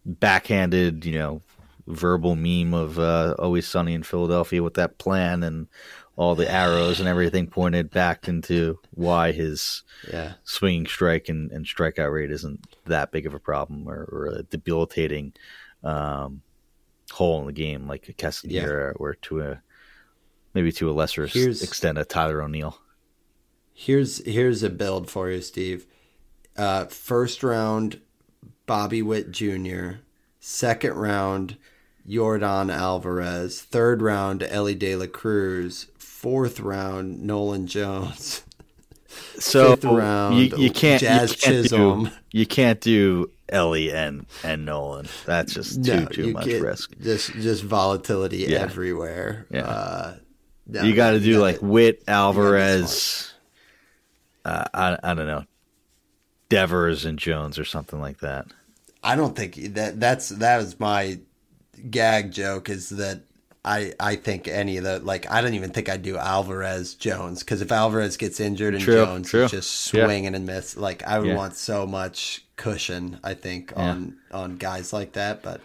backhanded 0.05 1.05
you 1.05 1.19
know 1.19 1.43
verbal 1.87 2.37
meme 2.37 2.75
of 2.75 2.99
uh, 2.99 3.35
always 3.39 3.67
sunny 3.67 3.95
in 3.95 4.03
Philadelphia 4.03 4.63
with 4.63 4.75
that 4.75 4.99
plan 4.99 5.43
and 5.43 5.69
all 6.21 6.35
the 6.35 6.53
arrows 6.53 7.01
and 7.01 7.09
everything 7.09 7.47
pointed 7.47 7.91
back 7.91 8.29
into 8.29 8.79
why 8.91 9.33
his 9.33 9.85
yeah. 10.13 10.35
swinging 10.45 10.87
strike 10.87 11.31
and, 11.31 11.51
and 11.51 11.65
strikeout 11.65 12.13
rate 12.13 12.31
isn't 12.31 12.63
that 12.85 13.11
big 13.11 13.25
of 13.25 13.33
a 13.33 13.39
problem 13.39 13.89
or, 13.89 14.05
or 14.13 14.27
a 14.27 14.43
debilitating 14.43 15.33
um, 15.83 16.43
hole 17.11 17.41
in 17.41 17.47
the 17.47 17.55
game 17.55 17.89
like 17.89 18.07
a 18.11 18.13
Keston 18.13 18.51
yeah. 18.51 18.67
or 18.67 19.17
to 19.23 19.41
a 19.41 19.63
maybe 20.53 20.71
to 20.73 20.91
a 20.91 20.93
lesser 20.93 21.27
here's, 21.27 21.63
extent 21.63 21.97
a 21.97 22.05
Tyler 22.05 22.43
O'Neill. 22.43 22.77
Here's 23.73 24.23
here's 24.27 24.63
a 24.63 24.69
build 24.69 25.11
for 25.11 25.31
you, 25.31 25.41
Steve. 25.41 25.87
Uh, 26.55 26.85
first 26.85 27.43
round, 27.43 27.99
Bobby 28.67 29.01
Witt 29.01 29.31
Jr. 29.31 29.93
Second 30.39 30.93
round, 30.97 31.57
Yordan 32.07 32.71
Alvarez. 32.71 33.63
Third 33.63 34.03
round, 34.03 34.43
Elly 34.43 34.75
De 34.75 34.95
La 34.97 35.07
Cruz 35.07 35.87
fourth 36.21 36.61
round, 36.61 37.23
Nolan 37.23 37.67
Jones. 37.67 38.43
So 39.41 39.75
Fifth 39.75 39.85
round, 39.87 40.37
you, 40.37 40.57
you 40.57 40.71
can't 40.71 41.01
Jazz 41.01 41.31
you 41.31 41.37
can't 41.37 41.63
Chisholm. 41.65 42.05
Do, 42.05 42.11
you 42.31 42.47
can't 42.47 42.81
do 42.81 43.29
Elly 43.49 43.91
and 43.91 44.25
and 44.45 44.65
Nolan. 44.65 45.09
That's 45.27 45.53
just 45.53 45.85
too 45.85 46.01
no, 46.03 46.07
too 46.07 46.33
much 46.33 46.47
risk. 46.47 46.93
Just 47.01 47.33
just 47.33 47.65
volatility 47.65 48.37
yeah. 48.37 48.59
everywhere. 48.59 49.47
Yeah. 49.51 49.67
Uh, 49.67 50.17
no, 50.69 50.83
you 50.85 50.95
got 50.95 51.11
to 51.11 51.19
do 51.19 51.41
like 51.41 51.59
Witt 51.61 52.05
Alvarez. 52.07 53.35
Uh, 54.45 54.65
I 54.73 54.97
I 55.03 55.15
don't 55.15 55.27
know, 55.27 55.45
Devers 56.49 57.05
and 57.05 57.19
Jones 57.19 57.59
or 57.59 57.65
something 57.65 58.01
like 58.01 58.21
that. 58.21 58.47
I 59.03 59.17
don't 59.17 59.35
think 59.35 59.57
that 59.75 59.99
that's 59.99 60.29
that 60.29 60.59
was 60.59 60.79
my 60.79 61.19
gag 61.91 62.31
joke 62.31 62.69
is 62.69 62.91
that 62.91 63.23
I 63.65 63.93
I 64.01 64.17
think 64.17 64.49
any 64.49 64.79
of 64.79 64.85
the 64.85 65.01
like 65.01 65.31
I 65.31 65.43
don't 65.43 65.55
even 65.55 65.71
think 65.71 65.89
I'd 65.89 66.03
do 66.03 66.17
Alvarez 66.17 66.95
Jones 66.95 67.41
because 67.41 67.61
if 67.61 67.71
Alvarez 67.71 68.17
gets 68.17 68.41
injured 68.41 68.75
and 68.75 68.83
true, 68.83 69.05
Jones 69.05 69.29
true. 69.29 69.45
is 69.45 69.51
just 69.51 69.71
swinging 69.83 70.25
yeah. 70.25 70.37
and 70.37 70.47
miss, 70.47 70.77
like 70.77 71.03
I 71.03 71.19
would 71.19 71.29
yeah. 71.29 71.37
want 71.37 71.57
so 71.57 71.87
much 71.87 72.45
cushion. 72.57 73.21
I 73.23 73.35
think 73.35 73.73
on 73.77 74.17
yeah. 74.31 74.37
on 74.37 74.57
guys 74.57 74.93
like 74.93 75.13
that, 75.13 75.43
but 75.43 75.61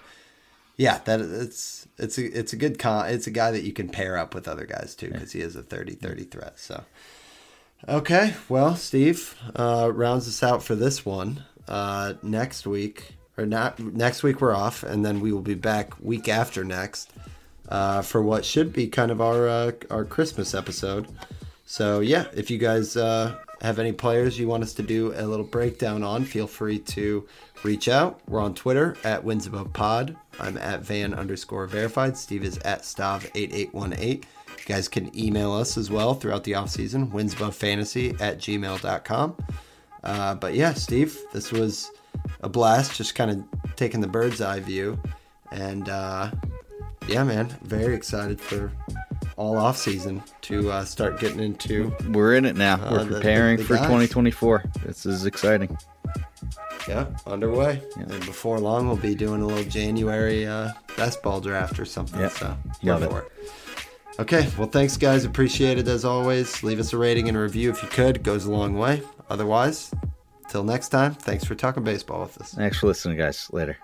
yeah, 0.75 0.99
that 1.05 1.21
it's 1.21 1.87
it's 1.97 2.17
a 2.17 2.37
it's 2.37 2.51
a 2.51 2.57
good 2.57 2.79
con. 2.79 3.09
It's 3.09 3.27
a 3.27 3.31
guy 3.31 3.51
that 3.51 3.63
you 3.63 3.71
can 3.71 3.87
pair 3.87 4.17
up 4.17 4.35
with 4.35 4.47
other 4.47 4.65
guys 4.65 4.93
too 4.93 5.09
because 5.09 5.31
he 5.31 5.39
is 5.39 5.55
a 5.55 5.63
30-30 5.63 6.29
threat. 6.29 6.59
So 6.59 6.83
okay, 7.87 8.33
well, 8.49 8.75
Steve 8.75 9.35
uh, 9.55 9.89
rounds 9.93 10.27
us 10.27 10.43
out 10.43 10.63
for 10.63 10.75
this 10.75 11.05
one. 11.05 11.43
Uh, 11.65 12.13
next 12.21 12.67
week 12.67 13.15
or 13.37 13.45
not 13.45 13.79
next 13.79 14.21
week 14.21 14.41
we're 14.41 14.53
off, 14.53 14.83
and 14.83 15.05
then 15.05 15.21
we 15.21 15.31
will 15.31 15.41
be 15.41 15.55
back 15.55 15.93
week 16.01 16.27
after 16.27 16.65
next 16.65 17.09
uh, 17.69 18.01
for 18.01 18.21
what 18.21 18.45
should 18.45 18.73
be 18.73 18.87
kind 18.87 19.11
of 19.11 19.21
our 19.21 19.47
uh, 19.47 19.71
our 19.89 20.05
Christmas 20.05 20.53
episode. 20.53 21.07
So 21.65 21.99
yeah, 21.99 22.25
if 22.33 22.51
you 22.51 22.57
guys 22.57 22.95
uh, 22.95 23.35
have 23.61 23.79
any 23.79 23.91
players 23.91 24.37
you 24.37 24.47
want 24.47 24.63
us 24.63 24.73
to 24.75 24.83
do 24.83 25.13
a 25.15 25.23
little 25.25 25.45
breakdown 25.45 26.03
on, 26.03 26.25
feel 26.25 26.47
free 26.47 26.79
to 26.79 27.27
reach 27.63 27.87
out. 27.87 28.19
We're 28.27 28.41
on 28.41 28.53
Twitter 28.53 28.95
at 29.03 29.23
Wins 29.23 29.47
Above 29.47 29.73
Pod. 29.73 30.15
I'm 30.39 30.57
at 30.57 30.81
Van 30.81 31.13
underscore 31.13 31.65
verified. 31.65 32.17
Steve 32.17 32.43
is 32.43 32.57
at 32.59 32.83
Stav8818. 32.83 34.23
You 34.67 34.73
guys 34.73 34.87
can 34.87 35.17
email 35.17 35.51
us 35.51 35.77
as 35.77 35.89
well 35.89 36.13
throughout 36.13 36.43
the 36.43 36.55
off 36.55 36.69
season, 36.69 37.11
winsabove 37.11 38.21
at 38.21 38.37
gmail.com. 38.37 39.35
Uh, 40.03 40.35
but 40.35 40.53
yeah, 40.53 40.73
Steve, 40.73 41.19
this 41.33 41.51
was 41.51 41.91
a 42.41 42.49
blast. 42.49 42.95
Just 42.95 43.15
kind 43.15 43.31
of 43.31 43.75
taking 43.75 44.01
the 44.01 44.07
bird's 44.07 44.41
eye 44.41 44.59
view, 44.59 44.99
and 45.51 45.89
uh, 45.89 46.31
yeah, 47.07 47.23
man, 47.23 47.47
very 47.63 47.93
excited 47.95 48.39
for 48.39 48.71
all 49.37 49.57
off 49.57 49.77
season 49.77 50.23
to 50.41 50.71
uh, 50.71 50.85
start 50.85 51.19
getting 51.19 51.39
into. 51.39 51.93
We're 52.09 52.35
in 52.35 52.45
it 52.45 52.55
now. 52.55 52.77
We're 52.91 52.99
Uh, 52.99 53.03
the- 53.03 53.15
preparing 53.15 53.57
the 53.57 53.63
for 53.65 53.75
guys. 53.75 53.83
2024. 53.85 54.63
This 54.85 55.05
is 55.05 55.25
exciting. 55.25 55.77
Yeah, 56.87 57.07
underway. 57.25 57.81
Yeah. 57.97 58.03
And 58.03 58.19
before 58.25 58.59
long, 58.59 58.87
we'll 58.87 58.95
be 58.97 59.15
doing 59.15 59.41
a 59.41 59.47
little 59.47 59.63
January 59.65 60.45
uh, 60.45 60.69
best 60.97 61.21
ball 61.23 61.41
draft 61.41 61.79
or 61.79 61.85
something. 61.85 62.19
Yeah. 62.19 62.27
So 62.29 62.55
Love 62.83 63.03
it. 63.03 63.11
it. 63.11 63.23
Okay, 64.19 64.47
well, 64.57 64.67
thanks, 64.69 64.95
guys. 64.95 65.25
Appreciate 65.25 65.77
it 65.77 65.87
as 65.87 66.05
always. 66.05 66.63
Leave 66.63 66.79
us 66.79 66.93
a 66.93 66.97
rating 66.97 67.27
and 67.27 67.35
a 67.35 67.41
review 67.41 67.69
if 67.71 67.81
you 67.83 67.89
could. 67.89 68.17
It 68.17 68.23
Goes 68.23 68.45
a 68.45 68.51
long 68.51 68.77
way. 68.77 69.01
Otherwise, 69.29 69.91
till 70.49 70.63
next 70.63 70.89
time, 70.89 71.13
thanks 71.15 71.43
for 71.43 71.55
talking 71.55 71.83
baseball 71.83 72.21
with 72.21 72.39
us. 72.39 72.53
Thanks 72.53 72.77
for 72.79 72.87
listening, 72.87 73.17
guys. 73.17 73.49
Later. 73.51 73.77